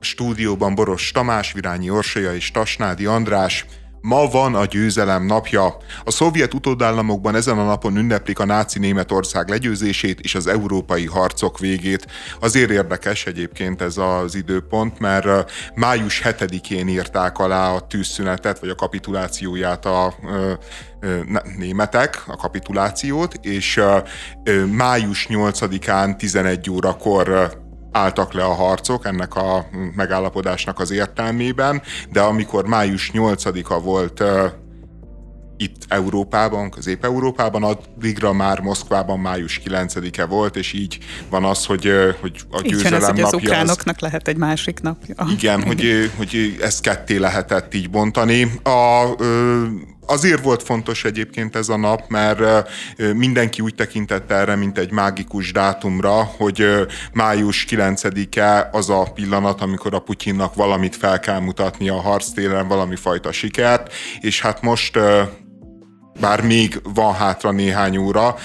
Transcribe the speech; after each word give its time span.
Stúdióban 0.00 0.74
Boros 0.74 1.10
Tamás, 1.10 1.52
Virányi 1.52 1.90
Orsolya 1.90 2.34
és 2.34 2.50
Tasnádi 2.50 3.06
András. 3.06 3.64
Ma 4.00 4.28
van 4.28 4.54
a 4.54 4.64
győzelem 4.64 5.26
napja. 5.26 5.76
A 6.04 6.10
szovjet 6.10 6.54
utódállamokban 6.54 7.34
ezen 7.34 7.58
a 7.58 7.64
napon 7.64 7.96
ünneplik 7.96 8.38
a 8.38 8.44
náci 8.44 8.78
Németország 8.78 9.48
legyőzését 9.48 10.20
és 10.20 10.34
az 10.34 10.46
európai 10.46 11.06
harcok 11.06 11.58
végét. 11.58 12.06
Azért 12.40 12.70
érdekes 12.70 13.26
egyébként 13.26 13.82
ez 13.82 13.96
az 13.96 14.34
időpont, 14.34 14.98
mert 14.98 15.50
május 15.74 16.22
7-én 16.24 16.88
írták 16.88 17.38
alá 17.38 17.72
a 17.72 17.86
tűzszünetet, 17.86 18.58
vagy 18.58 18.68
a 18.68 18.74
kapitulációját 18.74 19.86
a 19.86 20.14
németek, 21.58 22.22
a 22.26 22.36
kapitulációt, 22.36 23.34
és 23.42 23.80
május 24.72 25.26
8-án 25.30 26.16
11 26.16 26.70
órakor 26.70 27.56
álltak 27.92 28.32
le 28.32 28.44
a 28.44 28.54
harcok 28.54 29.06
ennek 29.06 29.34
a 29.34 29.66
megállapodásnak 29.96 30.78
az 30.78 30.90
értelmében, 30.90 31.82
de 32.12 32.20
amikor 32.20 32.66
május 32.66 33.10
8-a 33.14 33.80
volt 33.80 34.22
itt 35.60 35.76
Európában, 35.88 36.70
Közép-Európában, 36.70 37.62
addigra 37.62 38.32
már 38.32 38.60
Moszkvában 38.60 39.18
május 39.18 39.60
9-e 39.64 40.24
volt, 40.24 40.56
és 40.56 40.72
így 40.72 40.98
van 41.30 41.44
az, 41.44 41.64
hogy, 41.66 41.92
hogy 42.20 42.40
a 42.50 42.60
győzelem 42.60 43.00
napja... 43.00 43.26
az 43.26 43.32
ukránoknak 43.32 43.94
az... 43.94 44.00
lehet 44.00 44.28
egy 44.28 44.36
másik 44.36 44.80
napja. 44.80 45.14
Igen, 45.30 45.62
hogy, 45.62 46.10
hogy 46.16 46.56
ezt 46.60 46.80
ketté 46.80 47.16
lehetett 47.16 47.74
így 47.74 47.90
bontani. 47.90 48.52
A, 48.62 49.04
Azért 50.10 50.42
volt 50.42 50.62
fontos 50.62 51.04
egyébként 51.04 51.56
ez 51.56 51.68
a 51.68 51.76
nap, 51.76 52.08
mert 52.08 52.68
mindenki 53.14 53.60
úgy 53.60 53.74
tekintett 53.74 54.30
erre, 54.30 54.56
mint 54.56 54.78
egy 54.78 54.90
mágikus 54.90 55.52
dátumra, 55.52 56.22
hogy 56.24 56.86
május 57.12 57.66
9-e 57.70 58.68
az 58.72 58.90
a 58.90 59.02
pillanat, 59.14 59.60
amikor 59.60 59.94
a 59.94 59.98
Putyinnak 59.98 60.54
valamit 60.54 60.96
fel 60.96 61.20
kell 61.20 61.40
mutatni 61.40 61.88
a 61.88 62.00
harctéren, 62.00 62.68
valami 62.68 62.96
fajta 62.96 63.32
sikert, 63.32 63.92
és 64.20 64.40
hát 64.40 64.62
most 64.62 64.98
bár 66.20 66.42
még 66.42 66.80
van 66.94 67.14
hátra 67.14 67.50
néhány 67.50 67.96
óra, 67.96 68.36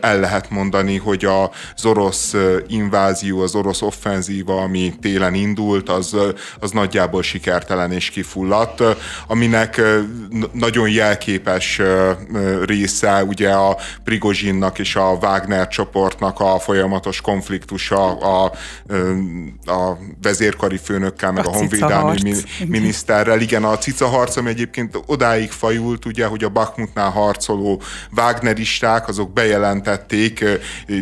el 0.00 0.20
lehet 0.20 0.50
mondani, 0.50 0.96
hogy 0.96 1.24
az 1.24 1.84
orosz 1.84 2.34
invázió, 2.66 3.40
az 3.40 3.54
orosz 3.54 3.82
offenzíva, 3.82 4.60
ami 4.60 4.94
télen 5.00 5.34
indult, 5.34 5.88
az, 5.88 6.16
az 6.60 6.70
nagyjából 6.70 7.22
sikertelen 7.22 7.92
és 7.92 8.10
kifulladt, 8.10 8.82
aminek 9.26 9.80
nagyon 10.52 10.88
jelképes 10.88 11.80
része 12.64 13.24
ugye 13.24 13.50
a 13.50 13.76
Prigozsinnak 14.04 14.78
és 14.78 14.96
a 14.96 15.18
Wagner 15.20 15.68
csoportnak 15.68 16.40
a 16.40 16.58
folyamatos 16.58 17.20
konfliktusa 17.20 18.18
a, 18.18 18.52
a 19.64 19.98
vezérkari 20.22 20.76
főnökkel, 20.76 21.32
meg 21.32 21.46
a, 21.46 21.48
a 21.48 21.52
honvédelmi 21.52 22.34
miniszterrel. 22.66 23.40
Igen, 23.40 23.64
a 23.64 23.78
cica 23.78 24.06
harc, 24.06 24.36
ami 24.36 24.48
egyébként 24.48 24.98
odáig 25.06 25.50
fajult, 25.50 26.04
ugye, 26.04 26.26
hogy 26.26 26.44
a 26.44 26.48
Bakhmut 26.48 26.94
Bakhmutnál 26.96 27.10
harcoló 27.10 27.82
Wagneristák, 28.16 29.08
azok 29.08 29.32
bejelentették 29.32 30.44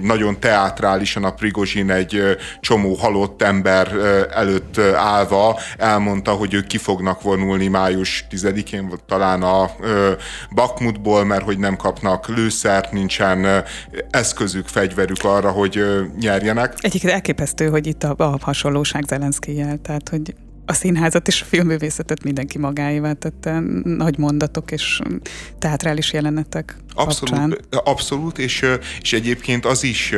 nagyon 0.02 0.40
teátrálisan 0.40 1.24
a 1.24 1.30
Prigozsin 1.30 1.90
egy 1.90 2.36
csomó 2.60 2.94
halott 2.94 3.42
ember 3.42 3.88
előtt 4.34 4.78
állva, 4.96 5.58
elmondta, 5.78 6.30
hogy 6.32 6.54
ők 6.54 6.66
ki 6.66 6.78
fognak 6.78 7.22
vonulni 7.22 7.66
május 7.66 8.26
10-én, 8.30 8.92
talán 9.06 9.42
a 9.42 9.70
Bakhmutból, 10.54 11.24
mert 11.24 11.44
hogy 11.44 11.58
nem 11.58 11.76
kapnak 11.76 12.28
lőszert, 12.28 12.92
nincsen 12.92 13.64
eszközük, 14.10 14.68
fegyverük 14.68 15.24
arra, 15.24 15.50
hogy 15.50 15.84
nyerjenek. 16.20 16.74
Egyébként 16.80 17.12
elképesztő, 17.12 17.68
hogy 17.68 17.86
itt 17.86 18.02
a, 18.02 18.14
a 18.16 18.38
hasonlóság 18.40 19.04
Zelenszkijel, 19.06 19.78
tehát 19.82 20.08
hogy 20.08 20.34
a 20.66 20.72
színházat 20.72 21.28
és 21.28 21.42
a 21.42 21.44
filmművészetet 21.44 22.24
mindenki 22.24 22.58
magáévá 22.58 23.12
tette, 23.12 23.62
nagy 23.82 24.18
mondatok 24.18 24.70
és 24.70 25.00
teatrális 25.58 26.12
jelenetek 26.12 26.76
Abszolút, 26.94 27.30
kapcsán. 27.30 27.84
abszolút 27.84 28.38
és, 28.38 28.64
és 29.00 29.12
egyébként 29.12 29.66
az 29.66 29.82
is 29.82 30.14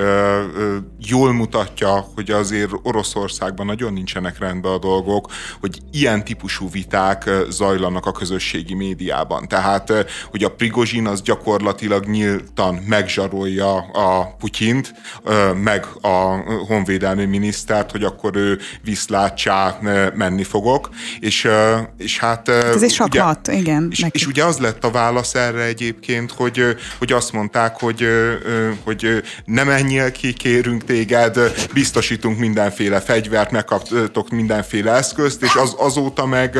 jól 0.98 1.32
mutatja, 1.32 2.08
hogy 2.14 2.30
azért 2.30 2.70
Oroszországban 2.82 3.66
nagyon 3.66 3.92
nincsenek 3.92 4.38
rendben 4.38 4.72
a 4.72 4.78
dolgok, 4.78 5.32
hogy 5.60 5.78
ilyen 5.92 6.24
típusú 6.24 6.70
viták 6.70 7.30
zajlanak 7.48 8.06
a 8.06 8.12
közösségi 8.12 8.74
médiában. 8.74 9.48
Tehát, 9.48 9.92
hogy 10.30 10.44
a 10.44 10.50
Prigozsin 10.50 11.06
az 11.06 11.22
gyakorlatilag 11.22 12.04
nyíltan 12.04 12.74
megzsarolja 12.74 13.76
a 13.76 14.34
Putyint, 14.38 14.94
meg 15.62 15.86
a 16.00 16.36
honvédelmi 16.66 17.24
minisztert, 17.24 17.90
hogy 17.90 18.02
akkor 18.04 18.36
ő 18.36 18.58
viszlátsá 18.82 19.78
menni 20.14 20.44
fogok, 20.44 20.88
és, 21.20 21.48
és 21.98 22.18
hát... 22.18 22.48
Ez 22.48 22.82
is 22.82 22.94
sok 22.94 23.06
ugye, 23.06 23.20
hat, 23.20 23.48
igen. 23.48 23.88
És, 23.90 24.04
és 24.10 24.26
ugye 24.26 24.44
az 24.44 24.58
lett 24.58 24.84
a 24.84 24.90
válasz 24.90 25.34
erre 25.34 25.62
egyébként, 25.62 26.32
hogy 26.32 26.65
hogy 26.98 27.12
azt 27.12 27.32
mondták, 27.32 27.76
hogy, 27.78 28.06
hogy 28.84 29.22
ne 29.44 29.64
menjél 29.64 30.12
ki, 30.12 30.32
kérünk 30.32 30.84
téged, 30.84 31.38
biztosítunk 31.72 32.38
mindenféle 32.38 33.00
fegyvert, 33.00 33.50
megkaptok 33.50 34.30
mindenféle 34.30 34.92
eszközt, 34.92 35.42
és 35.42 35.54
az, 35.54 35.74
azóta 35.78 36.26
meg 36.26 36.58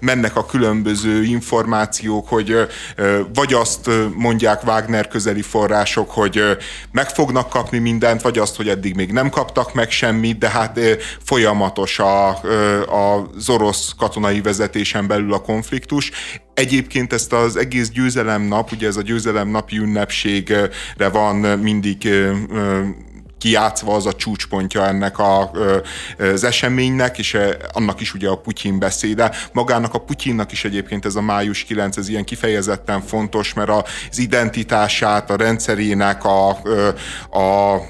mennek 0.00 0.36
a 0.36 0.46
különböző 0.46 1.22
információk, 1.24 2.28
hogy 2.28 2.56
vagy 3.34 3.52
azt 3.52 3.90
mondják 4.14 4.66
Wagner 4.66 5.08
közeli 5.08 5.42
források, 5.42 6.10
hogy 6.10 6.42
meg 6.92 7.08
fognak 7.08 7.48
kapni 7.48 7.78
mindent, 7.78 8.22
vagy 8.22 8.38
azt, 8.38 8.56
hogy 8.56 8.68
eddig 8.68 8.94
még 8.94 9.12
nem 9.12 9.30
kaptak 9.30 9.74
meg 9.74 9.90
semmit, 9.90 10.38
de 10.38 10.48
hát 10.48 10.80
folyamatos 11.24 11.98
a, 11.98 12.28
az 12.28 13.48
orosz 13.48 13.94
katonai 13.98 14.40
vezetésen 14.40 15.06
belül 15.06 15.32
a 15.32 15.40
konfliktus. 15.40 16.10
Egyébként 16.54 17.12
ezt 17.12 17.32
az 17.32 17.56
egész 17.56 17.90
győzelem 17.90 18.42
nap, 18.42 18.72
ugye 18.72 18.86
ez 18.86 18.96
a 18.96 19.02
győzelem 19.02 19.48
napi 19.48 19.76
ünnepségre 19.76 21.08
van 21.12 21.36
mindig 21.58 22.08
kiátszva 23.42 23.94
az 23.94 24.06
a 24.06 24.12
csúcspontja 24.12 24.86
ennek 24.86 25.18
a, 25.18 25.50
az 26.18 26.44
eseménynek, 26.44 27.18
és 27.18 27.38
annak 27.72 28.00
is 28.00 28.14
ugye 28.14 28.28
a 28.28 28.36
Putyin 28.36 28.78
beszéde. 28.78 29.32
Magának 29.52 29.94
a 29.94 29.98
Putyinnak 29.98 30.52
is 30.52 30.64
egyébként 30.64 31.04
ez 31.04 31.14
a 31.14 31.20
május 31.20 31.64
9, 31.64 31.96
ez 31.96 32.08
ilyen 32.08 32.24
kifejezetten 32.24 33.00
fontos, 33.00 33.54
mert 33.54 33.70
az 33.70 34.18
identitását, 34.18 35.30
a 35.30 35.36
rendszerének 35.36 36.24
a, 36.24 36.48
a 37.30 37.80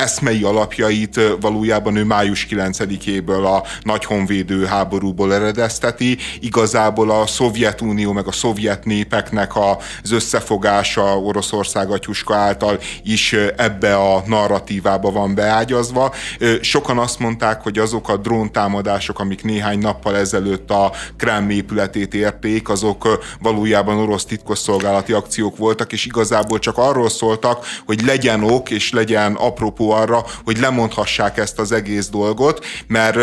eszmei 0.00 0.42
alapjait 0.42 1.20
valójában 1.40 1.96
ő 1.96 2.04
május 2.04 2.46
9-éből 2.50 3.44
a 3.44 3.66
nagy 3.82 4.04
honvédő 4.04 4.64
háborúból 4.64 5.34
eredezteti. 5.34 6.18
Igazából 6.40 7.10
a 7.10 7.26
Szovjetunió 7.26 8.12
meg 8.12 8.26
a 8.26 8.32
szovjet 8.32 8.84
népeknek 8.84 9.56
az 9.56 10.12
összefogása 10.12 11.18
Oroszország 11.18 11.90
atyuska 11.90 12.34
által 12.34 12.78
is 13.02 13.32
ebbe 13.56 13.96
a 13.96 14.22
narratívába 14.26 15.10
van 15.10 15.34
beágyazva. 15.34 16.14
Sokan 16.60 16.98
azt 16.98 17.18
mondták, 17.18 17.62
hogy 17.62 17.78
azok 17.78 18.08
a 18.08 18.16
dróntámadások, 18.16 19.18
amik 19.18 19.44
néhány 19.44 19.78
nappal 19.78 20.16
ezelőtt 20.16 20.70
a 20.70 20.92
Kreml 21.16 21.50
épületét 21.50 22.14
érték, 22.14 22.68
azok 22.68 23.24
valójában 23.40 23.98
orosz 23.98 24.24
titkosszolgálati 24.24 25.12
akciók 25.12 25.56
voltak, 25.56 25.92
és 25.92 26.06
igazából 26.06 26.58
csak 26.58 26.78
arról 26.78 27.08
szóltak, 27.08 27.66
hogy 27.86 28.02
legyen 28.02 28.42
ok 28.42 28.70
és 28.70 28.92
legyen 28.92 29.34
apropó 29.34 29.89
arra, 29.90 30.24
hogy 30.44 30.58
lemondhassák 30.58 31.38
ezt 31.38 31.58
az 31.58 31.72
egész 31.72 32.08
dolgot, 32.08 32.64
mert 32.86 33.18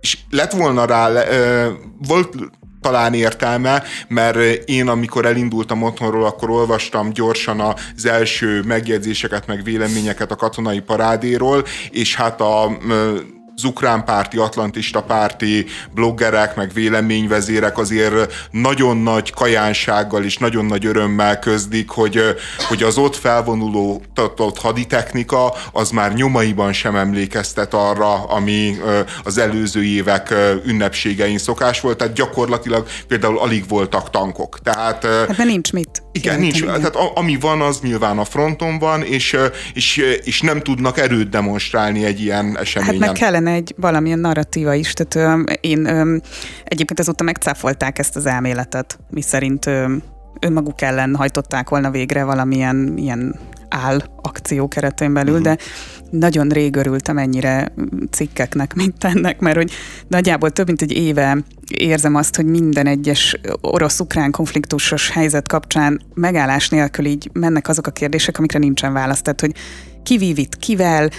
és 0.00 0.18
lett 0.30 0.52
volna 0.52 0.84
rá, 0.84 1.10
volt 2.06 2.36
talán 2.80 3.14
értelme, 3.14 3.82
mert 4.08 4.36
én 4.68 4.88
amikor 4.88 5.26
elindultam 5.26 5.82
otthonról, 5.82 6.24
akkor 6.24 6.50
olvastam 6.50 7.12
gyorsan 7.12 7.60
az 7.60 8.06
első 8.06 8.62
megjegyzéseket, 8.62 9.46
meg 9.46 9.62
véleményeket 9.62 10.30
a 10.30 10.36
katonai 10.36 10.80
parádéról, 10.80 11.64
és 11.90 12.14
hát 12.14 12.40
a 12.40 12.78
az 13.56 13.64
ukrán 13.64 14.04
párti, 14.04 14.36
atlantista 14.36 15.02
párti 15.02 15.66
bloggerek, 15.94 16.56
meg 16.56 16.72
véleményvezérek 16.72 17.78
azért 17.78 18.34
nagyon 18.50 18.96
nagy 18.96 19.32
kajánsággal 19.32 20.24
és 20.24 20.38
nagyon 20.38 20.64
nagy 20.64 20.86
örömmel 20.86 21.38
közdik, 21.38 21.88
hogy, 21.90 22.20
hogy 22.68 22.82
az 22.82 22.96
ott 22.96 23.16
felvonuló 23.16 24.02
ott 24.36 24.58
haditechnika 24.58 25.54
az 25.72 25.90
már 25.90 26.14
nyomaiban 26.14 26.72
sem 26.72 26.96
emlékeztet 26.96 27.74
arra, 27.74 28.24
ami 28.24 28.76
az 29.24 29.38
előző 29.38 29.84
évek 29.84 30.34
ünnepségein 30.64 31.38
szokás 31.38 31.80
volt, 31.80 31.96
tehát 31.96 32.14
gyakorlatilag 32.14 32.86
például 33.08 33.38
alig 33.38 33.68
voltak 33.68 34.10
tankok. 34.10 34.58
Tehát, 34.62 35.04
hát 35.04 35.36
de 35.36 35.44
nincs 35.44 35.72
mit. 35.72 36.02
Igen, 36.12 36.40
nincs. 36.40 36.60
Igen. 36.60 36.74
Tehát 36.74 36.96
ami 37.14 37.36
van, 37.40 37.60
az 37.60 37.80
nyilván 37.80 38.18
a 38.18 38.24
fronton 38.24 38.78
van, 38.78 39.02
és, 39.02 39.36
és, 39.74 39.96
és 40.24 40.40
nem 40.40 40.62
tudnak 40.62 40.98
erőt 40.98 41.28
demonstrálni 41.28 42.04
egy 42.04 42.20
ilyen 42.20 42.58
eseményen. 42.58 43.00
Hát 43.00 43.08
meg 43.08 43.18
kellene 43.18 43.43
egy 43.46 43.74
valamilyen 43.76 44.18
narratíva 44.18 44.74
is. 44.74 44.92
Tehát 44.92 45.48
én 45.60 45.86
egyébként 46.64 46.98
azóta 46.98 47.24
megcáfolták 47.24 47.98
ezt 47.98 48.16
az 48.16 48.26
elméletet, 48.26 48.98
mi 49.10 49.20
szerint 49.20 49.70
önmaguk 50.40 50.80
ellen 50.80 51.14
hajtották 51.14 51.68
volna 51.68 51.90
végre 51.90 52.24
valamilyen 52.24 52.92
ilyen 52.96 53.38
áll 53.68 54.00
akció 54.22 54.68
keretén 54.68 55.12
belül, 55.12 55.38
uh-huh. 55.38 55.54
de 55.54 55.58
nagyon 56.10 56.48
rég 56.48 56.76
örültem 56.76 57.18
ennyire 57.18 57.72
cikkeknek, 58.10 58.74
mint 58.74 59.04
ennek, 59.04 59.40
mert 59.40 59.56
hogy 59.56 59.72
nagyjából 60.08 60.50
több 60.50 60.66
mint 60.66 60.82
egy 60.82 60.92
éve 60.92 61.38
érzem 61.78 62.14
azt, 62.14 62.36
hogy 62.36 62.46
minden 62.46 62.86
egyes 62.86 63.40
orosz-ukrán 63.60 64.30
konfliktusos 64.30 65.10
helyzet 65.10 65.48
kapcsán 65.48 66.00
megállás 66.14 66.68
nélkül 66.68 67.04
így 67.04 67.30
mennek 67.32 67.68
azok 67.68 67.86
a 67.86 67.90
kérdések, 67.90 68.38
amikre 68.38 68.58
nincsen 68.58 68.92
válasz. 68.92 69.22
Tehát, 69.22 69.40
hogy 69.40 69.52
ki 70.04 70.16
vívít 70.16 70.56
kivel, 70.56 71.10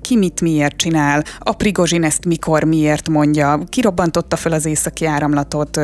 ki 0.00 0.16
mit 0.16 0.40
miért 0.40 0.76
csinál, 0.76 1.24
a 1.38 1.52
Prigozsin 1.52 2.04
ezt 2.04 2.24
mikor, 2.24 2.64
miért 2.64 3.08
mondja, 3.08 3.62
ki 3.68 3.80
robbantotta 3.80 4.36
fel 4.36 4.52
az 4.52 4.66
északi 4.66 5.06
áramlatot, 5.06 5.80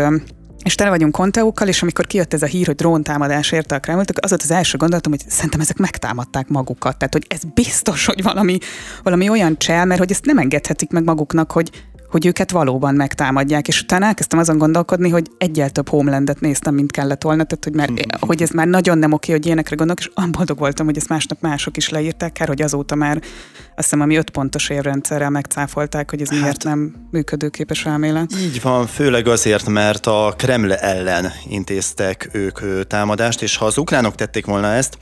és 0.65 0.75
tele 0.75 0.91
vagyunk 0.91 1.13
konteókkal, 1.13 1.69
és 1.69 1.83
amikor 1.83 2.07
kijött 2.07 2.35
ez 2.35 2.43
a 2.43 2.47
hír, 2.47 2.67
hogy 2.67 2.75
dróntámadás 2.75 3.53
érte 3.53 3.75
a 3.75 3.79
Kremlt, 3.79 4.11
az 4.11 4.29
volt 4.29 4.43
az 4.43 4.51
első 4.51 4.79
gondolatom, 4.79 5.13
hogy 5.13 5.25
szerintem 5.29 5.61
ezek 5.61 5.77
megtámadták 5.77 6.49
magukat. 6.49 6.97
Tehát, 6.99 7.13
hogy 7.13 7.27
ez 7.29 7.41
biztos, 7.55 8.07
hogy 8.07 8.23
valami, 8.23 8.59
valami 9.03 9.29
olyan 9.29 9.59
csel, 9.59 9.85
mert 9.85 10.01
hogy 10.01 10.11
ezt 10.11 10.25
nem 10.25 10.39
engedhetik 10.39 10.91
meg 10.91 11.05
maguknak, 11.05 11.53
hogy 11.53 11.71
hogy 12.11 12.27
őket 12.27 12.51
valóban 12.51 12.95
megtámadják, 12.95 13.69
és 13.69 13.81
utána 13.83 14.07
elkezdtem 14.07 14.39
azon 14.39 14.59
gondolkodni, 14.59 15.09
hogy 15.09 15.31
egyel 15.39 15.71
több 15.71 15.89
Homelandet 15.89 16.41
néztem, 16.41 16.75
mint 16.75 16.91
kellett 16.91 17.23
volna, 17.23 17.45
tehát 17.45 17.65
hogy, 17.65 17.75
már, 17.75 17.91
hogy 18.29 18.43
ez 18.43 18.51
már 18.51 18.67
nagyon 18.67 18.99
nem 18.99 19.13
oké, 19.13 19.33
hogy 19.33 19.47
ilyenekre 19.47 19.77
gondolok, 19.77 20.01
és 20.01 20.11
olyan 20.17 20.33
boldog 20.33 20.59
voltam, 20.59 20.87
hogy 20.87 20.97
ezt 20.97 21.09
másnap 21.09 21.41
mások 21.41 21.77
is 21.77 21.89
leírták, 21.89 22.33
kár, 22.33 22.49
hogy 22.49 22.63
azóta 22.63 22.95
már 22.95 23.17
azt 23.17 23.31
hiszem, 23.75 24.01
ami 24.01 24.17
öt 24.17 24.31
pontos 24.31 24.69
érrendszerrel 24.69 25.31
megcáfolták, 25.31 26.11
hogy 26.11 26.21
ez 26.21 26.29
hát, 26.29 26.41
miért 26.41 26.65
nem 26.65 26.95
működőképes 27.11 27.87
elmélet. 27.87 28.33
Így 28.39 28.63
van, 28.63 28.87
főleg 28.87 29.27
azért, 29.27 29.69
mert 29.69 30.07
a 30.07 30.35
Kreml 30.37 30.75
ellen 30.75 31.33
intéztek 31.49 32.29
ők 32.33 32.87
támadást, 32.87 33.43
és 33.43 33.57
ha 33.57 33.65
az 33.65 33.79
ukránok 33.79 34.15
tették 34.15 34.47
volna 34.47 34.73
ezt, 34.73 34.99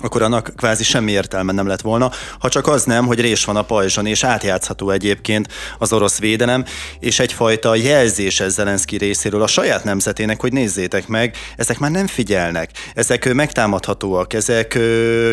akkor 0.00 0.22
annak 0.22 0.52
kvázi 0.56 0.84
semmi 0.84 1.10
értelme 1.10 1.52
nem 1.52 1.66
lett 1.66 1.80
volna, 1.80 2.10
ha 2.38 2.48
csak 2.48 2.66
az 2.66 2.84
nem, 2.84 3.06
hogy 3.06 3.20
rés 3.20 3.44
van 3.44 3.56
a 3.56 3.62
pajzson, 3.62 4.06
és 4.06 4.24
átjátszható 4.24 4.90
egyébként 4.90 5.48
az 5.78 5.92
orosz 5.92 6.18
védelem, 6.18 6.64
és 6.98 7.18
egyfajta 7.18 7.74
jelzés 7.74 8.40
ez 8.40 8.52
Zelenszky 8.52 8.96
részéről 8.96 9.42
a 9.42 9.46
saját 9.46 9.84
nemzetének, 9.84 10.40
hogy 10.40 10.52
nézzétek 10.52 11.06
meg, 11.06 11.36
ezek 11.56 11.78
már 11.78 11.90
nem 11.90 12.06
figyelnek, 12.06 12.70
ezek 12.94 13.34
megtámadhatóak, 13.34 14.32
ezek 14.32 14.78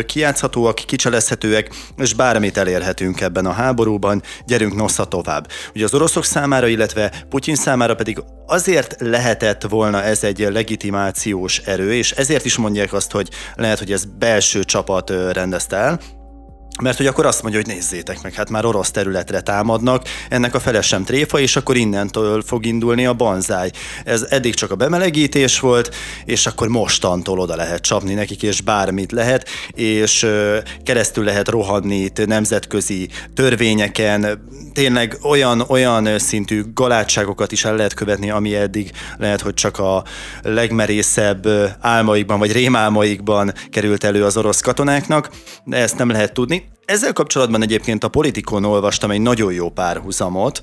kiátszhatóak, 0.06 0.74
kicselezhetőek, 0.74 1.70
és 1.96 2.14
bármit 2.14 2.56
elérhetünk 2.56 3.20
ebben 3.20 3.46
a 3.46 3.52
háborúban, 3.52 4.22
gyerünk 4.46 4.74
nosza 4.74 5.04
tovább. 5.04 5.50
Ugye 5.74 5.84
az 5.84 5.94
oroszok 5.94 6.24
számára, 6.24 6.66
illetve 6.66 7.12
Putyin 7.28 7.56
számára 7.56 7.94
pedig 7.94 8.22
azért 8.46 8.96
lehetett 8.98 9.62
volna 9.62 10.02
ez 10.02 10.24
egy 10.24 10.38
legitimációs 10.38 11.58
erő, 11.58 11.94
és 11.94 12.10
ezért 12.10 12.44
is 12.44 12.56
mondják 12.56 12.92
azt, 12.92 13.10
hogy 13.12 13.28
lehet, 13.54 13.78
hogy 13.78 13.92
ez 13.92 14.04
belső 14.18 14.57
csapat 14.64 15.10
rendezte 15.10 15.76
el, 15.76 16.17
mert 16.82 16.96
hogy 16.96 17.06
akkor 17.06 17.26
azt 17.26 17.42
mondja, 17.42 17.60
hogy 17.60 17.74
nézzétek 17.74 18.22
meg, 18.22 18.34
hát 18.34 18.50
már 18.50 18.64
orosz 18.64 18.90
területre 18.90 19.40
támadnak, 19.40 20.04
ennek 20.28 20.54
a 20.54 20.60
fele 20.60 20.82
sem 20.82 21.04
tréfa, 21.04 21.40
és 21.40 21.56
akkor 21.56 21.76
innentől 21.76 22.42
fog 22.42 22.66
indulni 22.66 23.06
a 23.06 23.12
banzáj. 23.12 23.70
Ez 24.04 24.26
eddig 24.28 24.54
csak 24.54 24.70
a 24.70 24.76
bemelegítés 24.76 25.60
volt, 25.60 25.94
és 26.24 26.46
akkor 26.46 26.68
mostantól 26.68 27.38
oda 27.38 27.56
lehet 27.56 27.80
csapni 27.80 28.14
nekik, 28.14 28.42
és 28.42 28.60
bármit 28.60 29.12
lehet, 29.12 29.48
és 29.74 30.26
keresztül 30.84 31.24
lehet 31.24 31.48
rohanni 31.48 31.96
itt 31.96 32.26
nemzetközi 32.26 33.08
törvényeken, 33.34 34.46
tényleg 34.72 35.18
olyan, 35.22 35.60
olyan 35.60 36.18
szintű 36.18 36.64
galátságokat 36.74 37.52
is 37.52 37.64
el 37.64 37.76
lehet 37.76 37.94
követni, 37.94 38.30
ami 38.30 38.54
eddig 38.54 38.90
lehet, 39.16 39.40
hogy 39.40 39.54
csak 39.54 39.78
a 39.78 40.04
legmerészebb 40.42 41.46
álmaikban, 41.80 42.38
vagy 42.38 42.52
rémálmaikban 42.52 43.52
került 43.70 44.04
elő 44.04 44.24
az 44.24 44.36
orosz 44.36 44.60
katonáknak, 44.60 45.30
de 45.64 45.76
ezt 45.76 45.98
nem 45.98 46.10
lehet 46.10 46.32
tudni. 46.32 46.67
Ezzel 46.84 47.12
kapcsolatban 47.12 47.62
egyébként 47.62 48.04
a 48.04 48.08
politikon 48.08 48.64
olvastam 48.64 49.10
egy 49.10 49.20
nagyon 49.20 49.52
jó 49.52 49.70
párhuzamot, 49.70 50.60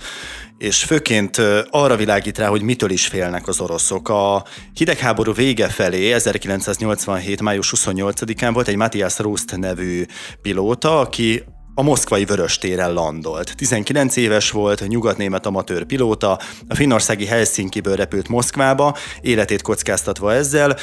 és 0.58 0.84
főként 0.84 1.42
arra 1.70 1.96
világít 1.96 2.38
rá, 2.38 2.48
hogy 2.48 2.62
mitől 2.62 2.90
is 2.90 3.08
félnek 3.08 3.48
az 3.48 3.60
oroszok. 3.60 4.10
A 4.10 4.46
hidegháború 4.74 5.34
vége 5.34 5.68
felé, 5.68 6.12
1987. 6.14 7.42
május 7.42 7.74
28-án 7.76 8.50
volt 8.54 8.68
egy 8.68 8.76
Matthias 8.76 9.18
Rust 9.18 9.58
nevű 9.58 10.06
pilóta, 10.42 11.00
aki 11.00 11.44
a 11.78 11.82
moszkvai 11.82 12.26
Vöröstéren 12.26 12.94
landolt. 12.94 13.54
19 13.56 14.16
éves 14.16 14.52
volt, 14.52 14.88
nyugatnémet 14.88 15.46
amatőr 15.46 15.84
pilóta, 15.84 16.40
a 16.68 16.76
finnországi 16.76 17.26
Helsinki-ből 17.26 17.96
repült 17.96 18.28
Moszkvába, 18.28 18.96
életét 19.22 19.62
kockáztatva 19.62 20.34
ezzel, 20.34 20.78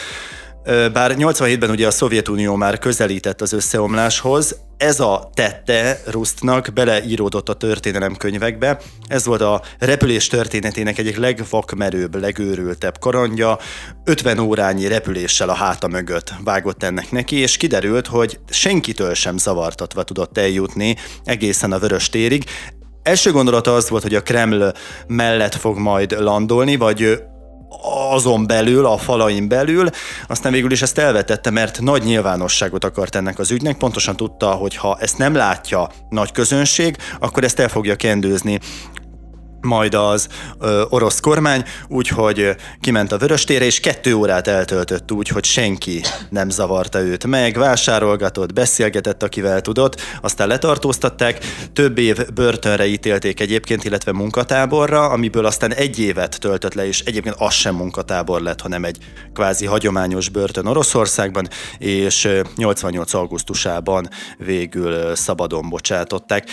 bár 0.64 1.14
87-ben 1.19 1.70
ugye 1.70 1.87
a 1.87 1.91
Szovjetunió 1.91 2.55
már 2.55 2.79
közelített 2.79 3.41
az 3.41 3.53
összeomláshoz, 3.53 4.56
ez 4.76 5.00
a 5.00 5.31
tette 5.35 6.00
Rustnak 6.06 6.69
beleíródott 6.75 7.49
a 7.49 7.55
történelemkönyvekbe. 7.55 8.81
Ez 9.06 9.25
volt 9.25 9.41
a 9.41 9.62
repülés 9.79 10.26
történetének 10.26 10.99
egyik 10.99 11.17
legvakmerőbb, 11.17 12.14
legőrültebb 12.14 12.99
karandja. 12.99 13.59
50 14.05 14.38
órányi 14.38 14.87
repüléssel 14.87 15.49
a 15.49 15.55
háta 15.55 15.88
mögött 15.88 16.32
vágott 16.44 16.82
ennek 16.82 17.11
neki, 17.11 17.37
és 17.37 17.56
kiderült, 17.56 18.06
hogy 18.06 18.38
senkitől 18.49 19.15
sem 19.15 19.37
zavartatva 19.38 20.03
tudott 20.03 20.38
eljutni 20.38 20.97
egészen 21.25 21.73
a 21.73 21.79
vörös 21.79 22.08
térig. 22.08 22.44
Első 23.03 23.32
gondolata 23.32 23.75
az 23.75 23.88
volt, 23.88 24.03
hogy 24.03 24.15
a 24.15 24.23
Kreml 24.23 24.73
mellett 25.06 25.55
fog 25.55 25.79
majd 25.79 26.20
landolni, 26.20 26.76
vagy 26.76 27.23
azon 28.11 28.47
belül, 28.47 28.87
a 28.87 28.97
falain 28.97 29.49
belül, 29.49 29.89
aztán 30.27 30.53
végül 30.53 30.73
is 30.73 30.83
ezt 30.83 30.99
elvetette, 30.99 31.51
mert 31.51 31.81
nagy 31.81 32.03
nyilvánosságot 32.03 32.85
akart 32.85 33.15
ennek 33.15 33.39
az 33.39 33.51
ügynek, 33.51 33.77
pontosan 33.77 34.17
tudta, 34.17 34.51
hogy 34.51 34.77
ha 34.77 34.99
ezt 35.01 35.19
nem 35.19 35.35
látja 35.35 35.89
nagy 36.09 36.33
közönség, 36.33 36.97
akkor 37.21 37.45
ezt 37.45 37.59
el 37.59 37.69
fogja 37.69 37.97
kendőzni 37.97 38.61
majd 39.62 39.94
az 39.94 40.29
ö, 40.61 40.82
orosz 40.88 41.20
kormány, 41.20 41.64
úgyhogy 41.88 42.56
kiment 42.81 43.12
a 43.12 43.19
Vöröstére, 43.19 43.64
és 43.64 43.81
kettő 43.81 44.14
órát 44.14 44.49
eltöltött 44.49 45.12
úgy, 45.12 45.29
hogy 45.29 45.44
senki 45.44 46.03
nem 46.31 46.50
zavarta 46.50 47.00
őt 47.00 47.26
meg, 47.26 47.59
vásárolgatott, 47.59 48.53
beszélgetett, 48.53 49.23
akivel 49.23 49.61
tudott, 49.61 50.00
aztán 50.20 50.49
letartóztatták, 50.49 51.38
több 51.73 51.99
év 51.99 52.32
börtönre 52.35 52.87
ítélték 52.87 53.41
egyébként, 53.41 53.85
illetve 53.85 54.12
munkatáborra, 54.12 55.09
amiből 55.09 55.47
aztán 55.47 55.75
egy 55.75 55.99
évet 55.99 56.41
töltött 56.41 56.75
le, 56.75 56.87
és 56.87 57.00
egyébként 57.00 57.37
az 57.38 57.53
sem 57.53 57.75
munkatábor 57.75 58.41
lett, 58.41 58.61
hanem 58.61 58.85
egy 58.85 58.99
kvázi 59.32 59.67
hagyományos 59.67 60.29
börtön 60.29 60.67
Oroszországban, 60.67 61.49
és 61.79 62.29
88. 62.56 63.15
augusztusában 63.15 64.08
végül 64.38 65.15
szabadon 65.15 65.69
bocsátották. 65.69 66.48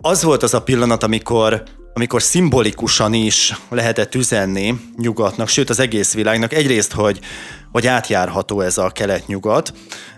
Az 0.00 0.22
volt 0.22 0.42
az 0.42 0.54
a 0.54 0.62
pillanat, 0.62 1.02
amikor 1.02 1.62
amikor 1.96 2.22
szimbolikusan 2.22 3.14
is 3.14 3.54
lehetett 3.68 4.14
üzenni 4.14 4.74
nyugatnak, 4.96 5.48
sőt 5.48 5.70
az 5.70 5.78
egész 5.78 6.14
világnak. 6.14 6.52
Egyrészt, 6.52 6.92
hogy, 6.92 7.20
hogy 7.72 7.86
átjárható 7.86 8.60
ez 8.60 8.78
a 8.78 8.90
kelet-nyugat, 8.90 9.72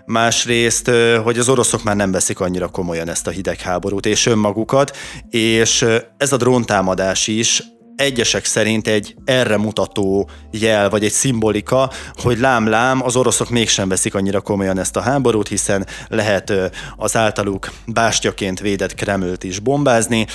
másrészt, 0.05 0.91
hogy 1.23 1.37
az 1.37 1.49
oroszok 1.49 1.83
már 1.83 1.95
nem 1.95 2.11
veszik 2.11 2.39
annyira 2.39 2.67
komolyan 2.67 3.09
ezt 3.09 3.27
a 3.27 3.31
hidegháborút 3.31 4.05
és 4.05 4.25
önmagukat, 4.25 4.97
és 5.29 5.85
ez 6.17 6.31
a 6.31 6.37
dróntámadás 6.37 7.27
is 7.27 7.63
egyesek 7.99 8.45
szerint 8.45 8.87
egy 8.87 9.15
erre 9.25 9.57
mutató 9.57 10.29
jel, 10.51 10.89
vagy 10.89 11.03
egy 11.03 11.11
szimbolika, 11.11 11.91
hogy 12.13 12.39
lám-lám, 12.39 13.03
az 13.03 13.15
oroszok 13.15 13.49
mégsem 13.49 13.89
veszik 13.89 14.15
annyira 14.15 14.41
komolyan 14.41 14.79
ezt 14.79 14.95
a 14.95 15.01
háborút, 15.01 15.47
hiszen 15.47 15.87
lehet 16.07 16.53
az 16.95 17.15
általuk 17.15 17.71
bástyaként 17.85 18.59
védett 18.59 18.95
Kremlt 18.95 19.43
is 19.43 19.59
bombázni. 19.59 20.27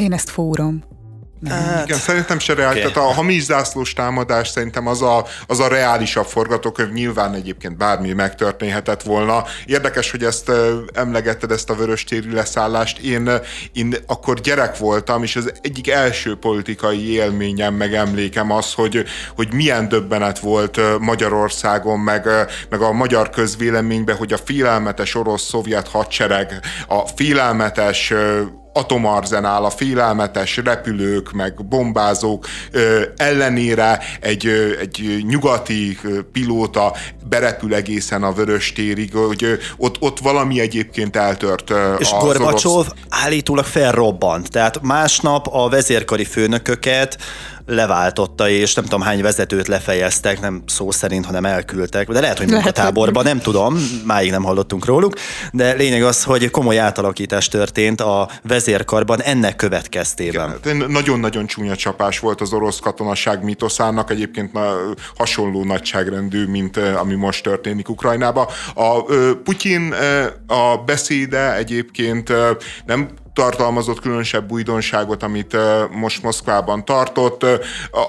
Én 0.00 0.12
ezt 0.12 0.30
fúrom. 0.30 0.93
Hát, 1.48 1.86
Igen, 1.86 1.98
szerintem 1.98 2.38
se 2.38 2.54
reális. 2.54 2.80
Okay. 2.80 2.92
Tehát 2.92 3.08
a 3.08 3.12
hamis 3.12 3.42
zászlós 3.42 3.92
támadás 3.92 4.48
szerintem 4.48 4.86
az 4.86 5.02
a, 5.02 5.26
az 5.46 5.60
a 5.60 5.68
reálisabb 5.68 6.26
forgatókönyv. 6.26 6.92
Nyilván 6.92 7.34
egyébként 7.34 7.76
bármi 7.76 8.12
megtörténhetett 8.12 9.02
volna. 9.02 9.44
Érdekes, 9.66 10.10
hogy 10.10 10.22
ezt 10.22 10.50
emlegetted, 10.94 11.50
ezt 11.50 11.70
a 11.70 11.74
vöröstéri 11.74 12.32
leszállást. 12.32 12.98
Én, 12.98 13.30
én 13.72 13.94
akkor 14.06 14.40
gyerek 14.40 14.78
voltam, 14.78 15.22
és 15.22 15.36
az 15.36 15.52
egyik 15.60 15.90
első 15.90 16.36
politikai 16.36 17.12
élményem, 17.12 17.74
meg 17.74 17.94
emlékem 17.94 18.50
az, 18.50 18.72
hogy, 18.72 19.04
hogy 19.34 19.52
milyen 19.52 19.88
döbbenet 19.88 20.38
volt 20.38 20.80
Magyarországon, 20.98 21.98
meg, 21.98 22.28
meg 22.68 22.80
a 22.80 22.92
magyar 22.92 23.30
közvéleményben, 23.30 24.16
hogy 24.16 24.32
a 24.32 24.38
félelmetes 24.44 25.14
orosz-szovjet 25.14 25.88
hadsereg, 25.88 26.60
a 26.88 27.06
félelmetes 27.06 28.12
atomarzenál, 28.76 29.64
a 29.64 29.70
félelmetes 29.70 30.56
repülők, 30.56 31.32
meg 31.32 31.66
bombázók 31.66 32.46
ellenére 33.16 34.00
egy, 34.20 34.46
egy 34.80 35.24
nyugati 35.26 35.98
pilóta 36.32 36.92
berepül 37.28 37.74
egészen 37.74 38.22
a 38.22 38.32
vörös 38.32 38.72
térig, 38.72 39.14
hogy 39.14 39.58
ott, 39.76 39.96
ott 40.00 40.18
valami 40.18 40.60
egyébként 40.60 41.16
eltört. 41.16 41.72
És 41.98 42.10
Gorbacsov 42.20 42.72
orosz... 42.72 42.88
állítólag 43.08 43.64
felrobbant, 43.64 44.50
tehát 44.50 44.82
másnap 44.82 45.46
a 45.50 45.68
vezérkari 45.68 46.24
főnököket 46.24 47.18
leváltotta, 47.66 48.48
és 48.48 48.74
nem 48.74 48.84
tudom 48.84 49.00
hány 49.00 49.22
vezetőt 49.22 49.68
lefejeztek, 49.68 50.40
nem 50.40 50.62
szó 50.66 50.90
szerint, 50.90 51.26
hanem 51.26 51.44
elküldtek, 51.44 52.08
de 52.08 52.20
lehet, 52.20 52.38
hogy 52.38 52.50
munkatáborba, 52.50 53.22
nem 53.22 53.38
tudom, 53.38 53.76
máig 54.04 54.30
nem 54.30 54.42
hallottunk 54.42 54.84
róluk, 54.84 55.14
de 55.52 55.72
lényeg 55.72 56.02
az, 56.02 56.22
hogy 56.22 56.50
komoly 56.50 56.78
átalakítás 56.78 57.48
történt 57.48 58.00
a 58.00 58.28
vezérkarban 58.42 59.22
ennek 59.22 59.56
következtében. 59.56 60.54
Nagyon-nagyon 60.88 61.46
csúnya 61.46 61.76
csapás 61.76 62.18
volt 62.18 62.40
az 62.40 62.52
orosz 62.52 62.78
katonaság 62.78 63.44
mitoszának, 63.44 64.10
egyébként 64.10 64.58
hasonló 65.16 65.64
nagyságrendű, 65.64 66.46
mint 66.46 66.76
ami 66.76 67.14
most 67.14 67.42
történik 67.42 67.88
Ukrajnába. 67.88 68.50
A 68.74 69.02
Putyin 69.44 69.94
a 70.46 70.76
beszéde 70.86 71.56
egyébként 71.56 72.32
nem 72.86 73.08
tartalmazott 73.34 74.00
különösebb 74.00 74.52
újdonságot, 74.52 75.22
amit 75.22 75.56
most 75.90 76.22
Moszkvában 76.22 76.84
tartott. 76.84 77.46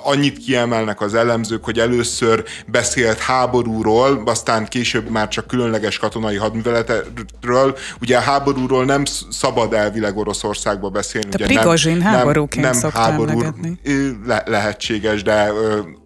Annyit 0.03 0.37
kiemelnek 0.37 1.01
az 1.01 1.13
elemzők, 1.13 1.63
hogy 1.63 1.79
először 1.79 2.43
beszélt 2.67 3.19
háborúról, 3.19 4.21
aztán 4.25 4.65
később 4.65 5.09
már 5.09 5.27
csak 5.27 5.47
különleges 5.47 5.97
katonai 5.97 6.35
hadműveletről. 6.35 7.77
Ugye 8.01 8.17
a 8.17 8.21
háborúról 8.21 8.85
nem 8.85 9.03
szabad 9.29 9.73
elvileg 9.73 10.17
Oroszországba 10.17 10.89
beszélni. 10.89 11.29
Te 11.29 11.43
ugye 11.43 11.45
Prigozsin 11.45 11.97
nem, 11.97 12.01
háborúként 12.01 12.65
nem, 12.65 12.79
nem 12.81 12.91
háború 12.91 13.41
le- 14.25 14.43
lehetséges, 14.45 15.23
de 15.23 15.51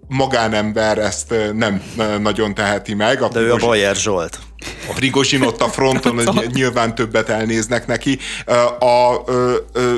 magánember 0.07 0.97
ezt 0.97 1.33
nem 1.53 1.81
nagyon 2.21 2.53
teheti 2.53 2.93
meg. 2.93 3.21
A 3.21 3.27
De 3.27 3.39
ő 3.39 3.53
a 3.53 3.55
Bajer 3.55 3.95
Zsolt. 3.95 4.39
A 4.89 4.93
Prigozsin 4.93 5.41
ott 5.41 5.61
a 5.61 5.67
fronton 5.67 6.21
nyilván 6.53 6.95
többet 6.95 7.29
elnéznek 7.29 7.87
neki. 7.87 8.19
A, 8.45 8.85
a, 8.85 9.25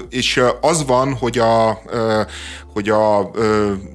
és 0.10 0.42
az 0.62 0.86
van, 0.86 1.14
hogy 1.14 1.38
a, 1.38 1.82
hogy 2.74 2.90
a 2.90 3.32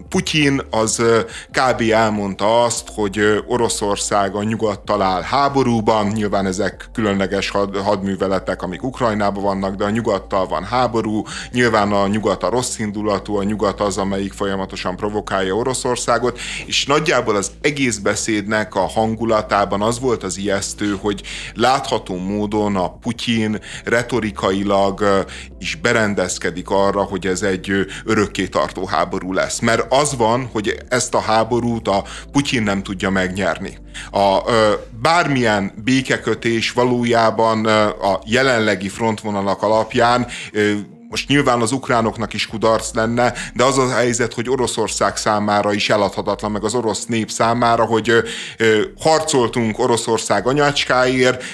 Putyin 0.09 0.61
az 0.71 1.03
kb. 1.51 1.81
elmondta 1.93 2.63
azt, 2.63 2.89
hogy 2.95 3.43
Oroszország 3.47 4.35
a 4.35 4.43
nyugat 4.43 4.81
talál 4.81 5.23
háborúban, 5.23 6.07
nyilván 6.07 6.47
ezek 6.47 6.89
különleges 6.93 7.51
had, 7.51 7.77
hadműveletek, 7.77 8.63
amik 8.63 8.83
Ukrajnában 8.83 9.43
vannak, 9.43 9.75
de 9.75 9.85
a 9.85 9.91
nyugattal 9.91 10.47
van 10.47 10.65
háború, 10.65 11.23
nyilván 11.53 11.93
a 11.93 12.07
nyugat 12.07 12.43
a 12.43 12.51
rossz 12.51 12.79
indulatú, 12.79 13.37
a 13.37 13.43
nyugat 13.43 13.81
az, 13.81 13.99
amelyik 13.99 14.33
folyamatosan 14.33 14.97
provokálja 14.97 15.55
Oroszországot, 15.55 16.39
és 16.67 16.87
nagyjából 16.87 17.37
az 17.37 17.51
egész 17.61 17.99
beszédnek 17.99 18.75
a 18.75 18.87
hangulatában 18.87 19.83
az 19.83 20.01
volt 20.01 20.23
az 20.23 20.39
ijesztő, 20.39 20.97
hogy 21.01 21.23
látható 21.55 22.17
módon 22.17 22.77
a 22.77 22.93
Putyin 22.93 23.61
retorikailag 23.85 25.25
is 25.59 25.75
berendezkedik 25.75 26.71
arra, 26.71 27.03
hogy 27.03 27.27
ez 27.27 27.43
egy 27.43 27.87
örökké 28.05 28.47
tartó 28.67 28.87
háború 28.87 29.33
lesz. 29.33 29.59
Mert 29.59 29.93
az 29.93 30.17
van, 30.17 30.49
hogy 30.53 30.77
ezt 30.89 31.15
a 31.15 31.21
háborút 31.21 31.89
a 31.89 32.05
Putyin 32.33 32.63
nem 32.63 32.83
tudja 32.83 33.11
megnyerni. 33.11 33.79
A 34.11 34.51
ö, 34.51 34.73
bármilyen 35.03 35.73
békekötés 35.85 36.73
valójában 36.73 37.65
ö, 37.65 37.71
a 37.89 38.21
jelenlegi 38.25 38.89
frontvonalak 38.89 39.63
alapján 39.63 40.27
ö, 40.53 40.73
most 41.09 41.29
nyilván 41.29 41.61
az 41.61 41.73
ukránoknak 41.73 42.33
is 42.33 42.47
kudarc 42.47 42.95
lenne, 42.95 43.33
de 43.55 43.65
az 43.65 43.79
a 43.79 43.91
helyzet, 43.91 44.35
hogy 44.35 44.49
Oroszország 44.49 45.17
számára 45.17 45.73
is 45.73 45.91
eladhatatlan, 45.91 46.51
meg 46.51 46.65
az 46.65 46.75
orosz 46.75 47.05
nép 47.07 47.31
számára, 47.31 47.85
hogy 47.85 48.11
ö, 48.57 48.81
harcoltunk 48.99 49.79
Oroszország 49.79 50.47
anyácskáért, 50.47 51.45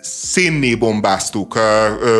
szénné 0.00 0.74
bombáztuk 0.74 1.58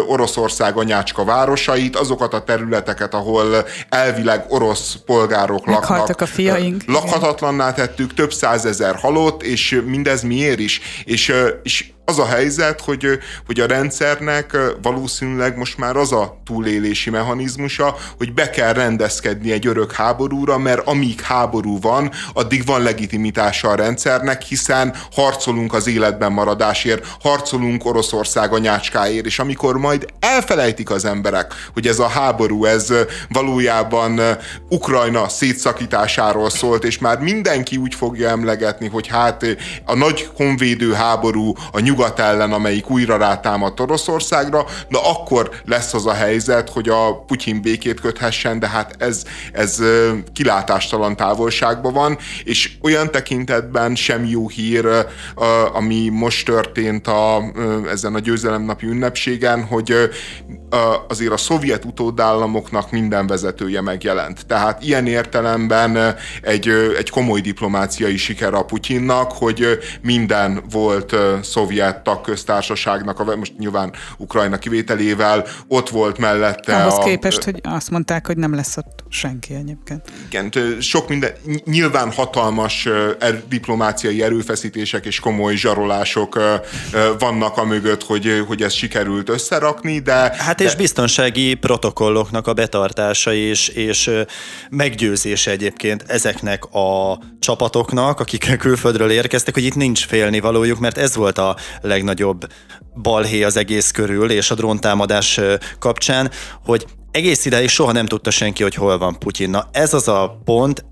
Oroszország 0.07 0.77
anyácska 0.77 1.25
városait, 1.25 1.97
azokat 1.97 2.35
a 2.35 2.45
területeket, 2.45 3.15
ahol 3.15 3.67
elvileg 3.89 4.45
orosz 4.49 4.97
polgárok 5.07 5.67
laknak. 5.67 6.21
a 6.21 6.27
fiaink. 6.27 6.83
Lakhatatlanná 6.87 7.73
tettük, 7.73 8.15
több 8.15 8.33
százezer 8.33 8.95
halott, 8.95 9.43
és 9.43 9.83
mindez 9.87 10.23
miért 10.23 10.59
is? 10.59 10.81
És, 11.05 11.33
és 11.63 11.93
az 12.05 12.19
a 12.19 12.27
helyzet, 12.27 12.81
hogy, 12.81 13.07
hogy 13.47 13.61
a 13.61 13.67
rendszernek 13.67 14.57
valószínűleg 14.83 15.57
most 15.57 15.79
már 15.79 15.97
az 15.97 16.13
a 16.13 16.41
túlélési 16.45 17.11
mechanizmusa, 17.11 17.97
hogy 18.17 18.33
be 18.33 18.51
kell 18.51 18.73
rendezkedni 18.73 19.53
egy 19.53 19.67
örök 19.67 19.93
háborúra, 19.93 20.59
mert 20.59 20.87
amíg 20.87 21.21
háború 21.21 21.81
van, 21.81 22.11
addig 22.33 22.67
van 22.67 22.83
legitimitása 22.83 23.69
a 23.69 23.75
rendszernek, 23.75 24.43
hiszen 24.43 24.95
harcolunk 25.13 25.73
az 25.75 25.87
életben 25.87 26.33
maradásért, 26.33 27.07
harcolunk 27.21 27.85
Oroszország 27.85 28.53
a 28.53 28.59
nyácskáért, 28.59 29.27
és 29.27 29.39
amikor 29.39 29.79
majd 29.79 30.07
elfelejtik 30.21 30.91
az 30.91 31.05
emberek, 31.05 31.53
hogy 31.73 31.87
ez 31.87 31.99
a 31.99 32.09
háború, 32.09 32.65
ez 32.65 32.93
valójában 33.29 34.21
Ukrajna 34.69 35.29
szétszakításáról 35.29 36.51
szólt, 36.51 36.85
és 36.85 36.99
már 36.99 37.19
mindenki 37.19 37.77
úgy 37.77 37.95
fogja 37.95 38.29
emlegetni, 38.29 38.89
hogy 38.89 39.07
hát 39.07 39.47
a 39.85 39.95
nagy 39.95 40.29
honvédő 40.37 40.93
háború, 40.93 41.53
a 41.73 41.81
nyugat 41.95 42.19
ellen, 42.19 42.53
amelyik 42.53 42.91
újra 42.91 43.17
rátámadt 43.17 43.81
Oroszországra, 43.81 44.65
na 44.89 45.11
akkor 45.11 45.51
lesz 45.65 45.95
az 45.95 46.07
a 46.07 46.13
helyzet, 46.13 46.71
hogy 46.71 46.89
a 46.89 47.25
Putyin 47.27 47.63
békét 47.63 48.01
köthessen, 48.01 48.59
de 48.59 48.69
hát 48.69 48.95
ez, 48.99 49.23
ez 49.53 49.83
kilátástalan 50.33 51.17
távolságban 51.17 51.93
van, 51.93 52.19
és 52.45 52.71
olyan 52.83 53.11
tekintetben 53.11 53.95
sem 53.95 54.25
jó 54.25 54.49
hír, 54.49 54.87
ami 55.73 56.09
most 56.09 56.45
történt 56.45 57.07
a, 57.07 57.43
ezen 57.91 58.15
a 58.15 58.19
győzelemnapi 58.19 58.87
ünnepségen, 58.87 59.65
hogy 59.65 60.11
azért 61.09 61.33
a 61.33 61.37
szovjet 61.37 61.85
utódállamoknak 61.85 62.91
minden 62.91 63.27
vezetője 63.27 63.81
megjelent. 63.81 64.47
Tehát 64.47 64.83
ilyen 64.83 65.07
értelemben 65.07 66.17
egy, 66.43 66.69
egy 66.97 67.11
komoly 67.11 67.41
diplomáciai 67.41 68.17
siker 68.17 68.55
a 68.55 68.65
Putyinnak, 68.65 69.33
hogy 69.33 69.79
minden 70.03 70.63
volt 70.71 71.17
szovjet 71.43 71.84
szovjet 71.85 72.03
tagköztársaságnak, 72.03 73.21
a, 73.21 73.37
most 73.37 73.59
nyilván 73.59 73.93
Ukrajna 74.17 74.59
kivételével, 74.59 75.47
ott 75.69 75.89
volt 75.89 76.19
mellette. 76.19 76.77
Ahhoz 76.77 76.99
a, 76.99 77.03
képest, 77.03 77.43
hogy 77.43 77.61
azt 77.63 77.91
mondták, 77.91 78.27
hogy 78.27 78.37
nem 78.37 78.55
lesz 78.55 78.77
ott 78.77 79.05
senki 79.09 79.55
egyébként. 79.55 80.03
Igen, 80.29 80.53
sok 80.81 81.09
minden, 81.09 81.33
nyilván 81.65 82.13
hatalmas 82.13 82.87
er, 83.19 83.43
diplomáciai 83.49 84.23
erőfeszítések 84.23 85.07
és 85.07 85.21
komoly 85.21 85.55
zsarolások 85.55 86.39
vannak 87.19 87.57
a 87.57 87.65
mögött, 87.65 88.03
hogy, 88.03 88.45
hogy 88.47 88.63
ez 88.63 88.73
sikerült 88.73 89.29
összerakni, 89.29 89.99
de... 89.99 90.35
Hát 90.39 90.61
és 90.61 90.71
de... 90.71 90.77
biztonsági 90.77 91.55
protokolloknak 91.55 92.47
a 92.47 92.53
betartása 92.53 93.33
és, 93.33 93.69
és 93.69 94.11
meggyőzése 94.71 95.51
egyébként 95.51 96.05
ezeknek 96.07 96.65
a 96.65 97.19
csapatoknak, 97.39 98.21
akik 98.21 98.57
külföldről 98.59 99.11
érkeztek, 99.11 99.55
hogy 99.55 99.65
itt 99.65 99.75
nincs 99.75 100.07
félni 100.07 100.41
valójuk, 100.41 100.79
mert 100.79 100.99
ez 100.99 101.15
volt 101.15 101.39
a 101.39 101.57
legnagyobb 101.81 102.47
balhé 103.03 103.43
az 103.43 103.57
egész 103.57 103.91
körül, 103.91 104.31
és 104.31 104.51
a 104.51 104.55
dróntámadás 104.55 105.41
kapcsán, 105.79 106.31
hogy 106.65 106.87
egész 107.11 107.45
ideig 107.45 107.69
soha 107.69 107.93
nem 107.93 108.07
tudta 108.07 108.31
senki, 108.31 108.63
hogy 108.63 108.75
hol 108.75 108.99
van 108.99 109.19
Putyin. 109.19 109.51
Na 109.51 109.69
ez 109.73 109.95
az 109.95 110.09
a 110.09 110.41
pont, 110.45 110.85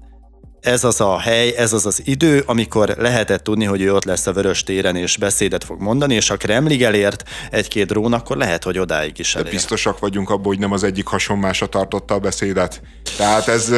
ez 0.63 0.85
az 0.85 1.01
a 1.01 1.19
hely, 1.19 1.55
ez 1.57 1.73
az 1.73 1.87
az 1.87 2.03
idő, 2.05 2.43
amikor 2.47 2.95
lehetett 2.99 3.45
tudni, 3.45 3.65
hogy 3.65 3.83
ő 3.83 3.95
ott 3.95 4.05
lesz 4.05 4.27
a 4.27 4.33
Vörös 4.33 4.65
téren 4.65 4.97
és 4.97 5.17
beszédet 5.17 5.65
fog 5.65 5.81
mondani, 5.81 6.15
és 6.15 6.29
ha 6.29 6.37
Kremlig 6.37 6.83
elért 6.83 7.23
egy-két 7.51 7.87
drón, 7.87 8.13
akkor 8.13 8.37
lehet, 8.37 8.65
hogy 8.65 8.79
odáig 8.79 9.19
is 9.19 9.35
elér. 9.35 9.47
De 9.47 9.51
biztosak 9.51 9.99
vagyunk 9.99 10.31
abban, 10.31 10.45
hogy 10.45 10.59
nem 10.59 10.73
az 10.73 10.85
egyik 10.85 11.07
hasonmása 11.07 11.67
tartotta 11.67 12.15
a 12.15 12.19
beszédet. 12.19 12.81
Tehát 13.17 13.49
ez... 13.49 13.73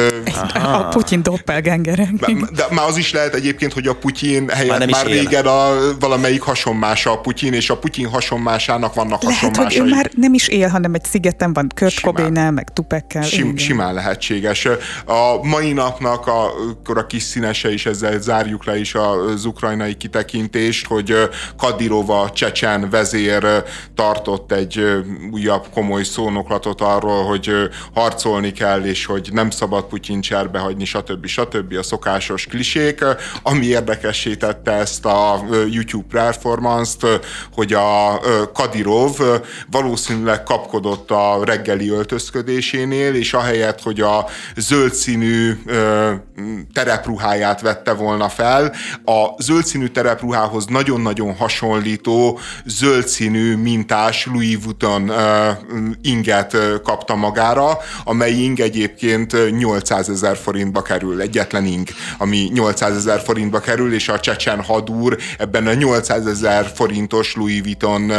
Aha. 0.53 0.77
A 0.77 0.87
Putyin 0.87 1.23
doppelgangere. 1.23 2.09
De 2.51 2.65
már 2.71 2.87
az 2.87 2.97
is 2.97 3.13
lehet 3.13 3.33
egyébként, 3.33 3.73
hogy 3.73 3.87
a 3.87 3.95
Putyin 3.95 4.49
helyett 4.49 4.69
már, 4.69 4.79
nem 4.79 4.89
már 4.89 5.05
régen 5.05 5.45
a 5.45 5.69
valamelyik 5.99 6.41
hasonmása 6.41 7.11
a 7.11 7.19
Putyin, 7.19 7.53
és 7.53 7.69
a 7.69 7.77
Putyin 7.77 8.07
hasonmásának 8.07 8.93
vannak 8.93 9.23
lehet, 9.23 9.39
hasonmásai. 9.39 9.79
hogy 9.79 9.89
ő 9.89 9.93
már 9.93 10.11
nem 10.15 10.33
is 10.33 10.47
él, 10.47 10.67
hanem 10.67 10.93
egy 10.93 11.03
szigeten 11.03 11.53
van 11.53 11.71
Kurt 11.75 11.99
Cobain-el, 11.99 12.51
meg 12.51 12.73
Tupekkel. 12.73 13.23
Sim, 13.23 13.57
simán 13.57 13.93
lehetséges. 13.93 14.65
A 15.05 15.39
mai 15.41 15.73
napnak 15.73 16.27
a 16.27 16.53
akkor 16.79 16.97
a 16.97 17.05
kis 17.05 17.23
színese 17.23 17.73
is, 17.73 17.85
ezzel 17.85 18.19
zárjuk 18.19 18.65
le 18.65 18.79
is 18.79 18.95
az 18.95 19.45
ukrajnai 19.45 19.93
kitekintést, 19.97 20.87
hogy 20.87 21.15
Kadirova 21.57 22.29
csecsen 22.33 22.89
vezér 22.89 23.63
tartott 23.95 24.51
egy 24.51 25.03
újabb 25.31 25.65
komoly 25.73 26.03
szónoklatot 26.03 26.81
arról, 26.81 27.23
hogy 27.23 27.51
harcolni 27.93 28.51
kell, 28.51 28.83
és 28.83 29.05
hogy 29.05 29.29
nem 29.31 29.49
szabad 29.49 29.83
Putyin 29.83 30.21
cserbe 30.21 30.59
hagyni, 30.59 30.85
stb. 30.85 31.25
stb. 31.25 31.73
a 31.77 31.83
szokásos 31.83 32.45
klisék. 32.45 33.03
Ami 33.43 33.65
érdekessé 33.65 34.35
tette 34.35 34.71
ezt 34.71 35.05
a 35.05 35.45
YouTube 35.71 36.07
performance-t, 36.09 37.05
hogy 37.53 37.73
a 37.73 38.19
Kadirov 38.53 39.19
valószínűleg 39.71 40.43
kapkodott 40.43 41.11
a 41.11 41.39
reggeli 41.43 41.89
öltözködésénél, 41.89 43.15
és 43.15 43.33
ahelyett, 43.33 43.81
hogy 43.81 44.01
a 44.01 44.25
zöld 44.55 44.93
színű 44.93 45.57
terepruháját 46.73 47.61
vette 47.61 47.93
volna 47.93 48.29
fel. 48.29 48.73
A 49.05 49.43
zöld 49.43 49.65
színű 49.65 49.87
terepruhához 49.87 50.65
nagyon-nagyon 50.65 51.35
hasonlító 51.35 52.39
zöld 52.65 53.07
színű 53.07 53.55
mintás 53.55 54.25
Louis 54.25 54.57
Vuitton 54.63 55.11
inget 56.01 56.57
kapta 56.83 57.15
magára, 57.15 57.77
amely 58.03 58.31
ing 58.31 58.59
egyébként 58.59 59.57
800 59.57 60.09
ezer 60.09 60.37
forintba 60.37 60.81
kerül, 60.81 61.21
egyetlen 61.21 61.65
ing, 61.65 61.87
ami 62.17 62.49
800 62.53 62.95
ezer 62.95 63.19
forintba 63.19 63.59
kerül, 63.59 63.93
és 63.93 64.09
a 64.09 64.19
csecsen 64.19 64.63
hadúr 64.63 65.17
ebben 65.37 65.67
a 65.67 65.73
800 65.73 66.27
ezer 66.27 66.71
forintos 66.75 67.35
Louis 67.35 67.61
Vuitton 67.61 68.11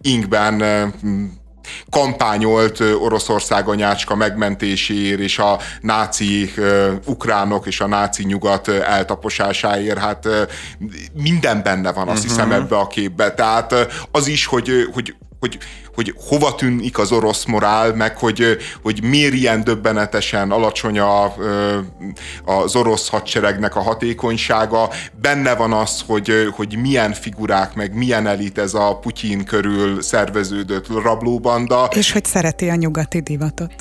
ingben 0.00 0.62
kampányolt 1.90 2.80
Oroszország 2.80 3.68
anyácska 3.68 4.14
megmentéséért 4.14 5.20
és 5.20 5.38
a 5.38 5.58
náci 5.80 6.52
ukránok 7.06 7.66
és 7.66 7.80
a 7.80 7.86
náci 7.86 8.24
nyugat 8.24 8.68
eltaposásáért, 8.68 9.98
hát 9.98 10.28
minden 11.12 11.62
benne 11.62 11.92
van, 11.92 12.08
azt 12.08 12.24
uh-huh. 12.24 12.32
hiszem 12.32 12.52
ebbe 12.52 12.76
a 12.76 12.86
képbe. 12.86 13.34
Tehát 13.34 13.74
az 14.10 14.26
is, 14.26 14.46
hogy, 14.46 14.88
hogy 14.92 15.14
hogy, 15.40 15.58
hogy 16.00 16.14
hova 16.28 16.54
tűnik 16.54 16.98
az 16.98 17.12
orosz 17.12 17.44
morál, 17.44 17.94
meg 17.94 18.16
hogy, 18.16 18.58
hogy 18.82 19.02
miért 19.02 19.32
ilyen 19.32 19.64
döbbenetesen 19.64 20.50
alacsony 20.50 20.98
a, 20.98 21.34
az 22.44 22.76
orosz 22.76 23.08
hadseregnek 23.08 23.76
a 23.76 23.80
hatékonysága. 23.80 24.90
Benne 25.20 25.54
van 25.54 25.72
az, 25.72 26.04
hogy, 26.06 26.32
hogy 26.56 26.78
milyen 26.78 27.12
figurák, 27.12 27.74
meg 27.74 27.94
milyen 27.94 28.26
elit 28.26 28.58
ez 28.58 28.74
a 28.74 28.98
Putyin 28.98 29.44
körül 29.44 30.02
szerveződött 30.02 30.86
rablóbanda. 31.02 31.90
És 31.94 32.12
hogy 32.12 32.24
szereti 32.24 32.68
a 32.68 32.74
nyugati 32.74 33.20
divatot. 33.20 33.72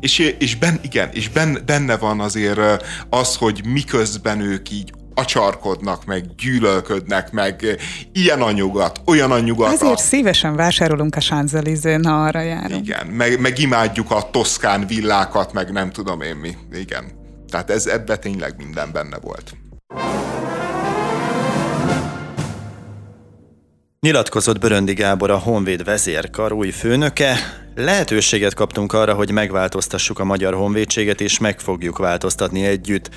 És, 0.00 0.18
és 0.38 0.56
ben, 0.56 0.78
igen, 0.82 1.08
és 1.12 1.28
ben, 1.28 1.62
benne 1.66 1.96
van 1.96 2.20
azért 2.20 2.84
az, 3.08 3.36
hogy 3.36 3.60
miközben 3.64 4.40
ők 4.40 4.70
így 4.70 4.92
acsarkodnak, 5.14 6.04
meg 6.04 6.34
gyűlölködnek, 6.34 7.32
meg 7.32 7.76
ilyen 8.12 8.42
anyugat, 8.42 9.00
olyan 9.04 9.30
anyugat. 9.30 9.72
Ezért 9.72 9.98
szívesen 9.98 10.56
vásárolunk 10.56 11.16
a 11.16 11.20
Sánzelizén, 11.20 12.04
ha 12.04 12.24
arra 12.24 12.40
járunk. 12.40 12.86
Igen, 12.86 13.06
meg, 13.06 13.40
meg 13.40 13.58
imádjuk 13.58 14.10
a 14.10 14.30
toszkán 14.30 14.86
villákat, 14.86 15.52
meg 15.52 15.72
nem 15.72 15.90
tudom 15.90 16.20
én 16.20 16.36
mi. 16.36 16.56
Igen. 16.72 17.04
Tehát 17.48 17.70
ez 17.70 17.86
ebbe 17.86 18.16
tényleg 18.16 18.54
minden 18.56 18.92
benne 18.92 19.18
volt. 19.18 19.56
Nyilatkozott 24.06 24.58
Böröndi 24.58 24.92
Gábor 24.92 25.30
a 25.30 25.38
Honvéd 25.38 25.84
vezérkar 25.84 26.52
új 26.52 26.70
főnöke. 26.70 27.36
Lehetőséget 27.74 28.54
kaptunk 28.54 28.92
arra, 28.92 29.14
hogy 29.14 29.30
megváltoztassuk 29.30 30.18
a 30.18 30.24
magyar 30.24 30.54
honvédséget, 30.54 31.20
és 31.20 31.38
meg 31.38 31.60
fogjuk 31.60 31.98
változtatni 31.98 32.64
együtt. 32.64 33.10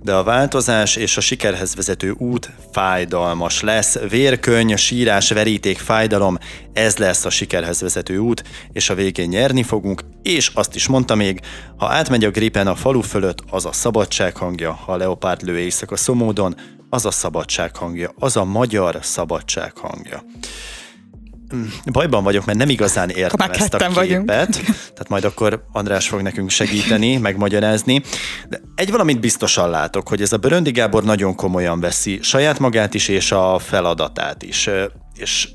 De 0.00 0.14
a 0.14 0.22
változás 0.22 0.96
és 0.96 1.16
a 1.16 1.20
sikerhez 1.20 1.74
vezető 1.74 2.10
út 2.10 2.50
fájdalmas 2.72 3.60
lesz. 3.60 3.98
Vérköny, 4.08 4.76
sírás, 4.76 5.30
veríték, 5.30 5.78
fájdalom, 5.78 6.38
ez 6.72 6.96
lesz 6.96 7.24
a 7.24 7.30
sikerhez 7.30 7.80
vezető 7.80 8.18
út, 8.18 8.42
és 8.72 8.90
a 8.90 8.94
végén 8.94 9.28
nyerni 9.28 9.62
fogunk, 9.62 10.02
és 10.22 10.50
azt 10.54 10.74
is 10.74 10.86
mondta 10.86 11.14
még, 11.14 11.40
ha 11.76 11.86
átmegy 11.86 12.24
a 12.24 12.30
gripen 12.30 12.66
a 12.66 12.74
falu 12.74 13.00
fölött, 13.00 13.38
az 13.50 13.66
a 13.66 13.72
szabadság 13.72 14.36
hangja, 14.36 14.72
ha 14.72 14.92
a 14.92 14.96
leopárd 14.96 15.42
lő 15.42 15.58
éjszaka 15.58 15.96
szomódon, 15.96 16.54
az 16.92 17.06
a 17.06 17.10
szabadság 17.10 17.76
hangja, 17.76 18.10
az 18.18 18.36
a 18.36 18.44
magyar 18.44 18.98
szabadság 19.00 19.76
hangja. 19.76 20.24
Mm, 21.54 21.64
bajban 21.92 22.24
vagyok, 22.24 22.44
mert 22.44 22.58
nem 22.58 22.68
igazán 22.68 23.08
értem 23.08 23.50
ezt 23.50 23.74
a 23.74 23.76
képet, 23.76 23.94
vagyunk. 23.94 24.26
tehát 24.26 25.08
majd 25.08 25.24
akkor 25.24 25.64
András 25.72 26.08
fog 26.08 26.20
nekünk 26.20 26.50
segíteni, 26.50 27.16
megmagyarázni. 27.28 28.02
De 28.48 28.60
egy 28.74 28.90
valamit 28.90 29.20
biztosan 29.20 29.70
látok, 29.70 30.08
hogy 30.08 30.22
ez 30.22 30.32
a 30.32 30.36
Böröndi 30.36 30.70
Gábor 30.70 31.04
nagyon 31.04 31.34
komolyan 31.34 31.80
veszi 31.80 32.18
saját 32.22 32.58
magát 32.58 32.94
is, 32.94 33.08
és 33.08 33.32
a 33.32 33.58
feladatát 33.58 34.42
is. 34.42 34.68
És 35.14 35.48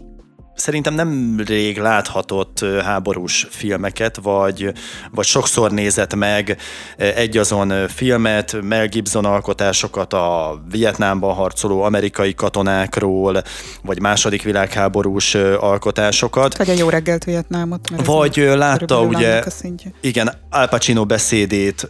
szerintem 0.57 0.93
nem 0.93 1.41
rég 1.47 1.77
láthatott 1.77 2.65
háborús 2.83 3.47
filmeket, 3.49 4.19
vagy, 4.21 4.73
vagy 5.11 5.25
sokszor 5.25 5.71
nézett 5.71 6.15
meg 6.15 6.57
egyazon 6.97 7.87
filmet, 7.87 8.61
Mel 8.61 8.87
Gibson 8.87 9.25
alkotásokat 9.25 10.13
a 10.13 10.59
Vietnámban 10.71 11.35
harcoló 11.35 11.81
amerikai 11.81 12.33
katonákról, 12.33 13.41
vagy 13.83 14.01
második 14.01 14.43
világháborús 14.43 15.35
alkotásokat. 15.59 16.57
Vagy 16.57 16.69
a 16.69 16.73
Jó 16.73 16.89
reggelt 16.89 17.23
Vietnámot. 17.23 17.89
Vagy 18.05 18.35
látta 18.55 19.01
ugye, 19.01 19.43
igen, 20.01 20.33
Al 20.49 20.67
Pacino 20.67 21.05
beszédét 21.05 21.89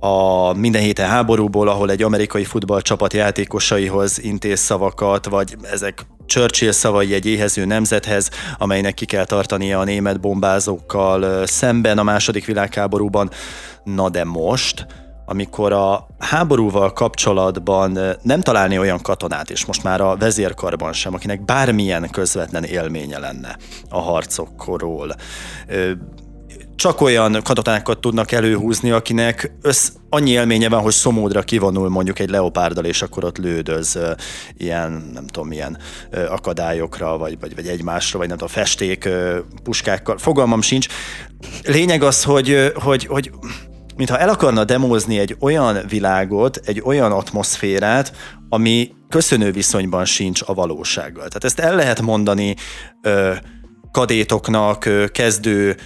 a 0.00 0.52
Minden 0.52 0.82
héten 0.82 1.08
háborúból, 1.08 1.68
ahol 1.68 1.90
egy 1.90 2.02
amerikai 2.02 2.44
futballcsapat 2.44 3.12
játékosaihoz 3.12 4.22
intéz 4.22 4.60
szavakat, 4.60 5.26
vagy 5.26 5.56
ezek 5.72 6.06
Churchill 6.30 6.70
szavai 6.70 7.14
egy 7.14 7.26
éhező 7.26 7.64
nemzethez, 7.64 8.30
amelynek 8.58 8.94
ki 8.94 9.04
kell 9.04 9.24
tartania 9.24 9.78
a 9.78 9.84
német 9.84 10.20
bombázókkal 10.20 11.46
szemben 11.46 11.98
a 11.98 12.02
második 12.02 12.46
világháborúban. 12.46 13.30
Na 13.84 14.08
de 14.08 14.24
most, 14.24 14.86
amikor 15.24 15.72
a 15.72 16.06
háborúval 16.18 16.92
kapcsolatban 16.92 17.98
nem 18.22 18.40
találni 18.40 18.78
olyan 18.78 19.02
katonát, 19.02 19.50
és 19.50 19.64
most 19.64 19.82
már 19.82 20.00
a 20.00 20.16
vezérkarban 20.16 20.92
sem, 20.92 21.14
akinek 21.14 21.44
bármilyen 21.44 22.10
közvetlen 22.10 22.64
élménye 22.64 23.18
lenne 23.18 23.56
a 23.88 24.00
harcokról, 24.00 25.14
csak 26.80 27.00
olyan 27.00 27.40
katonákat 27.42 28.00
tudnak 28.00 28.32
előhúzni, 28.32 28.90
akinek 28.90 29.52
össz, 29.62 29.88
annyi 30.08 30.30
élménye 30.30 30.68
van, 30.68 30.80
hogy 30.80 30.92
szomódra 30.92 31.42
kivonul 31.42 31.88
mondjuk 31.88 32.18
egy 32.18 32.30
leopárdal, 32.30 32.84
és 32.84 33.02
akkor 33.02 33.24
ott 33.24 33.38
lődöz 33.38 33.98
ilyen, 34.56 35.10
nem 35.14 35.26
tudom, 35.26 35.48
milyen 35.48 35.78
akadályokra, 36.28 37.18
vagy, 37.18 37.40
vagy, 37.40 37.54
vagy 37.54 37.66
egymásra, 37.66 38.18
vagy 38.18 38.28
nem 38.28 38.36
tudom, 38.36 38.52
festék 38.54 39.08
puskákkal. 39.62 40.18
Fogalmam 40.18 40.60
sincs. 40.60 40.86
Lényeg 41.64 42.02
az, 42.02 42.24
hogy, 42.24 42.72
hogy, 42.74 43.06
hogy 43.06 43.30
mintha 43.96 44.18
el 44.18 44.28
akarna 44.28 44.64
demózni 44.64 45.18
egy 45.18 45.36
olyan 45.40 45.78
világot, 45.88 46.60
egy 46.64 46.82
olyan 46.84 47.12
atmoszférát, 47.12 48.12
ami 48.48 48.90
köszönő 49.08 49.50
viszonyban 49.50 50.04
sincs 50.04 50.40
a 50.46 50.54
valósággal. 50.54 51.28
Tehát 51.28 51.44
ezt 51.44 51.58
el 51.58 51.74
lehet 51.74 52.00
mondani 52.00 52.54
uh, 53.02 53.36
kadétoknak, 53.92 54.88
kezdő 55.12 55.76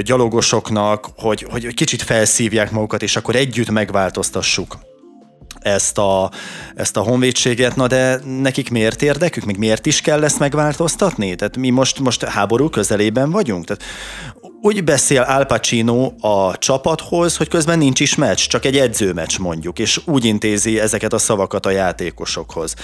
gyalogosoknak, 0.00 1.08
hogy, 1.16 1.46
hogy 1.50 1.74
kicsit 1.74 2.02
felszívják 2.02 2.70
magukat, 2.70 3.02
és 3.02 3.16
akkor 3.16 3.36
együtt 3.36 3.70
megváltoztassuk 3.70 4.78
ezt 5.60 5.98
a, 5.98 6.30
ezt 6.74 6.96
a 6.96 7.00
honvédséget, 7.00 7.76
na 7.76 7.86
de 7.86 8.20
nekik 8.40 8.70
miért 8.70 9.02
érdekük, 9.02 9.44
még 9.44 9.56
miért 9.56 9.86
is 9.86 10.00
kell 10.00 10.24
ezt 10.24 10.38
megváltoztatni? 10.38 11.34
Tehát 11.34 11.56
mi 11.56 11.70
most, 11.70 11.98
most 11.98 12.24
háború 12.24 12.68
közelében 12.68 13.30
vagyunk? 13.30 13.64
Tehát 13.64 13.82
úgy 14.60 14.84
beszél 14.84 15.20
Al 15.20 15.44
Pacino 15.44 16.12
a 16.20 16.58
csapathoz, 16.58 17.36
hogy 17.36 17.48
közben 17.48 17.78
nincs 17.78 18.00
is 18.00 18.14
meccs, 18.14 18.46
csak 18.46 18.64
egy 18.64 18.76
edzőmeccs 18.76 19.38
mondjuk, 19.38 19.78
és 19.78 20.00
úgy 20.04 20.24
intézi 20.24 20.80
ezeket 20.80 21.12
a 21.12 21.18
szavakat 21.18 21.66
a 21.66 21.70
játékosokhoz. 21.70 22.74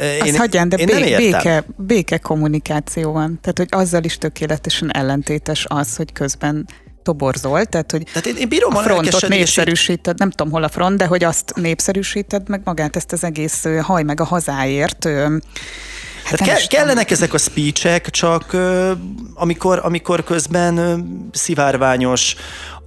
Én, 0.00 0.20
Azt 0.20 0.36
hagyján, 0.36 0.68
de 0.68 0.76
én 0.76 0.86
bé- 0.86 1.16
béke, 1.16 1.64
béke 1.76 2.18
kommunikáció 2.18 3.12
van. 3.12 3.38
Tehát, 3.40 3.58
hogy 3.58 3.68
azzal 3.70 4.04
is 4.04 4.18
tökéletesen 4.18 4.94
ellentétes 4.94 5.64
az, 5.68 5.96
hogy 5.96 6.12
közben 6.12 6.66
toborzol, 7.02 7.64
tehát 7.64 7.90
hogy 7.90 8.02
tehát 8.04 8.26
én, 8.26 8.36
én 8.36 8.48
bírom 8.48 8.76
a 8.76 8.80
frontot 8.80 9.28
népszerűsíted, 9.28 10.18
nem 10.18 10.30
tudom 10.30 10.52
hol 10.52 10.62
a 10.62 10.68
front, 10.68 10.98
de 10.98 11.06
hogy 11.06 11.24
azt 11.24 11.52
népszerűsíted 11.54 12.48
meg 12.48 12.60
magát 12.64 12.96
ezt 12.96 13.12
az 13.12 13.24
egész 13.24 13.64
haj 13.82 14.02
meg 14.02 14.20
a 14.20 14.24
hazáért 14.24 15.08
Hát 16.24 16.40
ke- 16.40 16.66
kellenek 16.66 17.10
ezek 17.10 17.34
a 17.34 17.38
speechek, 17.38 18.10
csak 18.10 18.56
amikor, 19.34 19.80
amikor 19.82 20.24
közben 20.24 21.04
szivárványos 21.32 22.36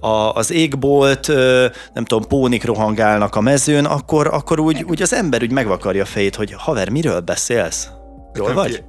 a, 0.00 0.08
az 0.08 0.50
égbolt, 0.50 1.26
nem 1.94 2.04
tudom, 2.04 2.28
pónik 2.28 2.64
rohangálnak 2.64 3.36
a 3.36 3.40
mezőn, 3.40 3.84
akkor, 3.84 4.26
akkor 4.26 4.60
úgy, 4.60 4.82
úgy 4.82 5.02
az 5.02 5.12
ember 5.12 5.42
úgy 5.42 5.52
megvakarja 5.52 6.02
a 6.02 6.06
fejét, 6.06 6.36
hogy 6.36 6.54
haver, 6.56 6.88
miről 6.88 7.20
beszélsz? 7.20 7.88
Jól 8.34 8.52
vagy? 8.52 8.84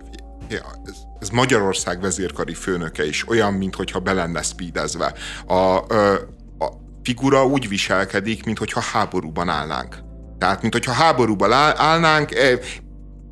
Ja, 0.49 0.65
ez, 0.85 0.95
ez 1.19 1.29
Magyarország 1.29 2.01
vezérkari 2.01 2.53
főnöke 2.53 3.05
is, 3.05 3.29
olyan, 3.29 3.53
mintha 3.53 3.99
be 3.99 4.13
lenne 4.13 4.41
speedezve. 4.41 5.13
A, 5.47 5.53
a 5.55 6.71
figura 7.03 7.45
úgy 7.45 7.67
viselkedik, 7.67 8.45
mintha 8.45 8.81
háborúban 8.81 9.49
állnánk. 9.49 9.97
Tehát, 10.38 10.62
mintha 10.62 10.91
háborúban 10.91 11.51
állnánk, 11.75 12.31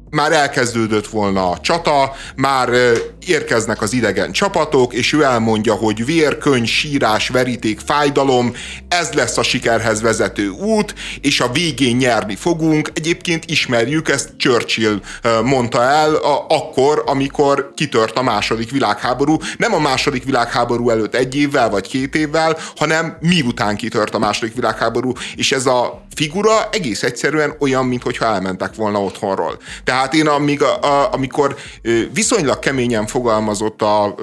már 0.10 0.32
elkezdődött 0.32 1.08
volna 1.08 1.50
a 1.50 1.60
csata, 1.60 2.16
már 2.36 2.70
érkeznek 3.26 3.82
az 3.82 3.94
idegen 3.94 4.32
csapatok, 4.32 4.94
és 4.94 5.14
ő 5.14 5.24
elmondja, 5.24 5.74
hogy 5.74 6.06
vér, 6.06 6.38
könyv, 6.38 6.68
sírás, 6.68 7.30
veríték, 7.30 7.80
fájdalom, 7.80 8.54
ez 8.88 9.12
lesz 9.12 9.38
a 9.38 9.44
sikerhez 9.44 10.02
vezető 10.02 10.50
út, 10.50 10.94
és 11.22 11.40
a 11.40 11.52
végén 11.52 11.96
nyerni 11.96 12.36
fogunk. 12.36 12.90
Egyébként 12.94 13.46
ismerjük, 13.46 14.10
ezt 14.10 14.34
Churchill 14.38 15.02
mondta 15.44 15.84
el 15.84 16.16
a, 16.16 16.46
akkor, 16.50 17.04
amikor 17.06 17.72
kitört 17.76 18.18
a 18.18 18.22
második 18.22 18.72
világháború. 18.72 19.38
Nem 19.58 19.74
a 19.74 19.80
második 19.80 20.24
világháború 20.24 20.90
előtt 20.90 21.16
egy 21.16 21.36
évvel 21.36 21.70
vagy 21.70 21.88
két 21.88 22.16
évvel, 22.16 22.58
hanem 22.76 23.18
miután 23.20 23.76
kitört 23.76 24.16
a 24.16 24.20
második 24.20 24.56
világháború, 24.56 25.12
és 25.36 25.52
ez 25.52 25.66
a 25.66 26.07
figura 26.18 26.70
egész 26.72 27.04
egyszerűen 27.04 27.56
olyan, 27.60 27.86
mintha 27.86 28.26
elmentek 28.26 28.76
volna 28.76 29.04
otthonról. 29.04 29.58
Tehát 29.84 30.14
én 30.14 30.28
amíg, 30.28 30.62
a, 30.62 30.80
a, 30.82 31.14
amikor 31.14 31.56
viszonylag 32.14 32.60
keményen 32.60 33.08
fogalmazott 33.08 33.82
a 33.82 34.16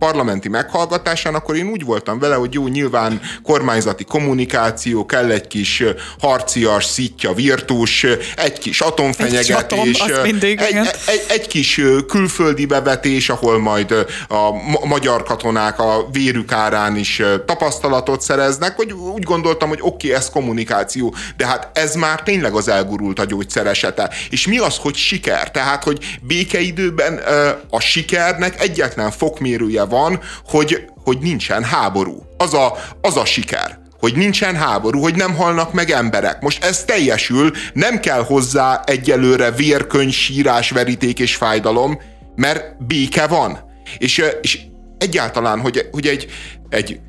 parlamenti 0.00 0.48
meghallgatásán, 0.48 1.34
akkor 1.34 1.56
én 1.56 1.66
úgy 1.66 1.84
voltam 1.84 2.18
vele, 2.18 2.34
hogy 2.34 2.54
jó, 2.54 2.66
nyilván 2.66 3.20
kormányzati 3.42 4.04
kommunikáció, 4.04 5.06
kell 5.06 5.30
egy 5.30 5.46
kis 5.46 5.82
harcias, 6.20 6.84
szitja, 6.84 7.32
virtus, 7.32 8.06
egy 8.36 8.58
kis 8.58 8.80
atomfenyegetés, 8.80 10.00
egy, 10.00 10.10
atom, 10.10 10.22
mindig, 10.22 10.60
egy, 10.60 10.76
egy, 11.06 11.24
egy 11.28 11.46
kis 11.46 11.80
külföldi 12.06 12.66
bevetés, 12.66 13.28
ahol 13.28 13.58
majd 13.58 14.06
a 14.28 14.50
magyar 14.86 15.22
katonák 15.22 15.78
a 15.78 16.08
vérük 16.12 16.52
árán 16.52 16.96
is 16.96 17.22
tapasztalatot 17.46 18.20
szereznek, 18.20 18.76
hogy 18.76 18.92
úgy 18.92 19.22
gondoltam, 19.22 19.68
hogy 19.68 19.78
oké, 19.80 20.06
okay, 20.06 20.18
ez 20.18 20.30
kommunikáció, 20.30 21.14
de 21.36 21.46
hát 21.46 21.78
ez 21.78 21.94
már 21.94 22.22
tényleg 22.22 22.54
az 22.54 22.68
elgurult 22.68 23.18
a 23.18 23.24
gyógyszeresete. 23.24 24.10
És 24.30 24.46
mi 24.46 24.58
az, 24.58 24.76
hogy 24.76 24.94
siker? 24.94 25.50
Tehát, 25.50 25.84
hogy 25.84 26.18
békeidőben 26.20 27.20
a 27.70 27.80
sikernek 27.80 28.60
egyetlen 28.60 29.10
fokmérője 29.10 29.88
van, 29.90 30.20
hogy, 30.48 30.84
hogy 31.04 31.18
nincsen 31.18 31.64
háború. 31.64 32.22
Az 32.36 32.54
a, 32.54 32.76
az 33.00 33.16
a 33.16 33.24
siker 33.24 33.78
hogy 34.00 34.16
nincsen 34.16 34.56
háború, 34.56 35.00
hogy 35.00 35.14
nem 35.14 35.34
halnak 35.34 35.72
meg 35.72 35.90
emberek. 35.90 36.40
Most 36.40 36.64
ez 36.64 36.84
teljesül, 36.84 37.50
nem 37.72 38.00
kell 38.00 38.24
hozzá 38.24 38.82
egyelőre 38.86 39.50
vérkönyv, 39.50 40.12
sírás, 40.12 40.70
veríték 40.70 41.18
és 41.18 41.34
fájdalom, 41.34 42.00
mert 42.34 42.86
béke 42.86 43.26
van. 43.26 43.58
És, 43.98 44.24
és 44.40 44.60
egyáltalán, 44.98 45.60
hogy, 45.60 45.88
hogy 45.90 46.06
egy, 46.06 46.26
egy 46.68 47.00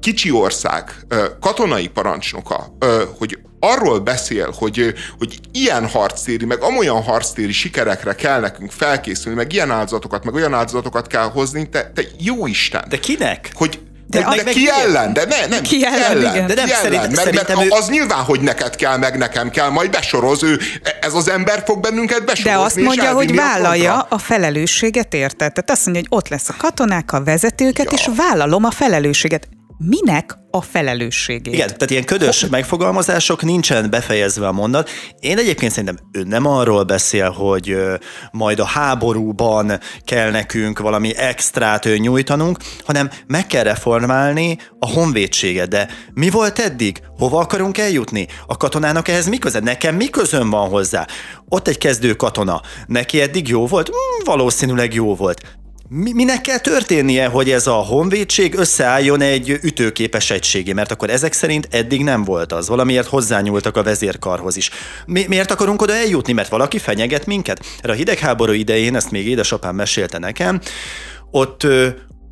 kicsi 0.00 0.30
ország 0.30 1.06
katonai 1.40 1.86
parancsnoka, 1.86 2.76
hogy 3.18 3.38
arról 3.72 3.98
beszél, 3.98 4.54
hogy, 4.58 4.94
hogy 5.18 5.40
ilyen 5.52 5.88
harctéri, 5.88 6.44
meg 6.44 6.62
amolyan 6.62 7.02
harctéri 7.02 7.52
sikerekre 7.52 8.14
kell 8.14 8.40
nekünk 8.40 8.70
felkészülni, 8.70 9.36
meg 9.36 9.52
ilyen 9.52 9.70
áldozatokat, 9.70 10.24
meg 10.24 10.34
olyan 10.34 10.54
áldozatokat 10.54 11.06
kell 11.06 11.30
hozni, 11.30 11.68
te, 11.68 11.90
te 11.94 12.02
jó 12.18 12.46
Isten. 12.46 12.84
De 12.88 12.98
kinek? 12.98 13.50
Hogy 13.54 13.80
de, 14.08 14.20
de, 14.36 14.42
de 14.42 14.50
ki 14.50 14.68
ellen? 14.70 15.12
De 15.12 15.24
ne, 15.24 15.46
nem, 15.46 15.62
ki 15.62 15.84
ellen, 15.84 16.02
ellen, 16.02 16.34
igen. 16.34 16.46
De 16.46 16.54
nem, 16.54 16.64
ki 16.64 16.72
szerint, 16.72 17.02
ellen, 17.02 17.12
mert, 17.14 17.32
mert 17.32 17.64
ő... 17.64 17.68
az 17.70 17.88
nyilván, 17.88 18.22
hogy 18.22 18.40
neked 18.40 18.76
kell, 18.76 18.96
meg 18.96 19.18
nekem 19.18 19.50
kell, 19.50 19.68
majd 19.68 19.90
besoroz 19.90 20.42
ő, 20.42 20.60
ez 21.00 21.14
az 21.14 21.28
ember 21.28 21.62
fog 21.66 21.80
bennünket 21.80 22.24
besorozni. 22.24 22.50
De 22.50 22.58
azt 22.58 22.76
mondja, 22.76 23.12
hogy 23.12 23.34
vállalja 23.34 23.98
a, 23.98 24.06
a 24.10 24.18
felelősséget, 24.18 25.14
érted? 25.14 25.52
Tehát 25.52 25.70
azt 25.70 25.84
mondja, 25.84 26.02
hogy 26.08 26.18
ott 26.18 26.28
lesz 26.28 26.48
a 26.48 26.54
katonák, 26.58 27.12
a 27.12 27.22
vezetőket, 27.24 27.84
ja. 27.84 27.98
és 27.98 28.08
vállalom 28.16 28.64
a 28.64 28.70
felelősséget 28.70 29.48
minek 29.78 30.38
a 30.50 30.60
felelősségét. 30.60 31.54
Igen, 31.54 31.66
tehát 31.66 31.90
ilyen 31.90 32.04
ködös 32.04 32.40
Ho- 32.40 32.50
megfogalmazások 32.58 33.42
nincsen 33.42 33.90
befejezve 33.90 34.46
a 34.46 34.52
mondat. 34.52 34.90
Én 35.20 35.38
egyébként 35.38 35.72
szerintem 35.72 35.98
ő 36.12 36.22
nem 36.22 36.46
arról 36.46 36.82
beszél, 36.82 37.30
hogy 37.30 37.76
majd 38.30 38.58
a 38.58 38.64
háborúban 38.64 39.80
kell 40.04 40.30
nekünk 40.30 40.78
valami 40.78 41.16
extrát 41.16 41.88
nyújtanunk, 41.98 42.58
hanem 42.84 43.10
meg 43.26 43.46
kell 43.46 43.62
reformálni 43.62 44.58
a 44.78 44.90
honvédséget. 44.90 45.68
De 45.68 45.88
mi 46.14 46.30
volt 46.30 46.58
eddig? 46.58 47.00
Hova 47.18 47.38
akarunk 47.38 47.78
eljutni? 47.78 48.26
A 48.46 48.56
katonának 48.56 49.08
ehhez 49.08 49.28
mi 49.28 49.38
köze? 49.38 49.60
Nekem 49.60 49.94
mi 49.94 50.08
közön 50.08 50.50
van 50.50 50.68
hozzá? 50.68 51.06
Ott 51.48 51.68
egy 51.68 51.78
kezdő 51.78 52.14
katona. 52.14 52.60
Neki 52.86 53.20
eddig 53.20 53.48
jó 53.48 53.66
volt? 53.66 53.86
Hmm, 53.86 54.24
valószínűleg 54.24 54.94
jó 54.94 55.14
volt 55.14 55.40
mi, 55.88 56.12
minek 56.12 56.40
kell 56.40 56.58
történnie, 56.58 57.26
hogy 57.26 57.50
ez 57.50 57.66
a 57.66 57.74
honvédség 57.74 58.54
összeálljon 58.54 59.20
egy 59.20 59.48
ütőképes 59.62 60.30
egységé? 60.30 60.72
Mert 60.72 60.90
akkor 60.90 61.10
ezek 61.10 61.32
szerint 61.32 61.68
eddig 61.70 62.02
nem 62.02 62.24
volt 62.24 62.52
az. 62.52 62.68
Valamiért 62.68 63.06
hozzányúltak 63.06 63.76
a 63.76 63.82
vezérkarhoz 63.82 64.56
is. 64.56 64.70
Mi, 65.06 65.24
miért 65.28 65.50
akarunk 65.50 65.82
oda 65.82 65.94
eljutni? 65.94 66.32
Mert 66.32 66.48
valaki 66.48 66.78
fenyeget 66.78 67.26
minket? 67.26 67.64
Erre 67.80 67.92
a 67.92 67.96
hidegháború 67.96 68.52
idején, 68.52 68.96
ezt 68.96 69.10
még 69.10 69.26
édesapám 69.28 69.74
mesélte 69.74 70.18
nekem, 70.18 70.60
ott 71.30 71.66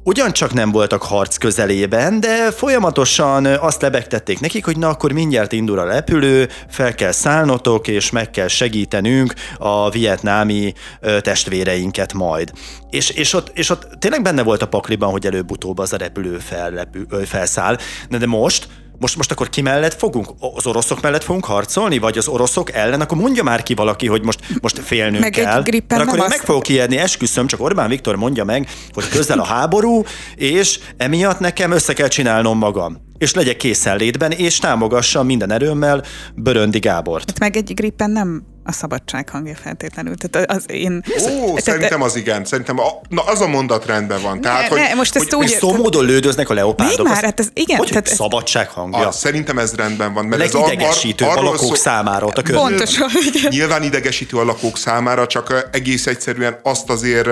ugyancsak 0.05 0.53
nem 0.53 0.71
voltak 0.71 1.03
harc 1.03 1.37
közelében, 1.37 2.21
de 2.21 2.51
folyamatosan 2.51 3.47
azt 3.47 3.83
lebegtették 3.83 4.41
nekik, 4.41 4.65
hogy 4.65 4.79
na 4.79 4.89
akkor 4.89 5.13
mindjárt 5.13 5.53
indul 5.53 5.79
a 5.79 5.85
repülő, 5.85 6.49
fel 6.69 6.95
kell 6.95 7.13
szállnotok, 7.13 7.89
és 7.89 8.11
meg 8.11 8.31
kell 8.31 8.49
segítenünk 8.49 9.35
a 9.59 9.91
vietnámi 9.91 10.73
testvéreinket 11.21 12.13
majd. 12.13 12.53
És, 12.91 13.11
és, 13.11 13.33
ott, 13.33 13.51
és 13.55 13.71
ott 13.71 13.89
tényleg 13.99 14.23
benne 14.23 14.43
volt 14.43 14.63
a 14.63 14.69
pakliban, 14.69 15.11
hogy 15.11 15.27
előbb-utóbb 15.27 15.79
az 15.79 15.93
a 15.93 15.97
repülő 15.97 16.39
fellepül, 16.39 17.07
felszáll, 17.25 17.79
de, 18.09 18.19
de 18.19 18.27
most 18.27 18.69
most, 18.99 19.17
most 19.17 19.31
akkor 19.31 19.49
ki 19.49 19.61
mellett 19.61 19.95
fogunk? 19.95 20.29
Az 20.55 20.67
oroszok 20.67 21.01
mellett 21.01 21.25
fogunk 21.25 21.45
harcolni? 21.45 21.99
Vagy 21.99 22.19
az 22.19 22.29
oroszok 22.29 22.73
ellen? 22.73 23.01
Akkor 23.01 23.19
mondja 23.19 23.43
már 23.43 23.63
ki 23.63 23.75
valaki, 23.75 24.07
hogy 24.07 24.23
most, 24.23 24.41
most 24.61 24.79
félnünk 24.79 25.23
meg 25.23 25.31
kell. 25.31 25.63
Egy 25.65 25.85
Mert 25.89 26.03
akkor 26.03 26.15
én 26.15 26.21
azt... 26.21 26.29
meg 26.29 26.41
fogok 26.41 26.69
ijedni, 26.69 26.97
esküszöm, 26.97 27.47
csak 27.47 27.61
Orbán 27.61 27.89
Viktor 27.89 28.17
mondja 28.17 28.45
meg, 28.45 28.69
hogy 28.93 29.09
közel 29.09 29.39
a 29.39 29.45
háború, 29.45 30.03
és 30.35 30.79
emiatt 30.97 31.39
nekem 31.39 31.71
össze 31.71 31.93
kell 31.93 32.09
csinálnom 32.09 32.59
magam 32.59 33.03
és 33.19 33.35
legyek 33.35 33.57
készenlétben, 33.57 34.31
és 34.31 34.59
támogassa 34.59 35.23
minden 35.23 35.53
erőmmel 35.53 36.03
Böröndi 36.35 36.79
Gábort. 36.79 37.29
Hát 37.29 37.39
meg 37.39 37.57
egy 37.57 37.75
grippen 37.75 38.11
nem 38.11 38.54
a 38.65 38.73
szabadság 38.73 39.29
hangja 39.29 39.55
feltétlenül. 39.55 40.15
Tehát 40.17 40.51
az 40.51 40.65
én... 40.67 41.05
Ó, 41.21 41.47
tehát, 41.47 41.63
szerintem 41.63 42.03
az 42.03 42.17
igen. 42.17 42.45
Szerintem 42.45 42.79
a, 42.79 42.87
na, 43.09 43.23
az 43.23 43.41
a 43.41 43.47
mondat 43.47 43.87
rendben 43.87 44.23
van. 44.23 44.41
Tehát, 44.41 44.63
ne, 44.63 44.69
hogy, 44.69 44.79
ne, 44.79 44.95
most 44.95 45.17
ezt 45.17 45.33
hogy, 45.33 45.45
úgy... 45.45 45.49
Szó 45.49 45.73
módon 45.73 46.05
lődöznek 46.05 46.51
a 46.51 46.55
leopárdok. 46.55 47.09
már, 47.09 47.25
hát 47.25 47.41
ez, 47.41 47.49
igen. 47.53 47.77
Hogy, 47.77 47.89
tehát, 47.89 48.07
szabadság 48.07 48.69
hangja? 48.69 49.07
Az, 49.09 49.17
szerintem 49.17 49.59
ez 49.59 49.75
rendben 49.75 50.13
van. 50.13 50.25
Mert 50.25 50.43
ez 50.43 50.53
Legidegesítő 50.53 51.25
a, 51.25 51.37
a 51.37 51.43
lakók 51.43 51.59
szó... 51.59 51.75
számára 51.75 52.27
ott 52.27 52.39
a 52.39 52.43
körül. 52.43 52.61
Pontosan, 52.61 53.09
igen. 53.35 53.51
Nyilván 53.51 53.83
idegesítő 53.83 54.37
a 54.37 54.45
lakók 54.45 54.79
számára, 54.79 55.27
csak 55.27 55.69
egész 55.73 56.07
egyszerűen 56.07 56.59
azt 56.63 56.91
azért 56.91 57.29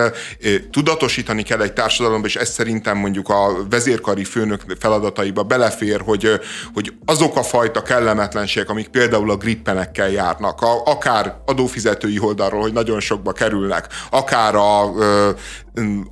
tudatosítani 0.71 1.43
kell 1.43 1.61
egy 1.61 1.73
társadalomban, 1.73 2.29
és 2.29 2.37
ez 2.37 2.51
szerintem 2.53 2.99
mondjuk 2.99 3.29
a 3.29 3.67
vezérkari 3.71 4.25
főnök 4.25 4.61
feladataiba 4.79 5.43
belefér, 5.43 6.01
hogy, 6.05 6.41
hogy 6.75 6.93
azok 7.07 7.37
a 7.37 7.43
fajta 7.43 7.83
kellemetlenségek, 7.83 8.69
amik 8.69 8.89
például 8.89 9.31
a 9.31 9.37
grippenekkel 9.37 10.11
járnak, 10.11 10.61
a, 10.61 10.83
akár 10.85 11.22
adófizetői 11.47 12.19
oldalról, 12.19 12.61
hogy 12.61 12.73
nagyon 12.73 13.01
sokba 13.01 13.33
kerülnek, 13.33 13.87
akár 14.11 14.55
a, 14.55 14.83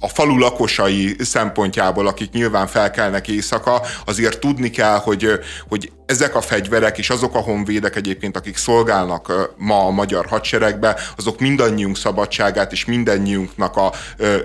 a 0.01 0.09
falu 0.09 0.39
lakosai 0.39 1.17
szempontjából, 1.19 2.07
akik 2.07 2.31
nyilván 2.33 2.67
felkelnek 2.67 3.29
éjszaka, 3.29 3.83
azért 4.05 4.39
tudni 4.41 4.71
kell, 4.71 4.99
hogy, 4.99 5.29
hogy 5.69 5.93
ezek 6.07 6.35
a 6.35 6.41
fegyverek 6.41 6.99
és 6.99 7.11
azok 7.11 7.35
a 7.35 7.39
honvédek 7.39 7.97
egyébként, 7.97 8.37
akik 8.37 8.57
szolgálnak 8.57 9.55
ma 9.57 9.87
a 9.87 9.91
magyar 9.91 10.27
hadseregbe, 10.27 11.01
azok 11.17 11.41
mindannyiunk 11.41 11.97
szabadságát 11.97 12.73
és 12.73 12.85
mindannyiunknak 12.85 13.77
a 13.77 13.93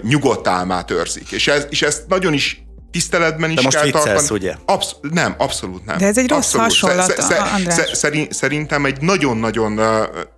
nyugodt 0.01 0.47
álmát 0.47 0.91
őrzik. 0.91 1.31
És, 1.31 1.47
ez, 1.47 1.67
és 1.69 1.81
ezt 1.81 2.07
nagyon 2.07 2.33
is 2.33 2.64
tiszteletben 2.95 3.49
is 3.49 3.55
De 3.55 3.61
most 3.61 3.77
kell 3.77 3.89
tartani. 3.89 4.27
ugye? 4.31 4.55
Absz- 4.65 4.95
nem, 5.01 5.35
abszolút 5.37 5.85
nem. 5.85 5.97
De 5.97 6.05
ez 6.05 6.17
egy 6.17 6.29
rossz 6.29 6.53
abszolút. 6.53 6.65
hasonlat, 6.65 7.11
sz- 7.11 7.21
sz- 7.21 7.53
András. 7.53 7.89
Szerint, 7.93 8.33
szerintem 8.33 8.85
egy 8.85 9.01
nagyon-nagyon, 9.01 9.75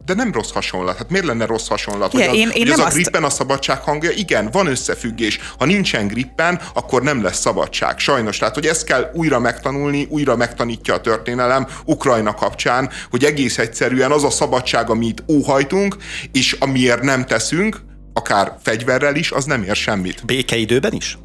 de 0.06 0.14
nem 0.14 0.32
rossz 0.32 0.52
hasonlat. 0.52 0.98
Hát 0.98 1.10
miért 1.10 1.26
lenne 1.26 1.46
rossz 1.46 1.68
hasonlat? 1.68 2.14
Ja, 2.14 2.20
hogy 2.20 2.30
az, 2.30 2.36
én, 2.36 2.50
én 2.50 2.62
hogy 2.62 2.70
az 2.70 2.80
a 2.80 2.88
grippen 2.90 3.24
azt... 3.24 3.34
a 3.34 3.38
szabadság 3.38 3.82
hangja? 3.82 4.12
Igen, 4.12 4.50
van 4.52 4.68
összefüggés. 4.68 5.40
Ha 5.58 5.66
nincsen 5.66 6.08
grippen, 6.08 6.62
akkor 6.74 7.02
nem 7.02 7.24
lesz 7.24 7.40
szabadság. 7.40 8.00
Sajnos. 8.00 8.38
Tehát, 8.38 8.54
hogy 8.54 8.66
ezt 8.66 8.84
kell 8.84 9.12
újra 9.14 9.40
megtanulni, 9.40 10.08
újra 10.10 10.36
megtanítja 10.36 10.94
a 10.94 11.02
történelem 11.02 11.68
Ukrajna 11.86 12.34
kapcsán, 12.34 12.90
hogy 13.10 13.24
egész 13.24 13.58
egyszerűen 13.58 14.12
az 14.12 14.24
a 14.24 14.30
szabadság, 14.30 14.90
amit 14.90 15.24
óhajtunk, 15.28 15.96
és 16.32 16.56
amiért 16.60 17.02
nem 17.02 17.26
teszünk, 17.26 17.82
akár 18.14 18.54
fegyverrel 18.64 19.16
is, 19.16 19.32
az 19.32 19.46
nem 19.46 19.64
ér 19.64 19.76
semmit. 19.76 20.26
Békeidőben 20.26 20.94
is? 20.94 21.18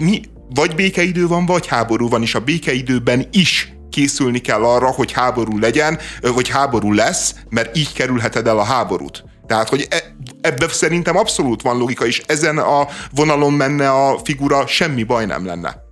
Mi, 0.00 0.20
vagy 0.54 0.74
békeidő 0.74 1.26
van, 1.26 1.46
vagy 1.46 1.66
háború 1.66 2.08
van, 2.08 2.22
és 2.22 2.34
a 2.34 2.40
békeidőben 2.40 3.26
is 3.30 3.72
készülni 3.90 4.38
kell 4.38 4.64
arra, 4.64 4.90
hogy 4.90 5.12
háború 5.12 5.58
legyen, 5.58 5.98
vagy 6.20 6.48
háború 6.48 6.92
lesz, 6.92 7.34
mert 7.48 7.76
így 7.76 7.92
kerülheted 7.92 8.46
el 8.46 8.58
a 8.58 8.64
háborút. 8.64 9.24
Tehát, 9.46 9.68
hogy 9.68 9.86
e, 9.90 10.14
ebben 10.40 10.68
szerintem 10.68 11.16
abszolút 11.16 11.62
van 11.62 11.78
logika, 11.78 12.06
és 12.06 12.22
ezen 12.26 12.58
a 12.58 12.88
vonalon 13.14 13.52
menne 13.52 13.90
a 13.90 14.18
figura, 14.24 14.66
semmi 14.66 15.02
baj 15.02 15.26
nem 15.26 15.46
lenne. 15.46 15.86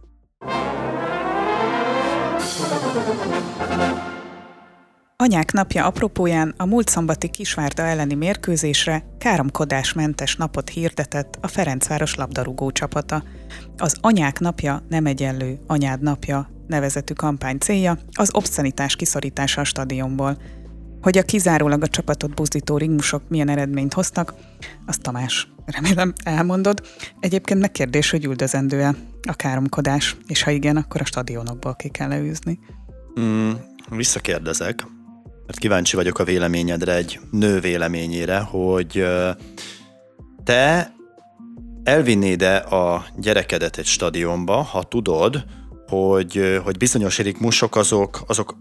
Anyák 5.18 5.52
napja 5.52 5.86
apropóján 5.86 6.54
a 6.56 6.66
múlt 6.66 6.88
szombati 6.88 7.28
Kisvárda 7.28 7.82
elleni 7.82 8.14
mérkőzésre 8.14 9.04
káromkodásmentes 9.18 10.36
napot 10.36 10.68
hirdetett 10.68 11.38
a 11.40 11.46
Ferencváros 11.46 12.14
labdarúgó 12.14 12.70
csapata. 12.70 13.22
Az 13.76 13.96
Anyák 14.00 14.38
napja 14.38 14.82
nem 14.88 15.06
egyenlő 15.06 15.58
Anyád 15.66 16.02
napja 16.02 16.50
nevezetű 16.66 17.12
kampány 17.12 17.58
célja 17.58 17.98
az 18.12 18.34
obszenitás 18.34 18.96
kiszorítása 18.96 19.60
a 19.60 19.64
stadionból. 19.64 20.38
Hogy 21.00 21.18
a 21.18 21.22
kizárólag 21.22 21.82
a 21.82 21.88
csapatot 21.88 22.34
buzdító 22.34 22.76
ringmusok 22.76 23.22
milyen 23.28 23.48
eredményt 23.48 23.94
hoztak, 23.94 24.34
azt 24.86 25.02
Tamás, 25.02 25.48
remélem 25.64 26.12
elmondod. 26.24 26.82
Egyébként 27.20 27.60
megkérdés, 27.60 28.10
hogy 28.10 28.24
üldözendő-e 28.24 28.94
a 29.28 29.34
káromkodás, 29.34 30.16
és 30.26 30.42
ha 30.42 30.50
igen, 30.50 30.76
akkor 30.76 31.00
a 31.00 31.04
stadionokból 31.04 31.74
ki 31.74 31.88
kell 31.88 32.08
leűzni. 32.08 32.58
Mm, 33.20 33.52
Visszakérdezek, 33.88 34.86
mert 35.46 35.58
kíváncsi 35.58 35.96
vagyok 35.96 36.18
a 36.18 36.24
véleményedre, 36.24 36.94
egy 36.94 37.20
nő 37.30 37.60
véleményére, 37.60 38.38
hogy 38.38 39.04
te 40.44 40.94
elvinnéd-e 41.84 42.56
a 42.56 43.04
gyerekedet 43.16 43.76
egy 43.76 43.86
stadionba, 43.86 44.62
ha 44.62 44.82
tudod, 44.82 45.44
hogy, 45.88 46.60
hogy 46.64 46.76
bizonyos 46.76 47.18
ritmusok 47.18 47.76
azok, 47.76 48.22
azok 48.26 48.56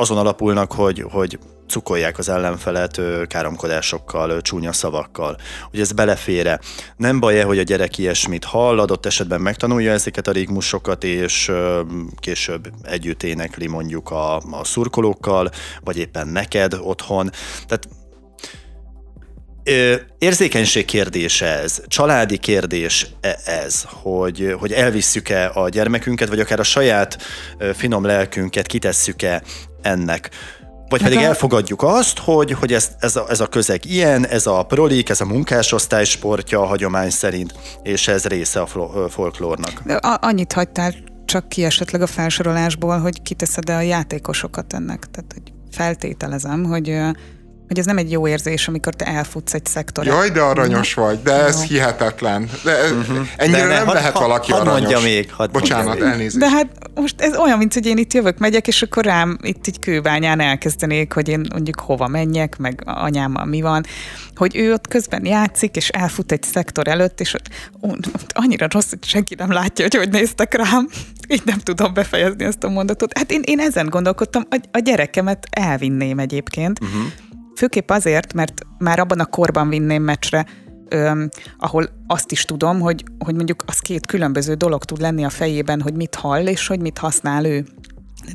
azon 0.00 0.18
alapulnak, 0.18 0.72
hogy, 0.72 1.04
hogy 1.10 1.38
cukolják 1.68 2.18
az 2.18 2.28
ellenfelet 2.28 3.00
káromkodásokkal, 3.26 4.40
csúnya 4.40 4.72
szavakkal. 4.72 5.36
Hogy 5.70 5.80
ez 5.80 5.92
belefére. 5.92 6.60
Nem 6.96 7.20
baj-e, 7.20 7.44
hogy 7.44 7.58
a 7.58 7.62
gyerek 7.62 7.98
ilyesmit 7.98 8.44
hall, 8.44 8.78
adott 8.78 9.06
esetben 9.06 9.40
megtanulja 9.40 9.92
ezeket 9.92 10.26
a 10.26 10.32
rigmusokat, 10.32 11.04
és 11.04 11.52
később 12.16 12.72
együtt 12.82 13.22
énekli 13.22 13.66
mondjuk 13.66 14.10
a, 14.10 14.36
a 14.36 14.64
szurkolókkal, 14.64 15.50
vagy 15.80 15.98
éppen 15.98 16.28
neked 16.28 16.74
otthon. 16.82 17.30
Tehát 17.66 17.88
Érzékenység 20.18 20.84
kérdése 20.84 21.46
ez, 21.46 21.82
családi 21.86 22.38
kérdés 22.38 23.06
e, 23.20 23.38
ez, 23.44 23.84
hogy, 23.86 24.54
hogy 24.58 24.72
elvisszük-e 24.72 25.50
a 25.54 25.68
gyermekünket, 25.68 26.28
vagy 26.28 26.40
akár 26.40 26.60
a 26.60 26.62
saját 26.62 27.18
finom 27.74 28.04
lelkünket 28.04 28.66
kitesszük-e 28.66 29.42
ennek. 29.82 30.30
Vagy 30.88 31.02
pedig 31.02 31.18
elfogadjuk 31.18 31.82
azt, 31.82 32.18
hogy, 32.18 32.52
hogy 32.52 32.72
ez, 32.72 32.90
ez, 33.00 33.16
a, 33.16 33.24
ez 33.28 33.40
a 33.40 33.46
közeg 33.46 33.84
ilyen, 33.84 34.26
ez 34.26 34.46
a 34.46 34.62
prolik, 34.62 35.08
ez 35.08 35.20
a 35.20 35.24
munkásosztály 35.24 36.04
sportja 36.04 36.60
a 36.60 36.66
hagyomány 36.66 37.10
szerint, 37.10 37.54
és 37.82 38.08
ez 38.08 38.24
része 38.24 38.60
a 38.60 38.66
folklórnak. 39.08 39.82
De 39.84 39.94
annyit 39.94 40.52
hagytál 40.52 40.94
csak 41.24 41.48
ki 41.48 41.64
esetleg 41.64 42.02
a 42.02 42.06
felsorolásból, 42.06 42.98
hogy 42.98 43.22
kiteszed-e 43.22 43.76
a 43.76 43.80
játékosokat 43.80 44.72
ennek. 44.72 45.06
Tehát 45.10 45.32
hogy 45.32 45.52
feltételezem, 45.70 46.64
hogy 46.64 47.00
hogy 47.70 47.78
ez 47.78 47.84
nem 47.84 47.98
egy 47.98 48.10
jó 48.10 48.28
érzés, 48.28 48.68
amikor 48.68 48.94
te 48.94 49.04
elfutsz 49.04 49.54
egy 49.54 49.66
szektor. 49.66 50.06
Jaj, 50.06 50.30
de 50.30 50.40
aranyos 50.40 50.94
vagy, 50.94 51.22
de 51.22 51.32
ez 51.32 51.56
jó. 51.56 51.62
hihetetlen. 51.62 52.48
De 52.64 52.72
uh-huh. 52.72 53.26
ennyire 53.36 53.58
de 53.58 53.66
ne, 53.66 53.74
nem 53.74 53.86
had, 53.86 53.94
lehet 53.94 54.18
valaki 54.18 54.52
had 54.52 54.60
aranyos. 54.60 54.80
mondja 54.80 55.00
még. 55.00 55.32
Had 55.32 55.50
Bocsánat, 55.50 55.86
mondja 55.86 56.06
elnézést. 56.06 56.38
De 56.38 56.48
hát 56.48 56.66
most 56.94 57.20
ez 57.20 57.36
olyan, 57.36 57.58
mint 57.58 57.74
hogy 57.74 57.86
én 57.86 57.96
itt 57.96 58.12
jövök, 58.12 58.38
megyek, 58.38 58.66
és 58.66 58.82
akkor 58.82 59.04
rám 59.04 59.38
itt 59.42 59.66
egy 59.66 59.78
kőbányán 59.78 60.40
elkezdenék, 60.40 61.12
hogy 61.12 61.28
én 61.28 61.46
mondjuk 61.52 61.80
hova 61.80 62.08
menjek, 62.08 62.58
meg 62.58 62.82
anyámmal 62.84 63.44
mi 63.44 63.60
van, 63.60 63.84
hogy 64.34 64.56
ő 64.56 64.72
ott 64.72 64.88
közben 64.88 65.26
játszik, 65.26 65.76
és 65.76 65.88
elfut 65.88 66.32
egy 66.32 66.42
szektor 66.42 66.88
előtt, 66.88 67.20
és 67.20 67.34
ott, 67.34 67.48
ott 67.80 68.32
annyira 68.32 68.66
rossz, 68.70 68.88
hogy 68.88 69.04
senki 69.04 69.34
nem 69.34 69.52
látja, 69.52 69.84
hogy 69.84 69.94
hogy 69.94 70.10
néztek 70.10 70.54
rám. 70.54 70.88
Így 71.34 71.42
nem 71.44 71.58
tudom 71.58 71.94
befejezni 71.94 72.44
ezt 72.44 72.64
a 72.64 72.68
mondatot. 72.68 73.18
Hát 73.18 73.30
én, 73.30 73.42
én 73.44 73.60
ezen 73.60 73.86
gondolkodtam, 73.86 74.46
a, 74.50 74.60
a 74.72 74.78
gyerekemet 74.78 75.46
elvinném 75.50 76.18
egyébként, 76.18 76.80
uh-huh 76.82 77.02
Főképp 77.60 77.90
azért, 77.90 78.32
mert 78.32 78.62
már 78.78 78.98
abban 78.98 79.20
a 79.20 79.24
korban 79.24 79.68
vinném 79.68 80.02
meccsre, 80.02 80.46
öm, 80.88 81.28
ahol 81.58 81.88
azt 82.06 82.32
is 82.32 82.44
tudom, 82.44 82.80
hogy, 82.80 83.04
hogy 83.18 83.34
mondjuk 83.34 83.62
az 83.66 83.78
két 83.78 84.06
különböző 84.06 84.54
dolog 84.54 84.84
tud 84.84 85.00
lenni 85.00 85.24
a 85.24 85.28
fejében, 85.28 85.80
hogy 85.80 85.94
mit 85.94 86.14
hall 86.14 86.46
és 86.46 86.66
hogy 86.66 86.80
mit 86.80 86.98
használ 86.98 87.44
ő. 87.44 87.64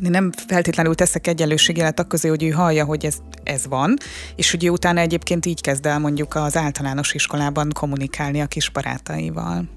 Én 0.03 0.09
nem 0.09 0.31
feltétlenül 0.47 0.95
teszek 0.95 1.27
egyenlőségjelet 1.27 1.99
akkor 1.99 2.09
közé, 2.09 2.27
hogy 2.27 2.43
ő 2.43 2.49
hallja, 2.49 2.85
hogy 2.85 3.05
ez, 3.05 3.17
ez 3.43 3.67
van, 3.67 3.97
és 4.35 4.51
hogy 4.51 4.65
ő 4.65 4.69
utána 4.69 4.99
egyébként 4.99 5.45
így 5.45 5.61
kezd 5.61 5.85
el 5.85 5.99
mondjuk 5.99 6.35
az 6.35 6.57
általános 6.57 7.13
iskolában 7.13 7.69
kommunikálni 7.73 8.41
a 8.41 8.45
kis 8.45 8.69
barátaival. 8.69 9.69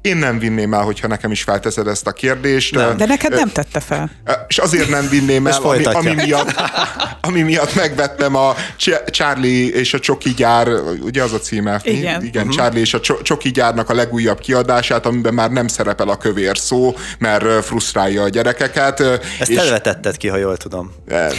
Én 0.00 0.16
nem 0.16 0.38
vinném 0.38 0.74
el, 0.74 0.82
hogyha 0.82 1.06
nekem 1.06 1.30
is 1.30 1.42
felteszed 1.42 1.86
ezt 1.86 2.06
a 2.06 2.12
kérdést. 2.12 2.74
Nem. 2.74 2.96
De 2.96 3.06
neked 3.06 3.34
nem 3.34 3.48
tette 3.52 3.80
fel. 3.80 4.10
És 4.48 4.58
azért 4.58 4.88
nem 4.88 5.08
vinném 5.08 5.46
el, 5.46 5.62
ami, 5.62 5.84
ami, 5.84 6.14
miatt, 6.14 6.54
ami 7.20 7.42
miatt 7.42 7.74
megvettem 7.74 8.34
a 8.34 8.54
Charlie 9.06 9.74
és 9.74 9.94
a 9.94 9.98
Csoki 9.98 10.34
gyár, 10.34 10.68
ugye 11.00 11.22
az 11.22 11.32
a 11.32 11.38
címe? 11.38 11.80
Igen. 11.82 12.24
Igen, 12.24 12.42
uh-huh. 12.42 12.56
Charlie 12.56 12.80
és 12.80 12.94
a 12.94 13.00
Csoki 13.22 13.50
gyárnak 13.50 13.90
a 13.90 13.94
legújabb 13.94 14.38
kiadását, 14.38 15.06
amiben 15.06 15.34
már 15.34 15.50
nem 15.50 15.68
szerepel 15.68 16.08
a 16.08 16.16
kövér 16.16 16.58
szó, 16.58 16.94
mert 17.18 17.64
frusztrálja 17.64 18.22
a 18.22 18.28
gyerekeket. 18.28 19.00
Ezt 19.38 19.50
és... 19.50 19.72
te 19.82 20.12
ki, 20.16 20.28
ha 20.28 20.36
jól 20.36 20.56
tudom. 20.56 20.92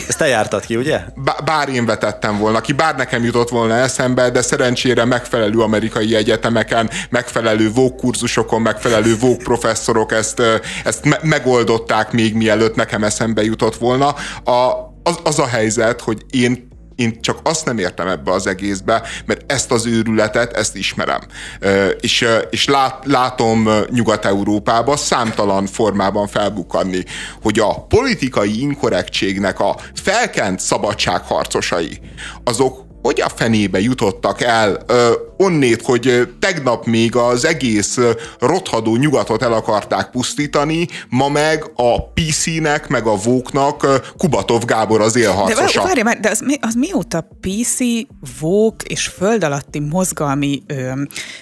Ezt 0.08 0.18
te 0.18 0.28
jártad 0.28 0.66
ki, 0.66 0.76
ugye? 0.76 1.00
Bár 1.46 1.70
én 1.70 1.86
vetettem 1.86 2.38
volna 2.38 2.62
ki, 2.62 2.74
bár 2.74 2.96
nekem 2.96 3.24
jutott 3.24 3.50
volna 3.50 3.76
eszembe, 3.76 4.30
de 4.30 4.42
szerencsére 4.42 5.06
megfelelő 5.06 5.60
amerikai 5.60 6.16
egyetemeken, 6.16 6.90
megfelelő 7.10 7.72
vókú 7.72 8.12
kurzusokon 8.34 8.62
megfelelő 8.62 9.18
vók 9.18 9.38
professzorok 9.38 10.12
ezt, 10.12 10.42
ezt 10.84 11.06
me- 11.06 11.24
megoldották 11.24 12.12
még 12.12 12.36
mielőtt 12.36 12.76
nekem 12.76 13.04
eszembe 13.04 13.44
jutott 13.44 13.76
volna. 13.76 14.08
A, 14.44 14.92
az, 15.04 15.20
az 15.24 15.40
a 15.40 15.48
helyzet, 15.48 16.02
hogy 16.02 16.26
én 16.30 16.68
én 16.96 17.22
csak 17.22 17.40
azt 17.44 17.66
nem 17.66 17.78
értem 17.78 18.08
ebbe 18.08 18.32
az 18.32 18.48
egészbe, 18.48 19.04
mert 19.26 19.52
ezt 19.52 19.72
az 19.72 19.86
őrületet, 19.86 20.54
ezt 20.54 20.76
ismerem. 20.76 21.20
És, 22.00 22.28
és 22.50 22.68
lát, 22.68 23.06
látom 23.06 23.70
Nyugat-Európába 23.90 24.98
számtalan 24.98 25.66
formában 25.66 26.28
felbukkanni, 26.28 27.04
hogy 27.42 27.60
a 27.60 27.86
politikai 27.86 28.62
inkorrektségnek 28.62 29.60
a 29.60 29.78
felkent 29.94 30.60
szabadságharcosai, 30.60 32.00
azok 32.44 32.89
hogy 33.02 33.22
a 33.22 33.30
fenébe 33.36 33.80
jutottak 33.80 34.42
el 34.42 34.84
ö, 34.88 35.12
onnét, 35.38 35.82
hogy 35.82 36.28
tegnap 36.40 36.86
még 36.86 37.16
az 37.16 37.46
egész 37.46 37.98
rothadó 38.40 38.96
nyugatot 38.96 39.44
el 39.44 39.54
akarták 39.54 40.10
pusztítani, 40.10 40.88
ma 41.10 41.30
meg 41.30 41.72
a 41.76 42.04
PC-nek, 42.04 42.88
meg 42.88 43.06
a 43.06 43.16
Vóknak 43.16 44.02
Kubatov 44.18 44.66
Gábor 44.66 45.02
az 45.02 45.16
élharcosa. 45.16 45.82
De 45.82 45.88
várj 45.88 46.02
már, 46.02 46.20
de 46.20 46.30
az, 46.30 46.44
az 46.62 46.74
mióta 46.74 47.28
PC, 47.42 47.78
Vók 48.40 48.84
és 48.84 49.08
föld 49.08 49.44
alatti 49.44 49.80
mozgalmi 49.80 50.64
ö, 50.68 50.92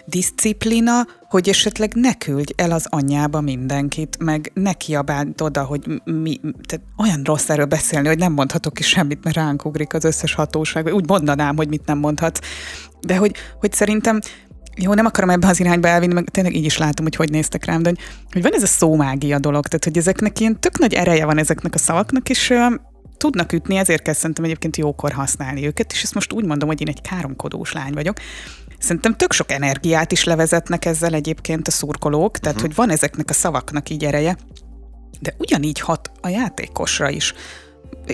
diszciplina, 0.05 1.07
hogy 1.29 1.49
esetleg 1.49 1.93
ne 1.93 2.13
küldj 2.13 2.53
el 2.55 2.71
az 2.71 2.85
anyjába 2.89 3.41
mindenkit, 3.41 4.17
meg 4.19 4.51
ne 4.53 4.73
kiabáld 4.73 5.41
oda, 5.41 5.63
hogy 5.63 6.01
mi, 6.03 6.39
tehát 6.39 6.85
olyan 6.97 7.21
rossz 7.23 7.49
erről 7.49 7.65
beszélni, 7.65 8.07
hogy 8.07 8.17
nem 8.17 8.33
mondhatok 8.33 8.73
ki 8.73 8.83
semmit, 8.83 9.23
mert 9.23 9.35
ránk 9.35 9.65
ugrik 9.65 9.93
az 9.93 10.03
összes 10.03 10.33
hatóság, 10.33 10.93
úgy 10.93 11.07
mondanám, 11.07 11.55
hogy 11.55 11.67
mit 11.67 11.85
nem 11.85 11.97
mondhat. 11.97 12.39
De 13.01 13.17
hogy, 13.17 13.35
hogy 13.59 13.73
szerintem 13.73 14.19
jó, 14.75 14.93
nem 14.93 15.05
akarom 15.05 15.29
ebbe 15.29 15.47
az 15.47 15.59
irányba 15.59 15.87
elvinni, 15.87 16.13
meg 16.13 16.29
tényleg 16.29 16.55
így 16.55 16.65
is 16.65 16.77
látom, 16.77 17.05
hogy 17.05 17.15
hogy 17.15 17.29
néztek 17.29 17.65
rám, 17.65 17.81
de 17.81 17.89
hogy, 17.89 17.99
hogy 18.31 18.41
van 18.41 18.53
ez 18.53 18.63
a 18.63 18.67
szómágia 18.67 19.39
dolog, 19.39 19.67
tehát 19.67 19.83
hogy 19.83 19.97
ezeknek 19.97 20.39
ilyen 20.39 20.59
tök 20.59 20.79
nagy 20.79 20.93
ereje 20.93 21.25
van 21.25 21.37
ezeknek 21.37 21.73
a 21.73 21.77
szavaknak, 21.77 22.29
és 22.29 22.53
tudnak 23.17 23.53
ütni, 23.53 23.75
ezért 23.75 24.01
kell 24.01 24.13
szerintem 24.13 24.43
egyébként 24.43 24.77
jókor 24.77 25.11
használni 25.11 25.65
őket, 25.65 25.91
és 25.91 26.03
ezt 26.03 26.13
most 26.13 26.33
úgy 26.33 26.45
mondom, 26.45 26.67
hogy 26.67 26.81
én 26.81 26.87
egy 26.87 27.01
káromkodós 27.01 27.71
lány 27.71 27.93
vagyok, 27.93 28.17
Szerintem 28.79 29.15
tök 29.15 29.31
sok 29.31 29.51
energiát 29.51 30.11
is 30.11 30.23
levezetnek 30.23 30.85
ezzel 30.85 31.13
egyébként 31.13 31.67
a 31.67 31.71
szurkolók, 31.71 32.37
tehát 32.37 32.55
uh-huh. 32.55 32.67
hogy 32.67 32.85
van 32.85 32.95
ezeknek 32.95 33.29
a 33.29 33.33
szavaknak 33.33 33.89
így 33.89 34.03
ereje, 34.03 34.37
de 35.19 35.33
ugyanígy 35.37 35.79
hat 35.79 36.11
a 36.21 36.27
játékosra 36.27 37.09
is. 37.09 37.33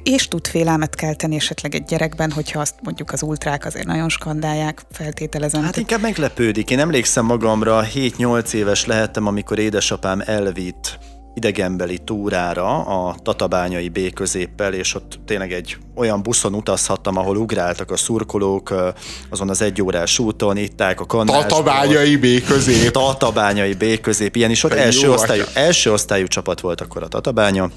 És 0.04 0.28
tud 0.28 0.48
félelmet 0.48 0.96
kelteni 0.96 1.36
esetleg 1.36 1.76
egy 1.76 1.84
gyerekben, 1.84 2.32
hogyha 2.32 2.60
azt 2.60 2.76
mondjuk 2.84 3.12
az 3.12 3.22
ultrák 3.22 3.66
azért 3.66 3.86
nagyon 3.86 4.10
skandálják, 4.10 4.82
feltételezem. 4.92 5.64
Hát 5.64 5.78
inkább 5.78 6.02
meglepődik. 6.02 6.70
Én 6.70 6.80
emlékszem 6.80 7.26
magamra, 7.26 7.86
7-8 7.94 8.54
éves 8.54 8.86
lehettem, 8.86 9.28
amikor 9.28 9.60
édesapám 9.60 10.22
elvitt 10.26 11.00
idegenbeli 11.36 11.98
túrára 11.98 12.78
a 12.80 13.16
Tatabányai 13.24 13.90
B 13.90 14.14
középpel, 14.14 14.74
és 14.74 14.96
ott 14.96 15.20
tényleg 15.26 15.52
egy 15.52 15.78
olyan 15.96 16.24
buszon 16.24 16.54
utazhattam, 16.54 17.18
ahol 17.18 17.38
ugráltak 17.38 17.92
a 17.92 17.98
szurkolók 17.98 18.94
azon 19.30 19.50
az 19.50 19.62
egyórás 19.62 20.20
úton, 20.20 20.58
itták 20.58 21.00
a 21.00 21.06
kannásból. 21.06 21.46
Tatabányai 21.46 22.18
B 22.18 22.46
közép. 22.46 22.92
Tatabányai 22.92 23.74
B 23.74 24.02
közép, 24.02 24.36
ilyen 24.36 24.52
is 24.52 24.64
ott 24.64 24.74
első 24.74 25.12
osztályú, 25.12 25.44
első 25.54 25.92
osztályú 25.92 26.28
csapat 26.28 26.60
volt 26.60 26.82
akkor 26.82 27.04
a 27.04 27.08
Tatabánya, 27.08 27.70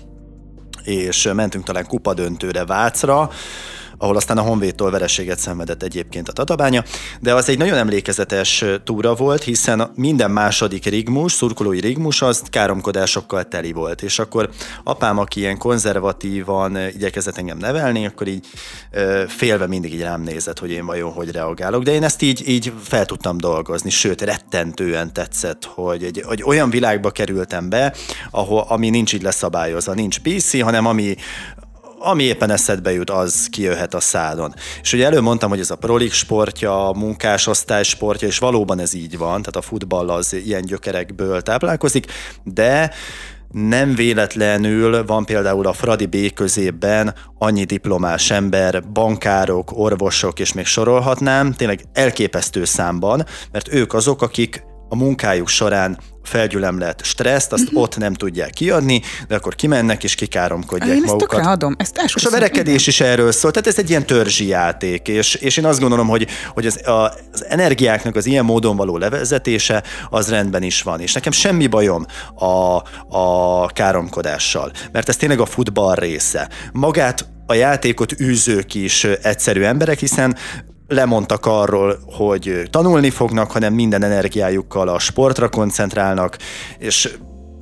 és 0.84 1.30
mentünk 1.34 1.64
talán 1.64 1.86
kupadöntőre 1.86 2.64
Vácra, 2.64 3.30
ahol 3.98 4.16
aztán 4.16 4.38
a 4.38 4.42
Honvédtól 4.42 4.90
vereséget 4.90 5.38
szenvedett 5.38 5.82
egyébként 5.82 6.28
a 6.28 6.32
Tatabánya, 6.32 6.82
de 7.20 7.34
az 7.34 7.48
egy 7.48 7.58
nagyon 7.58 7.76
emlékezetes 7.76 8.64
túra 8.84 9.14
volt, 9.14 9.42
hiszen 9.42 9.90
minden 9.94 10.30
második 10.30 10.84
rigmus, 10.84 11.32
szurkolói 11.32 11.80
rigmus, 11.80 12.22
az 12.22 12.42
káromkodásokkal 12.50 13.44
teli 13.44 13.72
volt, 13.72 14.02
és 14.02 14.18
akkor 14.18 14.50
apám, 14.84 15.18
aki 15.18 15.40
ilyen 15.40 15.58
konzervatívan 15.58 16.78
igyekezett 16.88 17.36
engem 17.36 17.58
nevelni, 17.58 18.06
akkor 18.06 18.26
így 18.26 18.46
félve 19.26 19.66
mindig 19.66 19.94
így 19.94 20.00
rám 20.00 20.22
nézett, 20.22 20.58
hogy 20.58 20.70
én 20.70 20.86
vajon 20.86 21.12
hogy 21.12 21.30
reagálok, 21.30 21.82
de 21.82 21.92
én 21.92 22.02
ezt 22.02 22.22
így, 22.22 22.48
így 22.48 22.72
fel 22.82 23.06
tudtam 23.06 23.38
dolgozni, 23.38 23.90
sőt, 23.90 24.20
rettentően 24.20 25.12
tetszett, 25.12 25.64
hogy 25.64 26.04
egy, 26.04 26.24
egy 26.30 26.42
olyan 26.42 26.70
világba 26.70 27.10
kerültem 27.10 27.68
be, 27.68 27.94
ahol, 28.30 28.64
ami 28.68 28.90
nincs 28.90 29.12
így 29.12 29.22
leszabályozva, 29.22 29.94
nincs 29.94 30.18
PC, 30.18 30.60
hanem 30.60 30.86
ami 30.86 31.16
ami 32.06 32.22
éppen 32.22 32.50
eszedbe 32.50 32.92
jut, 32.92 33.10
az 33.10 33.46
kijöhet 33.50 33.94
a 33.94 34.00
szádon. 34.00 34.54
És 34.82 34.92
ugye 34.92 35.04
előbb 35.04 35.22
mondtam, 35.22 35.50
hogy 35.50 35.60
ez 35.60 35.70
a 35.70 35.76
prolik 35.76 36.12
sportja, 36.12 36.88
a 36.88 36.92
munkásosztály 36.92 37.82
sportja, 37.82 38.28
és 38.28 38.38
valóban 38.38 38.78
ez 38.78 38.94
így 38.94 39.18
van, 39.18 39.28
tehát 39.28 39.56
a 39.56 39.60
futball 39.60 40.10
az 40.10 40.32
ilyen 40.32 40.62
gyökerekből 40.62 41.42
táplálkozik, 41.42 42.06
de 42.44 42.90
nem 43.50 43.94
véletlenül 43.94 45.04
van 45.04 45.24
például 45.24 45.66
a 45.66 45.72
Fradi 45.72 46.06
B 46.06 46.32
közében 46.34 47.14
annyi 47.38 47.64
diplomás 47.64 48.30
ember, 48.30 48.82
bankárok, 48.92 49.70
orvosok, 49.74 50.38
és 50.38 50.52
még 50.52 50.66
sorolhatnám, 50.66 51.52
tényleg 51.52 51.84
elképesztő 51.92 52.64
számban, 52.64 53.24
mert 53.52 53.72
ők 53.72 53.94
azok, 53.94 54.22
akik 54.22 54.64
a 54.88 54.96
munkájuk 54.96 55.48
során 55.48 55.98
felgyülemlett 56.22 57.04
stresszt, 57.04 57.52
azt 57.52 57.62
uh-huh. 57.62 57.82
ott 57.82 57.96
nem 57.96 58.14
tudják 58.14 58.50
kiadni, 58.50 59.02
de 59.28 59.34
akkor 59.34 59.54
kimennek 59.54 60.04
és 60.04 60.14
kikáromkodják 60.14 60.96
én 60.96 61.02
magukat. 61.06 61.38
Ezt 61.40 61.48
adom, 61.48 61.74
ezt 61.78 62.00
És 62.14 62.24
a 62.24 62.30
verekedés 62.30 62.86
is 62.86 63.00
erről 63.00 63.32
szól, 63.32 63.50
tehát 63.50 63.68
ez 63.68 63.78
egy 63.78 63.90
ilyen 63.90 64.06
törzsi 64.06 64.46
játék, 64.46 65.08
és, 65.08 65.34
és 65.34 65.56
én 65.56 65.64
azt 65.64 65.80
gondolom, 65.80 66.08
hogy, 66.08 66.26
hogy 66.54 66.66
az, 66.66 66.86
a, 66.86 67.12
az 67.32 67.44
energiáknak 67.48 68.16
az 68.16 68.26
ilyen 68.26 68.44
módon 68.44 68.76
való 68.76 68.96
levezetése 68.96 69.82
az 70.10 70.28
rendben 70.30 70.62
is 70.62 70.82
van, 70.82 71.00
és 71.00 71.12
nekem 71.12 71.32
semmi 71.32 71.66
bajom 71.66 72.06
a, 72.34 72.82
a 73.18 73.66
káromkodással, 73.66 74.72
mert 74.92 75.08
ez 75.08 75.16
tényleg 75.16 75.40
a 75.40 75.46
futball 75.46 75.94
része. 75.94 76.48
Magát 76.72 77.26
a 77.46 77.54
játékot 77.54 78.20
űzők 78.20 78.74
is 78.74 79.04
egyszerű 79.04 79.62
emberek, 79.62 79.98
hiszen 79.98 80.36
lemondtak 80.88 81.46
arról, 81.46 81.98
hogy 82.06 82.62
tanulni 82.70 83.10
fognak, 83.10 83.50
hanem 83.50 83.74
minden 83.74 84.02
energiájukkal 84.02 84.88
a 84.88 84.98
sportra 84.98 85.48
koncentrálnak, 85.48 86.38
és 86.78 87.16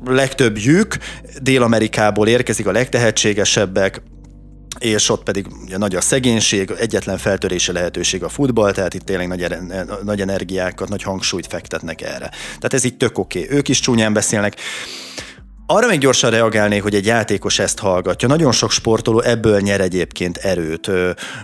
legtöbbjük 0.04 0.96
Dél-Amerikából 1.42 2.28
érkezik 2.28 2.66
a 2.66 2.72
legtehetségesebbek, 2.72 4.02
és 4.78 5.08
ott 5.08 5.22
pedig 5.22 5.46
ugye, 5.64 5.78
nagy 5.78 5.94
a 5.94 6.00
szegénység, 6.00 6.70
egyetlen 6.78 7.18
feltörése 7.18 7.72
lehetőség 7.72 8.22
a 8.22 8.28
futball, 8.28 8.72
tehát 8.72 8.94
itt 8.94 9.04
tényleg 9.04 9.28
nagy, 9.28 9.56
nagy 10.04 10.20
energiákat, 10.20 10.88
nagy 10.88 11.02
hangsúlyt 11.02 11.46
fektetnek 11.46 12.00
erre. 12.00 12.30
Tehát 12.44 12.74
ez 12.74 12.84
itt 12.84 12.98
tök 12.98 13.18
oké. 13.18 13.42
Okay. 13.42 13.56
Ők 13.56 13.68
is 13.68 13.80
csúnyán 13.80 14.12
beszélnek. 14.12 14.56
Arra 15.66 15.86
még 15.86 15.98
gyorsan 15.98 16.30
reagálnék, 16.30 16.82
hogy 16.82 16.94
egy 16.94 17.06
játékos 17.06 17.58
ezt 17.58 17.78
hallgatja. 17.78 18.28
Nagyon 18.28 18.52
sok 18.52 18.70
sportoló 18.70 19.20
ebből 19.20 19.60
nyer 19.60 19.80
egyébként 19.80 20.36
erőt, 20.36 20.90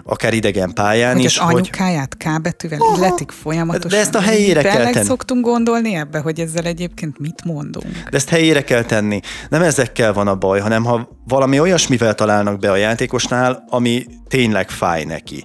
akár 0.05 0.35
idegen 0.35 0.73
pályán 0.73 1.15
hogy 1.15 1.25
is. 1.25 1.39
Az 1.39 1.45
hogy 1.45 1.55
anyukáját 1.55 2.17
K 2.17 2.41
betűvel 2.43 2.79
illetik 2.97 3.31
folyamatosan. 3.31 3.91
De 3.91 3.99
ezt 3.99 4.15
a 4.15 4.21
helyére 4.21 4.63
kell 4.63 4.91
tenni. 4.91 5.07
szoktunk 5.07 5.45
gondolni 5.45 5.95
ebbe, 5.95 6.19
hogy 6.19 6.41
ezzel 6.41 6.65
egyébként 6.65 7.19
mit 7.19 7.45
mondunk. 7.45 7.87
De 8.11 8.17
ezt 8.17 8.29
helyére 8.29 8.65
kell 8.65 8.83
tenni. 8.83 9.21
Nem 9.49 9.63
ezekkel 9.63 10.13
van 10.13 10.29
a 10.29 10.35
baj, 10.35 10.61
hanem 10.61 10.85
ha 10.85 11.09
valami 11.29 11.61
olyasmivel 11.61 12.15
találnak 12.15 12.59
be 12.59 12.71
a 12.71 12.77
játékosnál, 12.77 13.65
ami 13.69 14.07
tényleg 14.29 14.71
fáj 14.71 15.05
neki. 15.05 15.45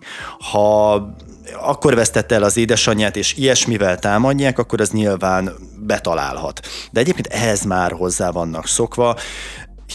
Ha 0.52 1.16
akkor 1.62 1.96
vesztette 1.96 2.36
el 2.36 2.44
az 2.44 2.58
édesanyját, 2.58 3.16
és 3.16 3.34
ilyesmivel 3.38 4.00
támadják, 4.00 4.60
akkor 4.60 4.82
az 4.82 4.90
nyilván 4.90 5.52
betalálhat. 5.80 6.68
De 6.92 7.00
egyébként 7.00 7.28
ehhez 7.28 7.64
már 7.64 7.92
hozzá 7.92 8.32
vannak 8.32 8.68
szokva, 8.68 9.16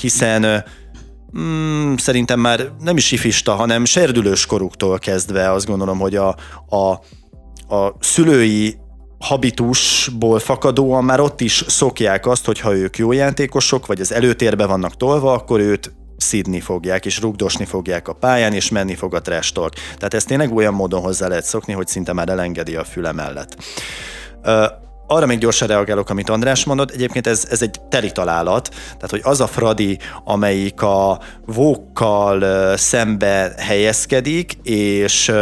hiszen 0.00 0.64
mm, 1.38 1.94
szerintem 1.94 2.40
már 2.40 2.72
nem 2.80 2.96
is 2.96 3.12
ifista, 3.12 3.54
hanem 3.54 3.84
serdülős 3.84 4.46
koruktól 4.46 4.98
kezdve 4.98 5.52
azt 5.52 5.66
gondolom, 5.66 5.98
hogy 5.98 6.16
a, 6.16 6.36
a, 6.68 6.90
a 7.74 7.96
szülői 8.00 8.78
habitusból 9.18 10.38
fakadóan 10.38 11.04
már 11.04 11.20
ott 11.20 11.40
is 11.40 11.64
szokják 11.66 12.26
azt, 12.26 12.44
hogy 12.44 12.60
ha 12.60 12.74
ők 12.74 12.98
jó 12.98 13.12
játékosok, 13.12 13.86
vagy 13.86 14.00
az 14.00 14.12
előtérbe 14.12 14.66
vannak 14.66 14.96
tolva, 14.96 15.32
akkor 15.32 15.60
őt 15.60 15.92
szidni 16.20 16.60
fogják, 16.60 17.06
és 17.06 17.20
rugdosni 17.20 17.64
fogják 17.64 18.08
a 18.08 18.12
pályán, 18.12 18.52
és 18.52 18.70
menni 18.70 18.94
fog 18.94 19.14
a 19.14 19.20
trestork. 19.20 19.74
Tehát 19.96 20.14
ezt 20.14 20.26
tényleg 20.26 20.54
olyan 20.54 20.74
módon 20.74 21.00
hozzá 21.00 21.28
lehet 21.28 21.44
szokni, 21.44 21.72
hogy 21.72 21.86
szinte 21.86 22.12
már 22.12 22.28
elengedi 22.28 22.76
a 22.76 22.84
füle 22.84 23.12
mellett. 23.12 23.56
Arra 25.12 25.26
még 25.26 25.38
gyorsan 25.38 25.68
reagálok, 25.68 26.10
amit 26.10 26.28
András 26.28 26.64
mondott. 26.64 26.90
Egyébként 26.90 27.26
ez, 27.26 27.46
ez 27.50 27.62
egy 27.62 27.80
teli 27.88 28.12
találat, 28.12 28.68
tehát 28.68 29.10
hogy 29.10 29.20
az 29.24 29.40
a 29.40 29.46
Fradi, 29.46 29.98
amelyik 30.24 30.82
a 30.82 31.20
vókkal 31.46 32.76
szembe 32.76 33.52
helyezkedik, 33.58 34.52
és, 34.62 35.32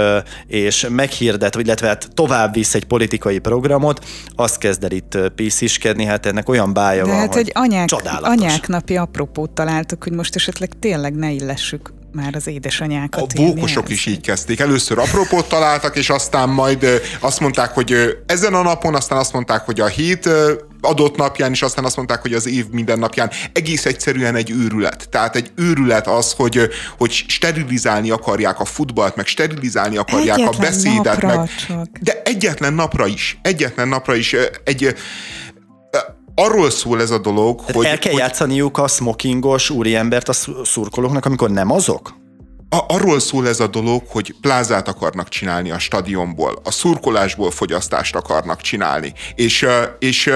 és 0.46 0.86
meghirdet, 0.90 1.56
illetve 1.56 1.86
hát 1.86 2.08
tovább 2.14 2.54
visz 2.54 2.74
egy 2.74 2.84
politikai 2.84 3.38
programot, 3.38 4.04
azt 4.36 4.58
kezd 4.58 4.84
el 4.84 4.90
itt 4.90 5.18
pisziskedni, 5.34 6.04
hát 6.04 6.26
ennek 6.26 6.48
olyan 6.48 6.72
bája 6.72 7.04
De 7.04 7.10
van, 7.10 7.18
hát, 7.18 7.34
hogy 7.34 7.50
anyák, 7.54 7.86
csodálatos. 7.86 8.28
anyák 8.28 8.68
napi 8.68 8.96
apropót 8.96 9.50
találtuk, 9.50 10.02
hogy 10.02 10.12
most 10.12 10.34
esetleg 10.34 10.68
tényleg 10.78 11.14
ne 11.14 11.30
illessük 11.30 11.92
már 12.12 12.34
az 12.34 12.46
édesanyákat. 12.46 13.32
A 13.32 13.42
bókosok 13.42 13.88
is 13.88 14.06
így 14.06 14.20
kezdték. 14.20 14.60
Először 14.60 14.98
apropót 14.98 15.48
találtak, 15.48 15.96
és 15.96 16.10
aztán 16.10 16.48
majd 16.48 16.86
azt 17.20 17.40
mondták, 17.40 17.70
hogy 17.70 18.18
ezen 18.26 18.54
a 18.54 18.62
napon, 18.62 18.94
aztán 18.94 19.18
azt 19.18 19.32
mondták, 19.32 19.64
hogy 19.64 19.80
a 19.80 19.86
hét 19.86 20.28
adott 20.80 21.16
napján, 21.16 21.50
és 21.50 21.62
aztán 21.62 21.84
azt 21.84 21.96
mondták, 21.96 22.20
hogy 22.20 22.32
az 22.32 22.46
év 22.46 22.66
minden 22.70 22.98
napján 22.98 23.30
egész 23.52 23.86
egyszerűen 23.86 24.36
egy 24.36 24.50
őrület. 24.50 25.08
Tehát 25.10 25.36
egy 25.36 25.50
őrület 25.54 26.06
az, 26.06 26.32
hogy, 26.32 26.60
hogy 26.98 27.24
sterilizálni 27.28 28.10
akarják 28.10 28.60
a 28.60 28.64
futballt, 28.64 29.16
meg 29.16 29.26
sterilizálni 29.26 29.96
akarják 29.96 30.38
egyetlen 30.38 30.60
a 30.60 30.62
beszédet. 30.62 31.22
Meg, 31.22 31.48
csak. 31.66 31.86
de 32.00 32.22
egyetlen 32.24 32.74
napra 32.74 33.06
is, 33.06 33.38
egyetlen 33.42 33.88
napra 33.88 34.14
is 34.14 34.36
egy 34.64 34.94
arról 36.38 36.70
szól 36.70 37.00
ez 37.00 37.10
a 37.10 37.18
dolog, 37.18 37.58
Tehát 37.58 37.74
hogy... 37.74 37.86
el 37.86 37.98
kell 37.98 38.12
hogy 38.12 38.20
játszaniuk 38.20 38.78
a 38.78 38.88
smokingos 38.88 39.70
úriembert 39.70 40.28
a 40.28 40.32
szurkolóknak, 40.64 41.24
amikor 41.24 41.50
nem 41.50 41.70
azok? 41.70 42.16
a, 42.68 42.84
arról 42.88 43.20
szól 43.20 43.48
ez 43.48 43.60
a 43.60 43.66
dolog, 43.66 44.02
hogy 44.08 44.34
plázát 44.40 44.88
akarnak 44.88 45.28
csinálni 45.28 45.70
a 45.70 45.78
stadionból, 45.78 46.60
a 46.64 46.70
szurkolásból 46.70 47.50
fogyasztást 47.50 48.16
akarnak 48.16 48.60
csinálni, 48.60 49.12
és, 49.34 49.66
és, 49.98 50.30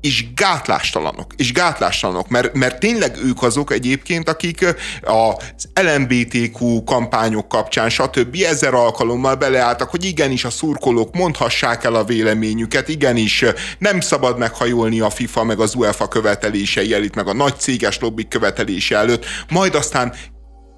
és 0.00 0.34
gátlástalanok, 0.34 1.32
és 1.36 1.52
gátlástalanok, 1.52 2.28
mert, 2.28 2.54
mert 2.54 2.80
tényleg 2.80 3.16
ők 3.24 3.42
azok 3.42 3.72
egyébként, 3.72 4.28
akik 4.28 4.64
az 5.02 5.68
LMBTQ 5.74 6.84
kampányok 6.84 7.48
kapcsán, 7.48 7.88
stb. 7.88 8.36
ezer 8.46 8.74
alkalommal 8.74 9.34
beleálltak, 9.34 9.90
hogy 9.90 10.04
igenis 10.04 10.44
a 10.44 10.50
szurkolók 10.50 11.14
mondhassák 11.14 11.84
el 11.84 11.94
a 11.94 12.04
véleményüket, 12.04 12.88
igenis 12.88 13.44
nem 13.78 14.00
szabad 14.00 14.38
meghajolni 14.38 15.00
a 15.00 15.10
FIFA 15.10 15.44
meg 15.44 15.60
az 15.60 15.74
UEFA 15.74 16.08
követelései 16.08 16.94
előtt, 16.94 17.14
meg 17.14 17.28
a 17.28 17.32
nagy 17.32 17.58
céges 17.58 17.98
lobbik 17.98 18.28
követelése 18.28 18.96
előtt, 18.96 19.24
majd 19.48 19.74
aztán 19.74 20.14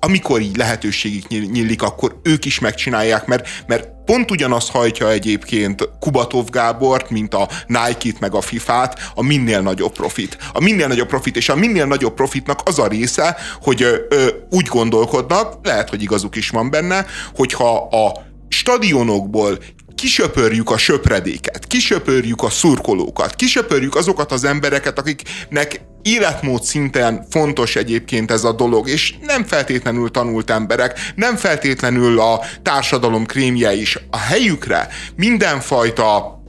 amikor 0.04 0.40
így 0.40 0.56
lehetőségük 0.56 1.28
nyílik, 1.28 1.82
akkor 1.82 2.20
ők 2.22 2.44
is 2.44 2.58
megcsinálják, 2.58 3.26
mert, 3.26 3.48
mert 3.66 3.88
pont 4.04 4.30
ugyanaz 4.30 4.68
hajtja 4.68 5.10
egyébként 5.10 5.88
Kubatov 6.00 6.48
Gábort, 6.50 7.10
mint 7.10 7.34
a 7.34 7.48
Nike-t 7.66 8.20
meg 8.20 8.34
a 8.34 8.40
FIFA-t, 8.40 8.98
a 9.14 9.22
minél 9.22 9.60
nagyobb 9.60 9.92
profit. 9.92 10.38
A 10.52 10.60
minél 10.60 10.86
nagyobb 10.86 11.08
profit, 11.08 11.36
és 11.36 11.48
a 11.48 11.56
minél 11.56 11.86
nagyobb 11.86 12.14
profitnak 12.14 12.60
az 12.64 12.78
a 12.78 12.86
része, 12.86 13.36
hogy 13.60 13.82
ö, 13.82 14.26
úgy 14.50 14.66
gondolkodnak, 14.66 15.66
lehet, 15.66 15.88
hogy 15.88 16.02
igazuk 16.02 16.36
is 16.36 16.48
van 16.48 16.70
benne, 16.70 17.06
hogyha 17.34 17.76
a 17.76 18.12
stadionokból 18.48 19.58
kisöpörjük 19.94 20.70
a 20.70 20.76
söpredéket, 20.76 21.66
kisöpörjük 21.66 22.42
a 22.42 22.50
szurkolókat, 22.50 23.34
kisöpörjük 23.34 23.94
azokat 23.94 24.32
az 24.32 24.44
embereket, 24.44 24.98
akiknek 24.98 25.80
életmód 26.02 26.62
szinten 26.62 27.26
fontos 27.30 27.76
egyébként 27.76 28.30
ez 28.30 28.44
a 28.44 28.52
dolog, 28.52 28.88
és 28.88 29.14
nem 29.20 29.44
feltétlenül 29.44 30.10
tanult 30.10 30.50
emberek, 30.50 30.98
nem 31.14 31.36
feltétlenül 31.36 32.20
a 32.20 32.40
társadalom 32.62 33.26
krémje 33.26 33.72
is. 33.74 33.98
A 34.10 34.18
helyükre 34.18 34.88
mindenfajta 35.16 36.40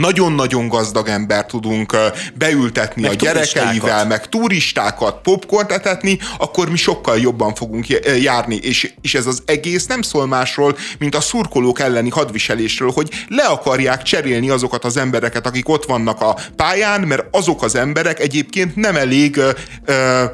nagyon-nagyon 0.00 0.68
gazdag 0.68 1.08
ember 1.08 1.46
tudunk 1.46 1.96
beültetni 2.34 3.02
meg 3.02 3.10
a 3.10 3.14
gyerekeivel, 3.14 4.06
meg 4.06 4.28
turistákat, 4.28 5.20
popcorn 5.22 5.72
etetni, 5.72 6.18
akkor 6.38 6.70
mi 6.70 6.76
sokkal 6.76 7.18
jobban 7.18 7.54
fogunk 7.54 7.86
járni, 8.20 8.56
és, 8.56 8.92
és 9.00 9.14
ez 9.14 9.26
az 9.26 9.42
egész 9.46 9.86
nem 9.86 10.02
szól 10.02 10.26
másról, 10.26 10.76
mint 10.98 11.14
a 11.14 11.20
szurkolók 11.20 11.80
elleni 11.80 12.08
hadviselésről, 12.08 12.90
hogy 12.90 13.10
le 13.28 13.44
akarják 13.44 14.02
cserélni 14.02 14.50
azokat 14.50 14.84
az 14.84 14.96
embereket, 14.96 15.46
akik 15.46 15.68
ott 15.68 15.84
vannak 15.84 16.20
a 16.20 16.36
pályán, 16.56 17.00
mert 17.00 17.24
azok 17.30 17.62
az 17.62 17.74
emberek 17.74 18.20
egyébként 18.20 18.76
nem 18.76 18.96
elég 18.96 19.36
ö, 19.36 19.50
ö, 19.84 20.24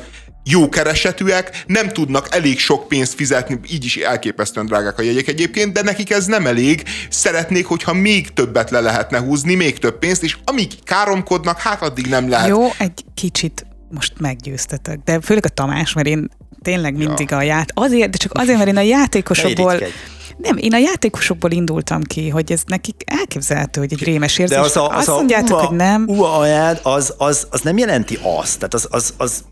jó 0.44 0.68
keresetűek, 0.68 1.64
nem 1.66 1.88
tudnak 1.88 2.34
elég 2.34 2.58
sok 2.58 2.88
pénzt 2.88 3.14
fizetni, 3.14 3.60
így 3.70 3.84
is 3.84 3.96
elképesztően 3.96 4.66
drágák 4.66 4.98
a 4.98 5.02
jegyek 5.02 5.28
egyébként, 5.28 5.72
de 5.72 5.82
nekik 5.82 6.10
ez 6.10 6.26
nem 6.26 6.46
elég, 6.46 6.82
szeretnék, 7.10 7.66
hogyha 7.66 7.92
még 7.92 8.32
többet 8.32 8.70
le 8.70 8.80
lehetne 8.80 9.18
húzni, 9.18 9.54
még 9.54 9.78
több 9.78 9.98
pénzt, 9.98 10.22
és 10.22 10.36
amíg 10.44 10.72
káromkodnak, 10.84 11.58
hát 11.58 11.82
addig 11.82 12.06
nem 12.06 12.28
lehet. 12.28 12.48
Jó, 12.48 12.68
egy 12.78 13.04
kicsit 13.14 13.66
most 13.90 14.12
meggyőztetek, 14.18 14.98
de 15.04 15.20
főleg 15.20 15.44
a 15.44 15.48
Tamás, 15.48 15.92
mert 15.92 16.06
én 16.06 16.28
tényleg 16.62 16.96
mindig 16.96 17.30
ja. 17.30 17.36
a 17.36 17.42
ját, 17.42 17.70
azért, 17.74 18.10
de 18.10 18.16
csak 18.16 18.32
azért, 18.34 18.56
mert 18.58 18.68
én 18.68 18.76
a 18.76 18.80
játékosokból, 18.80 19.78
nem, 20.36 20.56
én 20.56 20.74
a 20.74 20.78
játékosokból 20.78 21.50
indultam 21.50 22.02
ki, 22.02 22.28
hogy 22.28 22.52
ez 22.52 22.62
nekik 22.66 23.02
elképzelhető, 23.06 23.80
hogy 23.80 23.92
egy 23.92 24.04
rémes 24.04 24.38
érzés. 24.38 24.56
De 24.56 24.62
az 24.62 24.76
a, 24.76 24.88
az 24.88 24.96
azt 24.96 25.08
a 25.08 25.14
mondjátok, 25.14 25.58
ua, 25.58 25.66
hogy 25.66 25.76
nem. 25.76 26.04
Ua 26.08 26.36
ajánl, 26.36 26.78
az, 26.82 27.14
az, 27.18 27.46
az 27.50 27.60
nem 27.60 27.78
jelenti 27.78 28.18
azt. 28.38 28.56
Tehát 28.56 28.74
az, 28.74 28.86
az, 28.90 29.14
az 29.16 29.44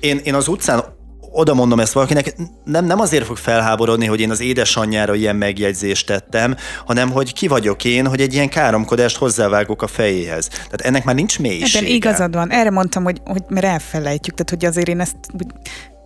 én, 0.00 0.20
én 0.24 0.34
az 0.34 0.48
utcán 0.48 0.98
oda 1.32 1.54
mondom 1.54 1.80
ezt 1.80 1.92
valakinek, 1.92 2.34
nem, 2.64 2.84
nem 2.84 3.00
azért 3.00 3.24
fog 3.24 3.36
felháborodni, 3.36 4.06
hogy 4.06 4.20
én 4.20 4.30
az 4.30 4.40
édesanyjára 4.40 5.14
ilyen 5.14 5.36
megjegyzést 5.36 6.06
tettem, 6.06 6.56
hanem 6.86 7.10
hogy 7.10 7.32
ki 7.32 7.48
vagyok 7.48 7.84
én, 7.84 8.06
hogy 8.06 8.20
egy 8.20 8.34
ilyen 8.34 8.48
káromkodást 8.48 9.16
hozzávágok 9.16 9.82
a 9.82 9.86
fejéhez. 9.86 10.48
Tehát 10.48 10.80
ennek 10.80 11.04
már 11.04 11.14
nincs 11.14 11.38
mélysége. 11.38 11.78
Ebben 11.78 11.90
igazad 11.90 12.34
van. 12.34 12.50
Erre 12.50 12.70
mondtam, 12.70 13.04
hogy, 13.04 13.20
hogy 13.24 13.42
mert 13.48 13.66
elfelejtjük, 13.66 14.34
tehát 14.34 14.50
hogy 14.50 14.64
azért 14.64 14.88
én 14.88 15.00
ezt 15.00 15.16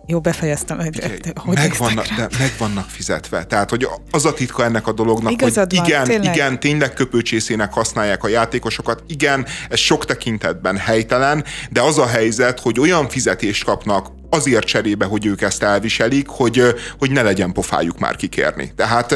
jó, 0.07 0.19
befejeztem. 0.19 0.77
Hogy, 0.77 1.21
hogy 1.35 1.55
meg, 1.55 1.75
vannak, 1.77 2.05
de 2.05 2.27
meg 2.39 2.53
vannak 2.57 2.89
fizetve. 2.89 3.43
Tehát, 3.43 3.69
hogy 3.69 3.87
az 4.11 4.25
a 4.25 4.33
titka 4.33 4.63
ennek 4.63 4.87
a 4.87 4.91
dolognak, 4.91 5.31
Igazad 5.31 5.69
hogy 5.69 5.77
van, 5.77 5.87
igen, 5.87 6.03
tényleg. 6.03 6.35
igen, 6.35 6.59
tényleg 6.59 6.93
köpőcsészének 6.93 7.73
használják 7.73 8.23
a 8.23 8.27
játékosokat, 8.27 9.03
igen, 9.07 9.45
ez 9.69 9.79
sok 9.79 10.05
tekintetben 10.05 10.77
helytelen, 10.77 11.43
de 11.69 11.81
az 11.81 11.97
a 11.97 12.07
helyzet, 12.07 12.59
hogy 12.59 12.79
olyan 12.79 13.09
fizetést 13.09 13.63
kapnak 13.63 14.07
azért 14.29 14.65
cserébe, 14.65 15.05
hogy 15.05 15.25
ők 15.25 15.41
ezt 15.41 15.63
elviselik, 15.63 16.27
hogy, 16.27 16.61
hogy 16.99 17.11
ne 17.11 17.21
legyen 17.21 17.51
pofájuk 17.51 17.99
már 17.99 18.15
kikérni. 18.15 18.73
Tehát 18.75 19.15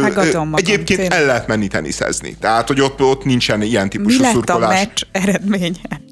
magam, 0.00 0.54
egyébként 0.54 1.00
tényleg. 1.00 1.18
el 1.18 1.26
lehet 1.26 1.46
menni 1.46 1.66
teniszezni. 1.66 2.36
Tehát, 2.40 2.68
hogy 2.68 2.80
ott, 2.80 3.00
ott 3.00 3.24
nincsen 3.24 3.62
ilyen 3.62 3.88
típusú 3.88 4.16
Mi 4.16 4.22
lett 4.22 4.32
szurkolás. 4.32 4.70
a 4.70 4.72
meccs 4.72 5.02
eredménye? 5.12 6.11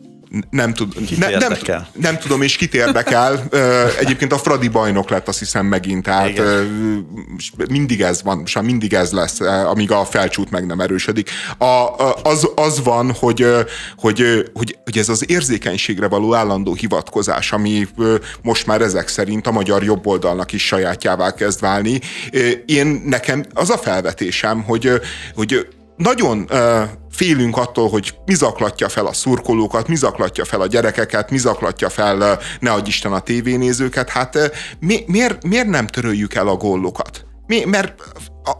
Nem, 0.50 0.74
tud, 0.74 0.94
Kit 1.06 1.18
ne, 1.18 1.28
nem, 1.28 1.52
nem 1.92 2.18
tudom, 2.18 2.42
és 2.42 2.56
kit 2.56 2.74
érdekel. 2.74 3.48
Egyébként 4.00 4.32
a 4.32 4.38
Fradi 4.38 4.68
bajnok 4.68 5.10
lett, 5.10 5.28
azt 5.28 5.38
hiszem 5.38 5.66
megint, 5.66 6.02
tehát 6.02 6.28
Igen. 6.28 7.06
mindig 7.70 8.02
ez 8.02 8.22
van, 8.22 8.42
és 8.44 8.58
mindig 8.62 8.94
ez 8.94 9.12
lesz, 9.12 9.40
amíg 9.40 9.90
a 9.90 10.04
felcsút 10.04 10.50
meg 10.50 10.66
nem 10.66 10.80
erősödik. 10.80 11.30
A, 11.58 11.94
az, 12.22 12.48
az 12.54 12.82
van, 12.82 13.12
hogy, 13.18 13.46
hogy, 13.96 14.50
hogy, 14.54 14.78
hogy 14.84 14.98
ez 14.98 15.08
az 15.08 15.30
érzékenységre 15.30 16.08
való 16.08 16.34
állandó 16.34 16.74
hivatkozás, 16.74 17.52
ami 17.52 17.88
most 18.42 18.66
már 18.66 18.80
ezek 18.80 19.08
szerint 19.08 19.46
a 19.46 19.52
magyar 19.52 19.82
jobboldalnak 19.82 20.52
is 20.52 20.66
sajátjává 20.66 21.34
kezd 21.34 21.60
válni. 21.60 22.00
Én 22.66 23.02
nekem 23.06 23.44
az 23.54 23.70
a 23.70 23.78
felvetésem, 23.78 24.62
hogy, 24.62 24.90
hogy 25.34 25.66
nagyon 25.96 26.50
félünk 27.20 27.56
attól, 27.56 27.88
hogy 27.88 28.14
mi 28.24 28.34
zaklatja 28.34 28.88
fel 28.88 29.06
a 29.06 29.12
szurkolókat, 29.12 29.88
mi 29.88 29.96
zaklatja 29.96 30.44
fel 30.44 30.60
a 30.60 30.66
gyerekeket, 30.66 31.30
mi 31.30 31.38
zaklatja 31.38 31.88
fel, 31.88 32.38
ne 32.60 32.72
adj 32.72 32.88
Isten 32.88 33.12
a 33.12 33.20
tévénézőket. 33.20 34.10
Hát 34.10 34.38
mi, 34.78 35.04
miért, 35.06 35.44
miért 35.44 35.66
nem 35.66 35.86
töröljük 35.86 36.34
el 36.34 36.48
a 36.48 36.56
góllokat? 36.56 37.26
Mi, 37.46 37.64
mert 37.64 38.02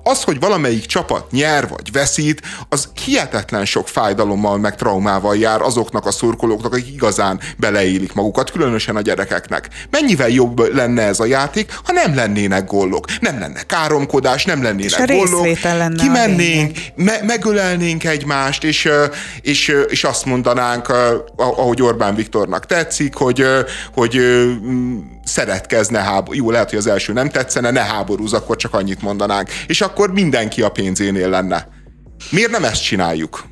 az, 0.02 0.22
hogy 0.22 0.40
valamelyik 0.40 0.86
csapat 0.86 1.30
nyer 1.30 1.68
vagy 1.68 1.92
veszít, 1.92 2.42
az 2.68 2.88
hihetetlen 3.04 3.64
sok 3.64 3.88
fájdalommal 3.88 4.58
meg 4.58 4.76
traumával 4.76 5.36
jár 5.36 5.62
azoknak 5.62 6.06
a 6.06 6.10
szurkolóknak, 6.10 6.72
akik 6.72 6.92
igazán 6.92 7.40
beleélik 7.56 8.12
magukat, 8.12 8.50
különösen 8.50 8.96
a 8.96 9.00
gyerekeknek. 9.00 9.68
Mennyivel 9.90 10.28
jobb 10.28 10.74
lenne 10.74 11.02
ez 11.02 11.20
a 11.20 11.24
játék, 11.24 11.78
ha 11.84 11.92
nem 11.92 12.14
lennének 12.14 12.66
góllok, 12.66 13.04
nem 13.20 13.38
lenne 13.38 13.62
káromkodás, 13.62 14.44
nem 14.44 14.62
lennének 14.62 15.00
És 15.00 15.04
részvétel 15.06 15.78
lenne 15.78 16.02
kimennénk, 16.02 16.78
me- 16.94 17.22
megölelnénk 17.22 18.04
egymást, 18.04 18.64
és, 18.64 18.88
és, 19.40 19.74
és 19.88 20.04
azt 20.04 20.24
mondanánk, 20.24 20.92
ahogy 21.36 21.82
Orbán 21.82 22.14
Viktornak 22.14 22.66
tetszik, 22.66 23.14
hogy, 23.14 23.44
hogy 23.94 24.20
szeretkezne 25.24 25.98
háború. 25.98 26.36
Jó, 26.36 26.50
lehet, 26.50 26.68
hogy 26.70 26.78
az 26.78 26.86
első 26.86 27.12
nem 27.12 27.28
tetszene, 27.28 27.70
ne 27.70 27.80
háborúz, 27.80 28.32
akkor 28.32 28.56
csak 28.56 28.74
annyit 28.74 29.02
mondanánk. 29.02 29.48
És 29.70 29.80
akkor 29.80 30.12
mindenki 30.12 30.62
a 30.62 30.68
pénzénél 30.68 31.28
lenne. 31.28 31.68
Miért 32.30 32.50
nem 32.50 32.64
ezt 32.64 32.82
csináljuk? 32.82 33.44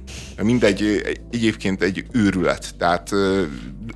Mindegy, 0.43 1.03
egyébként 1.31 1.83
egy 1.83 2.05
őrület. 2.13 2.75
Tehát 2.79 3.11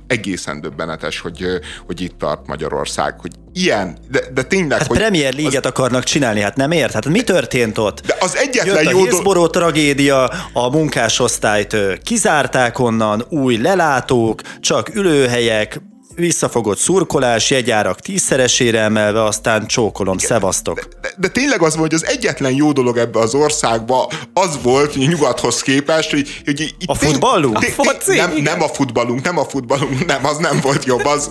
egészen 0.07 0.61
döbbenetes, 0.61 1.19
hogy, 1.19 1.45
hogy 1.85 2.01
itt 2.01 2.17
tart 2.17 2.47
Magyarország, 2.47 3.19
hogy 3.19 3.31
ilyen, 3.53 3.97
de, 4.11 4.19
de 4.33 4.43
tényleg, 4.43 4.77
Hát 4.77 4.87
hogy 4.87 4.97
Premier 4.97 5.33
League-et 5.33 5.65
akarnak 5.65 6.03
csinálni, 6.03 6.39
hát 6.39 6.55
nem 6.55 6.71
ért? 6.71 6.93
Hát 6.93 7.05
mi 7.05 7.21
történt 7.21 7.77
ott? 7.77 8.05
De 8.05 8.15
az 8.19 8.35
egyetlen 8.35 8.83
Jött 8.83 8.85
a 8.85 8.89
jó 8.89 9.03
Hillsborough 9.03 9.51
tragédia, 9.51 10.25
a 10.53 10.69
munkásosztályt 10.69 11.75
kizárták 12.03 12.79
onnan, 12.79 13.25
új 13.29 13.57
lelátók, 13.57 14.41
csak 14.59 14.95
ülőhelyek, 14.95 15.81
visszafogott 16.15 16.77
szurkolás, 16.77 17.49
jegyárak 17.49 17.99
tízszeresére 17.99 18.79
emelve, 18.79 19.23
aztán 19.23 19.67
csókolom, 19.67 20.17
szevasztok. 20.17 20.87
de, 21.01 21.09
de 21.17 21.27
tényleg 21.27 21.61
az 21.61 21.75
volt, 21.75 21.91
hogy 21.91 22.01
az 22.03 22.09
egyetlen 22.15 22.51
jó 22.51 22.71
dolog 22.71 22.97
ebbe 22.97 23.19
az 23.19 23.33
országba 23.33 24.11
az 24.33 24.59
volt, 24.61 24.93
hogy 24.95 25.07
nyugathoz 25.07 25.61
képest, 25.61 26.09
hogy, 26.11 26.41
hogy 26.45 26.59
itt 26.61 26.73
A 26.89 26.93
futballunk? 26.95 27.59
tény- 27.59 27.73
A 27.77 27.83
foci, 27.83 28.15
nem, 28.15 28.31
igen. 28.31 28.43
nem 28.43 28.61
a 28.61 28.67
futballunk, 28.67 29.21
nem 29.23 29.37
a 29.37 29.43
futballunk, 29.45 30.05
nem, 30.05 30.25
az 30.25 30.37
nem 30.37 30.59
volt 30.61 30.85
jobb, 30.85 31.05
az, 31.05 31.29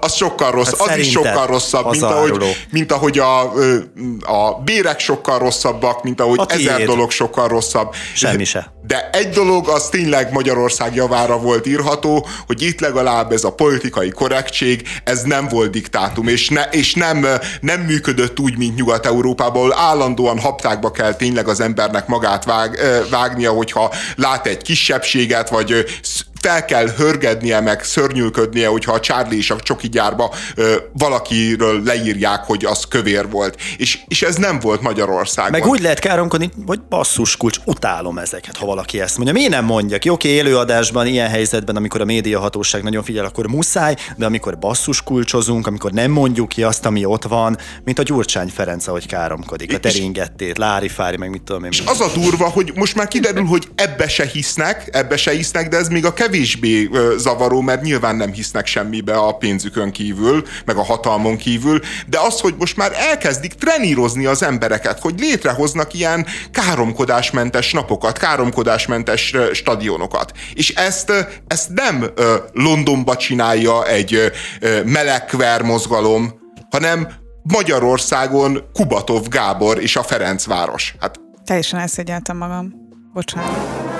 az 0.00 0.14
sokkal 0.14 0.50
rossz, 0.50 0.78
Hát 0.78 0.88
az 0.88 0.96
is 0.96 1.10
sokkal 1.10 1.46
rosszabb, 1.46 1.90
mint 1.90 2.02
ahogy, 2.02 2.30
áruló. 2.30 2.46
mint 2.70 2.92
ahogy 2.92 3.18
a, 3.18 3.40
a 4.20 4.60
bérek 4.64 5.00
sokkal 5.00 5.38
rosszabbak, 5.38 6.02
mint 6.02 6.20
ahogy 6.20 6.38
A 6.38 6.46
ezer 6.48 6.74
tiéd. 6.74 6.86
dolog 6.88 7.10
sokkal 7.10 7.48
rosszabb. 7.48 7.94
Semmi 8.14 8.44
se. 8.44 8.72
De 8.86 9.10
egy 9.12 9.28
dolog 9.28 9.68
az 9.68 9.88
tényleg 9.88 10.32
Magyarország 10.32 10.94
javára 10.94 11.38
volt 11.38 11.66
írható, 11.66 12.26
hogy 12.46 12.62
itt 12.62 12.80
legalább 12.80 13.32
ez 13.32 13.44
a 13.44 13.52
politikai 13.52 14.10
korrektség, 14.10 14.88
ez 15.04 15.22
nem 15.22 15.48
volt 15.48 15.70
diktátum, 15.70 16.28
és, 16.28 16.48
ne, 16.48 16.62
és 16.62 16.94
nem, 16.94 17.26
nem 17.60 17.80
működött 17.80 18.40
úgy, 18.40 18.56
mint 18.58 18.76
Nyugat-Európában, 18.76 19.60
ahol 19.62 19.74
állandóan 19.78 20.38
haptákba 20.38 20.90
kell 20.90 21.14
tényleg 21.14 21.48
az 21.48 21.60
embernek 21.60 22.06
magát 22.06 22.44
vág, 22.44 22.78
vágnia, 23.10 23.50
hogyha 23.52 23.92
lát 24.16 24.46
egy 24.46 24.62
kisebbséget, 24.62 25.48
vagy 25.48 25.84
fel 26.42 26.64
kell 26.64 26.88
hörgednie, 26.88 27.60
meg 27.60 27.84
szörnyűködnie, 27.84 28.68
hogyha 28.68 28.92
a 28.92 29.00
Charlie 29.00 29.36
és 29.36 29.50
a 29.50 29.60
csoki 29.60 29.88
gyárba 29.88 30.34
ö, 30.54 30.76
valakiről 30.92 31.82
leírják, 31.82 32.44
hogy 32.44 32.64
az 32.64 32.84
kövér 32.88 33.30
volt. 33.30 33.60
És, 33.76 33.98
és 34.08 34.22
ez 34.22 34.36
nem 34.36 34.58
volt 34.60 34.80
Magyarországon. 34.80 35.50
Meg 35.50 35.66
úgy 35.66 35.80
lehet 35.80 35.98
káromkodni, 35.98 36.50
hogy 36.66 36.80
basszus 36.88 37.36
kulcs, 37.36 37.58
utálom 37.64 38.18
ezeket, 38.18 38.56
ha 38.56 38.66
valaki 38.66 39.00
ezt 39.00 39.16
mondja. 39.16 39.34
Miért 39.34 39.50
nem 39.50 39.64
mondjak? 39.64 40.04
Jó, 40.04 40.12
oké, 40.12 40.28
élőadásban, 40.28 41.06
ilyen 41.06 41.28
helyzetben, 41.28 41.76
amikor 41.76 42.00
a 42.00 42.04
médiahatóság 42.04 42.82
nagyon 42.82 43.02
figyel, 43.02 43.24
akkor 43.24 43.46
muszáj, 43.46 43.96
de 44.16 44.26
amikor 44.26 44.58
basszus 44.58 45.02
kulcsozunk, 45.02 45.66
amikor 45.66 45.90
nem 45.90 46.10
mondjuk 46.10 46.48
ki 46.48 46.62
azt, 46.62 46.86
ami 46.86 47.04
ott 47.04 47.24
van, 47.24 47.58
mint 47.84 47.98
a 47.98 48.02
Gyurcsány 48.02 48.48
Ferenc, 48.48 48.86
ahogy 48.86 49.06
káromkodik, 49.06 49.74
a 49.74 49.78
teringettét, 49.78 50.58
Lári 50.58 50.88
Fári, 50.88 51.16
meg 51.16 51.30
mit 51.30 51.42
tudom 51.42 51.64
én. 51.64 51.70
az 51.86 52.00
a 52.00 52.10
durva, 52.14 52.48
hogy 52.48 52.72
most 52.74 52.94
már 52.94 53.08
kiderül, 53.08 53.44
hogy 53.44 53.68
ebbe 53.74 54.08
se 54.08 54.26
hisznek, 54.26 54.88
ebbe 54.92 55.16
se 55.16 55.30
hisznek, 55.30 55.68
de 55.68 55.76
ez 55.76 55.88
még 55.88 56.04
a 56.04 56.12
kevésbé 56.32 56.90
zavaró, 57.16 57.60
mert 57.60 57.82
nyilván 57.82 58.16
nem 58.16 58.32
hisznek 58.32 58.66
semmibe 58.66 59.14
a 59.14 59.32
pénzükön 59.32 59.90
kívül, 59.90 60.44
meg 60.64 60.76
a 60.76 60.82
hatalmon 60.82 61.36
kívül, 61.36 61.80
de 62.06 62.18
az, 62.20 62.40
hogy 62.40 62.54
most 62.58 62.76
már 62.76 62.92
elkezdik 62.94 63.52
trenírozni 63.52 64.26
az 64.26 64.42
embereket, 64.42 64.98
hogy 65.00 65.14
létrehoznak 65.18 65.94
ilyen 65.94 66.26
káromkodásmentes 66.50 67.72
napokat, 67.72 68.18
káromkodásmentes 68.18 69.34
stadionokat. 69.52 70.32
És 70.54 70.74
ezt, 70.74 71.12
ezt 71.46 71.68
nem 71.68 72.10
Londonba 72.52 73.16
csinálja 73.16 73.86
egy 73.86 74.32
melegkver 74.84 75.62
mozgalom, 75.62 76.32
hanem 76.70 77.08
Magyarországon 77.42 78.58
Kubatov 78.72 79.28
Gábor 79.28 79.82
és 79.82 79.96
a 79.96 80.02
Ferencváros. 80.02 80.94
Hát 81.00 81.20
Teljesen 81.44 81.80
elszégyeltem 81.80 82.36
magam. 82.36 82.72
Bocsánat. 83.12 83.91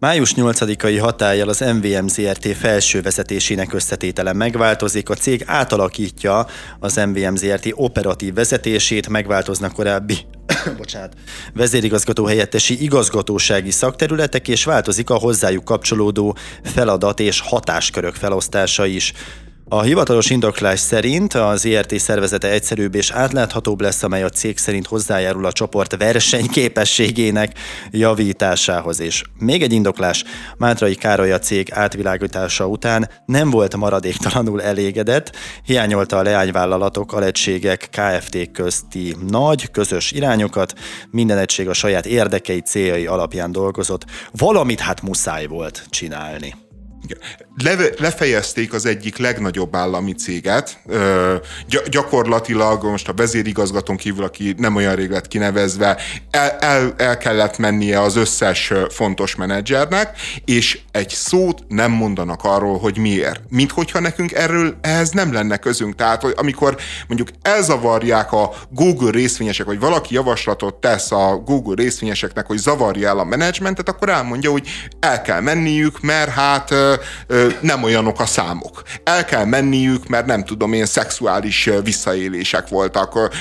Május 0.00 0.32
8-ai 0.36 0.98
hatállyal 1.00 1.48
az 1.48 1.60
MVM 1.60 2.06
ZRT 2.06 2.56
felső 2.56 3.02
vezetésének 3.02 3.72
összetétele 3.72 4.32
megváltozik, 4.32 5.08
a 5.08 5.14
cég 5.14 5.42
átalakítja 5.46 6.46
az 6.80 6.96
MVM 6.96 7.34
ZRT 7.34 7.68
operatív 7.72 8.34
vezetését, 8.34 9.08
megváltoznak 9.08 9.72
korábbi 9.72 10.16
bocsánat, 10.76 11.14
vezérigazgató 11.54 12.24
helyettesi 12.24 12.82
igazgatósági 12.82 13.70
szakterületek, 13.70 14.48
és 14.48 14.64
változik 14.64 15.10
a 15.10 15.14
hozzájuk 15.14 15.64
kapcsolódó 15.64 16.36
feladat 16.62 17.20
és 17.20 17.40
hatáskörök 17.40 18.14
felosztása 18.14 18.86
is. 18.86 19.12
A 19.70 19.82
hivatalos 19.82 20.30
indoklás 20.30 20.80
szerint 20.80 21.34
az 21.34 21.66
ERT 21.66 21.98
szervezete 21.98 22.50
egyszerűbb 22.50 22.94
és 22.94 23.10
átláthatóbb 23.10 23.80
lesz, 23.80 24.02
amely 24.02 24.22
a 24.22 24.28
cég 24.28 24.58
szerint 24.58 24.86
hozzájárul 24.86 25.44
a 25.46 25.52
csoport 25.52 25.96
versenyképességének 25.96 27.58
javításához. 27.90 29.00
És 29.00 29.22
még 29.38 29.62
egy 29.62 29.72
indoklás, 29.72 30.24
Mátrai 30.56 30.94
Károly 30.94 31.32
a 31.32 31.38
cég 31.38 31.72
átvilágítása 31.72 32.66
után 32.66 33.10
nem 33.26 33.50
volt 33.50 33.76
maradéktalanul 33.76 34.62
elégedett, 34.62 35.36
hiányolta 35.64 36.16
a 36.16 36.22
leányvállalatok, 36.22 37.12
alegységek, 37.12 37.88
KFT 37.90 38.50
közti 38.52 39.16
nagy, 39.28 39.70
közös 39.70 40.12
irányokat, 40.12 40.74
minden 41.10 41.38
egység 41.38 41.68
a 41.68 41.72
saját 41.72 42.06
érdekei, 42.06 42.60
céljai 42.60 43.06
alapján 43.06 43.52
dolgozott, 43.52 44.04
valamit 44.32 44.80
hát 44.80 45.02
muszáj 45.02 45.46
volt 45.46 45.86
csinálni. 45.90 46.67
Le, 47.64 47.76
lefejezték 47.98 48.72
az 48.72 48.86
egyik 48.86 49.16
legnagyobb 49.16 49.76
állami 49.76 50.12
céget, 50.12 50.78
ö, 50.86 51.34
gy- 51.68 51.88
gyakorlatilag 51.88 52.84
most 52.84 53.08
a 53.08 53.12
vezérigazgatón 53.12 53.96
kívül, 53.96 54.24
aki 54.24 54.54
nem 54.56 54.76
olyan 54.76 54.94
rég 54.94 55.10
lett 55.10 55.28
kinevezve, 55.28 55.96
el, 56.30 56.50
el, 56.50 56.94
el 56.96 57.18
kellett 57.18 57.58
mennie 57.58 58.00
az 58.00 58.16
összes 58.16 58.72
fontos 58.88 59.34
menedzsernek, 59.34 60.18
és 60.44 60.80
egy 60.90 61.08
szót 61.08 61.64
nem 61.68 61.90
mondanak 61.90 62.44
arról, 62.44 62.78
hogy 62.78 62.98
miért. 62.98 63.40
Mint 63.48 63.70
hogyha 63.70 64.00
nekünk 64.00 64.32
erről 64.32 64.78
ehhez 64.80 65.10
nem 65.10 65.32
lenne 65.32 65.56
közünk. 65.56 65.94
Tehát, 65.94 66.22
hogy 66.22 66.34
amikor 66.36 66.76
mondjuk 67.06 67.28
elzavarják 67.42 68.32
a 68.32 68.52
Google 68.70 69.10
részvényesek, 69.10 69.66
vagy 69.66 69.78
valaki 69.78 70.14
javaslatot 70.14 70.74
tesz 70.74 71.12
a 71.12 71.42
Google 71.44 71.74
részvényeseknek, 71.82 72.46
hogy 72.46 72.58
zavarja 72.58 73.08
el 73.08 73.18
a 73.18 73.24
menedzsmentet, 73.24 73.88
akkor 73.88 74.08
elmondja, 74.08 74.50
hogy 74.50 74.68
el 75.00 75.22
kell 75.22 75.40
menniük, 75.40 76.00
mert 76.00 76.30
hát 76.30 76.74
nem 77.60 77.82
olyanok 77.82 78.20
a 78.20 78.26
számok. 78.26 78.82
El 79.04 79.24
kell 79.24 79.44
menniük, 79.44 80.08
mert 80.08 80.26
nem 80.26 80.44
tudom 80.44 80.72
én, 80.72 80.86
szexuális 80.86 81.70
visszaélések 81.84 82.68
voltak, 82.68 83.36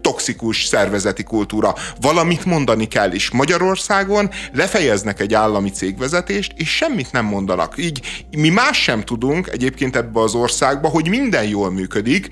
toxikus 0.00 0.64
szervezeti 0.64 1.22
kultúra. 1.22 1.74
Valamit 2.00 2.44
mondani 2.44 2.88
kell 2.88 3.12
is. 3.12 3.30
Magyarországon 3.30 4.30
lefejeznek 4.52 5.20
egy 5.20 5.34
állami 5.34 5.70
cégvezetést, 5.70 6.52
és 6.56 6.76
semmit 6.76 7.12
nem 7.12 7.24
mondanak. 7.24 7.74
Így 7.76 8.24
mi 8.36 8.48
más 8.48 8.82
sem 8.82 9.04
tudunk 9.04 9.48
egyébként 9.48 9.96
ebbe 9.96 10.20
az 10.20 10.34
országba, 10.34 10.88
hogy 10.88 11.08
minden 11.08 11.44
jól 11.44 11.70
működik. 11.70 12.28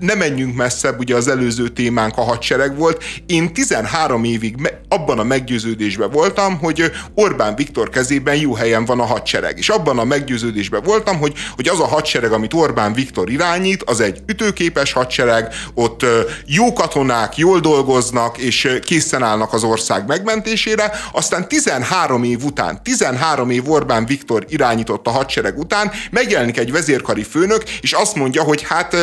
Ne 0.00 0.14
menjünk 0.14 0.56
messzebb, 0.56 0.98
ugye 0.98 1.14
az 1.16 1.28
előző 1.28 1.68
témánk 1.68 2.16
a 2.16 2.22
hadsereg 2.22 2.76
volt. 2.76 3.04
Én 3.26 3.52
13 3.52 4.24
évig 4.24 4.72
abban 4.88 5.18
a 5.18 5.24
meggyőződésben 5.24 6.10
voltam, 6.10 6.58
hogy 6.58 6.92
Orbán 7.14 7.54
Viktor 7.54 7.88
kezében 7.88 8.36
jó 8.36 8.54
helyen 8.54 8.84
van 8.84 9.00
a 9.00 9.04
hadsereg. 9.04 9.58
És 9.60 9.68
abban 9.68 9.98
a 9.98 10.04
meggyőződésben 10.04 10.82
voltam, 10.82 11.18
hogy, 11.18 11.32
hogy 11.54 11.68
az 11.68 11.80
a 11.80 11.86
hadsereg, 11.86 12.32
amit 12.32 12.54
Orbán 12.54 12.92
Viktor 12.92 13.30
irányít, 13.30 13.82
az 13.82 14.00
egy 14.00 14.22
ütőképes 14.26 14.92
hadsereg, 14.92 15.54
ott 15.74 16.04
jó 16.46 16.72
katonák 16.72 17.36
jól 17.36 17.60
dolgoznak, 17.60 18.38
és 18.38 18.78
készen 18.84 19.22
állnak 19.22 19.52
az 19.52 19.62
ország 19.64 20.06
megmentésére, 20.06 20.92
aztán 21.12 21.48
13 21.48 22.24
év 22.24 22.44
után, 22.44 22.82
13 22.82 23.50
év 23.50 23.70
Orbán 23.70 24.06
Viktor 24.06 24.44
irányított 24.48 25.06
a 25.06 25.10
hadsereg 25.10 25.58
után, 25.58 25.90
megjelenik 26.10 26.58
egy 26.58 26.72
vezérkari 26.72 27.22
főnök, 27.22 27.62
és 27.80 27.92
azt 27.92 28.14
mondja, 28.14 28.42
hogy 28.42 28.62
hát 28.62 28.96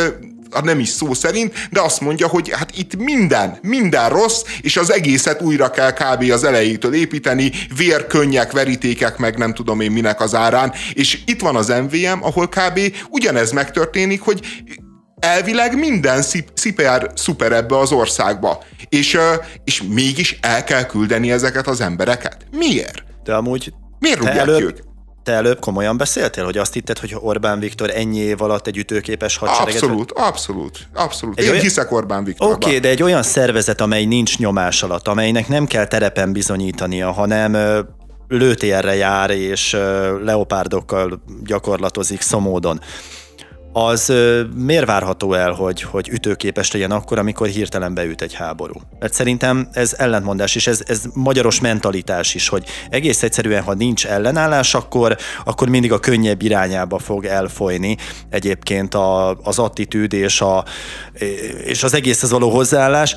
nem 0.63 0.79
is 0.79 0.89
szó 0.89 1.13
szerint, 1.13 1.67
de 1.71 1.81
azt 1.81 2.01
mondja, 2.01 2.27
hogy 2.27 2.49
hát 2.49 2.77
itt 2.77 2.95
minden, 2.95 3.57
minden 3.61 4.09
rossz, 4.09 4.41
és 4.61 4.77
az 4.77 4.91
egészet 4.91 5.41
újra 5.41 5.69
kell 5.69 5.91
kb. 5.91 6.31
az 6.31 6.43
elejétől 6.43 6.93
építeni, 6.93 7.51
vér, 7.77 8.07
könnyek, 8.07 8.51
verítékek, 8.51 9.17
meg 9.17 9.37
nem 9.37 9.53
tudom 9.53 9.79
én 9.79 9.91
minek 9.91 10.21
az 10.21 10.35
árán, 10.35 10.73
és 10.93 11.19
itt 11.25 11.41
van 11.41 11.55
az 11.55 11.67
MVM, 11.67 12.19
ahol 12.21 12.47
kb. 12.47 12.79
ugyanez 13.09 13.51
megtörténik, 13.51 14.21
hogy 14.21 14.39
elvileg 15.19 15.77
minden 15.77 16.21
sziper 16.53 17.11
szuper 17.15 17.51
ebbe 17.51 17.77
az 17.77 17.91
országba. 17.91 18.63
És, 18.89 19.17
és 19.63 19.83
mégis 19.93 20.37
el 20.41 20.63
kell 20.63 20.85
küldeni 20.85 21.31
ezeket 21.31 21.67
az 21.67 21.81
embereket. 21.81 22.37
Miért? 22.51 23.03
De 23.23 23.33
amúgy 23.33 23.73
Miért 23.99 24.17
rúgják 24.17 24.37
előbb, 24.37 24.61
ők? 24.61 24.77
Te 25.27 25.33
előbb 25.33 25.59
komolyan 25.59 25.97
beszéltél, 25.97 26.45
hogy 26.45 26.57
azt 26.57 26.73
hitted, 26.73 26.99
hogy 26.99 27.15
Orbán 27.19 27.59
Viktor 27.59 27.89
ennyi 27.95 28.17
év 28.17 28.41
alatt 28.41 28.67
egy 28.67 28.77
ütőképes 28.77 29.37
hadsereget... 29.37 29.81
Abszolút, 29.81 30.11
abszolút, 30.11 30.87
abszolút. 30.93 31.37
Egy 31.37 31.43
Én 31.43 31.49
olyan... 31.49 31.61
hiszek 31.61 31.91
Orbán 31.91 32.23
Viktorban. 32.23 32.55
Oké, 32.55 32.67
okay, 32.67 32.79
de 32.79 32.89
egy 32.89 33.03
olyan 33.03 33.23
szervezet, 33.23 33.81
amely 33.81 34.05
nincs 34.05 34.37
nyomás 34.37 34.83
alatt, 34.83 35.07
amelynek 35.07 35.47
nem 35.47 35.65
kell 35.65 35.85
terepen 35.85 36.33
bizonyítania, 36.33 37.11
hanem 37.11 37.57
lőtérre 38.27 38.95
jár 38.95 39.29
és 39.29 39.77
leopárdokkal 40.23 41.23
gyakorlatozik 41.43 42.21
szomódon 42.21 42.81
az 43.85 44.13
miért 44.55 44.85
várható 44.85 45.33
el, 45.33 45.51
hogy, 45.51 45.81
hogy 45.81 46.09
ütőképes 46.09 46.71
legyen 46.71 46.91
akkor, 46.91 47.17
amikor 47.17 47.47
hirtelen 47.47 47.93
beüt 47.93 48.21
egy 48.21 48.33
háború? 48.33 48.73
Mert 48.99 49.13
szerintem 49.13 49.67
ez 49.71 49.93
ellentmondás, 49.97 50.55
és 50.55 50.67
ez, 50.67 50.81
ez 50.85 51.03
magyaros 51.13 51.59
mentalitás 51.59 52.35
is, 52.35 52.47
hogy 52.47 52.65
egész 52.89 53.23
egyszerűen, 53.23 53.63
ha 53.63 53.73
nincs 53.73 54.05
ellenállás, 54.05 54.73
akkor, 54.73 55.17
akkor 55.45 55.69
mindig 55.69 55.91
a 55.91 55.99
könnyebb 55.99 56.41
irányába 56.41 56.99
fog 56.99 57.25
elfolyni 57.25 57.97
egyébként 58.29 58.93
a, 58.93 59.35
az 59.35 59.59
attitűd 59.59 60.13
és, 60.13 60.41
a, 60.41 60.65
és 61.63 61.83
az 61.83 61.93
egészhez 61.93 62.31
való 62.31 62.49
hozzáállás. 62.49 63.15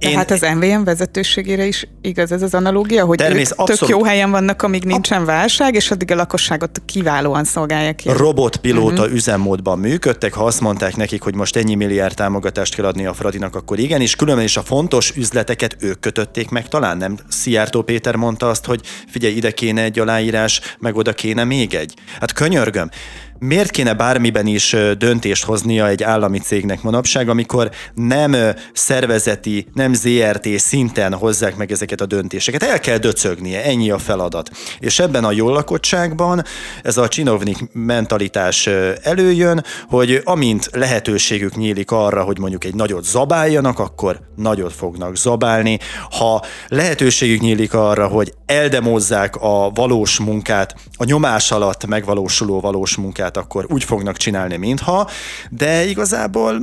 Én... 0.00 0.10
Tehát 0.10 0.30
az 0.30 0.46
MVM 0.54 0.82
vezetőségére 0.84 1.66
is 1.66 1.88
igaz 2.00 2.32
ez 2.32 2.42
az 2.42 2.54
analógia, 2.54 3.04
hogy 3.04 3.22
ők 3.22 3.64
tök 3.64 3.88
jó 3.88 4.04
helyen 4.04 4.30
vannak, 4.30 4.62
amíg 4.62 4.84
nincsen 4.84 5.24
válság, 5.24 5.74
és 5.74 5.90
addig 5.90 6.10
a 6.10 6.14
lakosságot 6.14 6.82
kiválóan 6.86 7.44
szolgálják 7.44 7.96
ki. 7.96 8.08
Robotpilóta 8.08 9.00
uh-huh. 9.00 9.16
üzemmódban 9.16 9.78
működtek, 9.78 10.32
ha 10.32 10.44
azt 10.44 10.60
mondták 10.60 10.96
nekik, 10.96 11.22
hogy 11.22 11.34
most 11.34 11.56
ennyi 11.56 11.74
milliárd 11.74 12.14
támogatást 12.14 12.74
kell 12.74 12.84
adni 12.84 13.06
a 13.06 13.14
Fradinak, 13.14 13.54
akkor 13.54 13.78
igen, 13.78 14.00
és 14.00 14.16
különben 14.16 14.44
is 14.44 14.56
a 14.56 14.62
fontos 14.62 15.12
üzleteket 15.16 15.76
ők 15.80 16.00
kötötték 16.00 16.48
meg, 16.48 16.68
talán 16.68 16.96
nem 16.96 17.18
Szijjártó 17.28 17.82
Péter 17.82 18.16
mondta 18.16 18.48
azt, 18.48 18.64
hogy 18.64 18.80
figyelj, 19.08 19.34
ide 19.34 19.50
kéne 19.50 19.82
egy 19.82 19.98
aláírás, 19.98 20.60
meg 20.78 20.96
oda 20.96 21.12
kéne 21.12 21.44
még 21.44 21.74
egy. 21.74 21.94
Hát 22.20 22.32
könyörgöm, 22.32 22.88
miért 23.40 23.70
kéne 23.70 23.94
bármiben 23.94 24.46
is 24.46 24.76
döntést 24.98 25.44
hoznia 25.44 25.88
egy 25.88 26.02
állami 26.02 26.38
cégnek 26.38 26.82
manapság, 26.82 27.28
amikor 27.28 27.70
nem 27.94 28.36
szervezeti, 28.72 29.66
nem 29.74 29.92
ZRT 29.94 30.48
szinten 30.58 31.14
hozzák 31.14 31.56
meg 31.56 31.72
ezeket 31.72 32.00
a 32.00 32.06
döntéseket. 32.06 32.62
El 32.62 32.80
kell 32.80 32.98
döcögnie, 32.98 33.64
ennyi 33.64 33.90
a 33.90 33.98
feladat. 33.98 34.50
És 34.78 34.98
ebben 34.98 35.24
a 35.24 35.32
jól 35.32 35.52
lakottságban 35.52 36.44
ez 36.82 36.96
a 36.96 37.08
csinovnik 37.08 37.58
mentalitás 37.72 38.66
előjön, 39.02 39.64
hogy 39.88 40.20
amint 40.24 40.68
lehetőségük 40.72 41.56
nyílik 41.56 41.90
arra, 41.90 42.22
hogy 42.22 42.38
mondjuk 42.38 42.64
egy 42.64 42.74
nagyot 42.74 43.04
zabáljanak, 43.04 43.78
akkor 43.78 44.20
nagyot 44.36 44.72
fognak 44.72 45.16
zabálni. 45.16 45.78
Ha 46.10 46.42
lehetőségük 46.68 47.40
nyílik 47.40 47.74
arra, 47.74 48.06
hogy 48.06 48.32
eldemozzák 48.46 49.36
a 49.36 49.70
valós 49.74 50.18
munkát, 50.18 50.74
a 50.96 51.04
nyomás 51.04 51.52
alatt 51.52 51.86
megvalósuló 51.86 52.60
valós 52.60 52.96
munkát, 52.96 53.29
munkát 53.30 53.36
akkor 53.36 53.66
úgy 53.68 53.84
fognak 53.84 54.16
csinálni, 54.16 54.56
mintha, 54.56 55.08
de 55.50 55.84
igazából 55.84 56.60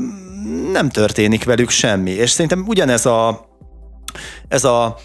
nem 0.72 0.90
történik 0.90 1.44
velük 1.44 1.70
semmi. 1.70 2.12
És 2.12 2.30
szerintem 2.30 2.64
ugyanez 2.68 3.06
a, 3.06 3.48
ez 4.48 4.64
a 4.64 4.98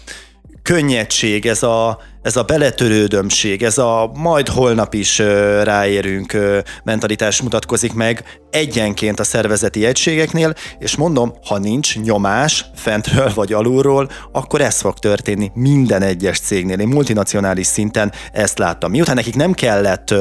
könnyedség, 0.63 1.45
ez 1.45 1.63
a, 1.63 1.99
ez 2.21 2.35
a 2.35 2.43
beletörődömség, 2.43 3.63
ez 3.63 3.77
a 3.77 4.11
majd 4.13 4.47
holnap 4.47 4.93
is 4.93 5.19
ráérünk 5.63 6.37
mentalitás 6.83 7.41
mutatkozik 7.41 7.93
meg 7.93 8.39
egyenként 8.49 9.19
a 9.19 9.23
szervezeti 9.23 9.85
egységeknél, 9.85 10.53
és 10.79 10.95
mondom, 10.95 11.33
ha 11.45 11.57
nincs 11.57 11.99
nyomás 11.99 12.65
fentről 12.75 13.31
vagy 13.33 13.53
alulról, 13.53 14.09
akkor 14.31 14.61
ez 14.61 14.79
fog 14.79 14.99
történni 14.99 15.51
minden 15.53 16.01
egyes 16.01 16.39
cégnél. 16.39 16.79
Én 16.79 16.87
multinacionális 16.87 17.67
szinten 17.67 18.11
ezt 18.31 18.57
láttam. 18.57 18.91
Miután 18.91 19.15
nekik 19.15 19.35
nem 19.35 19.53
kellett 19.53 20.13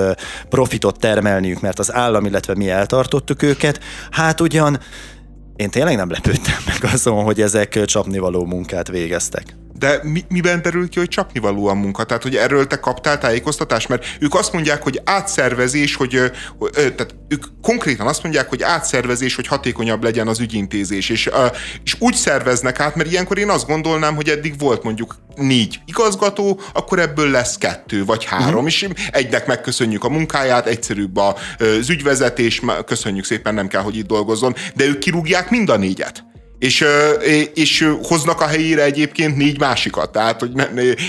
profitot 0.48 0.98
termelniük, 0.98 1.60
mert 1.60 1.78
az 1.78 1.94
állam, 1.94 2.24
illetve 2.24 2.54
mi 2.54 2.70
eltartottuk 2.70 3.42
őket, 3.42 3.80
hát 4.10 4.40
ugyan 4.40 4.78
én 5.56 5.70
tényleg 5.70 5.96
nem 5.96 6.10
lepődtem 6.10 6.58
meg 6.66 6.92
azon, 6.92 7.24
hogy 7.24 7.40
ezek 7.40 7.84
csapnivaló 7.84 8.44
munkát 8.44 8.88
végeztek 8.88 9.61
de 9.82 10.00
mi, 10.02 10.24
miben 10.28 10.62
derül 10.62 10.88
ki, 10.88 10.98
hogy 10.98 11.08
csapnivaló 11.08 11.66
a 11.66 11.74
munka? 11.74 12.04
Tehát, 12.04 12.22
hogy 12.22 12.36
erről 12.36 12.66
te 12.66 12.80
kaptál 12.80 13.18
tájékoztatást? 13.18 13.88
Mert 13.88 14.04
ők 14.20 14.34
azt 14.34 14.52
mondják, 14.52 14.82
hogy 14.82 15.00
átszervezés, 15.04 15.94
hogy, 15.94 16.30
hogy 16.58 16.70
tehát 16.72 17.14
ők 17.28 17.44
konkrétan 17.62 18.06
azt 18.06 18.22
mondják, 18.22 18.48
hogy 18.48 18.62
átszervezés, 18.62 19.34
hogy 19.34 19.46
hatékonyabb 19.46 20.02
legyen 20.02 20.28
az 20.28 20.40
ügyintézés. 20.40 21.08
És, 21.08 21.30
és 21.84 21.96
úgy 21.98 22.14
szerveznek 22.14 22.80
át, 22.80 22.96
mert 22.96 23.10
ilyenkor 23.10 23.38
én 23.38 23.50
azt 23.50 23.66
gondolnám, 23.66 24.14
hogy 24.14 24.28
eddig 24.28 24.58
volt 24.58 24.82
mondjuk 24.82 25.16
négy 25.34 25.80
igazgató, 25.86 26.60
akkor 26.72 26.98
ebből 26.98 27.30
lesz 27.30 27.58
kettő 27.58 28.04
vagy 28.04 28.24
három, 28.24 28.64
uh-huh. 28.64 28.66
és 28.66 28.88
egynek 29.10 29.46
megköszönjük 29.46 30.04
a 30.04 30.08
munkáját, 30.08 30.66
egyszerűbb 30.66 31.16
az 31.16 31.90
ügyvezetés, 31.90 32.60
köszönjük 32.86 33.24
szépen, 33.24 33.54
nem 33.54 33.68
kell, 33.68 33.82
hogy 33.82 33.96
itt 33.96 34.06
dolgozzon, 34.06 34.54
de 34.74 34.84
ők 34.84 34.98
kirúgják 34.98 35.50
mind 35.50 35.68
a 35.68 35.76
négyet 35.76 36.24
és, 36.62 36.84
és 37.54 37.88
hoznak 38.02 38.40
a 38.40 38.46
helyére 38.46 38.82
egyébként 38.82 39.36
négy 39.36 39.58
másikat. 39.58 40.12
Tehát, 40.12 40.40
hogy 40.40 40.52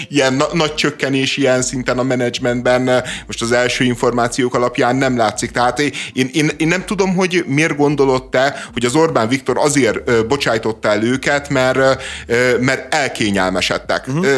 ilyen 0.10 0.34
na- 0.34 0.54
nagy 0.54 0.74
csökkenés 0.76 1.38
ilyen 1.38 1.62
szinten 1.62 2.00
a 2.00 2.04
menedzsmentben 2.04 3.04
most 3.28 3.42
az 3.42 3.52
első 3.52 3.84
információk 3.84 4.56
alapján 4.56 4.96
nem 4.96 5.18
látszik. 5.18 5.52
Tehát 5.52 5.80
én, 5.80 6.30
én, 6.34 6.50
én 6.58 6.68
nem 6.68 6.86
tudom, 6.86 7.16
hogy 7.16 7.44
miért 7.48 7.76
gondolod 7.76 8.30
te, 8.30 8.56
hogy 8.74 8.86
az 8.86 8.96
Orbán 8.96 9.28
Viktor 9.28 9.58
azért 9.58 10.28
bocsájtotta 10.28 10.90
el 10.90 11.04
őket, 11.04 11.50
mert, 11.50 12.02
mert 12.60 12.94
elkényelmesedtek. 12.94 14.08
Uh-huh 14.08 14.38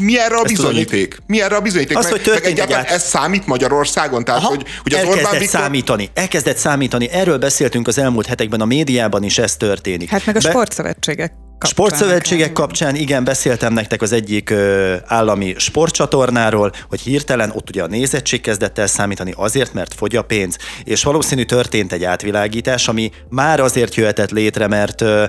mi 0.00 0.18
erre 0.18 0.34
a 0.34 0.44
Ezt 0.44 0.46
bizonyíték? 0.46 1.08
Tudod, 1.08 1.24
mi 1.26 1.42
erre 1.42 1.56
a 1.56 1.60
bizonyíték? 1.60 1.96
Az, 1.96 2.04
meg, 2.04 2.12
hogy 2.12 2.30
meg 2.32 2.44
egyáltalán 2.44 2.84
ez 2.84 3.02
számít 3.02 3.46
Magyarországon? 3.46 4.24
Tehát, 4.24 4.40
Aha, 4.40 4.48
hogy, 4.48 4.64
hogy 4.82 4.92
az 4.92 4.98
elkezdett 4.98 5.24
Orbán 5.24 5.40
Viktor... 5.40 5.60
számítani. 5.60 6.10
Elkezdett 6.14 6.56
számítani. 6.56 7.08
Erről 7.10 7.38
beszéltünk 7.38 7.86
az 7.86 7.98
elmúlt 7.98 8.26
hetekben, 8.26 8.60
a 8.60 8.64
médiában 8.64 9.22
is 9.22 9.38
ez 9.38 9.56
történik. 9.56 10.08
Hát 10.08 10.26
meg 10.26 10.36
a 10.36 10.40
Be... 10.40 10.48
sportszövetségek 10.48 11.32
Sportszövetségek 11.60 12.52
kapcsán, 12.52 12.94
igen, 12.94 13.24
beszéltem 13.24 13.72
nektek 13.72 14.02
az 14.02 14.12
egyik 14.12 14.50
ö, 14.50 14.94
állami 15.06 15.54
sportcsatornáról, 15.58 16.72
hogy 16.88 17.00
hirtelen 17.00 17.50
ott 17.54 17.68
ugye 17.68 17.82
a 17.82 17.86
nézettség 17.86 18.40
kezdett 18.40 18.78
el 18.78 18.86
számítani 18.86 19.32
azért, 19.36 19.72
mert 19.72 19.94
fogy 19.94 20.16
a 20.16 20.22
pénz, 20.22 20.56
és 20.84 21.02
valószínű 21.02 21.42
történt 21.42 21.92
egy 21.92 22.04
átvilágítás, 22.04 22.88
ami 22.88 23.10
már 23.28 23.60
azért 23.60 23.94
jöhetett 23.94 24.30
létre, 24.30 24.66
mert 24.66 25.00
ö, 25.00 25.24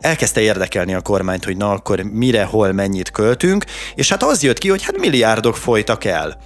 elkezdte 0.00 0.40
érdekelni 0.40 0.94
a 0.94 1.00
kormányt, 1.00 1.44
hogy 1.44 1.56
na 1.56 1.70
akkor 1.70 2.00
mire, 2.00 2.44
hol, 2.44 2.72
mennyit 2.72 3.10
költünk, 3.10 3.64
és 3.94 4.08
hát 4.08 4.22
az 4.22 4.42
jött 4.42 4.58
ki, 4.58 4.68
hogy 4.68 4.84
hát 4.84 4.98
milliárdok 4.98 5.56
folytak 5.56 6.04
el 6.04 6.38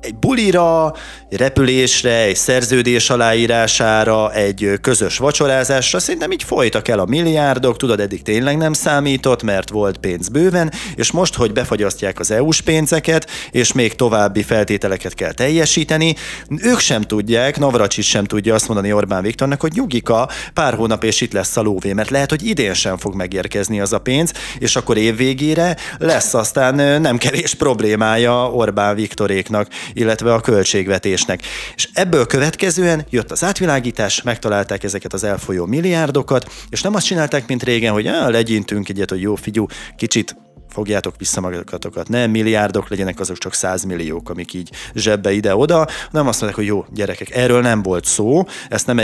egy 0.00 0.14
bulira, 0.14 0.94
egy 1.30 1.38
repülésre, 1.38 2.14
egy 2.14 2.36
szerződés 2.36 3.10
aláírására, 3.10 4.32
egy 4.32 4.72
közös 4.80 5.18
vacsorázásra, 5.18 5.98
szerintem 5.98 6.32
így 6.32 6.42
folytak 6.42 6.88
el 6.88 6.98
a 6.98 7.04
milliárdok, 7.04 7.76
tudod, 7.76 8.00
eddig 8.00 8.22
tényleg 8.22 8.56
nem 8.56 8.72
számított, 8.72 9.42
mert 9.42 9.70
volt 9.70 9.98
pénz 9.98 10.28
bőven, 10.28 10.72
és 10.94 11.10
most, 11.10 11.34
hogy 11.34 11.52
befagyasztják 11.52 12.18
az 12.18 12.30
EU-s 12.30 12.60
pénzeket, 12.60 13.30
és 13.50 13.72
még 13.72 13.94
további 13.94 14.42
feltételeket 14.42 15.14
kell 15.14 15.32
teljesíteni, 15.32 16.14
ők 16.56 16.78
sem 16.78 17.02
tudják, 17.02 17.58
Navracsics 17.58 18.06
sem 18.06 18.24
tudja 18.24 18.54
azt 18.54 18.68
mondani 18.68 18.92
Orbán 18.92 19.22
Viktornak, 19.22 19.60
hogy 19.60 19.72
nyugika, 19.74 20.28
pár 20.54 20.74
hónap 20.74 21.04
és 21.04 21.20
itt 21.20 21.32
lesz 21.32 21.56
a 21.56 21.62
lóvé, 21.62 21.92
mert 21.92 22.10
lehet, 22.10 22.30
hogy 22.30 22.46
idén 22.46 22.74
sem 22.74 22.96
fog 22.96 23.14
megérkezni 23.14 23.80
az 23.80 23.92
a 23.92 23.98
pénz, 23.98 24.32
és 24.58 24.76
akkor 24.76 24.96
évvégére 24.96 25.76
lesz 25.98 26.34
aztán 26.34 27.00
nem 27.00 27.18
kevés 27.18 27.54
problémája 27.54 28.50
Orbán 28.50 28.94
Viktoréknak 28.94 29.68
illetve 29.92 30.34
a 30.34 30.40
költségvetésnek. 30.40 31.42
És 31.74 31.88
ebből 31.92 32.26
következően 32.26 33.06
jött 33.10 33.30
az 33.30 33.44
átvilágítás, 33.44 34.22
megtalálták 34.22 34.84
ezeket 34.84 35.12
az 35.12 35.24
elfolyó 35.24 35.66
milliárdokat, 35.66 36.52
és 36.70 36.82
nem 36.82 36.94
azt 36.94 37.06
csinálták, 37.06 37.46
mint 37.46 37.62
régen, 37.62 37.92
hogy 37.92 38.06
ah, 38.06 38.30
legyintünk 38.30 38.88
egyet, 38.88 39.10
hogy 39.10 39.20
jó 39.20 39.34
figyú, 39.34 39.66
kicsit 39.96 40.36
fogjátok 40.72 41.14
vissza 41.18 41.40
magatokat, 41.40 42.08
nem 42.08 42.30
milliárdok 42.30 42.88
legyenek, 42.88 43.20
azok 43.20 43.38
csak 43.38 43.54
százmilliók, 43.54 44.30
amik 44.30 44.54
így 44.54 44.70
zsebbe 44.94 45.32
ide-oda, 45.32 45.86
nem 46.10 46.26
azt 46.26 46.40
mondják, 46.40 46.54
hogy 46.54 46.66
jó, 46.66 46.84
gyerekek, 46.92 47.30
erről 47.30 47.60
nem 47.60 47.82
volt 47.82 48.04
szó, 48.04 48.44
ezt 48.68 48.86
nem, 48.86 49.00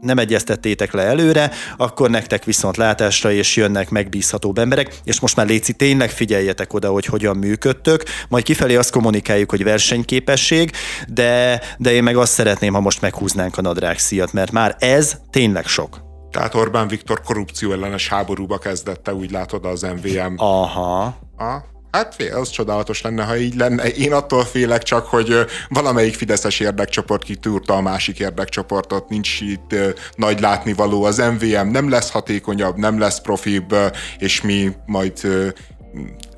nem 0.00 0.18
egyeztettétek 0.18 0.92
le 0.92 1.02
előre, 1.02 1.50
akkor 1.76 2.10
nektek 2.10 2.44
viszont 2.44 2.76
látásra 2.76 3.32
és 3.32 3.56
jönnek 3.56 3.90
megbízhatóbb 3.90 4.58
emberek, 4.58 5.00
és 5.04 5.20
most 5.20 5.36
már 5.36 5.46
léci 5.46 5.72
tényleg 5.72 6.10
figyeljetek 6.10 6.72
oda, 6.72 6.88
hogy 6.88 7.04
hogyan 7.04 7.36
működtök, 7.36 8.02
majd 8.28 8.44
kifelé 8.44 8.76
azt 8.76 8.90
kommunikáljuk, 8.90 9.50
hogy 9.50 9.64
versenyképesség, 9.64 10.70
de, 11.08 11.60
de 11.78 11.92
én 11.92 12.02
meg 12.02 12.16
azt 12.16 12.32
szeretném, 12.32 12.72
ha 12.72 12.80
most 12.80 13.00
meghúznánk 13.00 13.58
a 13.58 13.62
nadrág 13.62 13.98
szíjat, 13.98 14.32
mert 14.32 14.52
már 14.52 14.76
ez 14.78 15.16
tényleg 15.30 15.66
sok. 15.66 16.03
Tehát 16.34 16.54
Orbán 16.54 16.88
Viktor 16.88 17.20
korrupció 17.20 17.72
ellenes 17.72 18.08
háborúba 18.08 18.58
kezdette, 18.58 19.14
úgy 19.14 19.30
látod 19.30 19.64
az 19.64 19.82
MVM. 19.82 20.34
Aha. 20.36 21.02
A? 21.36 21.64
Hát 21.90 22.14
fél, 22.14 22.34
az 22.34 22.50
csodálatos 22.50 23.02
lenne, 23.02 23.24
ha 23.24 23.36
így 23.36 23.54
lenne. 23.54 23.88
Én 23.88 24.12
attól 24.12 24.44
félek 24.44 24.82
csak, 24.82 25.06
hogy 25.06 25.34
valamelyik 25.68 26.14
fideszes 26.14 26.60
érdekcsoport 26.60 27.22
kitúrta 27.22 27.74
a 27.74 27.80
másik 27.80 28.18
érdekcsoportot, 28.18 29.08
nincs 29.08 29.40
itt 29.40 29.74
nagy 30.16 30.40
látnivaló. 30.40 31.04
Az 31.04 31.16
MVM 31.16 31.68
nem 31.68 31.88
lesz 31.88 32.10
hatékonyabb, 32.10 32.76
nem 32.76 32.98
lesz 32.98 33.20
profibb, 33.20 33.74
és 34.18 34.40
mi 34.40 34.72
majd 34.86 35.20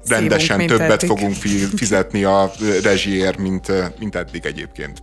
rendesen 0.07 0.61
Szívunk, 0.61 0.79
többet 0.79 1.03
eddig. 1.03 1.09
fogunk 1.09 1.35
fizetni 1.77 2.25
a 2.25 2.51
rezsiért, 2.83 3.39
mint, 3.39 3.73
mint 3.99 4.15
eddig 4.15 4.47
egyébként, 4.47 5.03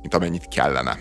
mint 0.00 0.14
amennyit 0.14 0.48
kellene. 0.48 0.98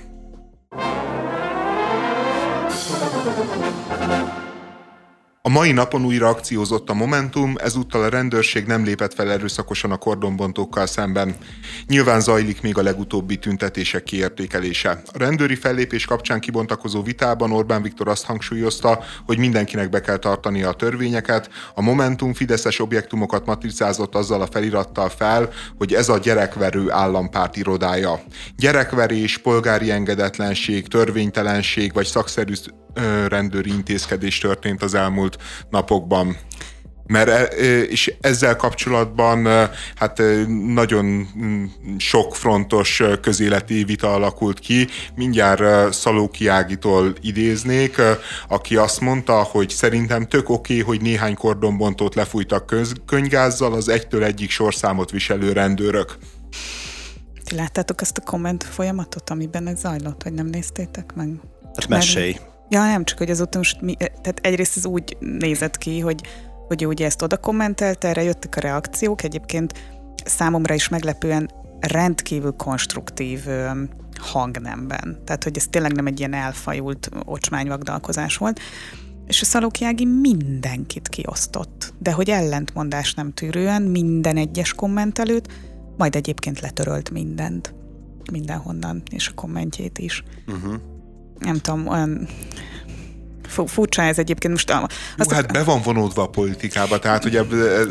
A 5.46 5.50
mai 5.50 5.72
napon 5.72 6.06
újra 6.06 6.28
akciózott 6.28 6.90
a 6.90 6.94
Momentum, 6.94 7.56
ezúttal 7.58 8.04
a 8.04 8.10
rendőrség 8.10 8.66
nem 8.66 8.84
lépett 8.84 9.14
fel 9.14 9.32
erőszakosan 9.32 9.92
a 9.92 9.98
kordonbontókkal 9.98 10.86
szemben. 10.86 11.36
Nyilván 11.88 12.22
zajlik 12.22 12.62
még 12.62 12.78
a 12.78 12.82
legutóbbi 12.82 13.38
tüntetések 13.38 14.04
kiértékelése. 14.04 15.02
A 15.14 15.18
rendőri 15.18 15.56
fellépés 15.56 16.06
kapcsán 16.06 16.40
kibontakozó 16.40 17.02
vitában 17.02 17.52
Orbán 17.52 17.82
Viktor 17.82 18.08
azt 18.08 18.26
hangsúlyozta, 18.26 19.04
hogy 19.26 19.38
mindenkinek 19.38 19.90
be 19.90 20.02
kell 20.02 20.18
tartania 20.18 20.70
a 20.70 20.74
törvényeket. 20.74 21.50
A 21.76 21.82
Momentum 21.82 22.34
fideszes 22.34 22.80
objektumokat 22.80 23.46
matricázott 23.46 24.16
azzal 24.16 24.42
a 24.42 24.48
felirattal 24.48 25.10
fel, 25.10 25.50
hogy 25.78 25.94
ez 25.94 26.10
a 26.10 26.18
gyerekverő 26.18 26.92
állampárt 26.92 27.56
irodája. 27.58 28.20
Gyerekverés, 28.58 29.38
polgári 29.38 29.92
engedetlenség, 29.92 30.88
törvénytelenség 30.88 31.94
vagy 31.94 32.06
szakszerű 32.06 32.54
rendőri 33.28 33.70
intézkedés 33.70 34.38
történt 34.38 34.84
az 34.84 34.94
elmúlt 34.94 35.33
napokban. 35.70 36.38
Mert 37.08 37.54
és 37.90 38.14
ezzel 38.22 38.56
kapcsolatban 38.56 39.70
hát 39.96 40.22
nagyon 40.74 41.06
mm, 41.06 41.66
sok 41.98 42.36
frontos 42.36 43.02
közéleti 43.22 43.84
vita 43.84 44.14
alakult 44.14 44.60
ki. 44.60 44.88
Mindjárt 45.16 45.94
Szalóki 45.94 46.48
Ágitól 46.48 47.14
idéznék, 47.22 48.02
aki 48.48 48.76
azt 48.76 49.00
mondta, 49.00 49.34
hogy 49.34 49.70
szerintem 49.70 50.28
tök 50.28 50.50
oké, 50.50 50.80
okay, 50.80 50.86
hogy 50.86 51.02
néhány 51.02 51.36
kordonbontót 51.36 52.16
lefújtak 52.16 52.66
köz, 52.66 52.94
könygázzal 53.06 53.74
az 53.74 53.90
egytől 53.90 54.24
egyik 54.24 54.50
sorszámot 54.50 55.12
viselő 55.12 55.52
rendőrök. 55.52 56.18
Ti 57.44 57.56
láttátok 57.56 58.02
ezt 58.02 58.18
a 58.18 58.22
komment 58.22 58.64
folyamatot, 58.64 59.30
amiben 59.30 59.68
ez 59.68 59.80
zajlott, 59.80 60.24
hogy 60.24 60.34
nem 60.34 60.48
néztétek 60.48 61.14
meg? 61.16 61.30
Hát 61.76 61.88
mesélj. 61.88 62.32
Mert 62.32 62.53
Ja, 62.70 62.82
nem, 62.82 63.04
csak 63.04 63.18
hogy 63.18 63.30
azóta 63.30 63.58
most 63.58 63.82
mi, 63.82 63.96
tehát 63.96 64.40
egyrészt 64.42 64.78
ez 64.78 64.86
úgy 64.86 65.18
nézett 65.20 65.78
ki, 65.78 66.00
hogy, 66.00 66.22
hogy 66.68 66.86
ugye 66.86 67.06
ezt 67.06 67.22
oda 67.22 67.38
kommentelte, 67.38 68.08
erre 68.08 68.24
jöttek 68.24 68.56
a 68.56 68.60
reakciók, 68.60 69.24
egyébként 69.24 69.74
számomra 70.26 70.74
is 70.74 70.90
meglepően 70.90 71.50
rendkívül 71.80 72.52
konstruktív 72.52 73.46
hangnemben. 74.20 75.22
Tehát, 75.26 75.44
hogy 75.44 75.58
ez 75.58 75.68
tényleg 75.70 75.94
nem 75.94 76.08
egy 76.08 76.20
ilyen 76.20 76.34
elfajult 76.34 77.10
ocsmányvagdalkozás 77.26 78.38
volt. 78.38 78.60
És 79.28 79.42
a 79.42 79.46
Szalókiági 79.46 80.06
mindenkit 80.06 81.08
kiosztott, 81.08 81.94
de 82.00 82.12
hogy 82.12 82.30
ellentmondás 82.30 83.14
nem 83.14 83.34
tűrően 83.34 83.82
minden 83.82 84.38
egyes 84.38 84.74
kommentelőt, 84.74 85.48
majd 85.98 86.16
egyébként 86.16 86.60
letörölt 86.60 87.10
mindent, 87.10 87.76
mindenhonnan, 88.32 89.04
és 89.12 89.28
a 89.28 89.34
kommentjét 89.34 89.98
is. 89.98 90.24
Uh-huh 90.48 90.93
nem 91.44 91.58
tudom, 91.58 91.88
olyan 91.88 92.28
furcsa 93.66 94.02
ez 94.02 94.18
egyébként 94.18 94.54
most. 94.54 94.72
Azt 94.72 95.30
Jó, 95.30 95.36
hát 95.36 95.52
be 95.52 95.64
van 95.64 95.82
vonódva 95.82 96.22
a 96.22 96.28
politikába, 96.28 97.00
tehát 97.00 97.26
ugye 97.26 97.42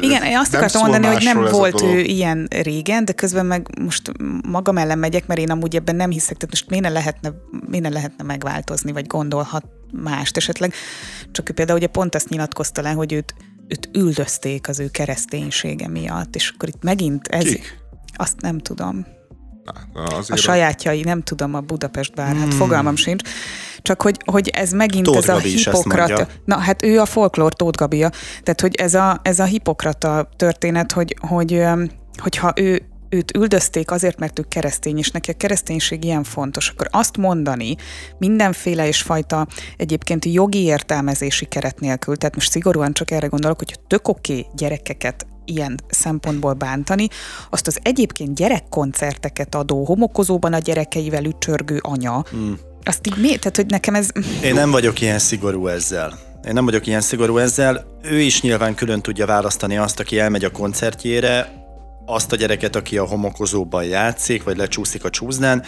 Igen, 0.01 0.23
én 0.23 0.37
azt 0.37 0.55
akartam 0.55 0.83
mondani, 0.83 1.07
hogy 1.15 1.25
nem 1.25 1.41
volt 1.51 1.83
ő 1.83 2.01
ilyen 2.01 2.49
régen, 2.51 3.05
de 3.05 3.13
közben 3.13 3.47
meg 3.47 3.67
most 3.81 4.13
magam 4.49 4.79
ellen 4.79 4.99
megyek, 4.99 5.27
mert 5.27 5.41
én 5.41 5.51
amúgy 5.51 5.77
ebben 5.77 5.97
nem 5.97 6.11
hiszek, 6.11 6.37
tehát 6.37 6.51
most 6.51 6.69
miért 6.69 6.85
ne 6.85 6.91
lehetne, 6.91 7.33
miért 7.67 7.85
ne 7.85 7.91
lehetne 7.91 8.25
megváltozni, 8.25 8.93
vagy 8.93 9.07
gondolhat 9.07 9.65
mást 9.93 10.37
esetleg. 10.37 10.73
Csak 11.33 11.51
ő 11.51 11.53
például 11.53 11.79
ugye 11.79 11.87
pont 11.87 12.15
azt 12.15 12.29
nyilatkozta 12.29 12.83
le, 12.83 12.91
hogy 12.91 13.13
őt, 13.13 13.35
őt 13.69 13.89
üldözték 13.93 14.69
az 14.69 14.81
ő 14.81 14.89
kereszténysége 14.89 15.89
miatt, 15.89 16.35
és 16.35 16.53
akkor 16.55 16.69
itt 16.69 16.83
megint 16.83 17.27
ez... 17.29 17.45
Kik? 17.45 17.81
Azt 18.17 18.41
nem 18.41 18.59
tudom. 18.59 19.07
Na, 19.93 20.03
a 20.29 20.37
sajátjai, 20.37 21.03
nem 21.03 21.23
tudom, 21.23 21.55
a 21.55 21.61
Budapest 21.61 22.15
bár, 22.15 22.37
hát 22.37 22.49
hmm. 22.49 22.51
fogalmam 22.51 22.97
sincs. 22.97 23.23
Csak 23.83 24.03
hogy, 24.03 24.17
hogy 24.25 24.49
ez 24.49 24.73
megint 24.73 25.05
Tóth 25.05 25.19
ez 25.19 25.29
a 25.29 25.39
hipokrata. 25.39 26.27
Na 26.45 26.59
hát 26.59 26.83
ő 26.83 27.01
a 27.01 27.07
folklór 27.07 27.55
Tóth 27.55 27.79
Gabia. 27.79 28.11
Tehát, 28.43 28.61
hogy 28.61 28.75
ez 28.75 28.95
a, 28.95 29.21
ez 29.23 29.39
a 29.39 29.45
hipokrata 29.45 30.29
történet, 30.37 30.93
hogy, 30.93 31.17
hogy 31.21 31.65
hogyha 32.17 32.53
ő, 32.57 32.83
őt 33.09 33.37
üldözték 33.37 33.91
azért, 33.91 34.19
mert 34.19 34.39
ő 34.39 34.45
keresztény, 34.49 34.99
és 34.99 35.11
neki 35.11 35.31
a 35.31 35.35
kereszténység 35.35 36.05
ilyen 36.05 36.25
fontos, 36.25 36.69
akkor 36.69 36.89
azt 36.91 37.17
mondani 37.17 37.77
mindenféle 38.19 38.87
és 38.87 39.03
fajta 39.03 39.47
egyébként 39.77 40.25
jogi 40.25 40.63
értelmezési 40.63 41.45
keret 41.45 41.81
nélkül, 41.81 42.17
tehát 42.17 42.35
most 42.35 42.51
szigorúan 42.51 42.93
csak 42.93 43.11
erre 43.11 43.27
gondolok, 43.27 43.59
hogy 43.59 43.79
tök 43.87 44.09
oké 44.09 44.33
okay 44.33 44.47
gyerekeket 44.55 45.27
ilyen 45.45 45.81
szempontból 45.89 46.53
bántani, 46.53 47.09
azt 47.51 47.67
az 47.67 47.79
egyébként 47.83 48.35
gyerekkoncerteket 48.35 49.55
adó, 49.55 49.85
homokozóban 49.85 50.53
a 50.53 50.59
gyerekeivel 50.59 51.25
ücsörgő 51.25 51.79
anya, 51.81 52.25
hmm. 52.31 52.59
azt 52.83 53.07
így 53.07 53.17
mi? 53.17 53.37
Tehát, 53.37 53.57
hogy 53.57 53.67
nekem 53.67 53.95
ez... 53.95 54.09
Én 54.43 54.55
nem 54.55 54.71
vagyok 54.71 55.01
ilyen 55.01 55.19
szigorú 55.19 55.67
ezzel. 55.67 56.19
Én 56.47 56.53
nem 56.53 56.65
vagyok 56.65 56.87
ilyen 56.87 57.01
szigorú 57.01 57.39
ezzel. 57.39 57.85
Ő 58.03 58.21
is 58.21 58.41
nyilván 58.41 58.75
külön 58.75 59.01
tudja 59.01 59.27
választani 59.27 59.77
azt, 59.77 60.01
aki 60.01 60.19
elmegy 60.19 60.45
a 60.45 60.51
koncertjére, 60.51 61.61
azt 62.07 62.33
a 62.33 62.37
gyereket, 62.37 62.77
aki 62.77 62.99
a 62.99 63.07
homokozóban 63.07 63.85
játszik, 63.85 64.43
vagy 64.43 64.57
lecsúszik 64.57 65.05
a 65.05 65.11
csúznán, 65.11 65.63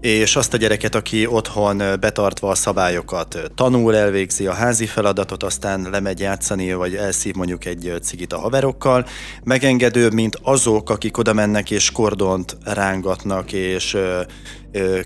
és 0.00 0.36
azt 0.36 0.54
a 0.54 0.56
gyereket, 0.56 0.94
aki 0.94 1.26
otthon 1.26 1.76
betartva 1.76 2.48
a 2.48 2.54
szabályokat 2.54 3.50
tanul, 3.54 3.96
elvégzi 3.96 4.46
a 4.46 4.52
házi 4.52 4.86
feladatot, 4.86 5.42
aztán 5.42 5.88
lemegy 5.90 6.20
játszani, 6.20 6.72
vagy 6.72 6.94
elszív 6.94 7.34
mondjuk 7.34 7.64
egy 7.64 7.92
cigit 8.02 8.32
a 8.32 8.38
haverokkal, 8.38 9.06
megengedőbb, 9.44 10.12
mint 10.12 10.38
azok, 10.42 10.90
akik 10.90 11.18
oda 11.18 11.32
mennek 11.32 11.70
és 11.70 11.90
kordont 11.90 12.56
rángatnak, 12.64 13.52
és 13.52 13.96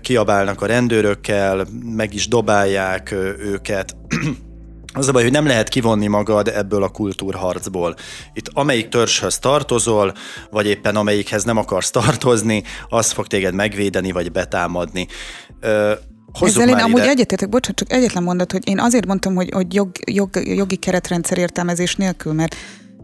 kiabálnak 0.01 0.61
a 0.61 0.65
rendőrökkel, 0.65 1.67
meg 1.83 2.13
is 2.13 2.27
dobálják 2.27 3.11
őket, 3.39 3.95
Az 4.95 5.07
a 5.07 5.11
baj, 5.11 5.23
hogy 5.23 5.31
nem 5.31 5.45
lehet 5.45 5.69
kivonni 5.69 6.07
magad 6.07 6.47
ebből 6.47 6.83
a 6.83 6.89
kultúrharcból. 6.89 7.95
Itt 8.33 8.49
amelyik 8.53 8.89
törzshöz 8.89 9.39
tartozol, 9.39 10.13
vagy 10.51 10.65
éppen 10.65 10.95
amelyikhez 10.95 11.43
nem 11.43 11.57
akarsz 11.57 11.91
tartozni, 11.91 12.63
az 12.89 13.11
fog 13.11 13.27
téged 13.27 13.53
megvédeni, 13.53 14.11
vagy 14.11 14.31
betámadni. 14.31 15.07
Ö, 15.59 15.93
Ezzel 16.41 16.69
én 16.69 16.75
amúgy 16.75 17.01
egyetértek, 17.01 17.49
bocsánat, 17.49 17.77
csak 17.77 17.91
egyetlen 17.91 18.23
mondat, 18.23 18.51
hogy 18.51 18.67
én 18.67 18.79
azért 18.79 19.05
mondtam, 19.05 19.35
hogy, 19.35 19.49
hogy 19.53 19.73
jog, 19.73 19.91
jog, 20.11 20.29
jogi 20.35 20.75
keretrendszer 20.75 21.37
értelmezés 21.37 21.95
nélkül, 21.95 22.33
mert, 22.33 22.55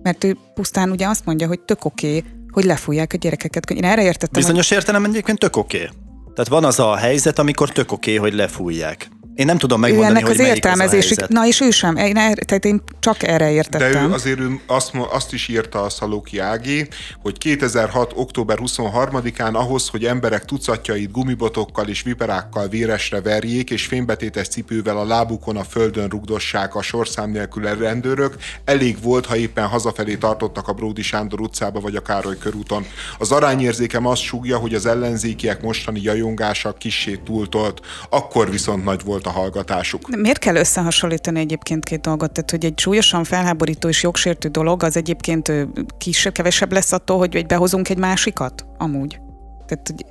mert 0.04 0.24
ő 0.24 0.38
pusztán 0.54 0.92
ugye 0.92 1.08
azt 1.08 1.26
mondja, 1.26 1.48
hogy 1.48 1.60
tök 1.60 1.86
oké, 1.86 2.18
okay, 2.18 2.32
hogy 2.52 2.64
lefújják 2.64 3.14
a 3.14 3.18
gyerekeket. 3.18 3.70
Én 3.70 3.84
erre 3.84 4.04
értettem. 4.04 4.42
Bizonyos 4.42 4.68
hogy... 4.68 4.78
értelemben 4.78 5.12
egyébként 5.12 5.40
tök 5.40 5.58
oké. 5.58 5.78
Okay. 5.78 5.90
Tehát 6.34 6.50
van 6.50 6.64
az 6.64 6.80
a 6.80 6.96
helyzet, 6.96 7.40
amikor 7.40 7.70
tök 7.70 7.92
oké, 7.92 8.16
okay, 8.16 8.30
hogy 8.30 8.40
lefújják. 8.40 9.10
Én 9.40 9.46
nem 9.46 9.58
tudom 9.58 9.80
megmondani, 9.80 10.10
ennek 10.10 10.26
hogy 10.26 10.40
az 10.40 10.48
értelmezésig. 10.48 11.18
Na 11.28 11.46
és 11.46 11.62
ő 11.62 11.70
sem, 11.70 11.96
én, 11.96 12.18
er, 12.18 12.38
tehát 12.38 12.66
én 12.66 12.82
csak 13.00 13.24
erre 13.24 13.52
értettem. 13.52 13.92
De 13.92 14.02
ő 14.02 14.14
azért 14.14 14.40
ő 14.40 14.60
azt, 14.68 14.92
azt 15.12 15.34
is 15.34 15.48
írta 15.48 15.82
a 15.82 15.90
Szalóki 15.90 16.40
Ági, 16.40 16.88
hogy 17.22 17.38
2006. 17.38 18.12
október 18.16 18.58
23-án 18.62 19.54
ahhoz, 19.54 19.88
hogy 19.88 20.06
emberek 20.06 20.46
tucatjait 20.46 21.12
gumibotokkal 21.12 21.88
és 21.88 22.02
viperákkal 22.02 22.68
véresre 22.68 23.22
verjék, 23.22 23.70
és 23.70 23.86
fénybetétes 23.86 24.48
cipővel 24.48 24.98
a 24.98 25.06
lábukon 25.06 25.58
a 25.58 25.64
földön 25.64 26.10
rugdossák 26.10 26.76
a 26.76 26.82
sorszám 26.82 27.32
nélkül 27.32 27.76
rendőrök, 27.76 28.36
elég 28.66 29.02
volt, 29.02 29.26
ha 29.26 29.36
éppen 29.36 29.68
hazafelé 29.68 30.16
tartottak 30.16 30.68
a 30.68 30.74
Bródi 30.74 31.02
Sándor 31.02 31.42
utcába 31.42 31.80
vagy 31.80 31.96
a 31.96 32.02
Károly 32.02 32.38
körúton. 32.38 32.86
Az 33.18 33.32
arányérzékem 33.32 34.06
azt 34.06 34.22
súgja, 34.22 34.58
hogy 34.58 34.74
az 34.74 34.86
ellenzékiek 34.86 35.62
mostani 35.62 36.02
jajongása 36.02 36.74
kissé 36.74 37.20
túltolt, 37.26 37.82
akkor 38.10 38.50
viszont 38.50 38.84
nagy 38.84 39.04
volt 39.04 39.28
a 39.30 39.32
hallgatásuk. 39.32 40.10
De 40.10 40.18
miért 40.18 40.40
kell 40.40 40.56
összehasonlítani 40.56 41.40
egyébként 41.40 41.84
két 41.84 42.02
dolgot? 42.02 42.32
Tehát, 42.32 42.52
hogy 42.52 42.66
egy 42.66 42.80
súlyosan 42.80 43.24
felháborító 43.24 43.88
és 43.88 44.04
jogsértő 44.04 44.50
dolog, 44.50 44.84
az 44.84 44.98
egyébként 44.98 45.52
kisebb, 45.98 46.34
kevesebb 46.34 46.72
lesz 46.72 46.92
attól, 46.92 47.18
hogy 47.18 47.46
behozunk 47.46 47.90
egy 47.90 47.98
másikat? 47.98 48.66
Amúgy. 48.78 49.20
Tehát, 49.68 49.88
hogy 49.88 50.06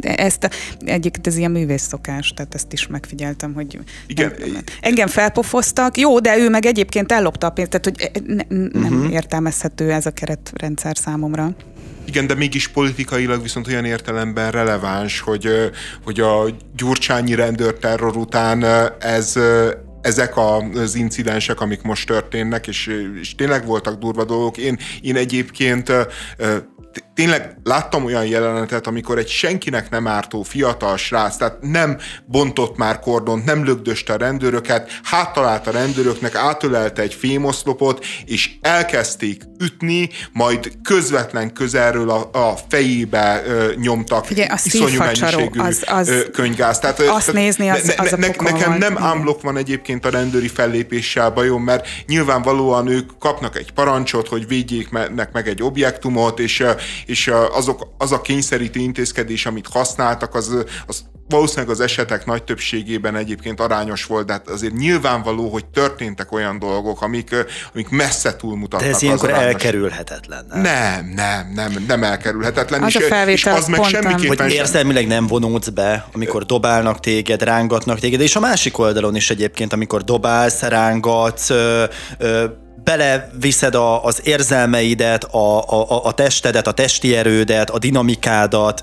ezt 0.00 0.44
a, 0.44 0.48
egyébként 0.78 1.26
ez 1.26 1.36
ilyen 1.36 1.50
művész 1.50 1.86
szokás, 1.86 2.32
tehát 2.34 2.54
ezt 2.54 2.72
is 2.72 2.86
megfigyeltem, 2.86 3.54
hogy 3.54 3.78
Igen. 4.06 4.32
engem 4.80 5.08
felpofoztak, 5.08 5.96
jó, 5.96 6.18
de 6.18 6.38
ő 6.38 6.48
meg 6.48 6.66
egyébként 6.66 7.12
ellopta 7.12 7.46
a 7.46 7.50
pénzt, 7.50 7.70
tehát 7.70 7.84
hogy 7.84 8.22
ne, 8.26 8.42
nem 8.80 8.92
uh-huh. 8.92 9.12
értelmezhető 9.12 9.92
ez 9.92 10.06
a 10.06 10.10
keretrendszer 10.10 10.96
számomra. 10.96 11.54
Igen, 12.04 12.26
de 12.26 12.34
mégis 12.34 12.68
politikailag 12.68 13.42
viszont 13.42 13.66
olyan 13.66 13.84
értelemben 13.84 14.50
releváns, 14.50 15.20
hogy, 15.20 15.48
hogy 16.04 16.20
a 16.20 16.44
gyurcsányi 16.76 17.34
rendőrterror 17.34 18.16
után 18.16 18.64
ez 18.98 19.38
ezek 20.02 20.36
az 20.36 20.94
incidensek, 20.94 21.60
amik 21.60 21.82
most 21.82 22.06
történnek, 22.06 22.66
és, 22.66 22.90
és 23.20 23.34
tényleg 23.34 23.66
voltak 23.66 23.98
durva 23.98 24.24
dolgok. 24.24 24.56
Én, 24.56 24.78
én 25.00 25.16
egyébként 25.16 25.92
tényleg 27.14 27.56
láttam 27.64 28.04
olyan 28.04 28.26
jelenetet, 28.26 28.86
amikor 28.86 29.18
egy 29.18 29.28
senkinek 29.28 29.90
nem 29.90 30.06
ártó 30.06 30.42
fiatal 30.42 30.96
srác, 30.96 31.36
tehát 31.36 31.58
nem 31.60 31.98
bontott 32.26 32.76
már 32.76 32.98
kordont, 32.98 33.44
nem 33.44 33.64
lögdöste 33.64 34.12
a 34.12 34.16
rendőröket, 34.16 34.90
háttalált 35.02 35.66
a 35.66 35.70
rendőröknek, 35.70 36.34
átölelte 36.34 37.02
egy 37.02 37.14
fémoszlopot, 37.14 38.04
és 38.24 38.50
elkezdték 38.60 39.42
ütni, 39.60 40.08
majd 40.32 40.72
közvetlen 40.82 41.52
közelről 41.52 42.10
a, 42.10 42.30
a 42.32 42.56
fejébe 42.68 43.42
ö, 43.46 43.72
nyomtak 43.76 44.24
Figyelj, 44.24 44.48
a 44.48 44.58
iszonyú 44.64 44.98
mennyiségű 44.98 45.60
az, 45.60 45.84
az, 45.86 46.08
ö, 46.08 46.30
könyvgáz. 46.30 46.78
Tehát, 46.78 47.00
azt 47.00 47.06
tehát 47.06 47.32
nézni, 47.32 47.68
az, 47.68 47.82
ne, 47.82 47.94
az 47.96 48.10
ne, 48.10 48.26
a 48.26 48.42
Nekem 48.42 48.78
nem 48.78 48.98
ámlok 48.98 49.42
van 49.42 49.56
egyébként 49.56 50.06
a 50.06 50.10
rendőri 50.10 50.48
fellépéssel 50.48 51.30
bajom, 51.30 51.62
mert 51.62 51.88
nyilvánvalóan 52.06 52.88
ők 52.88 53.10
kapnak 53.18 53.56
egy 53.56 53.72
parancsot, 53.72 54.28
hogy 54.28 54.46
védjék 54.48 54.90
meg 55.32 55.48
egy 55.48 55.62
objektumot, 55.62 56.38
és 56.38 56.64
és 57.06 57.32
azok, 57.52 57.94
az 57.98 58.12
a 58.12 58.20
kényszerítő 58.20 58.80
intézkedés, 58.80 59.46
amit 59.46 59.66
használtak, 59.66 60.34
az, 60.34 60.64
az 60.86 61.04
valószínűleg 61.32 61.70
az 61.70 61.80
esetek 61.80 62.26
nagy 62.26 62.44
többségében 62.44 63.16
egyébként 63.16 63.60
arányos 63.60 64.04
volt, 64.04 64.26
de 64.26 64.32
hát 64.32 64.48
azért 64.48 64.72
nyilvánvaló, 64.72 65.48
hogy 65.48 65.66
történtek 65.66 66.32
olyan 66.32 66.58
dolgok, 66.58 67.02
amik, 67.02 67.34
amik 67.72 67.88
messze 67.88 68.36
túlmutatnak. 68.36 68.88
De 68.88 68.94
ez 68.96 69.02
ilyenkor 69.02 69.30
az 69.30 69.38
elkerülhetetlen. 69.38 70.46
Nem? 70.48 70.62
nem, 70.62 71.12
nem, 71.14 71.52
nem, 71.54 71.84
nem 71.88 72.04
elkerülhetetlen. 72.04 72.82
Az 72.82 72.96
és, 72.96 73.10
a 73.10 73.26
és 73.26 73.46
az 73.46 73.66
meg 73.66 73.82
semmiképpen... 73.82 74.46
Hogy 74.46 74.52
érzelmileg 74.52 75.06
nem 75.06 75.26
vonódsz 75.26 75.68
be, 75.68 76.06
amikor 76.12 76.46
dobálnak 76.46 77.00
téged, 77.00 77.42
rángatnak 77.42 77.98
téged, 77.98 78.20
és 78.20 78.36
a 78.36 78.40
másik 78.40 78.78
oldalon 78.78 79.16
is 79.16 79.30
egyébként, 79.30 79.72
amikor 79.72 80.04
dobálsz, 80.04 80.60
rángatsz, 80.60 81.50
ö, 81.50 81.84
ö, 82.18 82.44
beleviszed 82.84 83.74
a, 83.74 84.04
az 84.04 84.20
érzelmeidet, 84.24 85.24
a, 85.24 85.60
a, 85.60 86.04
a 86.04 86.12
testedet, 86.12 86.66
a 86.66 86.72
testi 86.72 87.14
erődet, 87.14 87.70
a 87.70 87.78
dinamikádat, 87.78 88.82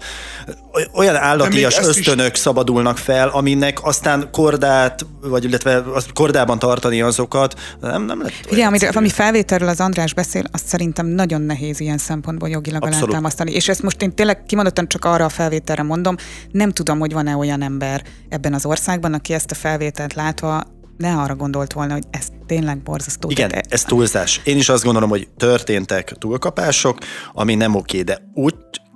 olyan 0.93 1.15
állatias 1.15 1.77
ösztönök 1.77 2.33
is... 2.33 2.39
szabadulnak 2.39 2.97
fel, 2.97 3.29
aminek 3.29 3.85
aztán 3.85 4.29
kordát, 4.31 5.05
vagy 5.21 5.43
illetve 5.43 5.83
kordában 6.13 6.59
tartani 6.59 7.01
azokat, 7.01 7.59
nem, 7.81 8.03
nem 8.03 8.21
lett 8.21 8.33
Igen, 8.49 8.67
ami, 8.67 8.77
ami 8.93 9.09
felvételről 9.09 9.69
az 9.69 9.79
András 9.79 10.13
beszél, 10.13 10.43
azt 10.51 10.65
szerintem 10.65 11.05
nagyon 11.05 11.41
nehéz 11.41 11.79
ilyen 11.79 11.97
szempontból 11.97 12.49
jogilag 12.49 12.85
alátámasztani. 12.85 13.51
És 13.51 13.69
ezt 13.69 13.81
most 13.81 14.01
én 14.01 14.15
tényleg 14.15 14.43
kimondottan 14.45 14.87
csak 14.87 15.05
arra 15.05 15.25
a 15.25 15.29
felvételre 15.29 15.83
mondom, 15.83 16.15
nem 16.51 16.71
tudom, 16.71 16.99
hogy 16.99 17.13
van-e 17.13 17.35
olyan 17.35 17.61
ember 17.61 18.03
ebben 18.29 18.53
az 18.53 18.65
országban, 18.65 19.13
aki 19.13 19.33
ezt 19.33 19.51
a 19.51 19.55
felvételt 19.55 20.13
látva 20.13 20.63
ne 20.99 21.15
arra 21.15 21.35
gondolt 21.35 21.73
volna, 21.73 21.93
hogy 21.93 22.03
ez 22.09 22.27
tényleg 22.45 22.83
borzasztó. 22.83 23.29
Igen, 23.29 23.49
de... 23.49 23.61
ez 23.69 23.83
túlzás. 23.83 24.41
Én 24.43 24.57
is 24.57 24.69
azt 24.69 24.83
gondolom, 24.83 25.09
hogy 25.09 25.27
történtek 25.37 26.11
túlkapások, 26.17 26.97
ami 27.33 27.55
nem 27.55 27.75
oké, 27.75 28.01
de 28.01 28.29
úgy 28.33 28.55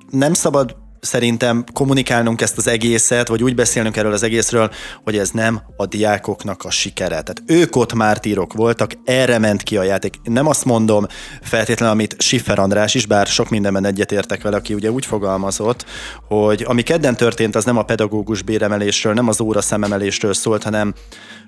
nem 0.09 0.33
szabad 0.33 0.82
szerintem 1.03 1.63
kommunikálnunk 1.73 2.41
ezt 2.41 2.57
az 2.57 2.67
egészet, 2.67 3.27
vagy 3.27 3.43
úgy 3.43 3.55
beszélnünk 3.55 3.97
erről 3.97 4.13
az 4.13 4.23
egészről, 4.23 4.71
hogy 5.03 5.17
ez 5.17 5.29
nem 5.29 5.61
a 5.77 5.85
diákoknak 5.85 6.63
a 6.63 6.71
sikere. 6.71 7.07
Tehát 7.07 7.43
ők 7.45 7.75
ott 7.75 7.93
mártírok 7.93 8.53
voltak, 8.53 8.91
erre 9.05 9.37
ment 9.37 9.63
ki 9.63 9.77
a 9.77 9.83
játék. 9.83 10.15
Nem 10.23 10.47
azt 10.47 10.65
mondom 10.65 11.05
feltétlenül, 11.41 11.93
amit 11.93 12.15
Schiffer 12.19 12.59
András 12.59 12.95
is, 12.95 13.05
bár 13.05 13.27
sok 13.27 13.49
mindenben 13.49 13.85
egyetértek 13.85 14.41
vele, 14.41 14.55
aki 14.55 14.73
ugye 14.73 14.91
úgy 14.91 15.05
fogalmazott, 15.05 15.85
hogy 16.27 16.63
ami 16.67 16.81
kedden 16.81 17.15
történt, 17.15 17.55
az 17.55 17.65
nem 17.65 17.77
a 17.77 17.83
pedagógus 17.83 18.41
béremelésről, 18.41 19.13
nem 19.13 19.27
az 19.27 19.41
óra 19.41 19.61
szememelésről 19.61 20.33
szólt, 20.33 20.63
hanem 20.63 20.93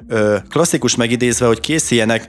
ö, 0.08 0.38
klasszikus 0.50 0.96
megidézve, 0.96 1.46
hogy 1.46 1.60
készüljenek 1.60 2.28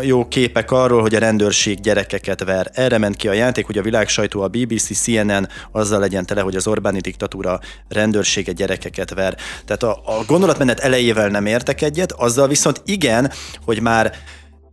jó 0.00 0.28
képek 0.28 0.70
arról, 0.70 1.00
hogy 1.00 1.14
a 1.14 1.18
rendőrség 1.18 1.80
gyerekeket 1.80 2.44
ver. 2.44 2.70
Erre 2.74 2.98
ment 2.98 3.16
ki 3.16 3.28
a 3.28 3.32
játék, 3.32 3.66
hogy 3.66 3.78
a 3.78 3.82
világsajtó, 3.82 4.40
a 4.40 4.48
BBC, 4.48 4.92
CNN 5.02 5.48
azzal 5.72 6.00
legyen 6.00 6.26
tele, 6.26 6.40
hogy 6.40 6.51
az 6.56 6.66
Orbáni 6.66 7.00
diktatúra 7.00 7.60
rendőrsége 7.88 8.52
gyerekeket 8.52 9.14
ver. 9.14 9.36
Tehát 9.64 9.82
a, 9.82 9.90
a 10.04 10.24
gondolatmenet 10.26 10.80
elejével 10.80 11.28
nem 11.28 11.46
értek 11.46 11.82
egyet, 11.82 12.12
azzal 12.12 12.48
viszont 12.48 12.82
igen, 12.84 13.32
hogy 13.64 13.80
már 13.80 14.12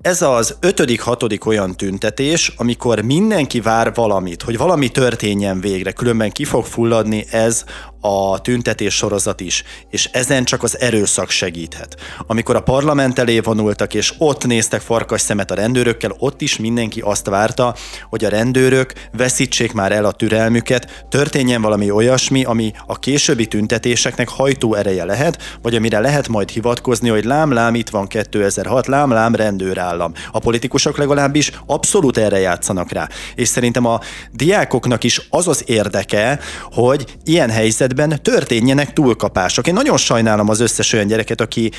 ez 0.02 0.22
az 0.22 0.58
ötödik, 0.60 1.02
hatodik 1.02 1.46
olyan 1.46 1.78
tüntetés, 1.78 2.54
amikor 2.58 3.02
mindenki 3.02 3.62
vár 3.62 3.94
valamit, 3.94 4.42
hogy 4.42 4.58
valami 4.58 4.90
történjen 4.90 5.60
végre, 5.62 5.92
különben 5.92 6.32
ki 6.32 6.44
fog 6.44 6.66
fulladni 6.66 7.26
ez 7.32 7.64
a 8.02 8.42
tüntetés 8.42 8.96
sorozat 8.96 9.40
is, 9.40 9.64
és 9.90 10.10
ezen 10.12 10.44
csak 10.44 10.64
az 10.64 10.80
erőszak 10.80 11.30
segíthet. 11.30 11.96
Amikor 12.28 12.56
a 12.56 12.62
parlament 12.62 13.20
elé 13.20 13.40
vonultak, 13.40 13.94
és 13.94 14.14
ott 14.18 14.46
néztek 14.46 14.82
farkas 14.82 15.22
szemet 15.22 15.52
a 15.52 15.56
rendőrökkel, 15.56 16.16
ott 16.18 16.42
is 16.42 16.58
mindenki 16.58 17.02
azt 17.02 17.26
várta, 17.26 17.76
hogy 18.10 18.26
a 18.26 18.30
rendőrök 18.30 18.94
veszítsék 19.12 19.74
már 19.74 19.92
el 19.92 20.06
a 20.06 20.12
türelmüket, 20.12 21.06
történjen 21.10 21.62
valami 21.62 21.92
olyasmi, 21.92 22.44
ami 22.44 22.74
a 22.86 23.00
későbbi 23.00 23.48
tüntetéseknek 23.48 24.30
hajtó 24.30 24.74
ereje 24.74 25.06
lehet, 25.06 25.58
vagy 25.62 25.76
amire 25.76 26.00
lehet 26.00 26.28
majd 26.28 26.50
hivatkozni, 26.50 27.10
hogy 27.10 27.26
lám, 27.26 27.52
lám, 27.52 27.76
itt 27.76 27.90
van 27.90 28.08
2006, 28.08 28.88
lám, 28.88 29.12
lám, 29.12 29.36
rendőrállam. 29.36 30.14
A 30.32 30.40
politikusok 30.40 30.98
legalábbis 30.98 31.52
abszolút 31.66 32.18
erre 32.18 32.40
játszanak 32.40 32.92
rá. 32.92 33.08
És 33.36 33.48
szerintem 33.48 33.86
a 33.86 34.00
diákoknak 34.32 35.04
is 35.04 35.28
az 35.30 35.48
az 35.48 35.64
érdeke, 35.66 36.40
hogy 36.64 37.06
ilyen 37.24 37.50
helyzet 37.50 37.89
helyzetben 37.90 38.24
történjenek 38.24 38.94
túlkapások. 38.94 39.68
Én 39.68 39.74
nagyon 39.74 39.98
sajnálom 39.98 40.50
az 40.50 40.60
összes 40.60 40.94
olyan 40.94 41.08
gyereket, 41.08 41.42
aki 41.42 41.72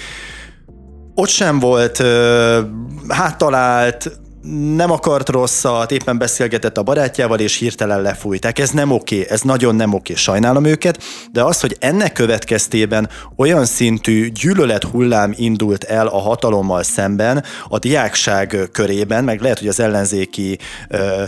ott 1.14 1.28
sem 1.28 1.58
volt, 1.58 2.02
háttalált, 3.08 4.18
nem 4.74 4.90
akart 4.90 5.28
rosszat, 5.28 5.90
éppen 5.90 6.18
beszélgetett 6.18 6.78
a 6.78 6.82
barátjával, 6.82 7.38
és 7.38 7.56
hirtelen 7.56 8.02
lefújták. 8.02 8.58
Ez 8.58 8.70
nem 8.70 8.90
oké, 8.90 9.26
ez 9.28 9.40
nagyon 9.40 9.74
nem 9.74 9.92
oké, 9.92 10.14
sajnálom 10.14 10.64
őket, 10.64 11.02
de 11.32 11.42
az, 11.42 11.60
hogy 11.60 11.76
ennek 11.78 12.12
következtében 12.12 13.08
olyan 13.36 13.64
szintű 13.64 14.28
gyűlölet 14.28 14.84
hullám 14.84 15.32
indult 15.36 15.84
el 15.84 16.06
a 16.06 16.18
hatalommal 16.18 16.82
szemben, 16.82 17.44
a 17.68 17.78
diákság 17.78 18.68
körében, 18.72 19.24
meg 19.24 19.40
lehet, 19.40 19.58
hogy 19.58 19.68
az 19.68 19.80
ellenzéki 19.80 20.58
ö, 20.88 21.22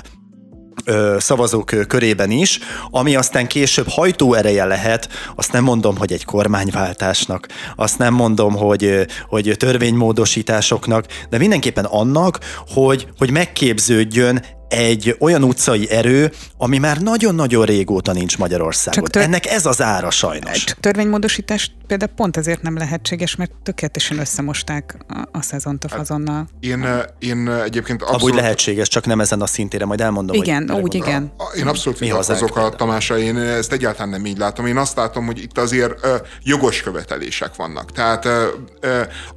szavazók 1.19 1.75
körében 1.89 2.31
is, 2.31 2.59
ami 2.91 3.17
aztán 3.17 3.47
később 3.47 3.89
hajtóereje 3.89 4.65
lehet, 4.65 5.09
azt 5.35 5.53
nem 5.53 5.65
mondom, 5.65 5.97
hogy 5.97 6.13
egy 6.13 6.25
kormányváltásnak, 6.25 7.49
azt 7.77 7.99
nem 7.99 8.15
mondom, 8.15 8.55
hogy, 8.57 9.07
hogy 9.29 9.55
törvénymódosításoknak, 9.59 11.07
de 11.31 11.39
mindenképpen 11.39 11.85
annak, 11.85 12.39
hogy, 12.69 13.07
hogy 13.19 13.31
megképződjön 13.31 14.45
egy 14.73 15.17
olyan 15.19 15.43
utcai 15.43 15.91
erő, 15.91 16.33
ami 16.57 16.79
már 16.79 17.01
nagyon-nagyon 17.01 17.65
régóta 17.65 18.13
nincs 18.13 18.39
Magyarországon. 18.39 19.05
Tör... 19.05 19.23
Ennek 19.23 19.47
ez 19.47 19.67
az 19.67 19.83
ára 19.83 20.11
sajnos. 20.11 20.65
Csak 20.65 20.81
törvénymódosítás 20.81 21.71
például 21.87 22.13
pont 22.17 22.37
ezért 22.37 22.63
nem 22.63 22.77
lehetséges, 22.77 23.37
mert 23.37 23.53
tökéletesen 23.63 24.19
összemosták 24.19 24.97
a 25.33 25.43
szezont 25.43 25.85
a 25.85 25.89
hát 25.91 25.99
fazonnal. 25.99 26.49
Én, 26.61 26.87
én 27.19 27.49
egyébként 27.49 28.03
abszolút... 28.03 28.23
Abúgy 28.23 28.35
lehetséges, 28.35 28.89
csak 28.89 29.07
nem 29.07 29.21
ezen 29.21 29.41
a 29.41 29.47
szintére, 29.47 29.85
majd 29.85 30.01
elmondom. 30.01 30.37
Igen, 30.37 30.69
hogy 30.69 30.83
úgy 30.83 30.95
igen. 30.95 31.33
Én 31.57 31.67
abszolút 31.67 31.99
vitatkozok 31.99 32.57
a 32.57 32.69
Tamásra, 32.69 33.19
én 33.19 33.37
ezt 33.37 33.73
egyáltalán 33.73 34.09
nem 34.09 34.27
így 34.27 34.39
látom. 34.39 34.67
Én 34.67 34.77
azt 34.77 34.97
látom, 34.97 35.27
hogy 35.27 35.43
itt 35.43 35.59
azért 35.59 36.07
jogos 36.43 36.83
követelések 36.83 37.57
vannak. 37.57 37.93
Tehát 37.93 38.29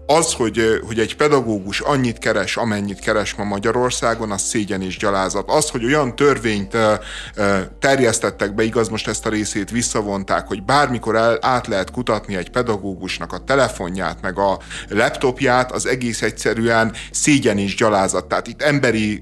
az, 0.05 0.33
hogy, 0.33 0.81
hogy 0.87 0.99
egy 0.99 1.15
pedagógus 1.15 1.79
annyit 1.79 2.17
keres, 2.17 2.57
amennyit 2.57 2.99
keres 2.99 3.33
ma 3.33 3.43
Magyarországon, 3.43 4.31
az 4.31 4.41
szégyen 4.41 4.81
és 4.81 4.97
gyalázat 4.97 5.24
magyarázat. 5.25 5.49
Az, 5.49 5.69
hogy 5.69 5.85
olyan 5.85 6.15
törvényt 6.15 6.77
terjesztettek 7.79 8.55
be, 8.55 8.63
igaz, 8.63 8.87
most 8.87 9.07
ezt 9.07 9.25
a 9.25 9.29
részét 9.29 9.71
visszavonták, 9.71 10.47
hogy 10.47 10.63
bármikor 10.63 11.15
el, 11.15 11.37
át 11.41 11.67
lehet 11.67 11.91
kutatni 11.91 12.35
egy 12.35 12.49
pedagógusnak 12.49 13.33
a 13.33 13.37
telefonját, 13.37 14.21
meg 14.21 14.39
a 14.39 14.59
laptopját, 14.89 15.71
az 15.71 15.85
egész 15.85 16.21
egyszerűen 16.21 16.93
szégyen 17.11 17.57
és 17.57 17.75
gyalázat. 17.75 18.25
Tehát 18.25 18.47
itt 18.47 18.61
emberi, 18.61 19.19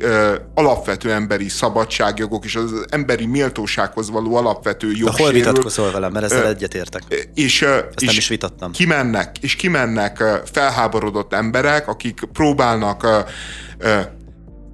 alapvető 0.53 1.11
emberi 1.11 1.49
szabadságjogok 1.49 2.45
és 2.45 2.55
az 2.55 2.85
emberi 2.89 3.25
méltósághoz 3.25 4.09
való 4.09 4.35
alapvető 4.35 4.91
jog. 4.91 5.15
Hol 5.15 5.31
vitatkozol 5.31 5.91
velem, 5.91 6.11
mert 6.11 6.25
ezzel 6.25 6.47
egyetértek. 6.47 7.01
És, 7.33 7.61
Ezt 7.61 8.01
és 8.01 8.07
nem 8.07 8.15
is 8.17 8.27
vitattam. 8.27 8.71
Kimennek, 8.71 9.37
és 9.41 9.55
kimennek 9.55 10.23
felháborodott 10.51 11.33
emberek, 11.33 11.87
akik 11.87 12.19
próbálnak 12.33 13.07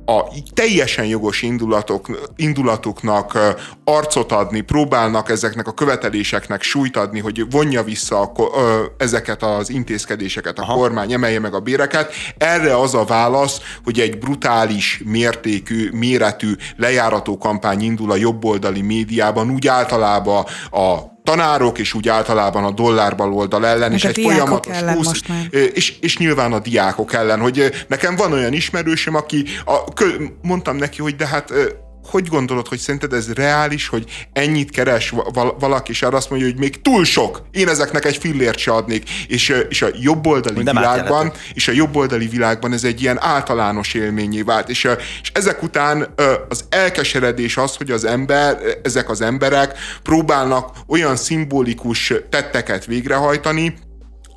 a 0.09 0.27
teljesen 0.53 1.05
jogos 1.05 1.41
indulatok, 1.41 2.31
indulatuknak 2.35 3.37
arcot 3.83 4.31
adni, 4.31 4.61
próbálnak 4.61 5.29
ezeknek 5.29 5.67
a 5.67 5.71
követeléseknek 5.71 6.61
súlyt 6.61 6.97
adni, 6.97 7.19
hogy 7.19 7.45
vonja 7.49 7.83
vissza 7.83 8.21
a, 8.21 8.31
ö, 8.55 8.83
ezeket 8.97 9.43
az 9.43 9.69
intézkedéseket 9.69 10.59
a 10.59 10.61
Aha. 10.61 10.73
kormány, 10.73 11.13
emelje 11.13 11.39
meg 11.39 11.53
a 11.53 11.59
béreket. 11.59 12.13
Erre 12.37 12.77
az 12.77 12.95
a 12.95 13.03
válasz, 13.03 13.59
hogy 13.83 13.99
egy 13.99 14.17
brutális 14.17 15.01
mértékű, 15.05 15.89
méretű 15.91 16.53
lejárató 16.77 17.37
kampány 17.37 17.81
indul 17.81 18.11
a 18.11 18.15
jobboldali 18.15 18.81
médiában, 18.81 19.49
úgy 19.51 19.67
általában 19.67 20.45
a 20.71 21.17
tanárok, 21.29 21.77
és 21.77 21.93
úgy 21.93 22.09
általában 22.09 22.63
a 22.63 22.71
dollár 22.71 23.15
oldal 23.17 23.65
ellen, 23.65 23.93
és 23.93 24.05
egy 24.05 24.19
folyamatos 24.23 24.75
ellen 24.75 24.95
20, 24.95 25.07
most 25.07 25.27
már. 25.27 25.47
És, 25.73 25.93
és 25.99 26.17
nyilván 26.17 26.53
a 26.53 26.59
diákok 26.59 27.13
ellen, 27.13 27.39
hogy 27.39 27.85
nekem 27.87 28.15
van 28.15 28.31
olyan 28.31 28.53
ismerősöm, 28.53 29.15
aki, 29.15 29.45
a, 29.65 29.77
mondtam 30.41 30.75
neki, 30.75 31.01
hogy 31.01 31.15
de 31.15 31.27
hát 31.27 31.53
hogy 32.03 32.27
gondolod, 32.27 32.67
hogy 32.67 32.77
szerinted 32.77 33.13
ez 33.13 33.33
reális, 33.33 33.87
hogy 33.87 34.27
ennyit 34.33 34.71
keres 34.71 35.13
valaki, 35.59 35.91
és 35.91 36.01
arra 36.01 36.17
azt 36.17 36.29
mondja, 36.29 36.47
hogy 36.47 36.57
még 36.57 36.81
túl 36.81 37.05
sok, 37.05 37.41
én 37.51 37.67
ezeknek 37.67 38.05
egy 38.05 38.17
fillért 38.17 38.57
se 38.57 38.71
adnék, 38.71 39.09
és, 39.27 39.63
és 39.69 39.81
a 39.81 39.87
jobboldali 40.01 40.63
világban, 40.63 41.31
és 41.53 41.67
a 41.67 41.71
jobboldali 41.71 42.27
világban 42.27 42.73
ez 42.73 42.83
egy 42.83 43.01
ilyen 43.01 43.17
általános 43.21 43.93
élményé 43.93 44.41
vált, 44.41 44.69
és, 44.69 44.87
és 45.21 45.31
ezek 45.33 45.63
után 45.63 46.13
az 46.49 46.65
elkeseredés 46.69 47.57
az, 47.57 47.75
hogy 47.75 47.91
az 47.91 48.05
ember, 48.05 48.57
ezek 48.83 49.09
az 49.09 49.21
emberek 49.21 49.77
próbálnak 50.03 50.77
olyan 50.87 51.15
szimbolikus 51.15 52.13
tetteket 52.29 52.85
végrehajtani, 52.85 53.73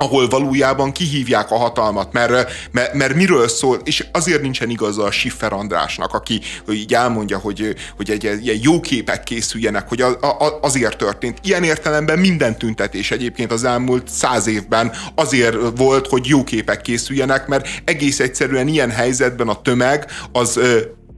ahol 0.03 0.29
valójában 0.29 0.93
kihívják 0.93 1.51
a 1.51 1.57
hatalmat, 1.57 2.13
mert, 2.13 2.53
mert, 2.71 2.95
mert 2.95 3.15
miről 3.15 3.49
szól, 3.49 3.79
és 3.85 4.07
azért 4.13 4.43
nincsen 4.43 4.71
igaza 4.71 5.03
a 5.03 5.11
Schiffer 5.11 5.53
Andrásnak, 5.53 6.15
aki 6.15 6.41
hogy 6.67 6.75
így 6.75 6.95
elmondja, 6.95 7.39
hogy, 7.39 7.75
hogy 7.97 8.11
egy 8.11 8.25
ilyen 8.25 8.59
jó 8.63 8.81
képek 8.81 9.23
készüljenek, 9.23 9.89
hogy 9.89 10.01
a, 10.01 10.09
a, 10.21 10.59
azért 10.63 10.97
történt. 10.97 11.39
Ilyen 11.43 11.63
értelemben 11.63 12.19
minden 12.19 12.59
tüntetés 12.59 13.11
egyébként 13.11 13.53
az 13.53 13.65
elmúlt 13.65 14.09
száz 14.09 14.47
évben 14.47 14.93
azért 15.15 15.57
volt, 15.77 16.07
hogy 16.07 16.27
jó 16.27 16.45
képek 16.45 16.81
készüljenek, 16.81 17.47
mert 17.47 17.69
egész 17.85 18.21
egyszerűen 18.21 18.69
ilyen 18.69 18.91
helyzetben 18.91 19.49
a 19.49 19.63
tömeg 19.63 20.07
az 20.33 20.61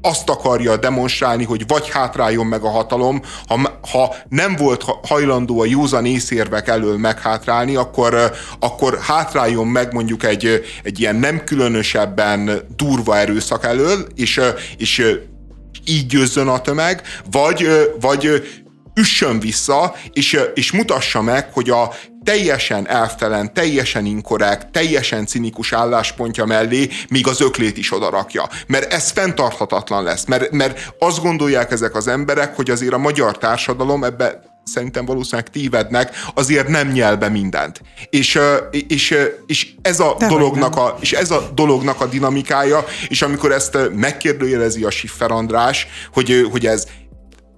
azt 0.04 0.30
akarja 0.30 0.76
demonstrálni, 0.76 1.44
hogy 1.44 1.64
vagy 1.66 1.90
hátráljon 1.90 2.46
meg 2.46 2.62
a 2.62 2.68
hatalom, 2.68 3.22
ha, 3.46 3.78
ha 3.90 4.14
nem 4.28 4.56
volt 4.56 4.84
hajlandó 5.02 5.60
a 5.60 5.64
józan 5.64 6.06
észérvek 6.06 6.68
elől 6.68 6.98
meghátrálni, 6.98 7.76
akkor, 7.76 8.32
akkor 8.58 8.98
hátráljon 9.00 9.66
meg 9.66 9.92
mondjuk 9.92 10.24
egy, 10.24 10.64
egy 10.82 11.00
ilyen 11.00 11.16
nem 11.16 11.44
különösebben 11.44 12.66
durva 12.76 13.16
erőszak 13.16 13.64
elől, 13.64 14.06
és, 14.14 14.40
és 14.76 15.16
így 15.86 16.06
győzzön 16.06 16.48
a 16.48 16.60
tömeg, 16.60 17.02
vagy, 17.30 17.68
vagy 18.00 18.42
üssön 18.94 19.40
vissza, 19.40 19.94
és, 20.12 20.40
és 20.54 20.72
mutassa 20.72 21.22
meg, 21.22 21.52
hogy 21.52 21.70
a 21.70 21.94
teljesen 22.24 22.88
elvtelen, 22.88 23.54
teljesen 23.54 24.04
inkorrekt, 24.04 24.72
teljesen 24.72 25.26
cinikus 25.26 25.72
álláspontja 25.72 26.44
mellé 26.44 26.88
még 27.08 27.26
az 27.26 27.40
öklét 27.40 27.76
is 27.76 27.92
odarakja. 27.92 28.48
Mert 28.66 28.92
ez 28.92 29.10
fenntarthatatlan 29.10 30.02
lesz, 30.02 30.24
mert, 30.24 30.50
mert 30.50 30.94
azt 30.98 31.20
gondolják 31.20 31.70
ezek 31.70 31.94
az 31.94 32.08
emberek, 32.08 32.56
hogy 32.56 32.70
azért 32.70 32.92
a 32.92 32.98
magyar 32.98 33.38
társadalom 33.38 34.04
ebbe 34.04 34.52
szerintem 34.64 35.04
valószínűleg 35.04 35.50
tévednek, 35.50 36.16
azért 36.34 36.68
nem 36.68 36.88
nyel 36.88 37.16
be 37.16 37.28
mindent. 37.28 37.80
És, 38.10 38.38
és, 38.88 39.16
és, 39.46 39.68
ez 39.82 40.00
a 40.00 40.16
dolognak 40.28 40.76
a, 40.76 40.96
és 41.00 41.12
ez 41.12 41.30
a 41.30 41.50
dolognak 41.54 42.00
a 42.00 42.06
dinamikája, 42.06 42.84
és 43.08 43.22
amikor 43.22 43.52
ezt 43.52 43.78
megkérdőjelezi 43.94 44.84
a 44.84 44.90
Siffer 44.90 45.30
András, 45.30 45.86
hogy, 46.12 46.48
hogy 46.50 46.66
ez 46.66 46.86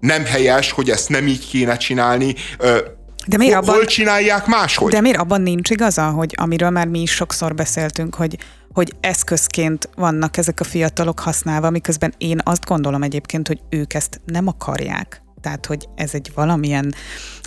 nem 0.07 0.25
helyes, 0.25 0.71
hogy 0.71 0.91
ezt 0.91 1.09
nem 1.09 1.27
így 1.27 1.49
kéne 1.49 1.77
csinálni, 1.77 2.35
de 3.27 3.37
miért 3.37 3.55
abban, 3.55 3.75
hol 3.75 3.85
csinálják 3.85 4.47
máshogy? 4.47 4.93
De 4.93 5.01
miért 5.01 5.19
abban 5.19 5.41
nincs 5.41 5.71
igaza, 5.71 6.11
hogy 6.11 6.35
amiről 6.37 6.71
már 6.71 6.87
mi 6.87 7.01
is 7.01 7.11
sokszor 7.11 7.55
beszéltünk, 7.55 8.15
hogy, 8.15 8.39
hogy 8.73 8.93
eszközként 9.01 9.89
vannak 9.95 10.37
ezek 10.37 10.61
a 10.61 10.65
fiatalok 10.65 11.21
használva, 11.21 11.71
miközben 11.71 12.15
én 12.19 12.41
azt 12.45 12.65
gondolom 12.65 13.03
egyébként, 13.03 13.49
hogy 13.49 13.61
ők 13.71 13.95
ezt 13.95 14.21
nem 14.25 14.47
akarják. 14.47 15.26
Tehát, 15.47 15.67
hogy 15.67 15.89
ez 15.95 16.15
egy 16.15 16.31
valamilyen 16.35 16.95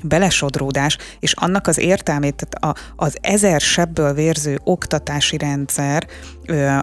belesodródás, 0.03 0.97
és 1.19 1.33
annak 1.33 1.67
az 1.67 1.77
értelmét, 1.77 2.35
tehát 2.35 2.77
a, 2.77 3.03
az 3.05 3.17
ezer 3.21 3.61
sebből 3.61 4.13
vérző 4.13 4.59
oktatási 4.63 5.37
rendszer, 5.37 6.07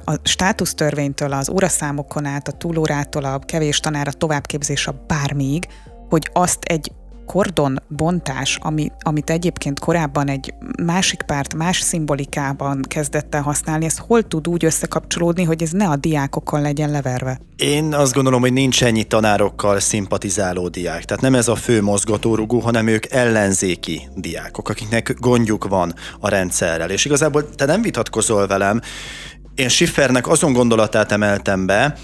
a 0.05 0.15
státusztörvénytől, 0.23 1.33
az 1.33 1.49
óraszámokon 1.49 2.25
át, 2.25 2.49
a 2.49 2.53
túlórától, 2.53 3.25
a 3.25 3.39
kevés 3.39 3.81
tanára 3.81 4.13
továbbképzés 4.13 4.87
a 4.87 5.05
bármíg, 5.07 5.67
hogy 6.09 6.31
azt 6.33 6.65
egy 6.65 6.93
kordonbontás, 7.27 8.59
ami, 8.61 8.91
amit 9.01 9.31
egyébként 9.31 9.81
korábban 9.81 10.29
egy 10.29 10.55
másik 10.83 11.23
párt 11.23 11.55
más 11.55 11.81
szimbolikában 11.81 12.83
kezdett 12.89 13.35
el 13.35 13.43
használni, 13.43 13.85
ez 13.85 13.99
hol 13.99 14.23
tud 14.23 14.49
úgy 14.49 14.65
összekapcsolódni, 14.65 15.45
hogy 15.45 15.63
ez 15.63 15.71
ne 15.71 15.89
a 15.89 15.97
diákokkal 15.97 16.61
legyen 16.61 16.91
leverve? 16.91 17.41
Én 17.57 17.95
azt 17.95 18.13
gondolom, 18.13 18.41
hogy 18.41 18.53
nincs 18.53 18.85
ennyi 18.85 19.05
tanárokkal 19.05 19.81
szimpatizáló 19.81 20.69
diák. 20.69 21.05
Tehát 21.05 21.23
nem 21.23 21.35
ez 21.35 21.49
a 21.49 21.55
fő 21.55 21.83
mozgatórugó, 21.83 22.59
hanem 22.59 22.87
ők 22.87 23.13
ellenzéki 23.13 24.09
diákok, 24.15 24.69
akiknek 24.69 25.17
gondjuk 25.21 25.69
van 25.69 25.95
a 26.21 26.29
rendszerrel. 26.29 26.91
És 26.91 27.05
igazából 27.05 27.51
te 27.55 27.65
nem 27.65 27.83
vitatkozol 27.83 28.47
velem, 28.47 28.81
én 29.57 29.69
Schiffernek 29.69 30.29
azon 30.29 30.53
gondolatát 30.53 31.13
emeltem 31.13 31.67
be, 31.67 31.97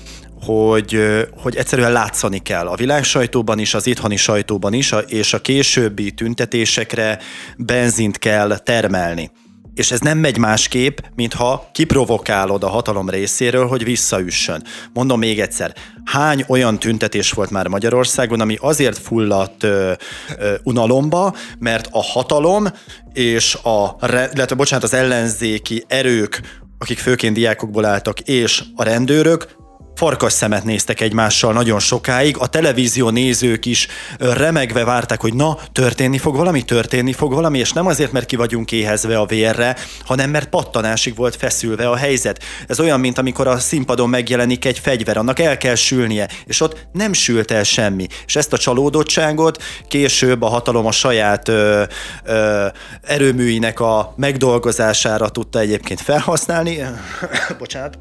hogy, 0.44 0.98
hogy 1.36 1.56
egyszerűen 1.56 1.92
látszani 1.92 2.38
kell 2.38 2.66
a 2.66 2.76
világ 2.76 3.04
sajtóban 3.04 3.58
is, 3.58 3.74
az 3.74 3.86
itthoni 3.86 4.16
sajtóban 4.16 4.72
is, 4.72 4.94
és 5.06 5.32
a 5.32 5.40
későbbi 5.40 6.10
tüntetésekre 6.10 7.18
benzint 7.56 8.18
kell 8.18 8.58
termelni. 8.58 9.30
És 9.74 9.90
ez 9.90 10.00
nem 10.00 10.18
megy 10.18 10.38
másképp, 10.38 10.98
mintha 11.14 11.68
kiprovokálod 11.72 12.62
a 12.62 12.68
hatalom 12.68 13.08
részéről, 13.08 13.66
hogy 13.66 13.84
visszaüssön. 13.84 14.64
Mondom 14.92 15.18
még 15.18 15.40
egyszer, 15.40 15.74
hány 16.04 16.44
olyan 16.48 16.78
tüntetés 16.78 17.30
volt 17.30 17.50
már 17.50 17.66
Magyarországon, 17.66 18.40
ami 18.40 18.56
azért 18.60 18.98
fulladt 18.98 19.62
ö, 19.62 19.92
ö, 20.38 20.54
unalomba, 20.62 21.34
mert 21.58 21.88
a 21.90 22.02
hatalom 22.02 22.66
és 23.12 23.54
a, 23.54 23.96
illetve 24.06 24.54
bocsánat, 24.56 24.84
az 24.84 24.94
ellenzéki 24.94 25.84
erők, 25.88 26.40
akik 26.78 26.98
főként 26.98 27.34
diákokból 27.34 27.84
álltak, 27.84 28.20
és 28.20 28.62
a 28.74 28.82
rendőrök 28.82 29.60
farkas 30.02 30.32
szemet 30.32 30.64
néztek 30.64 31.00
egymással 31.00 31.52
nagyon 31.52 31.78
sokáig, 31.78 32.36
a 32.38 32.46
televízió 32.46 33.08
nézők 33.08 33.66
is 33.66 33.88
remegve 34.18 34.84
várták, 34.84 35.20
hogy 35.20 35.34
na, 35.34 35.58
történni 35.72 36.18
fog 36.18 36.36
valami, 36.36 36.62
történni 36.62 37.12
fog 37.12 37.32
valami, 37.32 37.58
és 37.58 37.72
nem 37.72 37.86
azért, 37.86 38.12
mert 38.12 38.26
ki 38.26 38.36
vagyunk 38.36 38.72
éhezve 38.72 39.18
a 39.18 39.26
vérre, 39.26 39.76
hanem 40.04 40.30
mert 40.30 40.48
pattanásig 40.48 41.16
volt 41.16 41.36
feszülve 41.36 41.88
a 41.88 41.96
helyzet. 41.96 42.42
Ez 42.66 42.80
olyan, 42.80 43.00
mint 43.00 43.18
amikor 43.18 43.46
a 43.46 43.58
színpadon 43.58 44.08
megjelenik 44.08 44.64
egy 44.64 44.78
fegyver, 44.78 45.16
annak 45.16 45.38
el 45.38 45.56
kell 45.56 45.74
sülnie, 45.74 46.28
és 46.46 46.60
ott 46.60 46.86
nem 46.92 47.12
sült 47.12 47.50
el 47.50 47.62
semmi. 47.62 48.06
És 48.26 48.36
ezt 48.36 48.52
a 48.52 48.58
csalódottságot 48.58 49.62
később 49.88 50.42
a 50.42 50.48
hatalom 50.48 50.86
a 50.86 50.92
saját 50.92 51.48
ö, 51.48 51.82
ö, 52.24 52.66
erőműinek 53.02 53.80
a 53.80 54.14
megdolgozására 54.16 55.28
tudta 55.28 55.58
egyébként 55.58 56.00
felhasználni. 56.00 56.78
Bocsánat. 57.58 57.98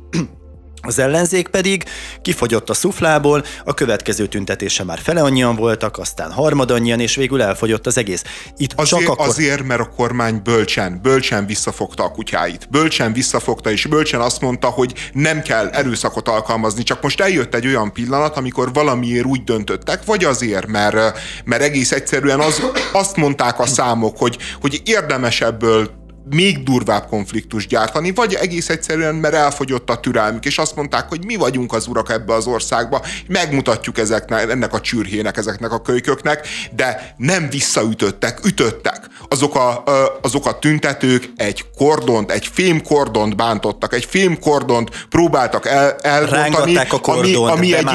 Az 0.82 1.00
ellenzék 1.00 1.48
pedig 1.48 1.84
kifogyott 2.22 2.70
a 2.70 2.74
szuflából, 2.74 3.44
a 3.66 3.74
következő 3.74 4.28
tüntetése 4.28 4.84
már 4.84 5.00
fele 5.00 5.22
annyian 5.22 5.56
voltak, 5.56 5.98
aztán 5.98 6.32
harmad 6.32 6.72
annyian, 6.72 7.00
és 7.00 7.16
végül 7.16 7.42
elfogyott 7.42 7.88
az 7.88 7.98
egész. 7.98 8.24
Itt 8.58 8.74
azért, 8.76 9.02
csak 9.02 9.10
akkor... 9.10 9.28
azért, 9.28 9.64
mert 9.64 9.80
a 9.80 9.90
kormány 9.96 10.42
bölcsen, 10.44 11.00
bölcsen 11.02 11.46
visszafogta 11.46 12.04
a 12.04 12.12
kutyáit. 12.12 12.68
Bölcsen 12.70 13.14
visszafogta, 13.14 13.72
és 13.72 13.86
bölcsen 13.86 14.22
azt 14.22 14.42
mondta, 14.42 14.68
hogy 14.68 14.94
nem 15.14 15.42
kell 15.42 15.68
erőszakot 15.68 16.28
alkalmazni, 16.28 16.84
csak 16.84 17.02
most 17.02 17.22
eljött 17.22 17.56
egy 17.56 17.68
olyan 17.68 17.94
pillanat, 17.94 18.38
amikor 18.38 18.74
valamiért 18.74 19.26
úgy 19.26 19.44
döntöttek, 19.44 20.06
vagy 20.06 20.24
azért, 20.24 20.68
mert, 20.68 21.20
mert 21.46 21.62
egész 21.62 21.92
egyszerűen 21.92 22.40
az, 22.40 22.62
azt 22.94 23.16
mondták 23.16 23.60
a 23.60 23.66
számok, 23.66 24.18
hogy, 24.18 24.38
hogy 24.62 24.82
érdemes 24.86 25.42
ebből 25.42 26.00
még 26.30 26.64
durvább 26.64 27.08
konfliktus 27.08 27.68
gyártani, 27.68 28.12
vagy 28.12 28.34
egész 28.34 28.70
egyszerűen, 28.70 29.16
mert 29.16 29.34
elfogyott 29.34 29.90
a 29.90 30.00
türelmük, 30.00 30.46
és 30.46 30.58
azt 30.58 30.76
mondták, 30.76 31.10
hogy 31.10 31.26
mi 31.26 31.36
vagyunk 31.36 31.74
az 31.74 31.88
urak 31.88 32.10
ebbe 32.10 32.34
az 32.34 32.46
országba, 32.46 33.02
megmutatjuk 33.28 33.98
ezeknek, 33.98 34.50
ennek 34.50 34.74
a 34.74 34.82
csürhének, 34.82 35.38
ezeknek 35.38 35.72
a 35.72 35.82
kölyköknek, 35.82 36.48
de 36.76 37.16
nem 37.18 37.50
visszaütöttek, 37.50 38.46
ütöttek. 38.46 39.08
Azok 39.30 39.56
a, 39.56 39.84
azok 40.22 40.46
a 40.46 40.60
tüntetők 40.60 41.30
egy 41.36 41.66
kordont, 41.78 42.32
egy 42.32 42.50
fémkordont 42.54 43.36
bántottak, 43.36 43.94
egy 43.94 44.06
fémkordont 44.06 45.06
próbáltak 45.10 45.66
el, 45.66 45.96
elrontani. 46.02 46.76
a 46.76 47.00
kordont, 47.00 47.36
ami, 47.36 47.52
ami 47.52 47.74
egy, 47.74 47.86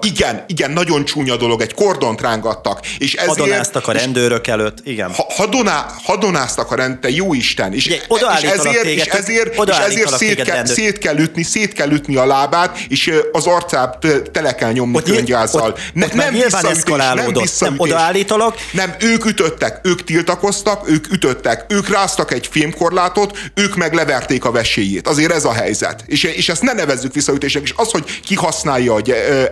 Igen, 0.00 0.44
igen, 0.46 0.70
nagyon 0.70 1.04
csúnya 1.04 1.36
dolog, 1.36 1.60
egy 1.60 1.74
kordont 1.74 2.20
rángattak. 2.20 2.80
És 2.98 3.14
ezért, 3.14 3.38
hadonáztak 3.38 3.88
a 3.88 3.92
rendőrök 3.92 4.46
előtt, 4.46 4.78
igen. 4.84 5.12
Ha, 5.12 5.26
hadoná, 5.28 5.86
hadonáztak 6.02 6.70
a 6.70 6.74
rend, 6.74 6.98
te 6.98 7.10
jó 7.10 7.34
Isten, 7.34 7.63
Isten. 7.72 7.96
És, 7.96 8.04
Ugye, 8.08 8.26
és 8.40 8.48
ezért, 8.48 8.82
téged, 8.82 9.06
és 9.06 9.12
ezért, 9.12 9.54
és 9.68 9.76
ezért 9.76 10.16
szét, 10.16 10.42
kell, 10.42 10.64
szét, 10.64 10.98
kell 10.98 11.18
ütni, 11.18 11.42
szét 11.42 11.72
kell 11.72 11.90
ütni 11.90 12.16
a 12.16 12.26
lábát, 12.26 12.78
és 12.88 13.12
az 13.32 13.46
arcát 13.46 14.06
tele 14.32 14.54
kell 14.54 14.72
nyomni 14.72 14.96
ott 14.96 15.04
könygázzal. 15.04 15.68
Ott, 15.68 15.80
ne, 15.92 16.04
ott 16.04 16.12
nem 16.12 16.32
visszaütés, 16.32 16.82
nem 16.96 17.32
visszaütés. 17.32 17.58
Nem 17.58 17.74
odaállítalak. 17.76 18.56
Nem, 18.72 18.94
ők 19.00 19.24
ütöttek, 19.24 19.80
ők 19.82 20.04
tiltakoztak, 20.04 20.90
ők 20.90 21.12
ütöttek, 21.12 21.64
ők 21.68 21.88
ráztak 21.88 22.32
egy 22.32 22.46
fémkorlátot, 22.50 23.38
ők 23.54 23.76
meg 23.76 23.94
leverték 23.94 24.44
a 24.44 24.50
veséjét. 24.50 25.08
Azért 25.08 25.32
ez 25.32 25.44
a 25.44 25.52
helyzet. 25.52 26.04
És, 26.06 26.22
és 26.22 26.48
ezt 26.48 26.62
ne 26.62 26.72
nevezzük 26.72 27.14
visszaütésnek, 27.14 27.62
és 27.62 27.72
az, 27.76 27.90
hogy 27.90 28.20
ki 28.24 28.34
használja 28.34 28.94
a, 28.94 29.02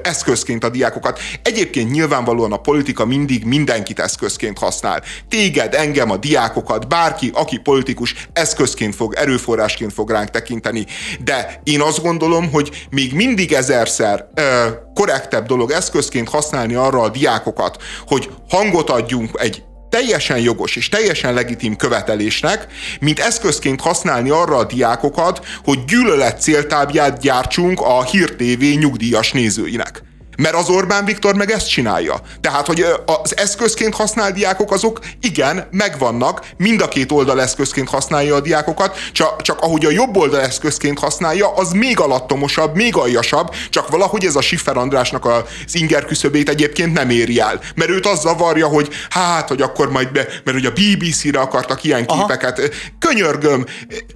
eszközként 0.02 0.64
a 0.64 0.68
diákokat. 0.68 1.20
Egyébként 1.42 1.90
nyilvánvalóan 1.90 2.52
a 2.52 2.56
politika 2.56 3.04
mindig 3.04 3.44
mindenkit 3.44 4.00
eszközként 4.00 4.58
használ. 4.58 5.02
Téged, 5.28 5.74
engem, 5.74 6.10
a 6.10 6.16
diákokat, 6.16 6.88
bárki, 6.88 7.30
aki 7.34 7.58
politikus 7.58 8.01
politikus 8.02 8.28
eszközként 8.32 8.94
fog, 8.94 9.14
erőforrásként 9.14 9.92
fog 9.92 10.10
ránk 10.10 10.30
tekinteni. 10.30 10.86
De 11.24 11.60
én 11.64 11.80
azt 11.80 12.02
gondolom, 12.02 12.50
hogy 12.50 12.86
még 12.90 13.12
mindig 13.14 13.52
ezerszer 13.52 14.28
ö, 14.34 14.68
korrektebb 14.94 15.46
dolog 15.46 15.70
eszközként 15.70 16.28
használni 16.28 16.74
arra 16.74 17.00
a 17.00 17.08
diákokat, 17.08 17.82
hogy 18.06 18.30
hangot 18.48 18.90
adjunk 18.90 19.30
egy 19.40 19.62
teljesen 19.90 20.38
jogos 20.38 20.76
és 20.76 20.88
teljesen 20.88 21.34
legitim 21.34 21.76
követelésnek, 21.76 22.66
mint 23.00 23.18
eszközként 23.18 23.80
használni 23.80 24.30
arra 24.30 24.56
a 24.56 24.64
diákokat, 24.64 25.44
hogy 25.64 25.84
gyűlölet 25.84 26.40
céltábját 26.40 27.20
gyártsunk 27.20 27.80
a 27.80 28.02
Hír 28.02 28.36
TV 28.36 28.78
nyugdíjas 28.78 29.32
nézőinek. 29.32 30.02
Mert 30.36 30.54
az 30.54 30.68
Orbán 30.68 31.04
Viktor 31.04 31.34
meg 31.34 31.50
ezt 31.50 31.68
csinálja. 31.68 32.20
Tehát, 32.40 32.66
hogy 32.66 32.84
az 33.22 33.36
eszközként 33.36 33.94
használt 33.94 34.34
diákok 34.34 34.72
azok 34.72 34.98
igen, 35.20 35.68
megvannak, 35.70 36.46
mind 36.56 36.80
a 36.80 36.88
két 36.88 37.12
oldal 37.12 37.40
eszközként 37.40 37.88
használja 37.88 38.34
a 38.34 38.40
diákokat, 38.40 38.98
csak, 39.12 39.42
csak 39.42 39.60
ahogy 39.60 39.84
a 39.84 39.90
jobb 39.90 40.16
oldal 40.16 40.40
eszközként 40.40 40.98
használja, 40.98 41.54
az 41.54 41.72
még 41.72 42.00
alattomosabb, 42.00 42.74
még 42.74 42.96
aljasabb, 42.96 43.54
csak 43.70 43.88
valahogy 43.88 44.24
ez 44.24 44.36
a 44.36 44.40
Siffer 44.40 44.76
Andrásnak 44.76 45.24
az 45.24 45.74
inger 45.74 46.04
küszöbét 46.04 46.48
egyébként 46.48 46.92
nem 46.92 47.10
éri 47.10 47.40
el. 47.40 47.60
Mert 47.74 47.90
őt 47.90 48.06
az 48.06 48.20
zavarja, 48.20 48.66
hogy 48.66 48.88
hát, 49.10 49.48
hogy 49.48 49.62
akkor 49.62 49.90
majd 49.90 50.12
be, 50.12 50.26
mert 50.44 50.56
ugye 50.56 50.68
a 50.68 50.72
BBC-re 50.72 51.40
akartak 51.40 51.84
ilyen 51.84 52.04
Aha. 52.06 52.26
képeket. 52.26 52.70
Könyörgöm, 52.98 53.66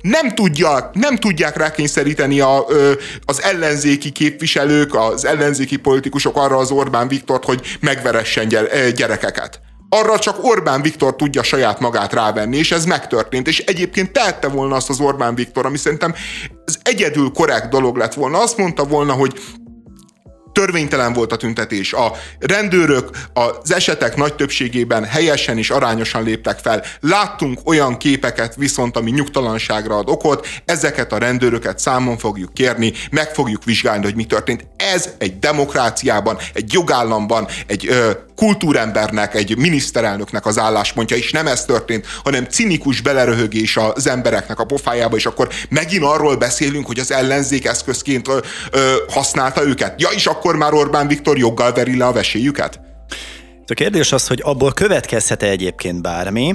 nem, 0.00 0.34
tudja, 0.34 0.90
nem 0.92 1.16
tudják 1.16 1.56
rákényszeríteni 1.56 2.40
a, 2.40 2.66
az 3.24 3.42
ellenzéki 3.42 4.10
képviselők, 4.10 4.94
az 4.94 5.24
ellenzéki 5.24 5.76
politikusok, 5.76 6.05
politikusok 6.06 6.44
arra 6.44 6.56
az 6.56 6.70
Orbán 6.70 7.08
Viktort, 7.08 7.44
hogy 7.44 7.78
megveressen 7.80 8.48
gyerekeket. 8.94 9.60
Arra 9.88 10.18
csak 10.18 10.44
Orbán 10.44 10.82
Viktor 10.82 11.16
tudja 11.16 11.42
saját 11.42 11.80
magát 11.80 12.12
rávenni, 12.12 12.56
és 12.56 12.72
ez 12.72 12.84
megtörtént. 12.84 13.46
És 13.46 13.58
egyébként 13.58 14.12
tehette 14.12 14.48
volna 14.48 14.74
azt 14.74 14.88
az 14.88 15.00
Orbán 15.00 15.34
Viktor, 15.34 15.66
ami 15.66 15.76
szerintem 15.76 16.14
az 16.64 16.78
egyedül 16.82 17.30
korrekt 17.30 17.68
dolog 17.68 17.96
lett 17.96 18.14
volna. 18.14 18.42
Azt 18.42 18.56
mondta 18.56 18.84
volna, 18.84 19.12
hogy 19.12 19.40
törvénytelen 20.56 21.12
volt 21.12 21.32
a 21.32 21.36
tüntetés. 21.36 21.92
A 21.92 22.12
rendőrök 22.38 23.10
az 23.32 23.72
esetek 23.72 24.16
nagy 24.16 24.34
többségében 24.34 25.04
helyesen 25.04 25.58
és 25.58 25.70
arányosan 25.70 26.22
léptek 26.22 26.58
fel. 26.58 26.82
Láttunk 27.00 27.60
olyan 27.64 27.96
képeket 27.96 28.54
viszont, 28.54 28.96
ami 28.96 29.10
nyugtalanságra 29.10 29.96
ad 29.96 30.08
okot, 30.08 30.46
ezeket 30.64 31.12
a 31.12 31.18
rendőröket 31.18 31.78
számon 31.78 32.18
fogjuk 32.18 32.54
kérni, 32.54 32.92
meg 33.10 33.34
fogjuk 33.34 33.64
vizsgálni, 33.64 34.04
hogy 34.04 34.14
mi 34.14 34.24
történt. 34.24 34.66
Ez 34.76 35.08
egy 35.18 35.38
demokráciában, 35.38 36.38
egy 36.52 36.72
jogállamban, 36.72 37.46
egy 37.66 37.86
ö, 37.88 38.10
kultúrembernek, 38.36 39.34
egy 39.34 39.56
miniszterelnöknek 39.56 40.46
az 40.46 40.58
álláspontja, 40.58 41.16
és 41.16 41.30
nem 41.30 41.46
ez 41.46 41.64
történt, 41.64 42.06
hanem 42.24 42.44
cinikus 42.44 43.00
beleröhögés 43.00 43.76
az 43.76 44.06
embereknek 44.06 44.58
a 44.58 44.64
pofájába, 44.64 45.16
és 45.16 45.26
akkor 45.26 45.48
megint 45.68 46.02
arról 46.02 46.36
beszélünk, 46.36 46.86
hogy 46.86 46.98
az 46.98 47.12
ellenzék 47.12 47.64
eszközként 47.64 48.28
ö, 48.28 48.38
ö, 48.70 48.94
használta 49.08 49.66
őket. 49.66 50.00
Ja, 50.00 50.08
és 50.08 50.26
akkor 50.26 50.56
már 50.56 50.72
Orbán 50.72 51.08
Viktor 51.08 51.38
joggal 51.38 51.72
veri 51.72 51.96
le 51.96 52.06
a 52.06 52.12
vesélyüket? 52.12 52.80
A 53.68 53.74
kérdés 53.74 54.12
az, 54.12 54.26
hogy 54.26 54.40
abból 54.44 54.72
következhet-e 54.72 55.46
egyébként 55.46 56.02
bármi, 56.02 56.54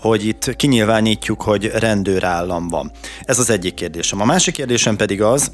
hogy 0.00 0.26
itt 0.26 0.56
kinyilvánítjuk, 0.56 1.42
hogy 1.42 1.66
rendőrállam 1.66 2.68
van. 2.68 2.90
Ez 3.20 3.38
az 3.38 3.50
egyik 3.50 3.74
kérdésem. 3.74 4.20
A 4.20 4.24
másik 4.24 4.54
kérdésem 4.54 4.96
pedig 4.96 5.22
az, 5.22 5.52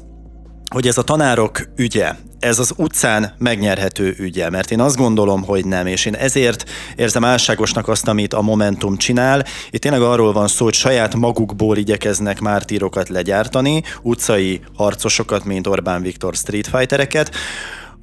hogy 0.69 0.87
ez 0.87 0.97
a 0.97 1.01
tanárok 1.01 1.61
ügye, 1.75 2.13
ez 2.39 2.59
az 2.59 2.73
utcán 2.75 3.33
megnyerhető 3.37 4.15
ügye, 4.17 4.49
mert 4.49 4.71
én 4.71 4.79
azt 4.79 4.95
gondolom, 4.95 5.43
hogy 5.43 5.65
nem, 5.65 5.87
és 5.87 6.05
én 6.05 6.15
ezért 6.15 6.69
érzem 6.95 7.23
álságosnak 7.23 7.87
azt, 7.87 8.07
amit 8.07 8.33
a 8.33 8.41
Momentum 8.41 8.97
csinál. 8.97 9.45
Itt 9.69 9.81
tényleg 9.81 10.01
arról 10.01 10.33
van 10.33 10.47
szó, 10.47 10.65
hogy 10.65 10.73
saját 10.73 11.15
magukból 11.15 11.77
igyekeznek 11.77 12.39
mártírokat 12.39 13.09
legyártani, 13.09 13.83
utcai 14.01 14.61
harcosokat, 14.75 15.43
mint 15.43 15.67
Orbán 15.67 16.01
Viktor 16.01 16.35
Street 16.35 16.67
Fightereket, 16.67 17.35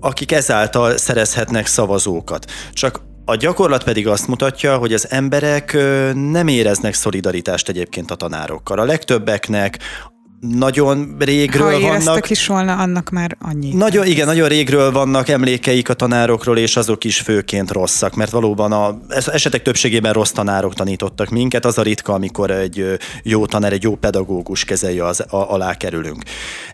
akik 0.01 0.33
ezáltal 0.33 0.97
szerezhetnek 0.97 1.67
szavazókat. 1.67 2.51
Csak 2.73 3.01
a 3.25 3.35
gyakorlat 3.35 3.85
pedig 3.85 4.09
azt 4.09 4.29
mutatja, 4.29 4.77
hogy 4.77 4.93
az 4.93 5.11
emberek 5.11 5.73
nem 6.15 6.49
éreznek 6.49 6.95
szolidaritást 6.95 7.69
egyébként 7.69 8.11
a 8.11 8.15
tanárokkal. 8.15 8.79
A 8.79 8.85
legtöbbeknek 8.85 9.79
nagyon 10.49 11.17
régről 11.19 11.73
ha 11.73 11.81
vannak. 11.81 12.31
is 12.31 12.47
volna, 12.47 12.77
annak 12.77 13.11
már 13.11 13.37
annyi. 13.41 13.75
Nagyon, 13.75 14.07
igen, 14.07 14.27
nagyon 14.27 14.49
régről 14.49 14.93
vannak 14.93 15.29
emlékeik 15.29 15.89
a 15.89 15.95
tanárokról, 15.95 16.59
és 16.59 16.77
azok 16.77 17.05
is 17.05 17.21
főként 17.21 17.71
rosszak, 17.71 18.15
mert 18.15 18.31
valóban 18.31 18.73
a 18.73 18.99
esetek 19.09 19.63
többségében 19.63 20.13
rossz 20.13 20.31
tanárok 20.31 20.75
tanítottak 20.75 21.29
minket. 21.29 21.65
Az 21.65 21.79
a 21.79 21.83
ritka, 21.83 22.13
amikor 22.13 22.51
egy 22.51 22.99
jó 23.23 23.47
tanár, 23.47 23.73
egy 23.73 23.83
jó 23.83 23.95
pedagógus 23.95 24.65
kezelje 24.65 25.05
az, 25.05 25.21
a, 25.21 25.27
alá 25.37 25.75
kerülünk. 25.75 26.23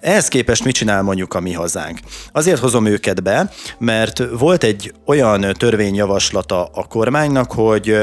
Ehhez 0.01 0.29
képest 0.29 0.64
mit 0.64 0.75
csinál 0.75 1.03
mondjuk 1.03 1.35
a 1.35 1.41
mi 1.41 1.53
hazánk? 1.53 1.99
Azért 2.33 2.61
hozom 2.61 2.87
őket 2.87 3.23
be, 3.23 3.51
mert 3.79 4.23
volt 4.39 4.64
egy 4.64 4.93
olyan 5.07 5.55
törvényjavaslata 5.59 6.64
a 6.64 6.87
kormánynak, 6.87 7.53
hogy 7.53 7.97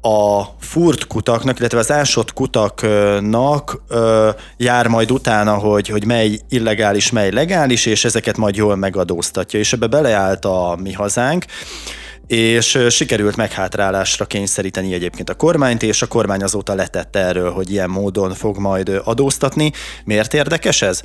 a 0.00 0.42
furt 0.60 1.06
kutaknak, 1.06 1.58
illetve 1.58 1.78
az 1.78 1.92
ásott 1.92 2.32
kutaknak 2.32 3.82
ö, 3.88 4.30
jár 4.56 4.86
majd 4.86 5.10
utána, 5.10 5.54
hogy, 5.54 5.88
hogy 5.88 6.06
mely 6.06 6.40
illegális, 6.48 7.10
mely 7.10 7.30
legális, 7.30 7.86
és 7.86 8.04
ezeket 8.04 8.36
majd 8.36 8.56
jól 8.56 8.76
megadóztatja. 8.76 9.58
És 9.58 9.72
ebbe 9.72 9.86
beleállt 9.86 10.44
a 10.44 10.78
mi 10.82 10.92
hazánk, 10.92 11.44
és 12.30 12.78
sikerült 12.88 13.36
meghátrálásra 13.36 14.24
kényszeríteni 14.24 14.92
egyébként 14.92 15.30
a 15.30 15.34
kormányt, 15.34 15.82
és 15.82 16.02
a 16.02 16.06
kormány 16.06 16.42
azóta 16.42 16.74
letette 16.74 17.18
erről, 17.18 17.50
hogy 17.52 17.70
ilyen 17.70 17.90
módon 17.90 18.34
fog 18.34 18.58
majd 18.58 19.00
adóztatni. 19.04 19.72
Miért 20.04 20.34
érdekes 20.34 20.82
ez? 20.82 21.00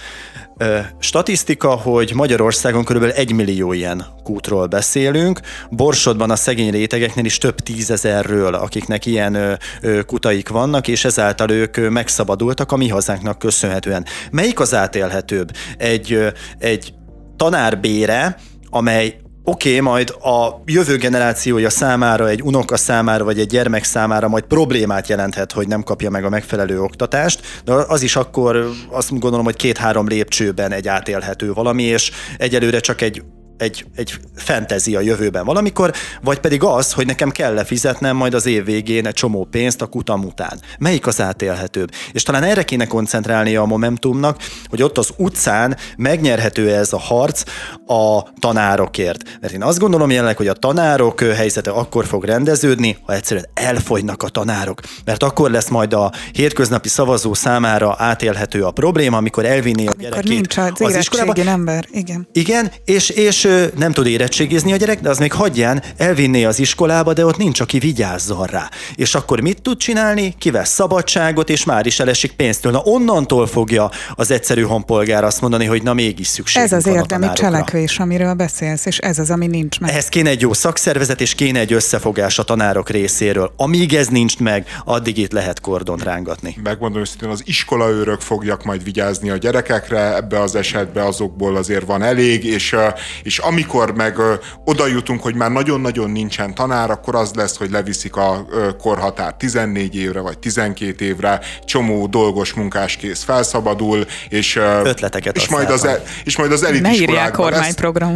Statisztika, 0.99 1.69
hogy 1.69 2.11
Magyarországon 2.13 2.83
kb. 2.83 3.11
egy 3.15 3.31
millió 3.31 3.73
ilyen 3.73 4.05
kútról 4.23 4.65
beszélünk, 4.65 5.39
Borsodban 5.69 6.31
a 6.31 6.35
szegény 6.35 6.71
rétegeknél 6.71 7.25
is 7.25 7.37
több 7.37 7.59
tízezerről, 7.59 8.53
akiknek 8.53 9.05
ilyen 9.05 9.59
kutaik 10.05 10.49
vannak, 10.49 10.87
és 10.87 11.05
ezáltal 11.05 11.49
ők 11.49 11.89
megszabadultak 11.89 12.71
a 12.71 12.75
mi 12.75 12.87
hazánknak 12.87 13.39
köszönhetően. 13.39 14.05
Melyik 14.31 14.59
az 14.59 14.73
átélhetőbb? 14.73 15.51
Egy, 15.77 16.19
egy 16.57 16.93
tanárbére, 17.35 18.37
amely 18.69 19.23
oké, 19.45 19.69
okay, 19.69 19.79
majd 19.79 20.09
a 20.09 20.61
jövő 20.65 20.97
generációja 20.97 21.69
számára, 21.69 22.29
egy 22.29 22.41
unoka 22.41 22.77
számára, 22.77 23.23
vagy 23.23 23.39
egy 23.39 23.47
gyermek 23.47 23.83
számára 23.83 24.27
majd 24.27 24.43
problémát 24.43 25.07
jelenthet, 25.07 25.51
hogy 25.51 25.67
nem 25.67 25.83
kapja 25.83 26.09
meg 26.09 26.25
a 26.25 26.29
megfelelő 26.29 26.81
oktatást, 26.81 27.61
de 27.65 27.73
az 27.73 28.01
is 28.01 28.15
akkor 28.15 28.69
azt 28.89 29.19
gondolom, 29.19 29.45
hogy 29.45 29.55
két-három 29.55 30.07
lépcsőben 30.07 30.71
egy 30.71 30.87
átélhető 30.87 31.53
valami, 31.53 31.83
és 31.83 32.11
egyelőre 32.37 32.79
csak 32.79 33.01
egy 33.01 33.23
egy, 33.57 33.85
egy 33.95 34.13
fentezi 34.35 34.95
a 34.95 34.99
jövőben 34.99 35.45
valamikor, 35.45 35.93
vagy 36.21 36.39
pedig 36.39 36.63
az, 36.63 36.93
hogy 36.93 37.05
nekem 37.05 37.29
kell 37.29 37.53
lefizetnem 37.53 38.15
majd 38.15 38.33
az 38.33 38.45
év 38.45 38.65
végén 38.65 39.07
egy 39.07 39.13
csomó 39.13 39.47
pénzt 39.51 39.81
a 39.81 39.85
kutam 39.85 40.23
után. 40.23 40.59
Melyik 40.79 41.07
az 41.07 41.21
átélhetőbb? 41.21 41.91
És 42.11 42.23
talán 42.23 42.43
erre 42.43 42.63
kéne 42.63 42.85
koncentrálnia 42.87 43.61
a 43.61 43.65
Momentumnak, 43.65 44.37
hogy 44.69 44.81
ott 44.81 44.97
az 44.97 45.09
utcán 45.17 45.77
megnyerhető 45.97 46.73
ez 46.73 46.93
a 46.93 46.99
harc 46.99 47.43
a 47.87 48.23
tanárokért. 48.39 49.37
Mert 49.41 49.53
én 49.53 49.63
azt 49.63 49.79
gondolom 49.79 50.09
jelenleg, 50.09 50.37
hogy 50.37 50.47
a 50.47 50.53
tanárok 50.53 51.21
helyzete 51.21 51.71
akkor 51.71 52.05
fog 52.05 52.23
rendeződni, 52.23 52.97
ha 53.05 53.13
egyszerűen 53.13 53.45
elfogynak 53.53 54.23
a 54.23 54.29
tanárok. 54.29 54.81
Mert 55.05 55.23
akkor 55.23 55.51
lesz 55.51 55.69
majd 55.69 55.93
a 55.93 56.11
hétköznapi 56.33 56.89
szavazó 56.89 57.33
számára 57.33 57.95
átélhető 57.97 58.63
a 58.63 58.71
probléma, 58.71 59.17
amikor 59.17 59.45
elvinni 59.45 59.87
a 59.87 59.91
amikor 59.91 60.03
gyerekét 60.03 60.29
nincs 60.29 60.57
az, 60.57 60.81
az 60.81 60.95
iskolába. 60.95 61.33
ember, 61.45 61.87
igen. 61.91 62.27
Igen, 62.31 62.71
és, 62.85 63.09
és 63.09 63.44
nem 63.77 63.91
tud 63.91 64.07
érettségizni 64.07 64.73
a 64.73 64.75
gyerek, 64.75 65.01
de 65.01 65.09
az 65.09 65.17
még 65.17 65.33
hagyján 65.33 65.83
elvinné 65.97 66.43
az 66.43 66.59
iskolába, 66.59 67.13
de 67.13 67.25
ott 67.25 67.37
nincs, 67.37 67.59
aki 67.59 67.79
vigyázzon 67.79 68.45
rá. 68.45 68.69
És 68.95 69.15
akkor 69.15 69.41
mit 69.41 69.61
tud 69.61 69.77
csinálni? 69.77 70.35
Kivesz 70.37 70.69
szabadságot, 70.69 71.49
és 71.49 71.63
már 71.63 71.85
is 71.85 71.99
elesik 71.99 72.31
pénztől. 72.31 72.71
Na 72.71 72.79
onnantól 72.79 73.47
fogja 73.47 73.91
az 74.15 74.31
egyszerű 74.31 74.61
honpolgár 74.61 75.23
azt 75.23 75.41
mondani, 75.41 75.65
hogy 75.65 75.83
na 75.83 75.93
mégis 75.93 76.27
szükség. 76.27 76.61
Ez 76.61 76.71
az 76.71 76.87
érdemi 76.87 77.27
cselekvés, 77.33 77.99
amiről 77.99 78.33
beszélsz, 78.33 78.85
és 78.85 78.97
ez 78.97 79.19
az, 79.19 79.29
ami 79.29 79.47
nincs 79.47 79.79
meg. 79.79 79.89
Ehhez 79.89 80.09
kéne 80.09 80.29
egy 80.29 80.41
jó 80.41 80.53
szakszervezet, 80.53 81.21
és 81.21 81.35
kéne 81.35 81.59
egy 81.59 81.73
összefogás 81.73 82.39
a 82.39 82.43
tanárok 82.43 82.89
részéről. 82.89 83.53
Amíg 83.57 83.93
ez 83.93 84.07
nincs 84.07 84.39
meg, 84.39 84.67
addig 84.85 85.17
itt 85.17 85.31
lehet 85.31 85.59
kordont 85.59 86.03
rángatni. 86.03 86.57
Megmondom 86.63 87.01
őszintén, 87.01 87.29
az 87.29 87.41
iskolaőrök 87.45 88.21
fogjak 88.21 88.63
majd 88.63 88.83
vigyázni 88.83 89.29
a 89.29 89.37
gyerekekre, 89.37 90.15
ebbe 90.15 90.41
az 90.41 90.55
esetben 90.55 91.05
azokból 91.05 91.55
azért 91.55 91.85
van 91.85 92.03
elég, 92.03 92.45
és, 92.45 92.75
és 93.23 93.34
és 93.35 93.41
amikor 93.41 93.93
meg 93.93 94.17
ö, 94.17 94.33
oda 94.65 94.87
jutunk, 94.87 95.21
hogy 95.21 95.35
már 95.35 95.51
nagyon-nagyon 95.51 96.11
nincsen 96.11 96.55
tanár, 96.55 96.91
akkor 96.91 97.15
az 97.15 97.33
lesz, 97.33 97.57
hogy 97.57 97.71
leviszik 97.71 98.15
a 98.15 98.45
ö, 98.49 98.75
korhatár 98.75 99.35
14 99.37 99.95
évre 99.95 100.19
vagy 100.19 100.39
12 100.39 101.05
évre, 101.05 101.39
csomó 101.65 102.07
dolgos 102.07 102.53
munkáskész 102.53 103.23
felszabadul, 103.23 104.05
és, 104.29 104.55
ö, 104.55 104.81
Ötleteket 104.83 105.35
és, 105.35 105.47
majd 105.47 105.69
az, 105.69 105.85
e, 105.85 106.03
és 106.23 106.37
majd 106.37 106.51
az 106.51 106.63
elitiskolákban 106.63 107.51
lesz, 107.51 107.75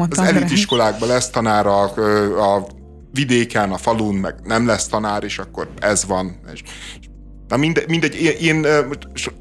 az 0.09 0.19
elitiskolákban 0.19 1.07
lesz 1.07 1.29
tanár 1.29 1.67
a, 1.67 1.83
a 2.55 2.67
vidéken, 3.11 3.71
a 3.71 3.77
falun, 3.77 4.15
meg 4.15 4.35
nem 4.43 4.65
lesz 4.65 4.87
tanár, 4.87 5.23
és 5.23 5.37
akkor 5.37 5.69
ez 5.79 6.05
van. 6.05 6.39
És, 6.53 6.61
Na 7.49 7.57
mindegy, 7.57 7.89
mindegy 7.89 8.15
én, 8.41 8.67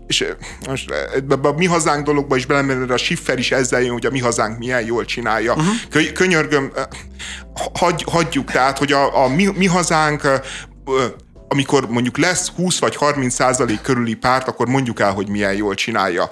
és, 0.07 0.25
most 0.69 0.91
a 1.43 1.53
mi 1.57 1.67
hazánk 1.67 2.05
dologba 2.05 2.37
is 2.37 2.47
belemenve 2.47 2.95
a 2.95 2.97
Schiffer 2.97 3.39
is 3.39 3.53
ezzel 3.53 3.81
jön, 3.81 3.93
hogy 3.93 4.07
a 4.07 4.11
mi 4.11 4.19
hazánk 4.19 4.59
milyen 4.59 4.85
jól 4.85 5.05
csinálja. 5.05 5.55
Uh-huh. 5.55 6.13
Könyörgöm, 6.13 6.73
hagy, 7.75 8.05
hagyjuk, 8.11 8.51
tehát, 8.51 8.79
hogy 8.79 8.93
a, 8.93 9.25
a 9.25 9.29
mi, 9.29 9.49
mi 9.57 9.67
hazánk 9.67 10.41
amikor 11.49 11.89
mondjuk 11.89 12.19
lesz 12.19 12.49
20 12.49 12.79
vagy 12.79 12.97
30 12.97 13.35
százalék 13.35 13.81
körüli 13.81 14.15
párt, 14.15 14.49
akkor 14.49 14.69
mondjuk 14.69 15.01
el, 15.01 15.13
hogy 15.13 15.29
milyen 15.29 15.55
jól 15.55 15.75
csinálja. 15.75 16.29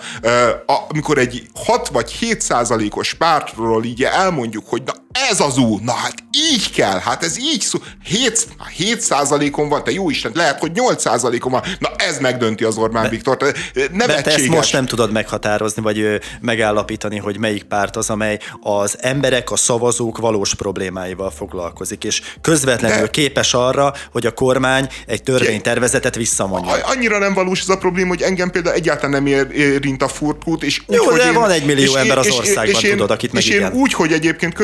Amikor 0.89 1.19
egy 1.19 1.49
6 1.55 1.89
vagy 1.89 2.11
7 2.11 2.41
százalékos 2.41 3.15
pártról 3.15 3.85
így 3.85 4.03
elmondjuk, 4.03 4.65
hogy 4.69 4.83
na 4.85 4.93
ez 5.31 5.41
az 5.41 5.59
út, 5.59 5.83
na 5.83 5.93
hát 5.93 6.15
így 6.53 6.71
kell, 6.71 6.99
hát 6.99 7.23
ez 7.23 7.39
így 7.39 7.61
szó, 7.61 7.79
7, 8.05 8.47
7 8.77 9.01
százalékon 9.01 9.69
van, 9.69 9.85
te 9.85 9.91
jó 9.91 10.11
Isten, 10.11 10.33
lehet, 10.35 10.59
hogy 10.59 10.73
8 10.73 11.01
százalékon 11.01 11.53
van, 11.53 11.63
na 11.79 11.91
ez 11.97 12.19
megdönti 12.19 12.65
az 12.65 12.77
Orbán 12.77 13.03
de, 13.03 13.09
Viktor, 13.09 13.37
nevetséges. 13.93 14.23
Te 14.23 14.31
ezt 14.31 14.49
most 14.49 14.73
nem 14.73 14.87
tudod 14.87 15.13
meghatározni, 15.13 15.83
vagy 15.83 16.21
megállapítani, 16.41 17.19
hogy 17.19 17.39
melyik 17.39 17.63
párt 17.63 17.97
az, 17.97 18.11
amely 18.11 18.39
az 18.61 18.97
emberek, 19.01 19.51
a 19.51 19.57
szavazók 19.57 20.19
valós 20.19 20.55
problémáival 20.55 21.31
foglalkozik, 21.31 22.05
és 22.05 22.23
közvetlenül 22.41 23.01
de, 23.01 23.11
képes 23.11 23.55
arra, 23.55 23.95
hogy 24.13 24.27
a 24.27 24.31
kormány 24.31 24.89
egy 25.07 25.23
törvénytervezetet 25.23 26.15
visszamondja. 26.15 26.73
Annyira 26.85 27.19
nem 27.19 27.35
valós 27.35 27.61
ez 27.61 27.69
a 27.69 27.77
probléma, 27.77 28.09
hogy 28.09 28.23
engem 28.23 28.51
például 28.51 28.75
egyáltalán 28.75 29.23
nem 29.23 29.27
érint 29.53 30.03
a 30.03 30.09
furtkút, 30.09 30.63
és 30.63 30.83
úgy, 30.87 30.97
Jó, 30.97 31.17
de 31.17 31.27
én, 31.27 31.33
van 31.33 31.51
egy 31.51 31.65
millió 31.65 31.93
és 31.93 32.01
ember 32.01 32.19
az 32.19 32.31
országban, 32.31 32.75
és 32.75 32.83
én, 32.83 32.91
tudod, 32.91 33.11
akit 33.11 33.33
meg 33.33 33.43
És 33.43 33.49
igen. 33.49 33.73
én 33.73 33.79
úgy, 33.79 33.93
hogy 33.93 34.13
egyébként 34.13 34.55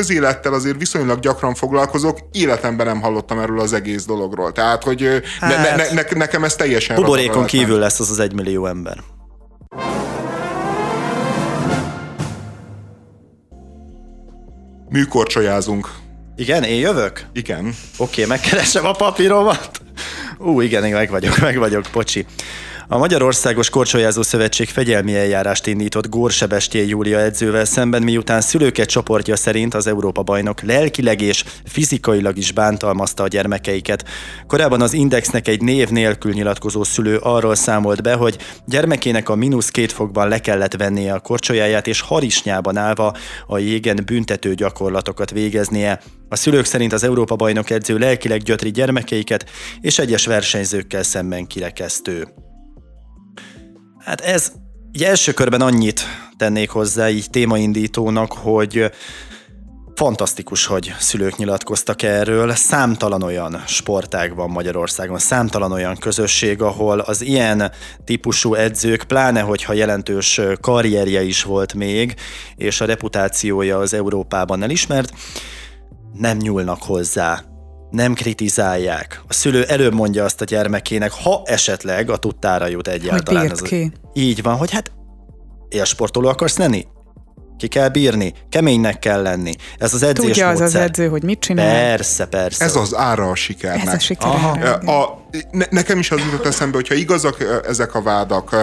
közélettel 0.43 0.53
azért 0.53 0.77
viszonylag 0.77 1.19
gyakran 1.19 1.53
foglalkozok, 1.53 2.17
életemben 2.31 2.85
nem 2.85 3.01
hallottam 3.01 3.39
erről 3.39 3.59
az 3.59 3.73
egész 3.73 4.05
dologról. 4.05 4.51
Tehát, 4.51 4.83
hogy 4.83 5.21
hát, 5.39 5.49
ne, 5.49 5.75
ne, 5.75 5.93
ne, 5.93 6.17
nekem 6.17 6.43
ez 6.43 6.55
teljesen... 6.55 6.95
Buborékon 6.95 7.45
kívül 7.45 7.79
lesz 7.79 7.99
az 7.99 8.09
az 8.09 8.19
egy 8.19 8.33
millió 8.33 8.65
ember. 8.65 8.97
Műkorcsolyázunk. 14.89 15.89
Igen, 16.35 16.63
én 16.63 16.79
jövök? 16.79 17.25
Igen. 17.33 17.65
Oké, 17.65 17.75
okay, 17.97 18.25
megkeresem 18.25 18.85
a 18.85 18.91
papíromat. 18.91 19.81
Ú, 20.37 20.61
igen, 20.61 20.91
meg 20.91 21.09
vagyok, 21.09 21.37
meg 21.37 21.57
vagyok, 21.57 21.85
pocsi. 21.91 22.25
A 22.93 22.97
Magyarországos 22.97 23.69
Korcsolyázó 23.69 24.21
Szövetség 24.21 24.69
fegyelmi 24.69 25.15
eljárást 25.15 25.67
indított 25.67 26.09
Gór 26.09 26.31
Sebestyén 26.31 26.87
Júlia 26.87 27.19
edzővel 27.19 27.65
szemben, 27.65 28.03
miután 28.03 28.41
szülőket 28.41 28.89
csoportja 28.89 29.35
szerint 29.35 29.73
az 29.73 29.87
Európa-bajnok 29.87 30.61
lelkileg 30.61 31.21
és 31.21 31.43
fizikailag 31.65 32.37
is 32.37 32.51
bántalmazta 32.51 33.23
a 33.23 33.27
gyermekeiket. 33.27 34.05
Korábban 34.47 34.81
az 34.81 34.93
Indexnek 34.93 35.47
egy 35.47 35.61
név 35.61 35.89
nélkül 35.89 36.33
nyilatkozó 36.33 36.83
szülő 36.83 37.17
arról 37.17 37.55
számolt 37.55 38.01
be, 38.01 38.13
hogy 38.13 38.37
gyermekének 38.65 39.29
a 39.29 39.35
mínusz 39.35 39.69
két 39.69 39.91
fokban 39.91 40.27
le 40.27 40.39
kellett 40.39 40.75
vennie 40.75 41.13
a 41.13 41.19
korcsolyáját, 41.19 41.87
és 41.87 42.01
harisnyában 42.01 42.77
állva 42.77 43.15
a 43.47 43.57
jégen 43.57 44.03
büntető 44.05 44.53
gyakorlatokat 44.53 45.31
végeznie. 45.31 45.99
A 46.29 46.35
szülők 46.35 46.65
szerint 46.65 46.93
az 46.93 47.03
Európa-bajnok 47.03 47.69
edző 47.69 47.97
lelkileg 47.97 48.41
gyötri 48.41 48.71
gyermekeiket, 48.71 49.49
és 49.81 49.99
egyes 49.99 50.25
versenyzőkkel 50.25 51.03
szemben 51.03 51.47
kirekesztő. 51.47 52.27
Hát 54.05 54.21
ez 54.21 54.51
egy 54.91 55.03
első 55.03 55.31
körben 55.31 55.61
annyit 55.61 56.01
tennék 56.37 56.69
hozzá 56.69 57.09
így 57.09 57.29
témaindítónak, 57.29 58.31
hogy 58.31 58.91
Fantasztikus, 59.95 60.65
hogy 60.65 60.93
szülők 60.99 61.37
nyilatkoztak 61.37 62.01
erről. 62.01 62.51
Számtalan 62.51 63.23
olyan 63.23 63.63
sportág 63.67 64.35
van 64.35 64.49
Magyarországon, 64.49 65.17
számtalan 65.19 65.71
olyan 65.71 65.97
közösség, 65.97 66.61
ahol 66.61 66.99
az 66.99 67.21
ilyen 67.21 67.71
típusú 68.03 68.53
edzők, 68.53 69.03
pláne 69.03 69.41
hogyha 69.41 69.73
jelentős 69.73 70.41
karrierje 70.61 71.23
is 71.23 71.43
volt 71.43 71.73
még, 71.73 72.15
és 72.55 72.81
a 72.81 72.85
reputációja 72.85 73.77
az 73.77 73.93
Európában 73.93 74.63
elismert, 74.63 75.13
nem 76.13 76.37
nyúlnak 76.37 76.83
hozzá 76.83 77.52
nem 77.93 78.13
kritizálják. 78.13 79.21
A 79.27 79.33
szülő 79.33 79.63
előbb 79.63 79.93
mondja 79.93 80.23
azt 80.23 80.41
a 80.41 80.45
gyermekének, 80.45 81.11
ha 81.11 81.41
esetleg 81.45 82.09
a 82.09 82.17
tudtára 82.17 82.67
jut 82.67 82.87
egyáltalán. 82.87 83.49
Hogy 83.49 83.61
ki. 83.61 83.91
Így 84.13 84.41
van, 84.41 84.55
hogy 84.55 84.71
hát 84.71 84.91
élsportoló 85.69 86.27
akarsz 86.27 86.57
lenni? 86.57 86.87
Ki 87.57 87.67
kell 87.67 87.89
bírni, 87.89 88.33
keménynek 88.49 88.99
kell 88.99 89.21
lenni. 89.21 89.53
Ez 89.77 89.93
az 89.93 90.03
edzés 90.03 90.25
Tudja 90.25 90.47
módszer. 90.47 90.65
az 90.65 90.75
az 90.75 90.81
edző, 90.81 91.07
hogy 91.07 91.23
mit 91.23 91.39
csinál. 91.39 91.73
Persze, 91.73 92.25
persze. 92.25 92.63
Ez 92.63 92.75
az 92.75 92.95
ára 92.95 93.29
a 93.29 93.35
sikernek. 93.35 93.87
Ez 93.87 93.93
a 93.93 93.99
siker. 93.99 94.29
A, 94.29 94.91
a, 94.91 95.27
ne, 95.51 95.65
nekem 95.69 95.99
is 95.99 96.11
az 96.11 96.19
jutott 96.19 96.45
eszembe, 96.45 96.75
hogyha 96.75 96.95
igazak 96.95 97.61
ezek 97.67 97.95
a 97.95 98.01
vádak, 98.01 98.55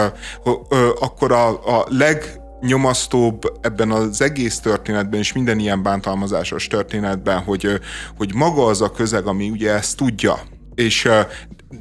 akkor 1.00 1.32
a, 1.32 1.48
a 1.48 1.86
leg 1.88 2.39
nyomasztóbb 2.60 3.58
ebben 3.60 3.90
az 3.90 4.20
egész 4.20 4.58
történetben, 4.58 5.20
és 5.20 5.32
minden 5.32 5.58
ilyen 5.58 5.82
bántalmazásos 5.82 6.66
történetben, 6.66 7.38
hogy, 7.38 7.80
hogy 8.16 8.34
maga 8.34 8.66
az 8.66 8.80
a 8.80 8.90
közeg, 8.90 9.26
ami 9.26 9.50
ugye 9.50 9.72
ezt 9.72 9.96
tudja, 9.96 10.38
és 10.74 11.08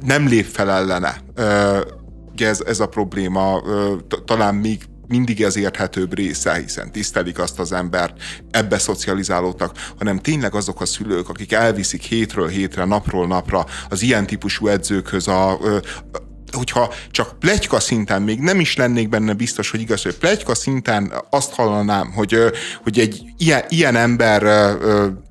nem 0.04 0.26
lép 0.26 0.46
fel 0.46 0.70
ellene. 0.70 1.16
Ugye 2.32 2.48
ez, 2.48 2.60
ez 2.66 2.80
a 2.80 2.88
probléma 2.88 3.62
talán 4.24 4.54
még 4.54 4.84
mindig 5.10 5.44
az 5.44 5.56
érthetőbb 5.56 6.14
része, 6.14 6.54
hiszen 6.54 6.92
tisztelik 6.92 7.38
azt 7.38 7.58
az 7.58 7.72
embert, 7.72 8.22
ebbe 8.50 8.78
szocializálódtak, 8.78 9.76
hanem 9.98 10.18
tényleg 10.18 10.54
azok 10.54 10.80
a 10.80 10.86
szülők, 10.86 11.28
akik 11.28 11.52
elviszik 11.52 12.02
hétről 12.02 12.48
hétre, 12.48 12.84
napról 12.84 13.26
napra 13.26 13.66
az 13.88 14.02
ilyen 14.02 14.26
típusú 14.26 14.66
edzőkhöz 14.66 15.28
a, 15.28 15.58
hogyha 16.54 16.94
csak 17.10 17.38
plegyka 17.38 17.80
szinten 17.80 18.22
még 18.22 18.38
nem 18.38 18.60
is 18.60 18.76
lennék 18.76 19.08
benne 19.08 19.32
biztos, 19.32 19.70
hogy 19.70 19.80
igaz, 19.80 20.02
hogy 20.02 20.14
plegyka 20.14 20.54
szinten 20.54 21.12
azt 21.30 21.52
hallanám, 21.52 22.12
hogy, 22.12 22.36
hogy 22.82 22.98
egy 22.98 23.22
ilyen, 23.38 23.64
ilyen 23.68 23.96
ember 23.96 24.42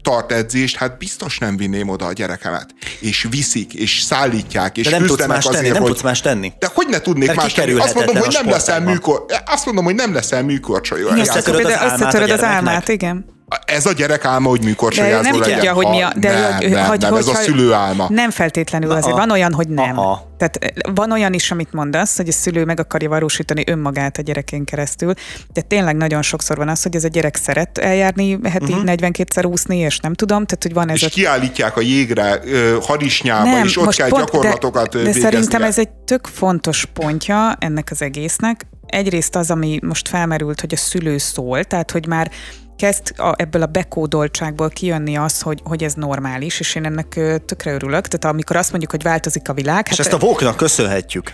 tart 0.02 0.32
edzést, 0.32 0.76
hát 0.76 0.98
biztos 0.98 1.38
nem 1.38 1.58
vinném 1.58 1.90
oda 1.90 2.06
a 2.06 2.14
gyerekemet. 2.14 2.70
És 3.00 3.28
viszik, 3.30 3.74
és 3.74 4.02
szállítják, 4.02 4.78
és 4.78 4.84
De 4.84 4.98
nem 4.98 5.06
tudsz 5.06 5.26
más 5.26 5.46
azért, 5.46 5.62
tenni, 5.62 5.74
nem 5.74 5.82
hogy... 5.82 5.91
tudsz 5.91 6.04
más 6.04 6.22
tenni. 6.22 6.54
De 6.60 6.70
hogy 6.74 6.88
ne 6.88 7.00
tudnék 7.00 7.28
Mert 7.28 7.40
más 7.40 7.54
tenni? 7.54 7.74
Azt 7.80 7.94
mondom, 7.94 8.16
hogy 8.16 8.34
nem 8.34 8.50
leszel 8.50 8.82
műkor... 8.82 9.26
Azt 9.46 9.66
mondom, 9.66 9.84
hogy 9.84 9.96
nem 9.96 10.14
leszel 10.14 10.44
műkorcsolyó. 10.44 11.08
Összetöröd 11.08 11.66
az 11.66 12.30
az 12.32 12.44
álmát, 12.44 12.88
igen. 12.88 13.38
Ez 13.65 13.85
a 13.85 13.91
gyerek 13.91 14.26
álma, 14.26 14.49
hogy 14.49 14.63
műkorcsolyázó 14.63 15.21
nem 15.21 15.39
legyen. 15.39 15.55
tudja, 15.55 15.73
hogy 15.73 15.88
mi 15.88 16.01
a... 16.01 16.13
De 16.15 16.30
nem, 16.30 16.53
hogy, 16.53 16.69
nem, 16.69 16.88
hogy, 16.88 16.99
nem, 16.99 17.11
hogy, 17.11 17.19
ez 17.19 17.27
a 17.27 17.34
szülő 17.34 17.73
álma. 17.73 18.07
Nem 18.09 18.30
feltétlenül 18.30 18.91
azért. 18.91 19.15
Van 19.15 19.31
olyan, 19.31 19.53
hogy 19.53 19.67
nem. 19.67 19.97
Aha. 19.99 20.27
Tehát 20.38 20.57
eh, 20.57 20.93
van 20.93 21.11
olyan 21.11 21.34
is, 21.34 21.51
amit 21.51 21.73
mondasz, 21.73 22.17
hogy 22.17 22.27
a 22.27 22.31
szülő 22.31 22.65
meg 22.65 22.80
akarja 22.80 23.09
valósítani 23.09 23.63
önmagát 23.67 24.17
a 24.17 24.21
gyerekén 24.21 24.65
keresztül. 24.65 25.13
De 25.53 25.61
tényleg 25.61 25.95
nagyon 25.95 26.21
sokszor 26.21 26.57
van 26.57 26.69
az, 26.69 26.84
hogy 26.84 26.95
ez 26.95 27.03
a 27.03 27.07
gyerek 27.07 27.35
szeret 27.35 27.77
eljárni 27.77 28.39
heti 28.43 28.73
uh-huh. 28.73 28.84
42-szer 28.85 29.49
úszni, 29.51 29.77
és 29.77 29.99
nem 29.99 30.13
tudom, 30.13 30.45
tehát 30.45 30.63
hogy 30.63 30.73
van 30.73 30.89
ez 30.89 30.95
És 30.95 31.03
a 31.03 31.09
kiállítják 31.09 31.77
a 31.77 31.81
jégre 31.81 32.39
harisnyába, 32.81 33.63
és 33.63 33.77
ott 33.77 33.95
kell 33.95 34.09
gyakorlatokat 34.09 34.89
de, 34.91 35.01
de 35.01 35.11
szerintem 35.11 35.63
ez 35.63 35.77
egy 35.77 35.89
tök 35.89 36.27
fontos 36.27 36.85
pontja 36.93 37.55
ennek 37.59 37.88
az 37.91 38.01
egésznek. 38.01 38.65
Egyrészt 38.85 39.35
az, 39.35 39.51
ami 39.51 39.80
most 39.81 40.07
felmerült, 40.07 40.59
hogy 40.59 40.73
a 40.73 40.77
szülő 40.77 41.17
szól, 41.17 41.63
tehát 41.63 41.91
hogy 41.91 42.07
már 42.07 42.31
kezd 42.80 43.14
a, 43.18 43.34
ebből 43.38 43.61
a 43.61 43.65
bekódoltságból 43.65 44.69
kijönni 44.69 45.18
az, 45.18 45.41
hogy, 45.41 45.61
hogy 45.64 45.84
ez 45.84 45.93
normális, 45.93 46.60
és 46.60 46.76
én 46.76 46.85
ennek 46.85 47.19
tökre 47.45 47.73
örülök. 47.73 48.07
Tehát 48.07 48.35
amikor 48.35 48.56
azt 48.56 48.69
mondjuk, 48.69 48.91
hogy 48.91 49.03
változik 49.03 49.49
a 49.49 49.53
világ, 49.53 49.88
És 49.91 49.99
ezt 49.99 50.14
a 50.14 50.18
vóknak 50.18 50.56
köszönhetjük. 50.57 51.34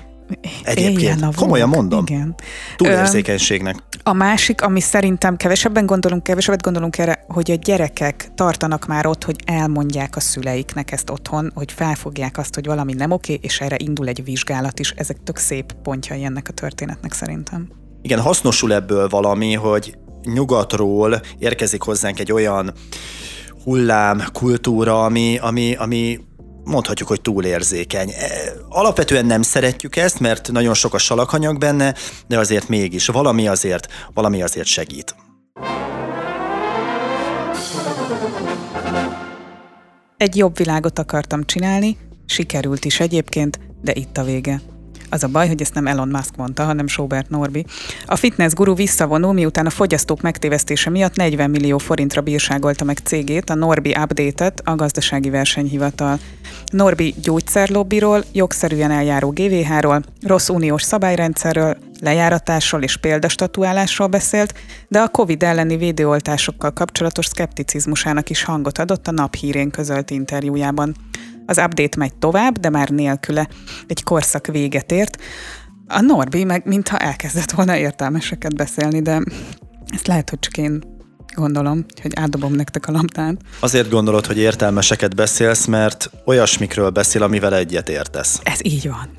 Egyébként. 0.64 1.22
a 1.22 1.30
Komolyan 1.36 1.70
mondom. 1.70 2.04
Igen. 2.08 2.36
Túlérzékenységnek. 2.76 3.76
A 4.04 4.14
másik, 4.14 4.62
ami 4.62 4.80
szerintem 4.80 5.38
kevesebben 5.38 5.86
gondolunk, 5.86 6.24
kevesebbet 6.24 6.62
gondolunk 6.62 6.98
erre, 6.98 7.26
hogy 7.28 7.52
a 7.52 7.56
gyerekek 7.56 8.32
tartanak 8.36 8.86
már 8.86 9.06
ott, 9.06 9.24
hogy 9.24 9.36
elmondják 9.46 10.16
a 10.16 10.20
szüleiknek 10.20 10.92
ezt 10.92 11.10
otthon, 11.10 11.52
hogy 11.56 11.72
felfogják 11.72 12.38
azt, 12.38 12.56
hogy 12.56 12.66
valami 12.66 12.94
nem 12.94 13.12
oké, 13.12 13.40
és 13.42 13.62
erre 13.62 13.76
indul 13.80 14.08
egy 14.08 14.24
vizsgálat 14.24 14.80
is. 14.80 14.92
Ezek 14.92 15.18
tök 15.24 15.38
szép 15.38 15.74
pontjai 15.84 16.24
ennek 16.24 16.48
a 16.50 16.54
történetnek 16.54 17.14
szerintem. 17.14 17.68
Igen, 18.02 18.20
hasznosul 18.20 18.74
ebből 18.74 19.08
valami, 19.08 19.54
hogy 19.54 19.98
nyugatról 20.26 21.22
érkezik 21.40 21.82
hozzánk 21.82 22.20
egy 22.20 22.32
olyan 22.32 22.74
hullám, 23.64 24.24
kultúra, 24.34 25.04
ami, 25.04 25.38
ami, 25.38 25.76
ami 25.76 26.20
mondhatjuk, 26.64 27.08
hogy 27.08 27.22
túlérzékeny. 27.22 28.10
E, 28.10 28.26
Alapvetően 28.70 29.26
nem 29.26 29.42
szeretjük 29.42 29.96
ezt, 29.96 30.20
mert 30.20 30.52
nagyon 30.52 30.74
sok 30.74 30.94
a 30.94 30.98
salakanyag 30.98 31.58
benne, 31.58 31.94
de 32.28 32.40
azért 32.40 32.68
mégis 32.68 33.08
valami 33.08 33.48
azért, 33.48 33.88
valami 34.14 34.42
azért 34.42 34.68
segít. 34.68 35.16
Egy 40.18 40.36
jobb 40.36 40.58
világot 40.58 41.00
akartam 41.00 41.46
csinálni, 41.46 41.98
sikerült 42.26 42.86
is 42.86 43.00
egyébként, 43.00 43.60
de 43.82 43.92
itt 43.96 44.18
a 44.18 44.24
vége. 44.24 44.62
Az 45.10 45.24
a 45.24 45.28
baj, 45.28 45.48
hogy 45.48 45.62
ezt 45.62 45.74
nem 45.74 45.88
Elon 45.88 46.08
Musk 46.08 46.36
mondta, 46.36 46.64
hanem 46.64 46.88
Sobert 46.88 47.30
Norbi. 47.30 47.66
A 48.06 48.16
fitness 48.16 48.54
guru 48.54 48.76
visszavonul, 48.76 49.34
miután 49.34 49.66
a 49.66 49.70
fogyasztók 49.70 50.22
megtévesztése 50.22 50.90
miatt 50.90 51.16
40 51.16 51.50
millió 51.50 51.78
forintra 51.78 52.22
bírságolta 52.22 52.84
meg 52.84 52.98
cégét, 52.98 53.50
a 53.50 53.56
Norbi 53.56 53.90
Update-et, 53.90 54.62
a 54.64 54.76
gazdasági 54.76 55.30
versenyhivatal. 55.30 56.20
Norbi 56.72 57.16
gyógyszerlobbiról, 57.22 58.24
jogszerűen 58.32 58.92
eljáró 58.92 59.30
GVH-ról, 59.30 60.04
rossz 60.22 60.50
uniós 60.50 60.84
szabályrendszerről, 60.84 61.78
lejáratásról 62.02 62.82
és 62.82 62.98
példastatuálásról 62.98 64.08
beszélt, 64.08 64.54
de 64.88 65.00
a 65.00 65.08
COVID 65.08 65.44
elleni 65.44 65.78
védőoltásokkal 65.78 66.72
kapcsolatos 66.72 67.26
szkepticizmusának 67.26 68.30
is 68.30 68.44
hangot 68.44 68.78
adott 68.78 69.08
a 69.08 69.12
naphírén 69.12 69.72
közölt 69.72 70.12
interjújában. 70.12 70.96
Az 71.46 71.58
update 71.58 71.98
megy 71.98 72.16
tovább, 72.16 72.58
de 72.58 72.70
már 72.70 72.90
nélküle. 72.90 73.48
Egy 73.88 74.04
korszak 74.04 74.48
véget 74.48 74.92
ért. 74.92 75.22
A 75.88 76.02
Norbi 76.02 76.44
meg 76.44 76.66
mintha 76.66 76.98
elkezdett 76.98 77.52
volna 77.52 77.78
értelmeseket 77.78 78.56
beszélni, 78.56 79.02
de 79.02 79.22
ezt 79.94 80.08
lehet, 80.08 80.30
hogy 80.30 80.40
csak 80.40 80.58
én 80.58 80.84
gondolom, 81.36 81.86
hogy 82.02 82.12
átdobom 82.16 82.54
nektek 82.54 82.88
a 82.88 82.92
labdát. 82.92 83.38
Azért 83.60 83.90
gondolod, 83.90 84.26
hogy 84.26 84.38
értelmeseket 84.38 85.16
beszélsz, 85.16 85.66
mert 85.66 86.10
olyasmikről 86.26 86.90
beszél, 86.90 87.24
amivel 87.24 87.56
egyet 87.56 87.90
értesz. 87.90 88.40
Ez 88.44 88.60
így 88.64 88.88
van. 88.90 89.10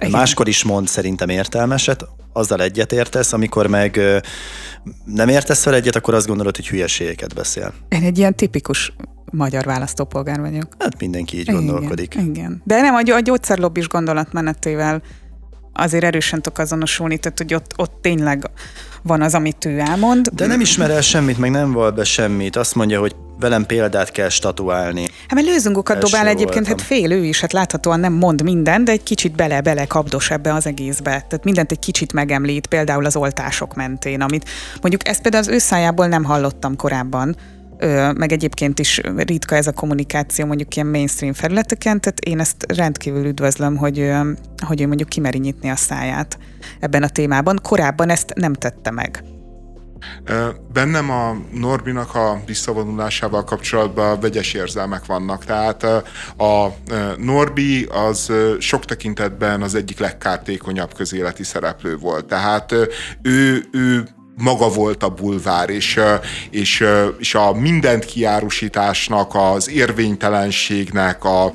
Igen. 0.00 0.10
Máskor 0.10 0.48
is 0.48 0.64
mond 0.64 0.88
szerintem 0.88 1.28
értelmeset, 1.28 2.04
azzal 2.32 2.62
egyet 2.62 2.92
értesz, 2.92 3.32
amikor 3.32 3.66
meg 3.66 4.00
nem 5.04 5.28
értesz 5.28 5.62
fel 5.62 5.74
egyet, 5.74 5.96
akkor 5.96 6.14
azt 6.14 6.26
gondolod, 6.26 6.56
hogy 6.56 6.68
hülyeségeket 6.68 7.34
beszél. 7.34 7.72
Én 7.88 8.02
egy 8.02 8.18
ilyen 8.18 8.34
tipikus 8.34 8.92
magyar 9.32 9.64
választópolgár 9.64 10.40
vagyok. 10.40 10.66
Hát 10.78 11.00
mindenki 11.00 11.38
így 11.38 11.50
gondolkodik. 11.50 12.14
Igen, 12.14 12.26
igen. 12.26 12.62
De 12.64 12.80
nem, 12.80 12.94
a, 12.94 13.02
gy- 13.02 13.10
a 13.10 13.20
gyógyszerlobbis 13.20 13.88
gondolatmenetével 13.88 15.02
azért 15.72 16.04
erősen 16.04 16.42
tudok 16.42 16.58
azonosulni, 16.58 17.18
tehát 17.18 17.38
hogy 17.38 17.54
ott, 17.54 17.72
ott 17.76 17.98
tényleg 18.02 18.50
van 19.02 19.22
az, 19.22 19.34
amit 19.34 19.64
ő 19.64 19.78
elmond. 19.78 20.28
De 20.28 20.46
nem 20.46 20.60
ismer 20.60 20.90
el 20.90 21.00
semmit, 21.00 21.38
meg 21.38 21.50
nem 21.50 21.72
val 21.72 21.90
be 21.90 22.04
semmit. 22.04 22.56
Azt 22.56 22.74
mondja, 22.74 23.00
hogy 23.00 23.14
velem 23.40 23.66
példát 23.66 24.10
kell 24.10 24.28
statuálni. 24.28 25.06
Hát 25.20 25.34
mert 25.34 25.46
lőzungokat 25.46 25.96
Első 25.96 26.08
dobál 26.08 26.26
egyébként, 26.26 26.66
voltam. 26.66 26.86
hát 26.86 26.86
fél 26.86 27.10
ő 27.12 27.24
is, 27.24 27.40
hát 27.40 27.52
láthatóan 27.52 28.00
nem 28.00 28.12
mond 28.12 28.42
minden, 28.42 28.84
de 28.84 28.92
egy 28.92 29.02
kicsit 29.02 29.34
bele-bele 29.34 29.86
kapdos 29.86 30.30
ebbe 30.30 30.54
az 30.54 30.66
egészbe. 30.66 31.10
Tehát 31.10 31.44
mindent 31.44 31.70
egy 31.70 31.78
kicsit 31.78 32.12
megemlít, 32.12 32.66
például 32.66 33.04
az 33.04 33.16
oltások 33.16 33.74
mentén, 33.74 34.20
amit 34.20 34.48
mondjuk 34.80 35.08
ezt 35.08 35.22
például 35.22 35.42
az 35.42 35.50
ő 35.50 35.58
szájából 35.58 36.06
nem 36.06 36.24
hallottam 36.24 36.76
korábban, 36.76 37.36
meg 38.14 38.32
egyébként 38.32 38.78
is 38.78 39.00
ritka 39.16 39.54
ez 39.54 39.66
a 39.66 39.72
kommunikáció 39.72 40.46
mondjuk 40.46 40.76
ilyen 40.76 40.88
mainstream 40.88 41.32
felületeken, 41.32 42.00
tehát 42.00 42.20
én 42.20 42.40
ezt 42.40 42.72
rendkívül 42.72 43.24
üdvözlöm, 43.24 43.76
hogy, 43.76 44.10
hogy 44.66 44.80
ő 44.80 44.86
mondjuk 44.86 45.08
kimeri 45.08 45.38
nyitni 45.38 45.68
a 45.68 45.76
száját 45.76 46.38
ebben 46.80 47.02
a 47.02 47.08
témában. 47.08 47.58
Korábban 47.62 48.10
ezt 48.10 48.32
nem 48.34 48.52
tette 48.52 48.90
meg. 48.90 49.24
Bennem 50.72 51.10
a 51.10 51.36
Norbinak 51.52 52.14
a 52.14 52.42
visszavonulásával 52.46 53.44
kapcsolatban 53.44 54.20
vegyes 54.20 54.54
érzelmek 54.54 55.06
vannak. 55.06 55.44
Tehát 55.44 55.82
a 56.36 56.66
Norbi 57.16 57.84
az 57.84 58.32
sok 58.58 58.84
tekintetben 58.84 59.62
az 59.62 59.74
egyik 59.74 59.98
legkártékonyabb 59.98 60.94
közéleti 60.94 61.42
szereplő 61.42 61.96
volt. 61.96 62.26
Tehát 62.26 62.74
ő, 63.22 63.64
ő 63.72 64.08
maga 64.36 64.68
volt 64.68 65.02
a 65.02 65.08
bulvár, 65.08 65.70
és, 65.70 66.00
és, 66.50 66.84
és 67.18 67.34
a 67.34 67.52
mindent 67.52 68.04
kiárusításnak, 68.04 69.30
az 69.34 69.70
érvénytelenségnek, 69.70 71.24
a 71.24 71.52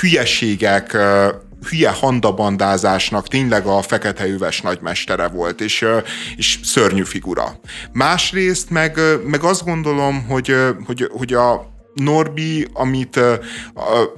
hülyeségek 0.00 0.96
hülye 1.68 1.90
handabandázásnak 1.90 3.28
tényleg 3.28 3.66
a 3.66 3.82
fekete 3.82 4.26
üves 4.26 4.60
nagymestere 4.60 5.28
volt, 5.28 5.60
és, 5.60 5.84
és 6.36 6.58
szörnyű 6.62 7.02
figura. 7.02 7.60
Másrészt 7.92 8.70
meg, 8.70 8.98
meg 9.26 9.42
azt 9.42 9.64
gondolom, 9.64 10.24
hogy, 10.28 10.54
hogy, 10.86 11.08
hogy 11.12 11.32
a 11.32 11.73
Norbi, 11.94 12.68
amit, 12.72 13.20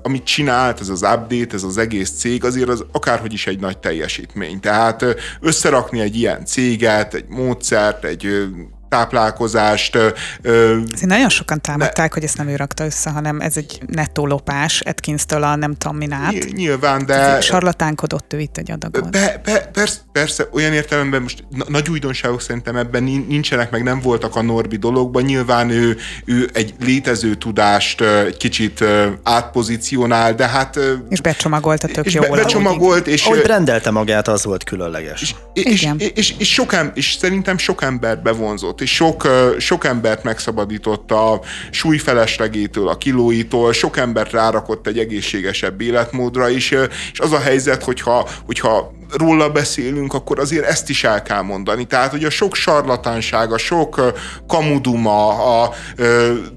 amit 0.03 0.25
csinált, 0.25 0.81
ez 0.81 0.89
az 0.89 1.03
update, 1.03 1.55
ez 1.55 1.63
az 1.63 1.79
egész 1.79 2.11
cég, 2.11 2.45
azért 2.45 2.69
az 2.69 2.85
akárhogy 2.93 3.33
is 3.33 3.47
egy 3.47 3.61
nagy 3.61 3.79
teljesítmény. 3.79 4.61
Tehát 4.61 5.05
összerakni 5.41 6.01
egy 6.01 6.17
ilyen 6.17 6.45
céget, 6.45 7.15
egy 7.15 7.29
módszert, 7.29 8.05
egy 8.05 8.49
táplálkozást, 8.89 9.97
Azért 9.97 11.07
nagyon 11.07 11.29
sokan 11.29 11.61
támadták, 11.61 12.15
hogy 12.15 12.23
ezt 12.25 12.37
nem 12.37 12.49
ő 12.49 12.57
rakta 12.57 12.85
össze, 12.85 13.11
hanem 13.11 13.41
ez 13.41 13.57
egy 13.57 13.81
nettó 13.87 14.27
lopás 14.27 14.81
Atkinstől 14.81 15.43
a 15.43 15.57
nem 15.57 15.75
tudom 15.75 15.97
min 15.97 16.13
át. 16.13 16.53
nyilván, 16.53 17.07
de... 17.07 17.17
De... 17.17 17.41
Sarlatánkodott 17.41 18.33
ő 18.33 18.41
itt 18.41 18.57
egy 18.57 18.71
adagot. 18.71 19.11
Be, 19.11 19.41
be, 19.45 19.59
persze, 19.73 19.99
persze, 20.13 20.49
olyan 20.53 20.73
értelemben 20.73 21.23
most 21.23 21.45
na, 21.51 21.65
nagy 21.69 21.89
újdonságok 21.89 22.41
szerintem 22.41 22.77
ebben 22.77 23.03
nin- 23.03 23.29
nincsenek, 23.29 23.71
meg 23.71 23.83
nem 23.83 24.01
voltak 24.01 24.37
a 24.37 24.43
Norbi 24.43 24.77
dologban. 24.77 25.23
Nyilván 25.23 25.71
ő, 25.71 25.97
ő 26.25 26.51
egy 26.53 26.75
létező 26.81 27.35
tudást 27.35 28.01
egy 28.01 28.37
kicsit 28.37 28.85
átpozícionál, 29.23 30.35
de 30.35 30.47
hát... 30.47 30.79
És 31.09 31.21
becsomagolta 31.21 31.87
tök 31.87 32.07
és 32.07 32.15
jól. 32.15 32.29
be, 32.29 32.37
becsomagolt, 32.37 33.07
és, 33.07 33.25
Ahogy 33.25 33.39
ö, 33.39 33.43
brendelte 33.43 33.91
magát, 33.91 34.29
az 34.29 34.45
volt 34.45 34.65
különleges. 34.65 35.21
és, 35.53 35.63
és, 35.65 35.83
Igen. 35.83 35.97
és, 35.99 36.35
és, 36.39 36.53
sok 36.53 36.73
em, 36.73 36.91
és 36.95 37.17
szerintem 37.21 37.59
sok 37.59 37.83
embert 37.83 38.23
bevonzott, 38.23 38.76
és 38.81 38.95
sok, 38.95 39.29
sok 39.59 39.85
embert 39.85 40.23
megszabadított 40.23 41.11
a 41.11 41.41
súlyfeleslegétől, 41.71 42.89
a 42.89 42.97
kilóitól, 42.97 43.73
sok 43.73 43.97
embert 43.97 44.33
rárakott 44.33 44.87
egy 44.87 44.99
egészségesebb 44.99 45.81
életmódra 45.81 46.49
is, 46.49 46.71
és 47.13 47.21
az 47.21 47.33
a 47.33 47.39
helyzet, 47.39 47.85
hogyha, 47.85 48.29
hogyha 48.47 48.95
róla 49.13 49.51
beszélünk, 49.51 50.15
akkor 50.15 50.39
azért 50.39 50.65
ezt 50.65 50.89
is 50.89 51.05
el 51.05 51.23
kell 51.23 51.43
mondani. 51.43 51.85
Tehát, 51.85 52.11
hogy 52.11 52.25
a 52.25 52.31
sok 52.31 52.55
sarlatánság, 52.55 53.53
a 53.53 53.59
sok 53.59 54.13
kamuduma, 54.47 55.29
a 55.63 55.75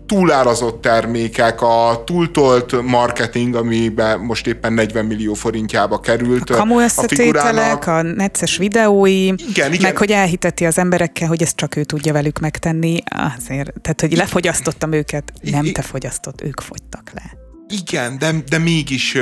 túlárazott 0.06 0.82
termékek, 0.82 1.62
a 1.62 2.04
túltolt 2.06 2.82
marketing, 2.82 3.56
amiben 3.56 4.20
most 4.20 4.48
éppen 4.48 4.74
40 4.74 5.06
millió 5.06 5.34
forintjába 5.34 6.00
került. 6.00 6.50
A 6.50 6.56
kamu 6.56 6.80
a, 6.80 7.92
a 7.92 8.02
necces 8.02 8.58
videói, 8.58 9.26
igen, 9.26 9.38
igen. 9.48 9.82
meg 9.82 9.98
hogy 9.98 10.12
elhiteti 10.12 10.66
az 10.66 10.78
emberekkel, 10.78 11.28
hogy 11.28 11.42
ezt 11.42 11.56
csak 11.56 11.76
ő 11.76 11.84
tudja 11.84 12.14
velük 12.14 12.40
megtenni, 12.40 12.98
azért, 13.38 13.82
tehát 13.82 14.02
hogy 14.02 14.16
lefogyasztottam 14.16 14.92
őket, 14.92 15.34
nem 15.42 15.72
te 15.72 15.82
fogyasztott, 15.82 16.42
ők 16.42 16.62
fogytak 16.62 17.12
le. 17.14 17.38
Igen, 17.68 18.18
de, 18.18 18.32
de 18.50 18.58
mégis 18.58 19.18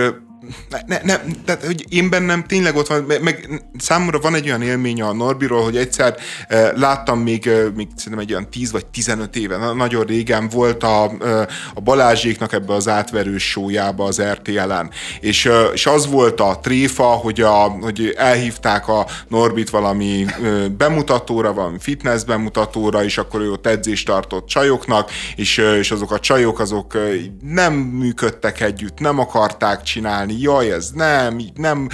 ne, 0.85 0.99
ne, 1.03 1.19
tehát, 1.45 1.65
hogy 1.65 1.85
én 1.89 2.09
bennem 2.09 2.43
tényleg 2.43 2.75
ott 2.75 2.87
van, 2.87 3.05
meg 3.21 3.61
számomra 3.77 4.19
van 4.19 4.35
egy 4.35 4.47
olyan 4.47 4.61
élmény 4.61 5.01
a 5.01 5.13
Norbiról, 5.13 5.63
hogy 5.63 5.77
egyszer 5.77 6.15
eh, 6.47 6.71
láttam 6.75 7.19
még, 7.19 7.47
eh, 7.47 7.65
még 7.75 7.87
szerintem 7.95 8.21
egy 8.21 8.31
olyan 8.31 8.49
10 8.49 8.71
vagy 8.71 8.85
15 8.85 9.35
éve, 9.35 9.73
nagyon 9.73 10.05
régen 10.05 10.49
volt 10.49 10.83
a, 10.83 11.11
eh, 11.21 11.45
a 11.73 11.79
Balázséknak 11.81 12.53
ebbe 12.53 12.73
az 12.73 12.87
átverős 12.87 13.49
sójába 13.49 14.05
az 14.05 14.21
RTL-en, 14.21 14.89
és, 15.19 15.45
eh, 15.45 15.69
és 15.73 15.85
az 15.85 16.07
volt 16.07 16.39
a 16.39 16.59
tréfa, 16.61 17.03
hogy, 17.03 17.41
a, 17.41 17.53
hogy 17.81 18.13
elhívták 18.17 18.87
a 18.87 19.05
Norbit 19.27 19.69
valami 19.69 20.25
eh, 20.25 20.67
bemutatóra, 20.69 21.53
valami 21.53 21.77
fitness 21.79 22.23
bemutatóra, 22.23 23.03
és 23.03 23.17
akkor 23.17 23.41
ő 23.41 23.51
ott 23.51 23.67
edzést 23.67 24.05
tartott 24.05 24.47
csajoknak, 24.47 25.11
és, 25.35 25.57
eh, 25.57 25.77
és 25.77 25.91
azok 25.91 26.11
a 26.11 26.19
csajok 26.19 26.59
azok 26.59 26.97
nem 27.41 27.73
működtek 27.73 28.61
együtt, 28.61 28.99
nem 28.99 29.19
akarták 29.19 29.81
csinálni, 29.81 30.33
jaj, 30.41 30.71
ez 30.71 30.89
nem, 30.91 31.41
nem, 31.55 31.89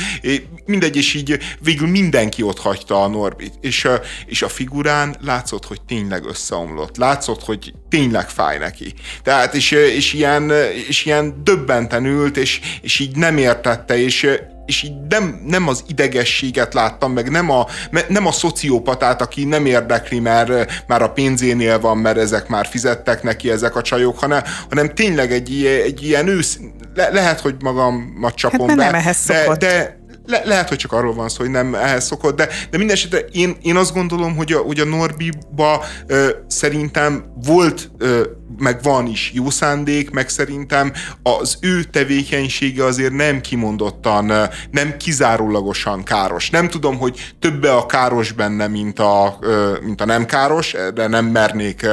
mindegy, 0.65 0.95
és 0.95 1.13
így 1.13 1.39
végül 1.59 1.87
mindenki 1.87 2.41
ott 2.41 2.59
hagyta 2.59 3.03
a 3.03 3.07
Norbit, 3.07 3.53
és, 3.61 3.87
és 4.25 4.41
a 4.41 4.47
figurán 4.47 5.15
látszott, 5.21 5.65
hogy 5.65 5.81
tényleg 5.81 6.25
összeomlott, 6.25 6.97
látszott, 6.97 7.43
hogy 7.43 7.73
tényleg 7.89 8.29
fáj 8.29 8.57
neki. 8.57 8.93
Tehát, 9.23 9.53
és, 9.53 9.71
és, 9.71 10.13
ilyen, 10.13 10.51
és 10.87 11.05
ilyen 11.05 11.43
döbbenten 11.43 12.05
ült, 12.05 12.37
és, 12.37 12.59
és 12.81 12.99
így 12.99 13.15
nem 13.15 13.37
értette, 13.37 13.97
és, 13.97 14.27
és 14.65 14.83
így 14.83 14.93
nem, 15.09 15.41
nem 15.45 15.67
az 15.67 15.83
idegességet 15.87 16.73
láttam, 16.73 17.11
meg 17.13 17.29
nem 17.29 17.49
a, 17.51 17.65
nem 18.07 18.25
a 18.25 18.31
szociopatát, 18.31 19.21
aki 19.21 19.45
nem 19.45 19.65
érdekli, 19.65 20.19
mert 20.19 20.83
már 20.87 21.01
a 21.01 21.11
pénzénél 21.11 21.79
van, 21.79 21.97
mert 21.97 22.17
ezek 22.17 22.47
már 22.47 22.65
fizettek 22.65 23.23
neki, 23.23 23.51
ezek 23.51 23.75
a 23.75 23.81
csajok, 23.81 24.19
hanem, 24.19 24.43
hanem 24.69 24.93
tényleg 24.93 25.31
egy, 25.31 25.65
egy 25.65 26.03
ilyen 26.03 26.27
ősz, 26.27 26.59
le, 26.95 27.09
lehet, 27.09 27.39
hogy 27.39 27.55
magamat 27.59 28.35
csapom 28.35 28.67
hát, 28.67 28.77
be, 28.77 28.83
nem 28.83 28.93
ehhez 28.93 29.25
de, 29.25 29.55
de, 29.57 30.01
le, 30.25 30.41
lehet, 30.45 30.69
hogy 30.69 30.77
csak 30.77 30.91
arról 30.91 31.13
van 31.13 31.29
szó, 31.29 31.37
hogy 31.37 31.49
nem 31.49 31.75
ehhez 31.75 32.05
szokott, 32.05 32.35
de, 32.35 32.47
de 32.69 32.77
minden 32.77 32.95
esetre 32.95 33.19
én, 33.19 33.57
én 33.61 33.75
azt 33.75 33.93
gondolom, 33.93 34.35
hogy 34.35 34.51
a, 34.51 34.57
hogy 34.57 34.79
a 34.79 34.85
Norbiba 34.85 35.85
ö, 36.07 36.29
szerintem 36.47 37.25
volt 37.45 37.91
ö, 37.97 38.21
meg 38.57 38.83
van 38.83 39.07
is 39.07 39.31
jó 39.33 39.49
szándék, 39.49 40.09
meg 40.09 40.29
szerintem 40.29 40.93
az 41.23 41.57
ő 41.61 41.83
tevékenysége 41.83 42.85
azért 42.85 43.13
nem 43.13 43.41
kimondottan, 43.41 44.49
nem 44.71 44.97
kizárólagosan 44.97 46.03
káros. 46.03 46.49
Nem 46.49 46.69
tudom, 46.69 46.97
hogy 46.97 47.33
többe 47.39 47.73
a 47.73 47.85
káros 47.85 48.31
benne, 48.31 48.67
mint 48.67 48.99
a, 48.99 49.39
mint 49.83 50.01
a 50.01 50.05
nem 50.05 50.25
káros, 50.25 50.75
de 50.93 51.07
nem 51.07 51.25
mernék 51.25 51.85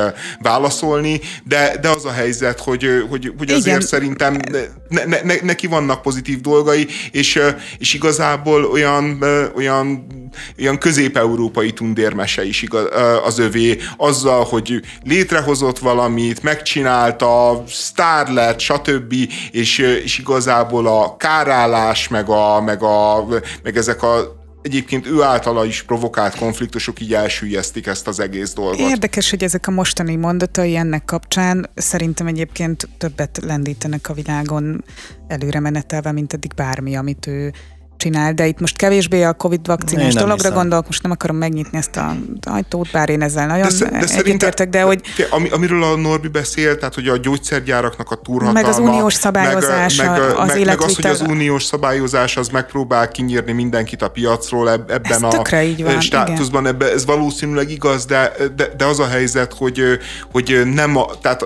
válaszolni, 0.42 1.20
de, 1.44 1.76
de 1.80 1.88
az 1.88 2.04
a 2.04 2.12
helyzet, 2.12 2.60
hogy, 2.60 3.04
hogy, 3.08 3.32
hogy 3.38 3.50
azért 3.50 3.66
Igen. 3.66 3.80
szerintem 3.80 4.36
ne, 4.88 5.04
ne, 5.04 5.20
ne, 5.22 5.34
neki 5.42 5.66
vannak 5.66 6.02
pozitív 6.02 6.40
dolgai, 6.40 6.86
és, 7.10 7.40
és 7.78 7.94
igazából 7.94 8.64
olyan, 8.64 9.24
olyan 9.54 10.06
ilyen 10.56 10.78
közép-európai 10.78 11.72
tundérmese 11.72 12.44
is 12.44 12.62
igaz, 12.62 12.84
az 13.24 13.38
övé, 13.38 13.78
azzal, 13.96 14.44
hogy 14.44 14.80
létrehozott 15.04 15.78
valamit, 15.78 16.42
megcsinálta, 16.50 17.62
sztár 17.66 18.28
lett, 18.28 18.58
stb. 18.58 19.14
És, 19.50 19.78
és 19.78 20.18
igazából 20.18 20.86
a 20.86 21.16
kárállás, 21.16 22.08
meg, 22.08 22.28
a, 22.28 22.60
meg, 22.60 22.82
a, 22.82 23.26
meg 23.62 23.76
ezek 23.76 24.02
a 24.02 24.38
egyébként 24.62 25.06
ő 25.06 25.22
általa 25.22 25.64
is 25.64 25.82
provokált 25.82 26.36
konfliktusok 26.36 27.00
így 27.00 27.14
elsüllyesztik 27.14 27.86
ezt 27.86 28.08
az 28.08 28.20
egész 28.20 28.52
dolgot. 28.52 28.78
Érdekes, 28.78 29.30
hogy 29.30 29.42
ezek 29.42 29.66
a 29.66 29.70
mostani 29.70 30.16
mondatai 30.16 30.76
ennek 30.76 31.04
kapcsán 31.04 31.70
szerintem 31.74 32.26
egyébként 32.26 32.88
többet 32.98 33.38
lendítenek 33.46 34.08
a 34.08 34.12
világon 34.12 34.84
előre 35.28 35.60
menetelve, 35.60 36.12
mint 36.12 36.32
eddig 36.32 36.54
bármi, 36.54 36.96
amit 36.96 37.26
ő 37.26 37.52
csinál, 38.00 38.32
de 38.32 38.46
itt 38.46 38.60
most 38.60 38.76
kevésbé 38.76 39.22
a 39.22 39.32
Covid 39.32 39.66
vakcinás 39.66 40.14
dologra 40.14 40.34
hiszem. 40.34 40.54
gondolok, 40.54 40.86
most 40.86 41.02
nem 41.02 41.10
akarom 41.10 41.36
megnyitni 41.36 41.78
ezt 41.78 41.96
a 41.96 42.16
ajtót, 42.50 42.90
bár 42.92 43.08
én 43.08 43.22
ezzel 43.22 43.46
nagyon 43.46 43.68
de, 43.78 43.88
de 43.90 44.06
egyetértek, 44.14 44.68
de 44.68 44.82
hogy... 44.82 45.00
Ami, 45.30 45.48
amiről 45.48 45.82
a 45.82 45.96
Norbi 45.96 46.28
beszél, 46.28 46.76
tehát 46.76 46.94
hogy 46.94 47.08
a 47.08 47.16
gyógyszergyáraknak 47.16 48.10
a 48.10 48.14
turhatalma... 48.14 48.60
Meg 48.60 48.64
az 48.64 48.78
uniós 48.78 49.14
szabályozás, 49.14 49.96
meg, 49.96 50.10
meg, 50.10 50.20
az 50.20 50.48
meg, 50.48 50.64
meg 50.64 50.80
az, 50.82 50.94
hogy 50.94 51.06
az 51.06 51.20
uniós 51.20 51.64
szabályozás 51.64 52.36
az 52.36 52.48
megpróbál 52.48 53.08
kinyírni 53.08 53.52
mindenkit 53.52 54.02
a 54.02 54.08
piacról 54.08 54.70
ebben 54.70 55.00
ez 55.02 55.22
a 55.22 55.62
így 55.62 55.82
van, 55.82 56.00
státuszban, 56.00 56.66
ebbe, 56.66 56.92
ez 56.92 57.04
valószínűleg 57.04 57.70
igaz, 57.70 58.04
de, 58.04 58.32
de, 58.56 58.68
de 58.76 58.84
az 58.84 58.98
a 58.98 59.06
helyzet, 59.06 59.54
hogy, 59.54 59.82
hogy 60.32 60.62
nem 60.64 60.96
a, 60.96 61.06
tehát 61.20 61.44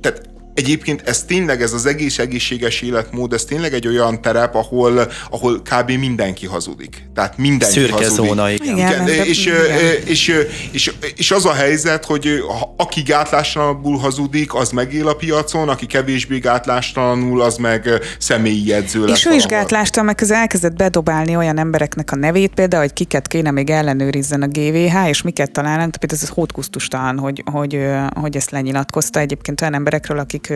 tehát 0.00 0.20
Egyébként 0.58 1.02
ez 1.04 1.24
tényleg, 1.24 1.62
ez 1.62 1.72
az 1.72 1.86
egész 1.86 2.18
egészséges 2.18 2.80
életmód, 2.80 3.32
ez 3.32 3.44
tényleg 3.44 3.72
egy 3.72 3.86
olyan 3.86 4.22
terep, 4.22 4.54
ahol, 4.54 5.12
ahol 5.30 5.62
kb. 5.62 5.90
mindenki 5.90 6.46
hazudik. 6.46 7.08
Tehát 7.14 7.36
mindenki 7.36 7.74
Szürke 7.74 7.92
hazudik. 7.92 8.28
zóna, 8.28 8.50
igen. 8.50 8.76
igen, 8.76 9.08
igen 9.08 9.26
és, 9.26 9.46
igen. 9.46 9.56
És, 10.04 10.46
és, 10.70 10.92
és, 11.16 11.30
az 11.30 11.44
a 11.44 11.52
helyzet, 11.52 12.04
hogy 12.04 12.44
aki 12.76 13.02
gátlástalanul 13.02 13.98
hazudik, 13.98 14.54
az 14.54 14.70
megél 14.70 15.08
a 15.08 15.14
piacon, 15.14 15.68
aki 15.68 15.86
kevésbé 15.86 16.38
gátlástalanul, 16.38 17.40
az 17.40 17.56
meg 17.56 17.88
személyi 18.18 18.66
jegyző 18.66 19.04
lesz. 19.04 19.18
És 19.18 19.26
ő 19.26 19.34
is 19.34 19.46
gátlástalan, 19.46 20.06
meg 20.06 20.14
közben 20.14 20.38
elkezdett 20.38 20.76
bedobálni 20.76 21.36
olyan 21.36 21.58
embereknek 21.58 22.12
a 22.12 22.16
nevét, 22.16 22.54
például, 22.54 22.82
hogy 22.82 22.92
kiket 22.92 23.28
kéne 23.28 23.50
még 23.50 23.70
ellenőrizzen 23.70 24.42
a 24.42 24.46
GVH, 24.46 25.08
és 25.08 25.22
miket 25.22 25.50
találnak, 25.50 25.90
például 25.90 26.20
ez 26.22 26.28
hótkusztustalan, 26.28 27.18
hogy, 27.18 27.42
hogy, 27.52 27.78
hogy 28.14 28.36
ezt 28.36 28.50
lenyilatkozta 28.50 29.20
egyébként 29.20 29.60
olyan 29.60 29.74
emberekről, 29.74 30.18
akik 30.18 30.47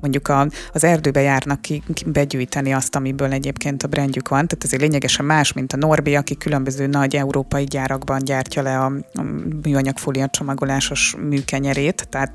mondjuk 0.00 0.28
a, 0.28 0.46
az 0.72 0.84
erdőbe 0.84 1.20
járnak 1.20 1.62
ki, 1.62 1.82
ki 1.94 2.04
begyűjteni 2.06 2.72
azt, 2.72 2.96
amiből 2.96 3.32
egyébként 3.32 3.82
a 3.82 3.88
brandjük 3.88 4.28
van. 4.28 4.46
Tehát 4.46 4.64
ez 4.64 4.80
lényegesen 4.80 5.24
más, 5.24 5.52
mint 5.52 5.72
a 5.72 5.76
Norbi, 5.76 6.14
aki 6.14 6.36
különböző 6.36 6.86
nagy 6.86 7.16
európai 7.16 7.64
gyárakban 7.64 8.24
gyártja 8.24 8.62
le 8.62 8.78
a, 8.78 8.92
a 9.14 9.22
műanyag 9.62 9.98
fólia 9.98 10.28
csomagolásos 10.28 11.16
műkenyerét. 11.28 12.06
Tehát 12.08 12.34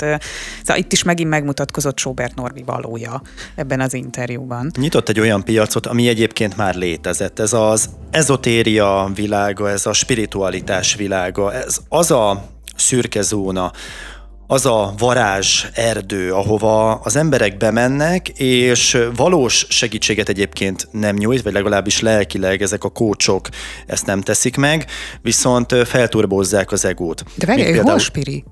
szóval 0.63 0.77
itt 0.77 0.91
is 0.91 1.03
megint 1.03 1.29
megmutatkozott 1.29 1.97
Sobert 1.97 2.35
Norbi 2.35 2.63
valója 2.65 3.21
ebben 3.55 3.79
az 3.79 3.93
interjúban. 3.93 4.71
Nyitott 4.77 5.09
egy 5.09 5.19
olyan 5.19 5.43
piacot, 5.43 5.85
ami 5.85 6.07
egyébként 6.07 6.57
már 6.57 6.75
létezett. 6.75 7.39
Ez 7.39 7.53
az 7.53 7.89
ezotéria 8.11 9.11
világa, 9.15 9.69
ez 9.69 9.85
a 9.85 9.93
spiritualitás 9.93 10.95
világa, 10.95 11.53
ez 11.53 11.77
az 11.89 12.11
a 12.11 12.53
szürke 12.75 13.21
zóna, 13.21 13.71
az 14.47 14.65
a 14.65 14.93
varázs 14.97 15.65
erdő, 15.73 16.33
ahova 16.33 16.93
az 16.93 17.15
emberek 17.15 17.57
bemennek, 17.57 18.29
és 18.29 18.97
valós 19.15 19.65
segítséget 19.69 20.29
egyébként 20.29 20.87
nem 20.91 21.15
nyújt, 21.15 21.41
vagy 21.41 21.53
legalábbis 21.53 22.01
lelkileg 22.01 22.61
ezek 22.61 22.83
a 22.83 22.89
kócsok 22.89 23.49
ezt 23.85 24.05
nem 24.05 24.21
teszik 24.21 24.57
meg, 24.57 24.85
viszont 25.21 25.75
felturbozzák 25.87 26.71
az 26.71 26.85
egót. 26.85 27.23
De 27.35 27.45
várj, 27.45 27.61
például... 27.61 27.89
hol 27.89 27.99
spiri? 27.99 28.43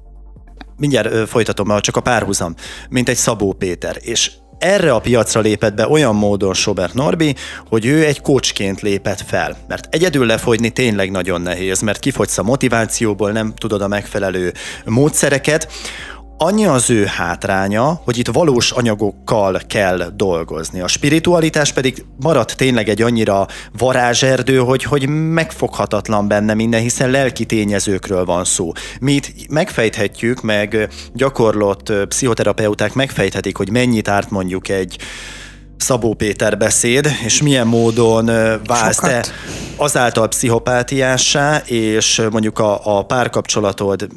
Mindjárt 0.77 1.29
folytatom, 1.29 1.79
csak 1.79 1.95
a 1.95 2.01
párhuzam, 2.01 2.55
mint 2.89 3.09
egy 3.09 3.15
Szabó 3.15 3.53
Péter. 3.53 3.97
És 4.01 4.31
erre 4.59 4.93
a 4.93 4.99
piacra 4.99 5.41
lépett 5.41 5.73
be 5.73 5.87
olyan 5.87 6.15
módon 6.15 6.53
Sobert 6.53 6.93
Norbi, 6.93 7.35
hogy 7.69 7.85
ő 7.85 8.05
egy 8.05 8.21
kocsként 8.21 8.81
lépett 8.81 9.21
fel. 9.21 9.57
Mert 9.67 9.87
egyedül 9.89 10.25
lefogyni 10.25 10.69
tényleg 10.69 11.11
nagyon 11.11 11.41
nehéz, 11.41 11.81
mert 11.81 11.99
kifogysz 11.99 12.37
a 12.37 12.43
motivációból, 12.43 13.31
nem 13.31 13.53
tudod 13.55 13.81
a 13.81 13.87
megfelelő 13.87 14.53
módszereket. 14.85 15.67
Annyi 16.45 16.65
az 16.65 16.89
ő 16.89 17.05
hátránya, 17.05 18.01
hogy 18.03 18.17
itt 18.17 18.27
valós 18.27 18.71
anyagokkal 18.71 19.61
kell 19.67 20.11
dolgozni. 20.15 20.81
A 20.81 20.87
spiritualitás 20.87 21.71
pedig 21.71 22.05
maradt 22.19 22.55
tényleg 22.55 22.89
egy 22.89 23.01
annyira 23.01 23.47
varázserdő, 23.77 24.57
hogy, 24.57 24.83
hogy 24.83 25.07
megfoghatatlan 25.09 26.27
benne 26.27 26.53
minden, 26.53 26.81
hiszen 26.81 27.09
lelki 27.09 27.45
tényezőkről 27.45 28.25
van 28.25 28.45
szó. 28.45 28.71
Mi 28.99 29.11
itt 29.11 29.49
megfejthetjük, 29.49 30.41
meg 30.41 30.89
gyakorlott 31.13 31.93
pszichoterapeuták 32.07 32.93
megfejthetik, 32.93 33.57
hogy 33.57 33.69
mennyit 33.71 34.07
árt 34.07 34.29
mondjuk 34.29 34.69
egy 34.69 34.97
Szabó 35.77 36.13
Péter 36.13 36.57
beszéd, 36.57 37.07
és 37.25 37.41
milyen 37.41 37.67
módon 37.67 38.25
válsz 38.65 38.97
te 38.97 39.25
azáltal 39.75 40.27
pszichopátiássá, 40.27 41.57
és 41.65 42.21
mondjuk 42.31 42.59
a, 42.59 42.97
a 42.97 43.05
párkapcsolatod 43.05 44.07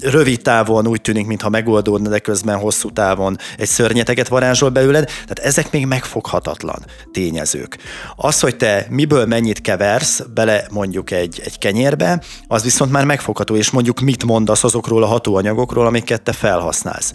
rövid 0.00 0.42
távon 0.42 0.86
úgy 0.86 1.00
tűnik, 1.00 1.26
mintha 1.26 1.48
megoldódna, 1.48 2.08
de 2.08 2.18
közben 2.18 2.58
hosszú 2.58 2.90
távon 2.90 3.36
egy 3.58 3.68
szörnyeteget 3.68 4.28
varázsol 4.28 4.68
belőled. 4.68 5.04
Tehát 5.04 5.38
ezek 5.38 5.72
még 5.72 5.86
megfoghatatlan 5.86 6.84
tényezők. 7.12 7.78
Az, 8.16 8.40
hogy 8.40 8.56
te 8.56 8.86
miből 8.90 9.26
mennyit 9.26 9.60
keversz 9.60 10.22
bele 10.34 10.66
mondjuk 10.70 11.10
egy, 11.10 11.40
egy 11.44 11.58
kenyérbe, 11.58 12.22
az 12.46 12.62
viszont 12.62 12.92
már 12.92 13.04
megfogható, 13.04 13.56
és 13.56 13.70
mondjuk 13.70 14.00
mit 14.00 14.24
mondasz 14.24 14.64
azokról 14.64 15.02
a 15.02 15.06
hatóanyagokról, 15.06 15.86
amiket 15.86 16.22
te 16.22 16.32
felhasználsz. 16.32 17.12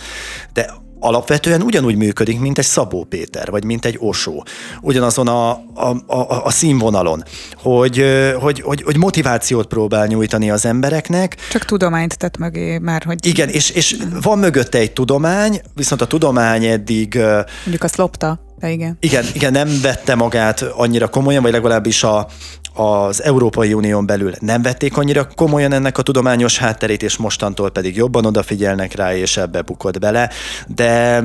De 0.53 0.81
alapvetően 1.03 1.61
ugyanúgy 1.61 1.95
működik, 1.95 2.39
mint 2.39 2.57
egy 2.57 2.65
Szabó 2.65 3.03
Péter, 3.03 3.51
vagy 3.51 3.63
mint 3.63 3.85
egy 3.85 3.97
Osó. 3.99 4.43
Ugyanazon 4.81 5.27
a, 5.27 5.49
a, 5.73 5.95
a, 6.07 6.45
a 6.45 6.51
színvonalon, 6.51 7.23
hogy, 7.61 8.05
hogy, 8.39 8.61
hogy, 8.61 8.81
hogy 8.81 8.97
motivációt 8.97 9.67
próbál 9.67 10.07
nyújtani 10.07 10.49
az 10.49 10.65
embereknek. 10.65 11.35
Csak 11.51 11.65
tudományt 11.65 12.17
tett 12.17 12.37
mögé 12.37 12.77
már, 12.77 13.03
hogy... 13.03 13.25
Igen, 13.25 13.49
és, 13.49 13.69
és 13.69 13.97
van 14.21 14.39
mögötte 14.39 14.77
egy 14.77 14.93
tudomány, 14.93 15.61
viszont 15.75 16.01
a 16.01 16.07
tudomány 16.07 16.65
eddig... 16.65 17.15
Mondjuk 17.63 17.83
azt 17.83 17.95
lopta. 17.95 18.39
De 18.59 18.69
igen. 18.69 18.97
Igen, 18.99 19.25
igen, 19.33 19.51
nem 19.51 19.69
vette 19.81 20.15
magát 20.15 20.61
annyira 20.61 21.07
komolyan, 21.07 21.41
vagy 21.41 21.51
legalábbis 21.51 22.03
a, 22.03 22.27
az 22.73 23.23
Európai 23.23 23.73
Unión 23.73 24.05
belül 24.05 24.31
nem 24.39 24.61
vették 24.61 24.97
annyira 24.97 25.27
komolyan 25.35 25.73
ennek 25.73 25.97
a 25.97 26.01
tudományos 26.01 26.57
hátterét, 26.57 27.03
és 27.03 27.17
mostantól 27.17 27.69
pedig 27.69 27.95
jobban 27.95 28.25
odafigyelnek 28.25 28.95
rá, 28.95 29.15
és 29.15 29.37
ebbe 29.37 29.61
bukott 29.61 29.99
bele. 29.99 30.29
De 30.67 31.23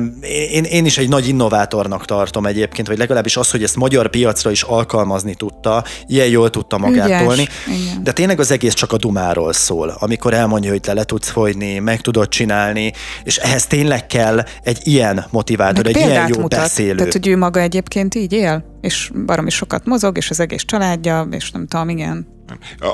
én, 0.51 0.63
én 0.63 0.85
is 0.85 0.97
egy 0.97 1.09
nagy 1.09 1.27
innovátornak 1.27 2.05
tartom 2.05 2.45
egyébként, 2.45 2.87
vagy 2.87 2.97
legalábbis 2.97 3.37
az, 3.37 3.51
hogy 3.51 3.63
ezt 3.63 3.75
magyar 3.75 4.09
piacra 4.09 4.51
is 4.51 4.61
alkalmazni 4.63 5.35
tudta, 5.35 5.83
ilyen 6.07 6.27
jól 6.27 6.49
tudta 6.49 6.77
magát 6.77 7.07
Ügyes. 7.07 7.23
tolni. 7.23 7.47
Igen. 7.67 8.03
De 8.03 8.11
tényleg 8.11 8.39
az 8.39 8.51
egész 8.51 8.73
csak 8.73 8.91
a 8.91 8.97
dumáról 8.97 9.53
szól, 9.53 9.95
amikor 9.99 10.33
elmondja, 10.33 10.71
hogy 10.71 10.81
te 10.81 10.93
le 10.93 11.03
tudsz 11.03 11.29
folyni, 11.29 11.79
meg 11.79 12.01
tudod 12.01 12.29
csinálni, 12.29 12.93
és 13.23 13.37
ehhez 13.37 13.67
tényleg 13.67 14.07
kell 14.07 14.43
egy 14.63 14.79
ilyen 14.83 15.25
motivátor, 15.29 15.85
meg 15.85 15.97
egy 15.97 16.07
ilyen 16.09 16.27
jó 16.27 16.39
mutat. 16.39 16.59
beszélő. 16.59 16.95
Tehát, 16.95 17.13
hogy 17.13 17.27
ő 17.27 17.37
maga 17.37 17.59
egyébként 17.59 18.15
így 18.15 18.33
él? 18.33 18.77
És 18.81 19.11
baromi 19.25 19.49
sokat 19.49 19.85
mozog, 19.85 20.17
és 20.17 20.29
az 20.29 20.39
egész 20.39 20.63
családja, 20.63 21.27
és 21.31 21.51
nem 21.51 21.67
tudom, 21.67 21.89
igen. 21.89 22.27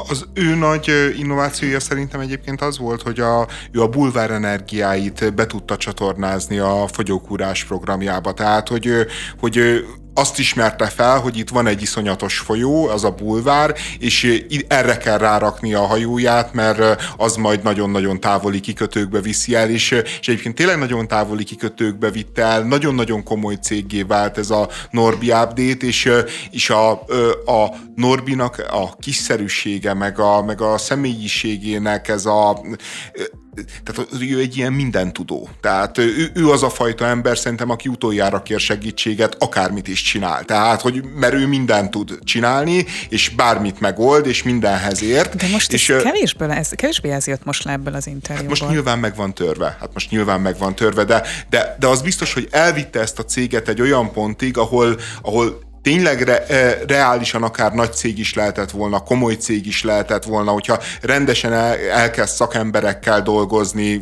Az 0.09 0.25
ő 0.33 0.55
nagy 0.55 0.91
innovációja 1.17 1.79
szerintem 1.79 2.19
egyébként 2.19 2.61
az 2.61 2.77
volt, 2.77 3.01
hogy 3.01 3.19
a, 3.19 3.47
ő 3.71 3.81
a 3.81 3.87
bulvár 3.87 4.31
energiáit 4.31 5.33
be 5.33 5.45
tudta 5.45 5.77
csatornázni 5.77 6.57
a 6.57 6.87
fogyókúrás 6.91 7.63
programjába. 7.63 8.33
Tehát, 8.33 8.67
hogy, 8.67 8.91
hogy 9.39 9.85
azt 10.17 10.39
ismerte 10.39 10.85
fel, 10.85 11.19
hogy 11.19 11.37
itt 11.37 11.49
van 11.49 11.67
egy 11.67 11.81
iszonyatos 11.81 12.37
folyó, 12.37 12.87
az 12.87 13.03
a 13.03 13.11
bulvár, 13.11 13.75
és 13.99 14.43
erre 14.67 14.97
kell 14.97 15.17
rárakni 15.17 15.73
a 15.73 15.85
hajóját, 15.85 16.53
mert 16.53 17.03
az 17.17 17.35
majd 17.35 17.63
nagyon-nagyon 17.63 18.19
távoli 18.19 18.59
kikötőkbe 18.59 19.21
viszi 19.21 19.55
el, 19.55 19.69
és, 19.69 19.91
és 19.91 20.27
egyébként 20.27 20.55
tényleg 20.55 20.77
nagyon 20.77 21.07
távoli 21.07 21.43
kikötőkbe 21.43 22.09
vitte 22.09 22.41
el, 22.41 22.63
nagyon-nagyon 22.63 23.23
komoly 23.23 23.55
céggé 23.55 24.01
vált 24.01 24.37
ez 24.37 24.49
a 24.49 24.69
Norbi 24.91 25.31
Update, 25.31 25.85
és, 25.85 26.11
és 26.51 26.69
a, 26.69 26.91
a 27.45 27.75
Norbinak 27.95 28.65
a 28.69 28.95
kiszerűsége, 28.99 29.93
meg 29.93 30.19
a, 30.19 30.43
meg 30.43 30.61
a 30.61 30.77
személyiségének 30.77 32.07
ez 32.07 32.25
a 32.25 32.61
tehát 33.83 34.07
ő 34.21 34.39
egy 34.39 34.57
ilyen 34.57 34.73
mindentudó. 34.73 35.49
Tehát 35.61 35.97
ő, 35.97 36.31
ő 36.33 36.49
az 36.49 36.63
a 36.63 36.69
fajta 36.69 37.05
ember 37.05 37.37
szerintem, 37.37 37.69
aki 37.69 37.89
utoljára 37.89 38.41
kér 38.41 38.59
segítséget, 38.59 39.35
akármit 39.39 39.87
is 39.87 40.01
csinál. 40.01 40.43
Tehát, 40.43 40.81
hogy 40.81 41.03
mert 41.15 41.33
ő 41.33 41.47
mindent 41.47 41.91
tud 41.91 42.19
csinálni, 42.23 42.85
és 43.09 43.29
bármit 43.29 43.79
megold, 43.79 44.27
és 44.27 44.43
mindenhez 44.43 45.03
ért. 45.03 45.35
De 45.35 45.47
most 45.47 45.73
és, 45.73 45.89
ez 45.89 46.01
kevésbé, 46.01 46.45
ez, 46.49 46.69
kevésbé 46.69 47.09
ez 47.09 47.27
jött 47.27 47.43
most 47.43 47.63
le 47.63 47.71
ebből 47.71 47.93
az 47.93 48.07
interjúból. 48.07 48.49
Hát 48.49 48.59
most 48.59 48.71
nyilván 48.71 48.99
meg 48.99 49.15
van 49.15 49.33
törve. 49.33 49.77
Hát 49.79 49.89
most 49.93 50.09
nyilván 50.09 50.41
meg 50.41 50.57
van 50.57 50.75
törve, 50.75 51.03
de, 51.03 51.23
de, 51.49 51.75
de 51.79 51.87
az 51.87 52.01
biztos, 52.01 52.33
hogy 52.33 52.47
elvitte 52.51 52.99
ezt 52.99 53.19
a 53.19 53.25
céget 53.25 53.67
egy 53.67 53.81
olyan 53.81 54.11
pontig, 54.11 54.57
ahol, 54.57 54.99
ahol 55.21 55.64
tényleg 55.85 56.21
re, 56.21 56.45
e, 56.45 56.77
reálisan 56.87 57.43
akár 57.43 57.73
nagy 57.73 57.93
cég 57.93 58.19
is 58.19 58.33
lehetett 58.33 58.71
volna, 58.71 58.99
komoly 58.99 59.33
cég 59.33 59.67
is 59.67 59.83
lehetett 59.83 60.23
volna, 60.23 60.51
hogyha 60.51 60.79
rendesen 61.01 61.53
el, 61.53 61.77
elkezd 61.77 62.35
szakemberekkel 62.35 63.21
dolgozni, 63.21 64.01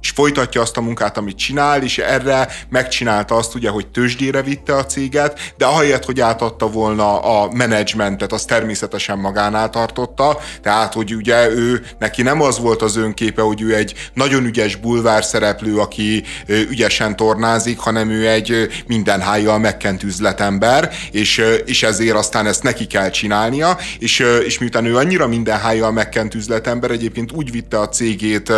és 0.00 0.10
folytatja 0.10 0.60
azt 0.60 0.76
a 0.76 0.80
munkát, 0.80 1.16
amit 1.16 1.36
csinál, 1.36 1.82
és 1.82 1.98
erre 1.98 2.48
megcsinálta 2.68 3.34
azt 3.34 3.54
ugye, 3.54 3.70
hogy 3.70 3.86
tőzsdére 3.86 4.42
vitte 4.42 4.76
a 4.76 4.86
céget, 4.86 5.52
de 5.56 5.64
ahelyett, 5.64 6.04
hogy 6.04 6.20
átadta 6.20 6.70
volna 6.70 7.20
a 7.20 7.52
menedzsmentet, 7.52 8.32
az 8.32 8.44
természetesen 8.44 9.18
magánál 9.18 9.70
tartotta, 9.70 10.38
tehát, 10.62 10.92
hogy 10.92 11.14
ugye 11.14 11.50
ő, 11.50 11.82
neki 11.98 12.22
nem 12.22 12.40
az 12.42 12.58
volt 12.58 12.82
az 12.82 12.96
önképe, 12.96 13.42
hogy 13.42 13.62
ő 13.62 13.74
egy 13.74 13.94
nagyon 14.14 14.44
ügyes 14.44 14.76
bulvár 14.76 15.24
szereplő, 15.24 15.78
aki 15.78 16.24
ügyesen 16.46 17.16
tornázik, 17.16 17.78
hanem 17.78 18.10
ő 18.10 18.28
egy 18.28 18.68
mindenhájjal 18.86 19.58
megkent 19.58 20.02
üzletember, 20.02 20.60
ember, 20.62 20.90
és, 21.10 21.42
és 21.64 21.82
ezért 21.82 22.16
aztán 22.16 22.46
ezt 22.46 22.62
neki 22.62 22.86
kell 22.86 23.10
csinálnia, 23.10 23.78
és, 23.98 24.24
és 24.44 24.58
miután 24.58 24.84
ő 24.84 24.96
annyira 24.96 25.26
minden 25.26 25.58
hájjal 25.58 25.92
megkent 25.92 26.34
üzletember, 26.34 26.90
egyébként 26.90 27.32
úgy 27.32 27.50
vitte 27.50 27.78
a 27.80 27.88
cégét 27.88 28.52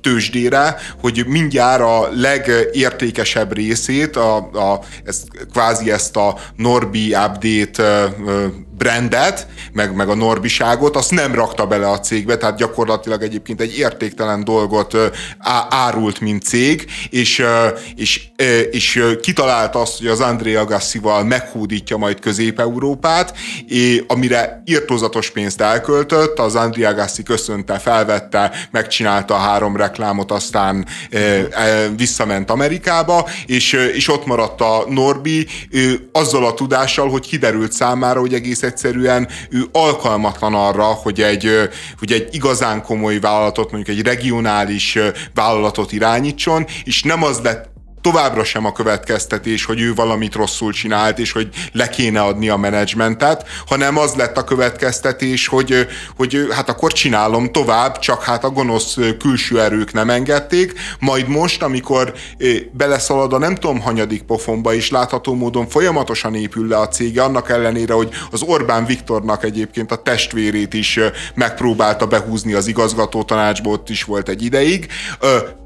tőzsdére, 0.00 0.76
hogy 1.00 1.24
mindjárt 1.26 1.82
a 1.82 2.08
legértékesebb 2.12 3.54
részét, 3.54 4.16
a, 4.16 4.36
a, 4.36 4.80
ezt, 5.04 5.22
kvázi 5.52 5.90
ezt 5.90 6.16
a 6.16 6.38
Norbi 6.56 7.14
Update 7.14 8.14
brandet, 8.80 9.46
meg, 9.72 9.94
meg 9.94 10.08
a 10.08 10.14
norbiságot, 10.14 10.96
azt 10.96 11.10
nem 11.10 11.34
rakta 11.34 11.66
bele 11.66 11.88
a 11.88 12.00
cégbe, 12.00 12.36
tehát 12.36 12.56
gyakorlatilag 12.56 13.22
egyébként 13.22 13.60
egy 13.60 13.78
értéktelen 13.78 14.44
dolgot 14.44 14.96
árult, 15.68 16.20
mint 16.20 16.42
cég, 16.42 16.86
és, 17.10 17.44
és, 17.96 18.20
és 18.70 19.04
kitalálta 19.20 19.80
azt, 19.80 19.98
hogy 19.98 20.06
az 20.06 20.20
André 20.20 20.54
Agassival 20.54 21.24
meghúdítja 21.24 21.96
majd 21.96 22.20
Közép-Európát, 22.20 23.34
amire 24.06 24.62
írtózatos 24.64 25.30
pénzt 25.30 25.60
elköltött, 25.60 26.38
az 26.38 26.54
André 26.54 26.84
Agassi 26.84 27.22
köszönte, 27.22 27.78
felvette, 27.78 28.52
megcsinálta 28.70 29.34
a 29.34 29.38
három 29.38 29.76
reklámot, 29.76 30.30
aztán 30.30 30.86
visszament 31.96 32.50
Amerikába, 32.50 33.28
és, 33.46 33.72
és 33.72 34.08
ott 34.08 34.26
maradt 34.26 34.60
a 34.60 34.84
Norbi 34.88 35.46
azzal 36.12 36.46
a 36.46 36.54
tudással, 36.54 37.08
hogy 37.08 37.26
kiderült 37.26 37.72
számára, 37.72 38.20
hogy 38.20 38.34
egész 38.34 38.62
egyszerűen 38.70 39.28
ő 39.50 39.68
alkalmatlan 39.72 40.54
arra, 40.54 40.84
hogy 40.84 41.20
egy, 41.20 41.50
hogy 41.98 42.12
egy 42.12 42.34
igazán 42.34 42.82
komoly 42.82 43.18
vállalatot, 43.18 43.72
mondjuk 43.72 43.96
egy 43.96 44.04
regionális 44.04 44.98
vállalatot 45.34 45.92
irányítson, 45.92 46.66
és 46.84 47.02
nem 47.02 47.22
az 47.22 47.40
lett 47.40 47.68
továbbra 48.00 48.44
sem 48.44 48.64
a 48.64 48.72
következtetés, 48.72 49.64
hogy 49.64 49.80
ő 49.80 49.94
valamit 49.94 50.34
rosszul 50.34 50.72
csinált, 50.72 51.18
és 51.18 51.32
hogy 51.32 51.48
le 51.72 51.88
kéne 51.88 52.20
adni 52.20 52.48
a 52.48 52.56
menedzsmentet, 52.56 53.46
hanem 53.66 53.98
az 53.98 54.14
lett 54.14 54.36
a 54.36 54.44
következtetés, 54.44 55.46
hogy, 55.46 55.86
hogy 56.16 56.46
hát 56.50 56.68
akkor 56.68 56.92
csinálom 56.92 57.52
tovább, 57.52 57.98
csak 57.98 58.22
hát 58.22 58.44
a 58.44 58.50
gonosz 58.50 58.96
külső 59.18 59.60
erők 59.60 59.92
nem 59.92 60.10
engedték, 60.10 60.72
majd 60.98 61.28
most, 61.28 61.62
amikor 61.62 62.14
beleszalad 62.72 63.32
a 63.32 63.38
nem 63.38 63.54
tudom 63.54 63.80
hanyadik 63.80 64.22
pofonba, 64.22 64.74
és 64.74 64.90
látható 64.90 65.34
módon 65.34 65.68
folyamatosan 65.68 66.34
épül 66.34 66.68
le 66.68 66.78
a 66.78 66.88
cége, 66.88 67.22
annak 67.22 67.50
ellenére, 67.50 67.94
hogy 67.94 68.08
az 68.30 68.42
Orbán 68.42 68.86
Viktornak 68.86 69.44
egyébként 69.44 69.92
a 69.92 70.02
testvérét 70.02 70.74
is 70.74 70.98
megpróbálta 71.34 72.06
behúzni 72.06 72.52
az 72.52 72.66
igazgató 72.66 73.22
tanácsból, 73.22 73.72
ott 73.72 73.88
is 73.88 74.04
volt 74.04 74.28
egy 74.28 74.42
ideig, 74.42 74.88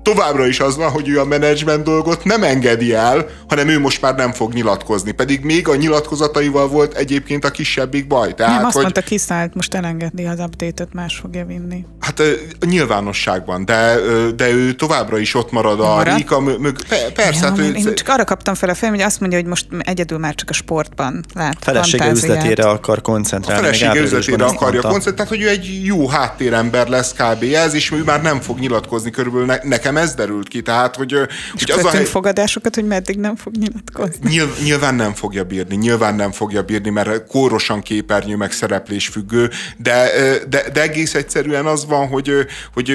továbbra 0.04 0.46
is 0.46 0.60
az 0.60 0.76
van, 0.76 0.90
hogy 0.90 1.08
ő 1.08 1.20
a 1.20 1.24
menedzsment 1.24 1.84
dolgot 1.84 2.24
nem 2.24 2.42
engedi 2.42 2.94
el, 2.94 3.26
hanem 3.48 3.68
ő 3.68 3.80
most 3.80 4.00
már 4.00 4.14
nem 4.14 4.32
fog 4.32 4.52
nyilatkozni. 4.52 5.12
Pedig 5.12 5.44
még 5.44 5.68
a 5.68 5.74
nyilatkozataival 5.76 6.68
volt 6.68 6.94
egyébként 6.94 7.44
a 7.44 7.50
kisebbik 7.50 8.06
baj. 8.06 8.34
Tehát, 8.34 8.56
nem, 8.56 8.64
azt 8.64 8.74
hogy... 8.74 8.82
mondta, 8.82 9.00
kiszállt, 9.00 9.54
most 9.54 9.74
elengedi 9.74 10.24
az 10.24 10.38
update-et, 10.38 10.92
más 10.92 11.16
fogja 11.16 11.44
vinni. 11.44 11.84
Hát 12.00 12.20
a 12.60 12.66
nyilvánosságban, 12.66 13.64
de, 13.64 13.96
de 14.36 14.50
ő 14.50 14.72
továbbra 14.72 15.18
is 15.18 15.34
ott 15.34 15.50
marad 15.50 15.80
a 15.80 15.94
marad? 15.94 16.16
Rika 16.16 16.40
mög... 16.40 16.76
Persze. 17.14 17.40
Ja, 17.40 17.48
hát 17.48 17.58
én, 17.58 17.74
én 17.74 17.94
csak 17.94 18.08
arra 18.08 18.24
kaptam 18.24 18.54
fel 18.54 18.68
a 18.68 18.74
fejem, 18.74 18.94
hogy 18.94 19.04
azt 19.04 19.20
mondja, 19.20 19.38
hogy 19.38 19.48
most 19.48 19.66
egyedül 19.78 20.18
már 20.18 20.34
csak 20.34 20.50
a 20.50 20.52
sportban 20.52 21.24
lát 21.34 21.56
Felesége 21.60 22.10
üzletére 22.10 22.68
akar 22.68 23.00
koncentrálni. 23.00 23.60
A 23.60 23.64
felesége 23.64 24.00
üzletére 24.00 24.44
akarja 24.44 24.80
koncentrálni, 24.80 25.36
hogy 25.36 25.42
ő 25.42 25.48
egy 25.48 25.80
jó 25.84 26.08
háttérember 26.08 26.88
lesz 26.88 27.12
kb. 27.12 27.42
ez, 27.42 27.74
és 27.74 27.90
ő 27.90 28.02
már 28.04 28.22
nem 28.22 28.40
fog 28.40 28.58
nyilatkozni 28.58 29.10
körülbelül 29.10 29.46
ne, 29.46 29.56
nekem 29.62 29.93
nekem 29.94 30.08
ez 30.08 30.14
derült 30.14 30.48
ki, 30.48 30.62
tehát, 30.62 30.96
hogy, 30.96 31.12
és 31.54 31.64
hogy 31.64 31.70
az 31.70 31.84
a 31.84 31.90
hely... 31.90 32.04
fogadásokat, 32.04 32.74
hogy 32.74 32.86
meddig 32.86 33.18
nem 33.18 33.36
fog 33.36 33.56
nyilatkozni. 33.56 34.30
Nyilv, 34.30 34.62
nyilván 34.62 34.94
nem 34.94 35.14
fogja 35.14 35.44
bírni, 35.44 35.76
nyilván 35.76 36.14
nem 36.14 36.32
fogja 36.32 36.62
bírni, 36.62 36.90
mert 36.90 37.26
kórosan 37.26 37.82
képernyő 37.82 38.36
meg 38.36 38.52
szereplés 38.52 39.08
függő, 39.08 39.50
de, 39.76 40.10
de, 40.48 40.70
de 40.72 40.82
egész 40.82 41.14
egyszerűen 41.14 41.66
az 41.66 41.86
van, 41.86 42.08
hogy, 42.08 42.32
hogy 42.74 42.92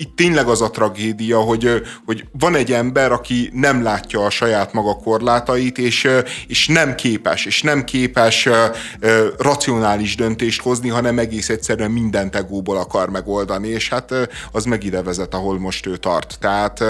itt 0.00 0.16
tényleg 0.16 0.48
az 0.48 0.62
a 0.62 0.70
tragédia, 0.70 1.40
hogy, 1.40 1.82
hogy 2.06 2.24
van 2.38 2.54
egy 2.54 2.72
ember, 2.72 3.12
aki 3.12 3.50
nem 3.52 3.82
látja 3.82 4.24
a 4.24 4.30
saját 4.30 4.72
maga 4.72 4.94
korlátait, 4.94 5.78
és, 5.78 6.08
és 6.46 6.66
nem 6.66 6.94
képes, 6.94 7.44
és 7.44 7.62
nem 7.62 7.84
képes 7.84 8.48
racionális 9.38 10.16
döntést 10.16 10.60
hozni, 10.60 10.88
hanem 10.88 11.18
egész 11.18 11.48
egyszerűen 11.48 11.90
mindent 11.90 12.36
egóból 12.36 12.76
akar 12.76 13.10
megoldani, 13.10 13.68
és 13.68 13.88
hát 13.88 14.14
az 14.52 14.64
meg 14.64 14.84
ide 14.84 15.02
vezet, 15.02 15.34
ahol 15.34 15.58
most 15.58 15.86
ő 15.86 15.96
tart. 15.96 16.36
Tehát 16.40 16.84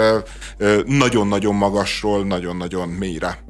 nagyon-nagyon 0.85 1.55
magasról, 1.55 2.25
nagyon-nagyon 2.25 2.89
mélyre. 2.89 3.48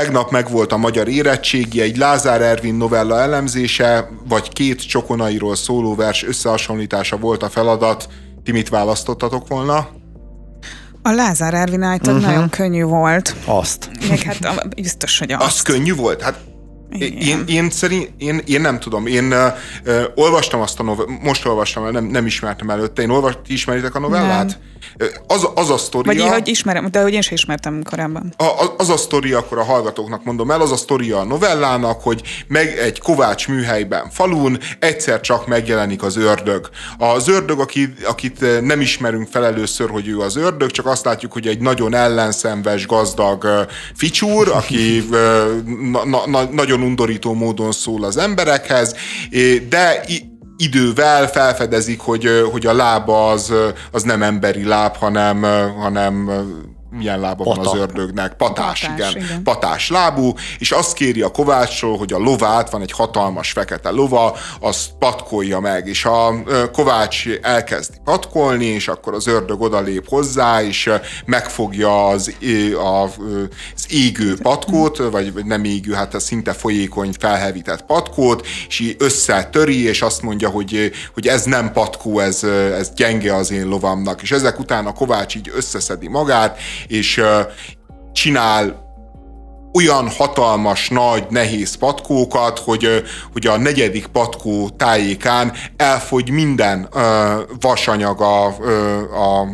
Tegnap 0.00 0.30
megvolt 0.30 0.72
a 0.72 0.76
magyar 0.76 1.08
érettségi, 1.08 1.80
egy 1.80 1.96
Lázár 1.96 2.42
Ervin 2.42 2.74
novella 2.74 3.20
elemzése, 3.20 4.08
vagy 4.28 4.48
két 4.48 4.88
csokonairól 4.88 5.56
szóló 5.56 5.94
vers 5.94 6.24
összehasonlítása 6.24 7.16
volt 7.16 7.42
a 7.42 7.48
feladat. 7.48 8.08
Ti 8.44 8.52
mit 8.52 8.68
választottatok 8.68 9.48
volna? 9.48 9.88
A 11.02 11.10
Lázár 11.10 11.54
Ervin 11.54 11.82
által 11.82 12.14
uh-huh. 12.14 12.30
nagyon 12.30 12.48
könnyű 12.48 12.82
volt. 12.82 13.34
Azt. 13.44 13.90
Még 14.08 14.20
hát 14.20 14.74
biztos, 14.74 15.18
hogy 15.18 15.32
azt. 15.32 15.42
Az 15.44 15.62
könnyű 15.62 15.94
volt? 15.94 16.22
Hát 16.22 16.38
én, 16.98 17.44
én, 17.46 17.70
szerint, 17.70 18.10
én, 18.18 18.40
én 18.46 18.60
nem 18.60 18.78
tudom, 18.78 19.06
én 19.06 19.32
uh, 19.32 20.02
olvastam 20.14 20.60
azt 20.60 20.80
a 20.80 20.82
novellát, 20.82 21.22
most 21.22 21.46
olvastam 21.46 21.84
el, 21.84 21.90
nem, 21.90 22.04
nem 22.04 22.26
ismertem 22.26 22.70
előtte, 22.70 23.02
én 23.02 23.10
olvast, 23.10 23.38
ismeritek 23.46 23.94
a 23.94 23.98
novellát? 23.98 24.46
Nem. 24.46 24.56
Az, 25.26 25.48
az 25.54 25.70
a 25.70 25.76
sztoria... 25.76 26.22
Vagy 26.22 26.32
hogy 26.32 26.48
ismerem, 26.48 26.90
de 26.90 27.02
hogy 27.02 27.12
én 27.12 27.20
sem 27.20 27.34
ismertem 27.34 27.82
korábban. 27.90 28.34
A, 28.36 28.74
az 28.76 28.88
a 28.88 28.96
sztoria, 28.96 29.38
akkor 29.38 29.58
a 29.58 29.64
hallgatóknak 29.64 30.24
mondom 30.24 30.50
el, 30.50 30.60
az 30.60 30.72
a 30.72 30.76
sztoria 30.76 31.18
a 31.18 31.24
novellának, 31.24 32.02
hogy 32.02 32.22
meg 32.46 32.78
egy 32.78 33.00
Kovács 33.00 33.48
műhelyben 33.48 34.10
falun 34.10 34.58
egyszer 34.78 35.20
csak 35.20 35.46
megjelenik 35.46 36.02
az 36.02 36.16
ördög. 36.16 36.68
Az 36.98 37.28
ördög, 37.28 37.60
akit, 37.60 38.04
akit 38.04 38.60
nem 38.62 38.80
ismerünk 38.80 39.28
fel 39.28 39.44
először, 39.44 39.90
hogy 39.90 40.08
ő 40.08 40.18
az 40.20 40.36
ördög, 40.36 40.70
csak 40.70 40.86
azt 40.86 41.04
látjuk, 41.04 41.32
hogy 41.32 41.46
egy 41.46 41.60
nagyon 41.60 41.94
ellenszenves, 41.94 42.86
gazdag 42.86 43.66
ficsúr, 43.94 44.48
aki 44.48 45.08
na, 45.90 46.04
na, 46.04 46.26
na, 46.26 46.42
nagyon 46.42 46.82
undorító 46.82 47.34
módon 47.34 47.72
szól 47.72 48.04
az 48.04 48.16
emberekhez, 48.16 48.94
de 49.68 50.04
idővel 50.60 51.28
felfedezik, 51.28 52.00
hogy, 52.00 52.28
hogy 52.50 52.66
a 52.66 52.72
lába 52.72 53.30
az, 53.30 53.52
az 53.90 54.02
nem 54.02 54.22
emberi 54.22 54.64
láb, 54.64 54.96
hanem, 54.96 55.42
hanem 55.78 56.30
milyen 56.90 57.20
lába 57.20 57.44
Pata. 57.44 57.62
van 57.62 57.66
az 57.66 57.80
ördögnek, 57.80 58.34
patás, 58.34 58.80
patás 58.80 59.12
igen. 59.12 59.24
igen, 59.24 59.42
patás 59.42 59.90
lábú, 59.90 60.34
és 60.58 60.70
azt 60.70 60.92
kéri 60.92 61.22
a 61.22 61.28
Kovácsról, 61.30 61.98
hogy 61.98 62.12
a 62.12 62.18
lovát, 62.18 62.70
van 62.70 62.82
egy 62.82 62.92
hatalmas 62.92 63.52
fekete 63.52 63.90
lova, 63.90 64.36
azt 64.60 64.90
patkolja 64.98 65.60
meg, 65.60 65.86
és 65.86 66.04
a 66.04 66.34
Kovács 66.72 67.28
elkezdi 67.42 67.96
patkolni, 68.04 68.64
és 68.64 68.88
akkor 68.88 69.14
az 69.14 69.26
ördög 69.26 69.60
odalép 69.60 70.08
hozzá, 70.08 70.62
és 70.62 70.90
megfogja 71.24 72.06
az, 72.06 72.34
a, 72.74 73.02
az 73.74 73.86
égő 73.88 74.36
patkót, 74.42 74.96
vagy 74.96 75.44
nem 75.44 75.64
égő, 75.64 75.92
hát 75.92 76.14
a 76.14 76.20
szinte 76.20 76.52
folyékony 76.52 77.12
felhevített 77.18 77.82
patkót, 77.82 78.46
és 78.68 78.94
összetöri, 78.98 79.84
és 79.84 80.02
azt 80.02 80.22
mondja, 80.22 80.48
hogy, 80.48 80.92
hogy 81.14 81.26
ez 81.26 81.44
nem 81.44 81.72
patkó, 81.72 82.18
ez, 82.18 82.44
ez 82.78 82.90
gyenge 82.94 83.34
az 83.34 83.50
én 83.50 83.66
lovamnak, 83.66 84.22
és 84.22 84.30
ezek 84.30 84.58
után 84.58 84.86
a 84.86 84.92
Kovács 84.92 85.34
így 85.34 85.52
összeszedi 85.54 86.08
magát, 86.08 86.58
és 86.86 87.22
csinál 88.12 88.88
olyan 89.72 90.08
hatalmas, 90.08 90.88
nagy, 90.88 91.26
nehéz 91.28 91.74
patkókat, 91.74 92.58
hogy, 92.58 93.02
hogy 93.32 93.46
a 93.46 93.56
negyedik 93.56 94.06
patkó 94.06 94.70
tájékán 94.76 95.52
elfogy 95.76 96.30
minden 96.30 96.88
uh, 96.92 97.02
vasanyag 97.60 98.20
a, 98.20 98.46
a 98.46 99.46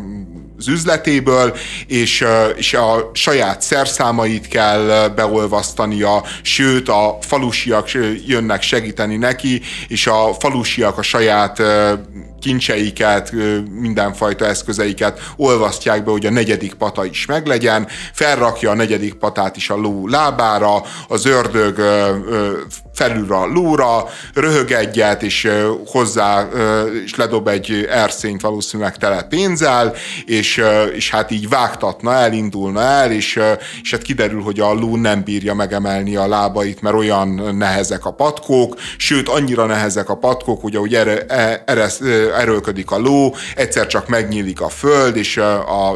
az 0.59 0.69
üzletéből, 0.69 1.57
és, 1.86 2.24
és 2.57 2.74
a 2.74 3.11
saját 3.12 3.62
szerszámait 3.62 4.48
kell 4.48 5.09
beolvasztania, 5.09 6.24
sőt 6.43 6.89
a 6.89 7.19
falusiak 7.20 7.90
jönnek 8.27 8.62
segíteni 8.62 9.16
neki, 9.16 9.62
és 9.89 10.07
a 10.07 10.35
falusiak 10.39 10.98
a 10.98 11.03
saját 11.03 11.62
kincseiket, 12.47 13.32
mindenfajta 13.81 14.47
eszközeiket 14.47 15.20
olvasztják 15.36 16.05
be, 16.05 16.10
hogy 16.10 16.27
a 16.27 16.31
negyedik 16.31 16.74
pata 16.74 17.05
is 17.05 17.27
meglegyen, 17.27 17.86
felrakja 18.12 18.70
a 18.70 18.74
negyedik 18.74 19.14
patát 19.14 19.56
is 19.56 19.70
a 19.70 19.77
ló 19.77 20.09
lábára, 20.09 20.82
az 21.09 21.27
ördög 21.27 21.78
felül 22.97 23.32
a 23.32 23.47
lóra, 23.47 24.09
röhög 24.35 24.70
egyet, 24.70 25.23
és 25.23 25.48
hozzá, 25.86 26.48
és 27.05 27.14
ledob 27.14 27.48
egy 27.48 27.86
erszényt 27.90 28.40
valószínűleg 28.40 28.97
tele 28.97 29.23
pénzzel, 29.23 29.94
és, 30.24 30.62
és 30.94 31.10
hát 31.10 31.31
így 31.31 31.48
vágtatna 31.48 32.14
el, 32.14 32.32
indulna 32.32 32.81
el, 32.81 33.12
és, 33.12 33.40
és 33.82 33.90
hát 33.90 34.02
kiderül, 34.02 34.43
hogy 34.43 34.60
a 34.60 34.73
ló 34.73 34.97
nem 34.97 35.23
bírja 35.23 35.55
megemelni 35.55 36.16
a 36.16 36.28
lábait, 36.28 36.81
mert 36.81 36.97
olyan 36.97 37.56
nehezek 37.56 38.05
a 38.05 38.10
patkók, 38.10 38.77
sőt, 38.97 39.28
annyira 39.28 39.66
nehezek 39.66 40.09
a 40.09 40.16
patkók, 40.16 40.62
hogy 40.62 40.77
ahogy 40.77 40.94
e, 40.94 41.62
erre, 41.66 41.89
erőlködik 42.36 42.90
a 42.90 42.98
ló, 42.98 43.34
egyszer 43.54 43.86
csak 43.86 44.08
megnyílik 44.08 44.60
a 44.60 44.68
föld, 44.68 45.16
és 45.16 45.40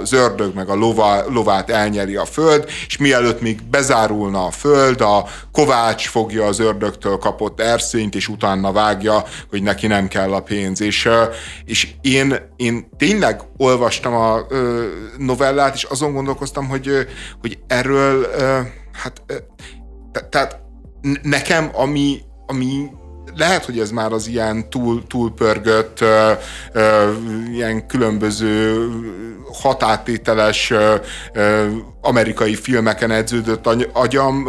az 0.00 0.12
ördög 0.12 0.54
meg 0.54 0.68
a 0.68 0.74
lova, 0.74 1.24
lovát 1.28 1.70
elnyeri 1.70 2.16
a 2.16 2.24
föld, 2.24 2.64
és 2.86 2.96
mielőtt 2.96 3.40
még 3.40 3.62
bezárulna 3.70 4.46
a 4.46 4.50
föld, 4.50 5.00
a 5.00 5.24
kovács 5.52 6.08
fogja 6.08 6.44
az 6.44 6.58
ördögtől 6.60 7.16
kapott 7.16 7.60
erszényt, 7.60 8.14
és 8.14 8.28
utána 8.28 8.72
vágja, 8.72 9.24
hogy 9.50 9.62
neki 9.62 9.86
nem 9.86 10.08
kell 10.08 10.32
a 10.32 10.40
pénz. 10.40 10.80
És, 10.80 11.08
és 11.64 11.88
én, 12.00 12.34
én 12.56 12.88
tényleg 12.96 13.40
olvastam 13.56 14.14
a 14.14 14.46
novellát, 15.18 15.74
és 15.74 15.84
azon 15.84 16.12
gondolkoztam, 16.12 16.68
hogy, 16.68 16.88
hogy 17.40 17.58
erről, 17.66 18.26
hát, 18.92 19.22
tehát 20.30 20.60
nekem, 21.22 21.70
ami, 21.72 22.20
ami 22.46 22.90
lehet, 23.36 23.64
hogy 23.64 23.78
ez 23.78 23.90
már 23.90 24.12
az 24.12 24.26
ilyen 24.26 24.70
túl, 24.70 25.06
túlpörgött, 25.06 26.00
ö, 26.00 26.32
ö, 26.72 27.12
ilyen 27.52 27.86
különböző 27.86 28.88
határtételes 29.62 30.70
ö, 30.70 30.94
ö, 31.32 31.66
amerikai 32.02 32.54
filmeken 32.54 33.10
edződött 33.10 33.66
agyam 33.92 34.48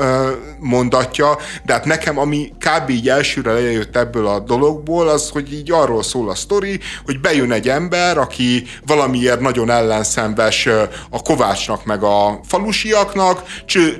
mondatja, 0.59 1.37
de 1.65 1.73
hát 1.73 1.85
nekem, 1.85 2.17
ami 2.17 2.53
kb. 2.59 2.89
így 2.89 3.09
elsőre 3.09 3.53
lejött 3.53 3.97
ebből 3.97 4.27
a 4.27 4.39
dologból, 4.39 5.07
az, 5.07 5.29
hogy 5.29 5.53
így 5.53 5.71
arról 5.71 6.03
szól 6.03 6.29
a 6.29 6.35
sztori, 6.35 6.79
hogy 7.05 7.19
bejön 7.19 7.51
egy 7.51 7.69
ember, 7.69 8.17
aki 8.17 8.63
valamiért 8.85 9.39
nagyon 9.39 9.69
ellenszenves 9.69 10.65
a 11.09 11.21
Kovácsnak 11.21 11.85
meg 11.85 12.03
a 12.03 12.39
falusiaknak, 12.47 13.43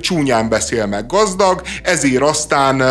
csúnyán 0.00 0.48
beszél 0.48 0.86
meg 0.86 1.06
gazdag, 1.06 1.62
ezért 1.82 2.22
aztán 2.22 2.82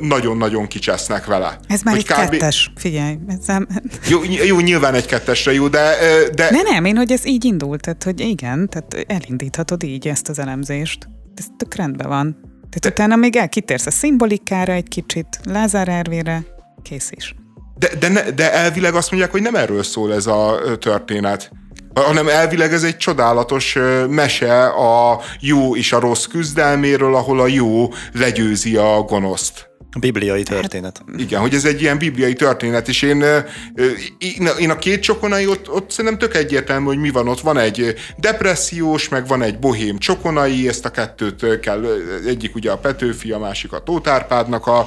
nagyon-nagyon 0.00 0.66
kicsesznek 0.66 1.26
vele. 1.26 1.58
Ez 1.68 1.82
már 1.82 1.94
hogy 1.94 2.04
egy 2.08 2.26
kb... 2.26 2.30
kettes, 2.30 2.72
figyelj. 2.76 3.18
Ez 3.28 3.46
nem... 3.46 3.68
jó, 4.08 4.20
jó, 4.46 4.60
nyilván 4.60 4.94
egy 4.94 5.06
kettesre 5.06 5.52
jó, 5.52 5.68
de, 5.68 5.96
de... 6.34 6.50
Ne, 6.50 6.62
nem, 6.62 6.84
én, 6.84 6.96
hogy 6.96 7.12
ez 7.12 7.26
így 7.26 7.44
indult, 7.44 7.80
tehát, 7.80 8.02
hogy 8.02 8.20
igen, 8.20 8.68
tehát 8.68 9.06
elindíthatod 9.10 9.82
így 9.82 9.89
ezt 10.02 10.28
az 10.28 10.38
elemzést. 10.38 11.08
Ez 11.34 11.46
tök 11.56 11.74
rendben 11.74 12.08
van. 12.08 12.36
Tehát 12.42 12.80
De... 12.80 12.88
utána 12.88 13.16
még 13.16 13.36
elkitérsz 13.36 13.86
a 13.86 13.90
szimbolikára 13.90 14.72
egy 14.72 14.88
kicsit, 14.88 15.26
Lázár 15.44 15.88
Ervére, 15.88 16.44
kész 16.82 17.10
is. 17.10 17.34
De, 17.78 17.88
de, 18.00 18.08
ne, 18.08 18.30
de 18.30 18.52
elvileg 18.52 18.94
azt 18.94 19.10
mondják, 19.10 19.32
hogy 19.32 19.42
nem 19.42 19.54
erről 19.54 19.82
szól 19.82 20.14
ez 20.14 20.26
a 20.26 20.60
történet 20.78 21.50
hanem 21.94 22.28
elvileg 22.28 22.72
ez 22.72 22.82
egy 22.82 22.96
csodálatos 22.96 23.76
mese 24.08 24.66
a 24.66 25.20
jó 25.40 25.76
és 25.76 25.92
a 25.92 26.00
rossz 26.00 26.24
küzdelméről, 26.24 27.14
ahol 27.14 27.40
a 27.40 27.46
jó 27.46 27.88
legyőzi 28.12 28.76
a 28.76 29.02
gonoszt. 29.02 29.69
Bibliai 29.98 30.42
történet. 30.42 31.02
Hát, 31.06 31.20
igen, 31.20 31.40
hogy 31.40 31.54
ez 31.54 31.64
egy 31.64 31.80
ilyen 31.80 31.98
bibliai 31.98 32.32
történet, 32.32 32.88
és 32.88 33.02
én, 33.02 33.24
én, 34.58 34.70
a 34.70 34.78
két 34.78 35.00
csokonai 35.00 35.46
ott, 35.46 35.70
ott 35.70 35.90
szerintem 35.90 36.18
tök 36.18 36.36
egyértelmű, 36.36 36.86
hogy 36.86 36.98
mi 36.98 37.10
van 37.10 37.28
ott. 37.28 37.40
Van 37.40 37.58
egy 37.58 37.94
depressziós, 38.16 39.08
meg 39.08 39.26
van 39.26 39.42
egy 39.42 39.58
bohém 39.58 39.98
csokonai, 39.98 40.68
ezt 40.68 40.84
a 40.84 40.90
kettőt 40.90 41.60
kell, 41.60 41.84
egyik 42.26 42.54
ugye 42.54 42.70
a 42.70 42.78
Petőfi, 42.78 43.30
a 43.30 43.38
másik 43.38 43.72
a 43.72 43.82
Tótárpádnak 43.82 44.66
a 44.66 44.86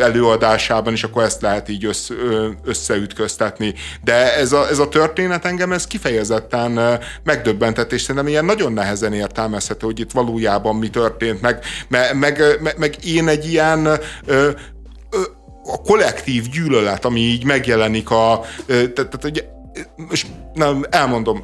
előadásában, 0.00 0.92
és 0.92 1.02
akkor 1.02 1.22
ezt 1.22 1.40
lehet 1.40 1.68
így 1.68 1.84
össze, 1.84 2.14
összeütköztetni. 2.64 3.74
De 4.04 4.36
ez 4.36 4.52
a, 4.52 4.68
ez 4.68 4.78
a 4.78 4.88
történet 4.88 5.44
engem 5.44 5.72
ez 5.72 5.86
kifejezetten 5.86 7.00
megdöbbentett, 7.24 7.92
és 7.92 8.00
szerintem 8.00 8.28
ilyen 8.28 8.44
nagyon 8.44 8.72
nehezen 8.72 9.12
értelmezhető, 9.12 9.86
hogy 9.86 10.00
itt 10.00 10.10
valójában 10.10 10.76
mi 10.76 10.88
történt, 10.88 11.40
meg, 11.40 11.58
meg, 11.88 12.14
meg, 12.60 12.74
meg 12.78 12.94
én 13.04 13.28
egy 13.28 13.50
ilyen 13.50 14.04
a 15.64 15.80
kollektív 15.84 16.48
gyűlölet, 16.48 17.04
ami 17.04 17.20
így 17.20 17.44
megjelenik 17.44 18.10
a, 18.10 18.40
tehát, 18.66 19.18
hogy 19.20 19.44
most 20.08 20.26
nem, 20.54 20.84
elmondom, 20.90 21.42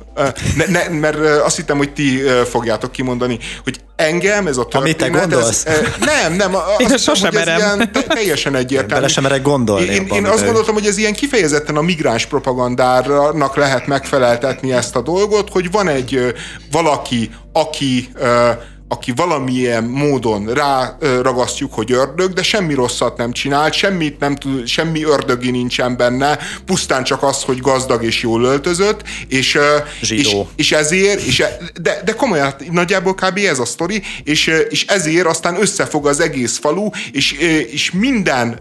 ne, 0.57 0.67
ne, 0.67 0.89
mert 0.89 1.19
azt 1.45 1.57
hittem, 1.57 1.77
hogy 1.77 1.93
ti 1.93 2.21
fogjátok 2.51 2.93
kimondani, 2.93 3.39
hogy 3.65 3.81
engem 3.97 4.47
ez 4.47 4.57
a 4.57 4.65
történet... 4.65 5.03
Amit 5.03 5.13
te 5.13 5.19
gondolsz? 5.19 5.67
Ez, 5.67 5.81
nem, 6.01 6.33
nem, 6.33 6.55
azt 6.55 6.81
én 6.81 6.89
hiszem, 6.89 7.15
hogy 7.15 7.35
ez 7.35 7.47
ilyen 7.47 7.93
teljesen 8.09 8.55
egyértelmű. 8.55 8.95
Bele 8.95 9.09
sem 9.09 9.23
merek 9.23 9.43
gondolni. 9.43 9.87
Én, 9.87 10.07
én 10.07 10.25
azt 10.25 10.45
gondoltam, 10.45 10.75
hogy 10.75 10.87
ez 10.87 10.97
ilyen 10.97 11.13
kifejezetten 11.13 11.77
a 11.77 11.83
migráns 11.83 12.27
propagandának 12.27 13.57
lehet 13.57 13.87
megfeleltetni 13.87 14.73
ezt 14.73 14.97
a 14.97 15.01
dolgot, 15.01 15.51
hogy 15.51 15.71
van 15.71 15.89
egy 15.89 16.35
valaki, 16.71 17.31
aki 17.53 18.09
aki 18.93 19.13
valamilyen 19.17 19.85
módon 19.85 20.47
ráragasztjuk, 20.47 21.75
hogy 21.75 21.93
ördög, 21.93 22.33
de 22.33 22.43
semmi 22.43 22.75
rosszat 22.75 23.17
nem 23.17 23.33
csinált, 23.33 23.73
semmit 23.73 24.19
nem 24.19 24.37
tud, 24.37 24.67
semmi 24.67 25.05
ördögi 25.05 25.51
nincsen 25.51 25.97
benne, 25.97 26.39
pusztán 26.67 27.05
csak 27.05 27.23
az, 27.23 27.43
hogy 27.43 27.59
gazdag 27.59 28.05
és 28.05 28.23
jól 28.23 28.45
öltözött, 28.45 29.03
és, 29.29 29.59
és, 30.01 30.37
és 30.57 30.73
ezért, 30.73 31.21
és, 31.21 31.41
e, 31.41 31.59
de, 31.81 32.03
de 32.05 32.13
komolyan, 32.13 32.55
nagyjából 32.71 33.15
kb. 33.15 33.39
ez 33.39 33.59
a 33.59 33.65
sztori, 33.65 34.03
és, 34.25 34.47
és 34.69 34.85
ezért 34.87 35.27
aztán 35.27 35.61
összefog 35.61 36.07
az 36.07 36.21
egész 36.21 36.59
falu, 36.59 36.89
és, 37.13 37.33
és 37.73 37.91
minden 37.91 38.59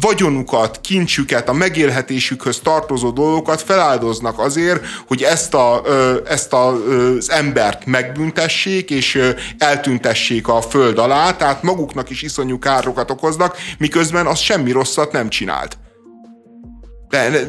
vagyonukat, 0.00 0.80
kincsüket, 0.80 1.48
a 1.48 1.52
megélhetésükhöz 1.52 2.60
tartozó 2.62 3.10
dolgokat 3.10 3.62
feláldoznak 3.62 4.38
azért, 4.38 4.84
hogy 5.06 5.22
ezt, 5.22 5.54
a, 5.54 5.82
ezt 6.26 6.52
a, 6.52 6.68
az 6.68 7.30
embert 7.30 7.86
megbüntessék, 7.86 8.90
és 8.90 9.20
eltüntessék 9.58 10.48
a 10.48 10.60
föld 10.60 10.98
alá, 10.98 11.36
tehát 11.36 11.62
maguknak 11.62 12.10
is 12.10 12.22
iszonyú 12.22 12.58
károkat 12.58 13.10
okoznak, 13.10 13.56
miközben 13.78 14.26
az 14.26 14.38
semmi 14.38 14.70
rosszat 14.70 15.12
nem 15.12 15.28
csinált. 15.28 15.78
De, 17.08 17.30
de, 17.30 17.46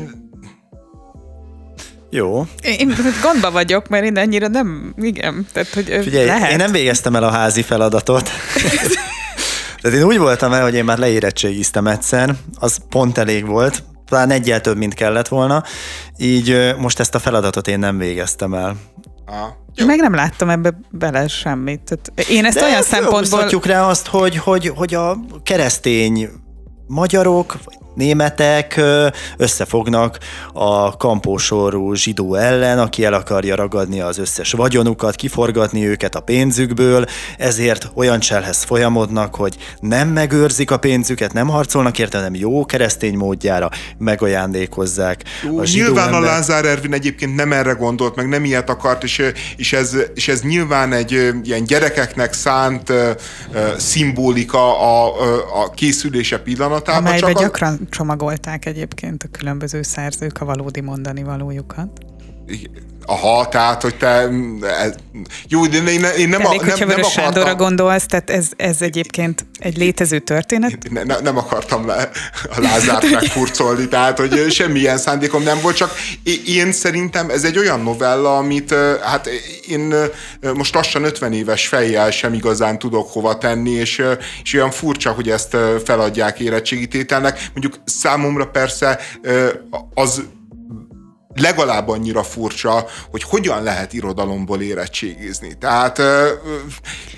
jó. 2.09 2.45
Én 2.61 2.95
gondba 3.22 3.51
vagyok, 3.51 3.88
mert 3.88 4.05
én 4.05 4.17
ennyire 4.17 4.47
nem, 4.47 4.93
igen, 4.97 5.47
tehát 5.53 5.73
hogy 5.73 5.99
Figyelj, 6.03 6.26
lehet. 6.26 6.51
én 6.51 6.57
nem 6.57 6.72
végeztem 6.72 7.15
el 7.15 7.23
a 7.23 7.30
házi 7.30 7.61
feladatot. 7.61 8.30
Tehát 9.86 9.99
én 9.99 10.06
úgy 10.06 10.18
voltam 10.18 10.53
el, 10.53 10.64
hogy 10.64 10.74
én 10.74 10.84
már 10.84 10.98
leérettségiztem 10.98 11.88
egyszer, 11.88 12.36
az 12.60 12.78
pont 12.90 13.18
elég 13.18 13.45
volt, 13.45 13.84
talán 14.07 14.30
egyel 14.30 14.62
több, 14.62 14.78
mint 14.78 14.94
kellett 14.94 15.28
volna, 15.28 15.64
így 16.18 16.76
most 16.78 16.99
ezt 16.99 17.16
a 17.16 17.20
feladatot 17.20 17.68
én 17.68 17.80
nem 17.80 17.98
végeztem 17.98 18.53
el. 18.53 18.76
Ah, 19.26 19.86
meg 19.86 19.99
nem 19.99 20.14
láttam 20.14 20.49
ebbe 20.49 20.80
bele 20.91 21.28
semmit. 21.28 21.82
Tehát 21.84 22.30
én 22.30 22.45
ezt 22.45 22.57
De 22.57 22.64
olyan 22.64 22.82
szempontból... 22.82 23.62
rá 23.64 23.88
azt, 23.88 24.07
hogy, 24.07 24.38
hogy, 24.38 24.72
hogy 24.76 24.94
a 24.94 25.18
keresztény 25.44 26.30
magyarok, 26.88 27.57
vagy 27.66 27.76
németek 27.95 28.82
összefognak 29.38 30.18
a 30.53 30.98
kampósorú 30.98 31.94
zsidó 31.94 32.36
ellen, 32.36 32.80
aki 32.80 33.03
el 33.03 33.14
akarja 33.14 33.56
ragadni 33.56 33.99
az 34.02 34.18
összes 34.18 34.52
vagyonukat, 34.52 35.16
kiforgatni 35.16 35.88
őket 35.88 36.16
a 36.16 36.20
pénzükből, 36.20 37.06
ezért 37.38 37.91
olyan 37.94 38.20
cselhez 38.20 38.64
folyamodnak, 38.64 39.36
hogy 39.36 39.56
nem 39.80 40.07
megőrzik 40.07 40.72
a 40.72 40.78
pénzüket, 40.78 41.34
nem 41.34 41.48
harcolnak 41.48 41.99
érte, 41.99 42.18
hanem 42.18 42.36
jó 42.36 42.66
keresztény 42.66 43.18
módjára 43.18 43.70
megajándékozzák 43.98 45.24
a 45.57 45.64
zsidó 45.64 45.86
Nyilván 45.86 46.06
ember. 46.06 46.22
a 46.22 46.26
Lázár 46.26 46.66
Ervin 46.66 46.94
egyébként 46.94 47.36
nem 47.36 47.53
erre 47.53 47.72
gondolt, 47.72 48.16
meg 48.16 48.28
nem 48.28 48.45
ilyet 48.45 48.70
akart, 48.70 49.03
és, 49.03 49.32
és, 49.56 49.74
ez, 49.74 49.95
és 50.16 50.28
ez 50.28 50.41
nyilván 50.41 50.94
egy 50.94 51.12
ilyen 51.44 51.64
gyerekeknek 51.64 52.34
szánt 52.34 52.90
uh, 52.90 52.98
szimbolika 53.78 54.80
a, 54.80 55.14
a 55.64 55.70
készülése 55.76 56.40
pillanatában. 56.84 57.06
Amelybe 57.06 57.31
csak 57.31 57.41
gyakran 57.41 57.88
csomagolták 57.89 58.65
egyébként 58.65 59.23
a 59.23 59.27
különböző 59.27 59.81
szerzők 59.81 60.41
a 60.41 60.45
valódi 60.45 60.81
mondani 60.81 61.23
valójukat. 61.23 62.06
Aha, 63.06 63.49
tehát, 63.49 63.82
hogy 63.82 63.95
te... 63.95 64.30
Ez, 64.61 64.94
jó, 65.48 65.65
de 65.65 65.77
én, 65.77 66.03
én 66.18 66.30
nem, 66.30 66.41
Elég, 66.41 66.61
a, 66.61 66.65
nem, 66.65 66.77
nem 66.77 66.90
akartam... 66.90 67.11
Sándorra 67.11 67.56
gondolsz, 67.56 68.06
tehát 68.06 68.30
ez, 68.30 68.48
ez 68.56 68.82
egyébként 68.82 69.45
egy 69.60 69.77
létező 69.77 70.19
történet? 70.19 70.90
Ne, 70.90 71.03
ne, 71.03 71.19
nem 71.19 71.38
akartam 71.38 71.88
le 71.88 72.10
a 72.56 72.60
Lázárt 72.61 73.11
megfurcolni, 73.19 73.88
tehát, 73.88 74.19
hogy 74.19 74.52
semmilyen 74.52 74.98
szándékom 74.98 75.44
nem 75.44 75.61
volt, 75.61 75.76
csak 75.76 75.94
én 76.45 76.72
szerintem 76.72 77.30
ez 77.30 77.44
egy 77.44 77.57
olyan 77.57 77.82
novella, 77.82 78.38
amit 78.38 78.76
hát 79.02 79.30
én 79.68 79.95
most 80.53 80.73
lassan 80.73 81.03
50 81.03 81.34
éves 81.34 81.68
fejjel 81.68 82.11
sem 82.11 82.34
igazán 82.34 82.80
tudok 82.80 83.11
hova 83.11 83.38
tenni, 83.38 83.72
és, 83.72 84.03
és 84.44 84.53
olyan 84.53 84.72
furcsa, 84.72 85.11
hogy 85.11 85.30
ezt 85.30 85.57
feladják 85.86 86.40
érettségítételnek. 86.40 87.49
Mondjuk 87.53 87.84
számomra 87.86 88.45
persze 88.45 88.99
az 89.94 90.23
legalább 91.36 91.88
annyira 91.88 92.24
furcsa, 92.24 92.86
hogy 93.12 93.24
hogyan 93.24 93.64
lehet 93.64 93.94
irodalomból 93.94 94.62
érettségizni. 94.62 95.57
Tehát... 95.57 96.02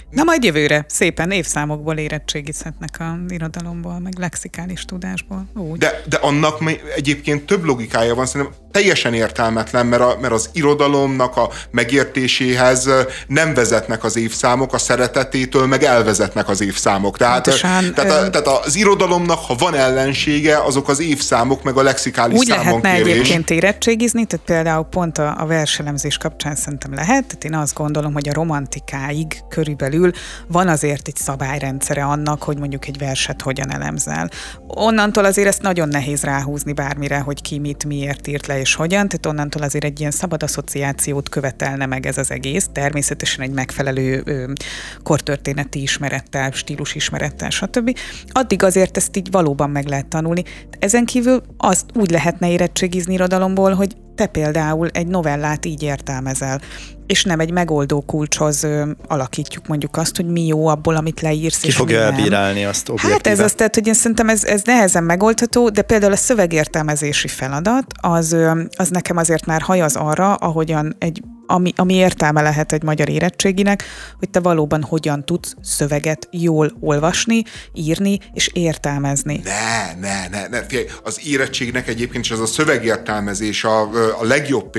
Na 0.10 0.24
majd 0.24 0.44
jövőre 0.44 0.86
szépen 0.88 1.32
évszámokból 1.32 1.98
érettségizhetnek 1.98 2.96
a 3.00 3.18
irodalomból, 3.28 4.00
meg 4.00 4.18
lexikális 4.20 4.86
tudásból. 4.86 5.46
Úgy. 5.54 5.78
De, 5.78 6.02
de 6.10 6.18
annak 6.18 6.64
egyébként 6.96 7.46
több 7.46 7.64
logikája 7.64 8.16
van, 8.16 8.26
szerintem 8.26 8.56
teljesen 8.72 9.14
értelmetlen, 9.14 9.86
mert, 9.86 10.02
a, 10.02 10.18
mert 10.22 10.34
az 10.34 10.50
irodalomnak 10.54 11.38
a 11.38 11.50
megértéséhez 11.72 12.90
nem 13.28 13.54
vezetnek 13.54 14.04
az 14.04 14.18
évszámok, 14.18 14.74
a 14.74 14.78
szeretetétől 14.78 15.66
meg 15.66 15.84
elvezetnek 15.84 16.50
az 16.50 16.62
évszámok. 16.62 17.18
Tehát, 17.18 17.44
Pontosan, 17.44 17.94
tehát, 17.94 18.12
a, 18.12 18.30
tehát 18.30 18.66
az 18.66 18.76
irodalomnak, 18.76 19.40
ha 19.40 19.56
van 19.56 19.76
ellensége, 19.76 20.64
azok 20.64 20.90
az 20.90 21.00
évszámok, 21.00 21.64
meg 21.64 21.78
a 21.78 21.82
lexikális 21.82 22.38
Úgy 22.38 22.48
lehetne 22.48 22.92
egyébként 22.92 23.50
érettségizni, 23.50 24.26
tehát 24.26 24.46
például 24.46 24.84
pont 24.84 25.18
a, 25.18 25.36
a 25.40 25.46
verselemzés 25.46 26.18
kapcsán 26.18 26.56
szerintem 26.56 26.94
lehet, 26.94 27.26
tehát 27.26 27.44
én 27.44 27.54
azt 27.54 27.74
gondolom, 27.74 28.14
hogy 28.14 28.30
a 28.30 28.34
romantikáig 28.34 29.38
körülbelül 29.50 29.97
van 30.48 30.68
azért 30.68 31.08
egy 31.08 31.16
szabályrendszere 31.16 32.04
annak, 32.04 32.44
hogy 32.44 32.58
mondjuk 32.58 32.88
egy 32.88 32.98
verset 32.98 33.42
hogyan 33.42 33.74
elemzel. 33.74 34.30
Onnantól 34.68 35.26
azért 35.26 35.48
ezt 35.48 35.62
nagyon 35.62 35.88
nehéz 35.88 36.24
ráhúzni 36.24 36.74
bármire, 36.74 37.20
hogy 37.20 37.42
ki 37.42 37.60
mit 37.60 37.86
miért 37.86 38.28
írt 38.28 38.48
le 38.48 38.60
és 38.60 38.76
hogyan, 38.76 39.08
tehát 39.08 39.26
onnantól 39.26 39.62
azért 39.62 39.84
egy 39.84 40.00
ilyen 40.00 40.12
szabad 40.12 40.44
asszociációt 40.44 41.30
követelne 41.30 41.86
meg 41.86 42.06
ez 42.06 42.18
az 42.18 42.32
egész, 42.32 42.70
természetesen 42.72 43.44
egy 43.44 43.52
megfelelő 43.52 44.22
ö, 44.26 44.52
kortörténeti 45.04 45.82
ismerettel, 45.82 46.52
stílus 46.52 46.96
ismerettel, 46.96 47.50
stb. 47.50 47.98
Addig 48.28 48.64
azért 48.64 48.98
ezt 48.98 49.18
így 49.18 49.32
valóban 49.32 49.70
meg 49.70 49.88
lehet 49.88 50.08
tanulni. 50.08 50.44
Ezen 50.80 51.06
kívül 51.06 51.42
azt 51.58 51.86
úgy 51.94 52.12
lehetne 52.12 52.50
érettségizni 52.50 53.14
irodalomból, 53.14 53.74
hogy 53.74 53.96
te 54.16 54.26
például 54.26 54.90
egy 54.90 55.08
novellát 55.08 55.66
így 55.66 55.84
értelmezel, 55.84 56.62
és 57.08 57.24
nem 57.24 57.40
egy 57.40 57.52
megoldó 57.52 58.02
kulcshoz 58.02 58.64
ö, 58.64 58.90
alakítjuk 59.08 59.68
mondjuk 59.68 59.98
azt, 59.98 60.16
hogy 60.16 60.26
mi 60.26 60.46
jó 60.46 60.68
abból, 60.68 60.96
amit 60.96 61.22
leírsz. 61.22 61.60
Ki 61.60 61.72
fogja 61.72 62.00
elbírálni 62.00 62.66
azt 62.66 62.90
objektíve. 62.90 63.14
Hát 63.14 63.28
ez 63.28 63.40
azt, 63.40 63.56
tehát, 63.56 63.76
hogy 63.76 63.88
én 63.88 63.94
szerintem 63.94 64.30
ez, 64.30 64.44
ez 64.44 64.62
nehezen 64.66 65.04
megoldható, 65.04 65.70
de 65.70 65.82
például 65.82 66.12
a 66.12 66.16
szövegértelmezési 66.16 67.28
feladat, 67.28 67.86
az, 68.02 68.32
ö, 68.32 68.62
az 68.78 68.90
nekem 68.90 69.18
azért 69.18 69.46
már 69.46 69.62
hajaz 69.62 69.96
arra, 69.96 70.34
ahogyan 70.34 70.96
egy 71.00 71.22
ami, 71.48 71.74
ami 71.76 71.94
értelme 71.94 72.42
lehet 72.42 72.72
egy 72.72 72.84
magyar 72.84 73.10
érettséginek, 73.10 73.84
hogy 74.20 74.30
te 74.30 74.40
valóban 74.40 74.84
hogyan 74.84 75.26
tudsz 75.26 75.56
szöveget 75.62 76.28
jól 76.32 76.72
olvasni, 76.80 77.44
írni 77.74 78.20
és 78.34 78.50
értelmezni. 78.54 79.42
Ne, 79.44 79.94
ne, 80.00 80.28
ne, 80.28 80.48
ne. 80.48 80.64
Figyelj, 80.64 80.88
az 81.04 81.20
érettségnek 81.26 81.88
egyébként 81.88 82.26
is 82.26 82.32
az 82.32 82.40
a 82.40 82.46
szövegértelmezés 82.46 83.64
a, 83.64 83.82
a 84.20 84.24
legjobb 84.24 84.78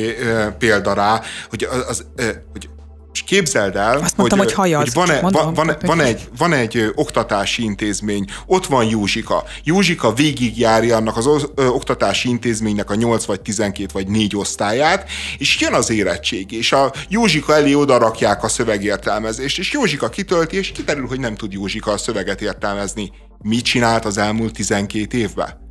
példa 0.59 0.93
rá, 0.93 1.21
hogy, 1.49 1.69
az, 1.89 2.05
hogy 2.53 2.69
és 3.13 3.23
képzeld 3.23 3.77
el, 3.77 3.99
Azt 3.99 4.17
mondtam, 4.17 4.39
hogy, 4.39 4.53
hogy, 4.53 4.75
hogy 4.75 4.93
van, 4.93 5.09
mondom, 5.23 5.55
van, 5.55 5.77
van, 5.81 6.01
egy, 6.01 6.29
van 6.39 6.53
egy 6.53 6.93
oktatási 6.95 7.63
intézmény, 7.63 8.25
ott 8.47 8.67
van 8.67 8.85
Józsika. 8.85 9.45
Józsika 9.65 10.13
végigjárja 10.13 10.97
annak 10.97 11.17
az 11.17 11.27
oktatási 11.57 12.29
intézménynek 12.29 12.91
a 12.91 12.95
8 12.95 13.25
vagy 13.25 13.41
12 13.41 13.89
vagy 13.93 14.07
4 14.07 14.37
osztályát, 14.37 15.09
és 15.39 15.61
jön 15.61 15.73
az 15.73 15.91
érettség, 15.91 16.53
és 16.53 16.73
a 16.73 16.93
Józsika 17.09 17.55
elé 17.55 17.75
oda 17.75 17.99
rakják 17.99 18.45
a 18.45 18.49
szövegértelmezést, 18.49 19.59
és 19.59 19.73
Józsika 19.73 20.09
kitölti, 20.09 20.57
és 20.57 20.73
kiderül, 20.73 21.07
hogy 21.07 21.21
nem 21.21 21.35
tud 21.35 21.53
Józsika 21.53 21.91
a 21.91 21.97
szöveget 21.97 22.41
értelmezni. 22.41 23.13
Mit 23.43 23.65
csinált 23.65 24.05
az 24.05 24.19
elmúlt 24.19 24.53
12 24.53 25.19
évben? 25.19 25.68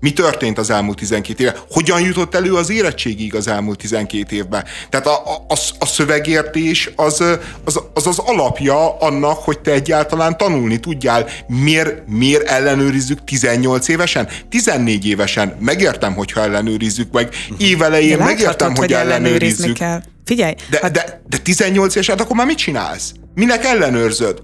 Mi 0.00 0.12
történt 0.12 0.58
az 0.58 0.70
elmúlt 0.70 0.96
12 0.96 1.44
évben? 1.44 1.60
Hogyan 1.70 2.00
jutott 2.00 2.34
elő 2.34 2.54
az 2.54 2.70
érettségig 2.70 3.34
az 3.34 3.48
elmúlt 3.48 3.78
12 3.78 4.36
évben? 4.36 4.64
Tehát 4.88 5.06
a, 5.06 5.44
a, 5.48 5.56
a 5.78 5.86
szövegértés 5.86 6.90
az, 6.96 7.24
az, 7.64 7.80
az 7.94 8.06
az 8.06 8.18
alapja 8.18 8.98
annak, 8.98 9.38
hogy 9.38 9.58
te 9.58 9.70
egyáltalán 9.70 10.36
tanulni 10.36 10.80
tudjál. 10.80 11.26
Miért, 11.46 12.06
miért 12.06 12.48
ellenőrizzük 12.48 13.24
18 13.24 13.88
évesen? 13.88 14.28
14 14.48 15.06
évesen 15.06 15.56
megértem, 15.58 16.14
hogyha 16.14 16.40
ellenőrizzük, 16.40 17.12
meg 17.12 17.28
évelején 17.58 18.18
megértem, 18.18 18.68
hogy, 18.68 18.78
hogy 18.78 18.92
ellenőrizzük. 18.92 19.76
Kell. 19.76 20.02
Figyelj! 20.24 20.54
De, 20.70 20.78
hát... 20.82 20.92
de, 20.92 21.22
de 21.28 21.38
18 21.38 21.94
évesen, 21.94 22.18
akkor 22.18 22.36
már 22.36 22.46
mit 22.46 22.56
csinálsz? 22.56 23.12
Minek 23.34 23.64
ellenőrzöd? 23.64 24.42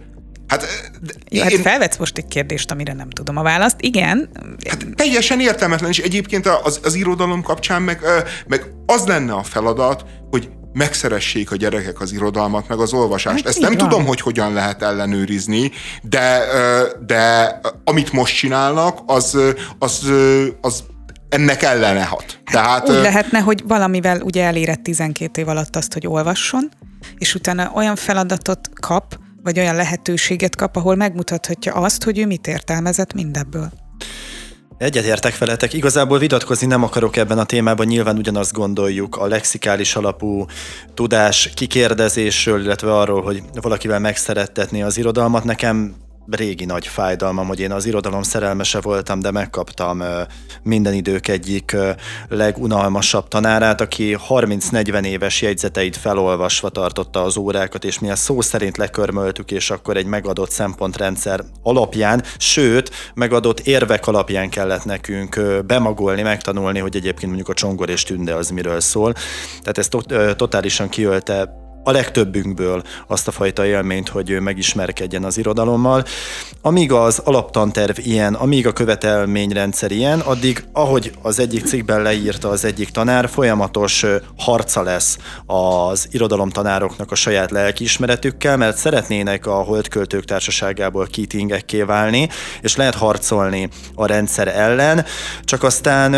Hát, 0.48 0.66
Jó, 1.30 1.42
hát 1.42 1.50
én... 1.50 1.62
felvetsz 1.62 1.96
most 1.96 2.18
egy 2.18 2.26
kérdést, 2.26 2.70
amire 2.70 2.92
nem 2.92 3.10
tudom 3.10 3.36
a 3.36 3.42
választ. 3.42 3.76
Igen. 3.80 4.28
Hát 4.68 4.86
teljesen 4.94 5.40
értelmetlen, 5.40 5.90
és 5.90 5.98
egyébként 5.98 6.46
az, 6.46 6.80
az 6.82 6.94
irodalom 6.94 7.42
kapcsán 7.42 7.82
meg, 7.82 8.00
meg 8.46 8.70
az 8.86 9.04
lenne 9.06 9.32
a 9.32 9.42
feladat, 9.42 10.04
hogy 10.30 10.48
megszeressék 10.72 11.50
a 11.50 11.56
gyerekek 11.56 12.00
az 12.00 12.12
irodalmat, 12.12 12.68
meg 12.68 12.78
az 12.78 12.92
olvasást. 12.92 13.36
Hát 13.36 13.46
Ezt 13.46 13.60
nem 13.60 13.74
van. 13.74 13.88
tudom, 13.88 14.06
hogy 14.06 14.20
hogyan 14.20 14.52
lehet 14.52 14.82
ellenőrizni, 14.82 15.70
de, 16.02 16.40
de 17.06 17.60
amit 17.84 18.12
most 18.12 18.36
csinálnak, 18.36 18.98
az, 19.06 19.38
az, 19.78 20.12
az 20.60 20.84
ennek 21.28 21.62
ellene 21.62 22.04
hat. 22.04 22.40
Tehát, 22.50 22.88
Úgy 22.88 22.94
lehetne, 22.94 23.38
hogy 23.38 23.62
valamivel 23.66 24.20
ugye 24.20 24.44
elérett 24.44 24.82
12 24.82 25.40
év 25.40 25.48
alatt 25.48 25.76
azt, 25.76 25.92
hogy 25.92 26.06
olvasson, 26.06 26.70
és 27.18 27.34
utána 27.34 27.70
olyan 27.74 27.96
feladatot 27.96 28.70
kap, 28.80 29.18
vagy 29.46 29.58
olyan 29.58 29.74
lehetőséget 29.74 30.56
kap, 30.56 30.76
ahol 30.76 30.94
megmutathatja 30.94 31.72
azt, 31.72 32.04
hogy 32.04 32.18
ő 32.18 32.26
mit 32.26 32.46
értelmezett 32.46 33.12
mindebből. 33.12 33.70
Egyetértek 34.78 35.38
veletek, 35.38 35.72
igazából 35.72 36.18
vitatkozni 36.18 36.66
nem 36.66 36.82
akarok 36.82 37.16
ebben 37.16 37.38
a 37.38 37.44
témában, 37.44 37.86
nyilván 37.86 38.16
ugyanazt 38.16 38.52
gondoljuk 38.52 39.16
a 39.16 39.26
lexikális 39.26 39.96
alapú 39.96 40.44
tudás 40.94 41.50
kikérdezésről, 41.54 42.62
illetve 42.62 42.96
arról, 42.96 43.22
hogy 43.22 43.42
valakivel 43.60 43.98
megszerettetni 43.98 44.82
az 44.82 44.98
irodalmat. 44.98 45.44
Nekem 45.44 45.94
régi 46.30 46.64
nagy 46.64 46.86
fájdalmam, 46.86 47.46
hogy 47.46 47.60
én 47.60 47.72
az 47.72 47.86
irodalom 47.86 48.22
szerelmese 48.22 48.80
voltam, 48.80 49.20
de 49.20 49.30
megkaptam 49.30 50.02
minden 50.62 50.92
idők 50.92 51.28
egyik 51.28 51.76
legunalmasabb 52.28 53.28
tanárát, 53.28 53.80
aki 53.80 54.16
30-40 54.28 55.04
éves 55.04 55.42
jegyzeteit 55.42 55.96
felolvasva 55.96 56.68
tartotta 56.68 57.22
az 57.22 57.36
órákat, 57.36 57.84
és 57.84 57.98
mi 57.98 58.10
a 58.10 58.16
szó 58.16 58.40
szerint 58.40 58.76
lekörmöltük, 58.76 59.50
és 59.50 59.70
akkor 59.70 59.96
egy 59.96 60.06
megadott 60.06 60.50
szempontrendszer 60.50 61.40
alapján, 61.62 62.22
sőt, 62.38 62.90
megadott 63.14 63.60
érvek 63.60 64.06
alapján 64.06 64.50
kellett 64.50 64.84
nekünk 64.84 65.40
bemagolni, 65.66 66.22
megtanulni, 66.22 66.78
hogy 66.78 66.96
egyébként 66.96 67.26
mondjuk 67.26 67.48
a 67.48 67.54
csongor 67.54 67.88
és 67.88 68.02
tünde 68.02 68.34
az 68.34 68.50
miről 68.50 68.80
szól. 68.80 69.14
Tehát 69.62 69.78
ez 69.78 69.88
totálisan 70.36 70.88
kiölte 70.88 71.64
a 71.86 71.90
legtöbbünkből 71.90 72.82
azt 73.06 73.28
a 73.28 73.30
fajta 73.30 73.66
élményt, 73.66 74.08
hogy 74.08 74.30
ő 74.30 74.40
megismerkedjen 74.40 75.24
az 75.24 75.38
irodalommal. 75.38 76.04
Amíg 76.62 76.92
az 76.92 77.18
alaptanterv 77.24 77.98
ilyen, 77.98 78.34
amíg 78.34 78.66
a 78.66 78.72
követelményrendszer 78.72 79.90
ilyen, 79.90 80.20
addig, 80.20 80.64
ahogy 80.72 81.12
az 81.22 81.38
egyik 81.38 81.64
cikkben 81.64 82.02
leírta 82.02 82.48
az 82.48 82.64
egyik 82.64 82.90
tanár, 82.90 83.28
folyamatos 83.28 84.04
harca 84.36 84.82
lesz 84.82 85.18
az 85.46 86.08
irodalomtanároknak 86.10 87.10
a 87.10 87.14
saját 87.14 87.50
lelkiismeretükkel, 87.50 88.56
mert 88.56 88.76
szeretnének 88.76 89.46
a 89.46 89.54
holdköltők 89.54 90.24
társaságából 90.24 91.06
kitingekké 91.06 91.82
válni, 91.82 92.28
és 92.60 92.76
lehet 92.76 92.94
harcolni 92.94 93.68
a 93.94 94.06
rendszer 94.06 94.48
ellen, 94.48 95.04
csak 95.44 95.62
aztán 95.62 96.10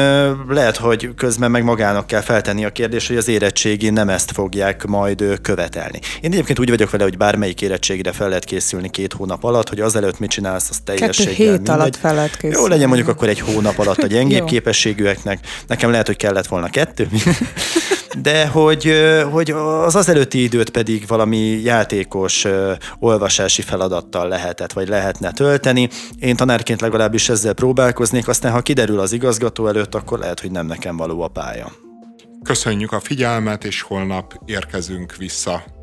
lehet, 0.48 0.76
hogy 0.76 1.14
közben 1.16 1.50
meg 1.50 1.64
magának 1.64 2.06
kell 2.06 2.20
feltenni 2.20 2.64
a 2.64 2.72
kérdést, 2.72 3.08
hogy 3.08 3.16
az 3.16 3.28
érettségi 3.28 3.90
nem 3.90 4.08
ezt 4.08 4.32
fogják 4.32 4.86
majd 4.86 5.18
követni 5.42 5.56
követelni. 5.58 5.98
Én 6.20 6.30
egyébként 6.32 6.58
úgy 6.58 6.68
vagyok 6.68 6.90
vele, 6.90 7.04
hogy 7.04 7.16
bármelyik 7.16 7.62
érettségre 7.62 8.12
fel 8.12 8.28
lehet 8.28 8.44
készülni 8.44 8.90
két 8.90 9.12
hónap 9.12 9.44
alatt, 9.44 9.68
hogy 9.68 9.80
azelőtt 9.80 10.18
mit 10.18 10.30
csinálsz, 10.30 10.68
az 10.70 10.78
teljességgel 10.84 11.34
Kettő 11.34 11.44
hét 11.44 11.52
mindegy. 11.52 11.74
alatt 11.74 11.96
fel 11.96 12.14
lehet 12.14 12.36
készülni. 12.36 12.56
Jó, 12.56 12.66
legyen 12.66 12.88
mondjuk 12.88 13.08
akkor 13.08 13.28
egy 13.28 13.40
hónap 13.40 13.78
alatt 13.78 14.02
a 14.02 14.06
gyengébb 14.14 14.44
képességűeknek. 14.44 15.38
Nekem 15.66 15.90
lehet, 15.90 16.06
hogy 16.06 16.16
kellett 16.16 16.46
volna 16.46 16.68
kettő. 16.68 17.08
de 18.22 18.46
hogy, 18.46 18.92
hogy 19.30 19.50
az 19.84 19.94
az 19.94 20.08
előtti 20.08 20.42
időt 20.42 20.70
pedig 20.70 21.06
valami 21.06 21.38
játékos 21.38 22.46
olvasási 22.98 23.62
feladattal 23.62 24.28
lehetett, 24.28 24.72
vagy 24.72 24.88
lehetne 24.88 25.32
tölteni. 25.32 25.88
Én 26.18 26.36
tanárként 26.36 26.80
legalábbis 26.80 27.28
ezzel 27.28 27.52
próbálkoznék, 27.52 28.28
aztán 28.28 28.52
ha 28.52 28.60
kiderül 28.60 29.00
az 29.00 29.12
igazgató 29.12 29.66
előtt, 29.66 29.94
akkor 29.94 30.18
lehet, 30.18 30.40
hogy 30.40 30.50
nem 30.50 30.66
nekem 30.66 30.96
való 30.96 31.22
a 31.22 31.28
pálya. 31.28 31.87
Köszönjük 32.42 32.92
a 32.92 33.00
figyelmet, 33.00 33.64
és 33.64 33.82
holnap 33.82 34.42
érkezünk 34.44 35.16
vissza 35.16 35.77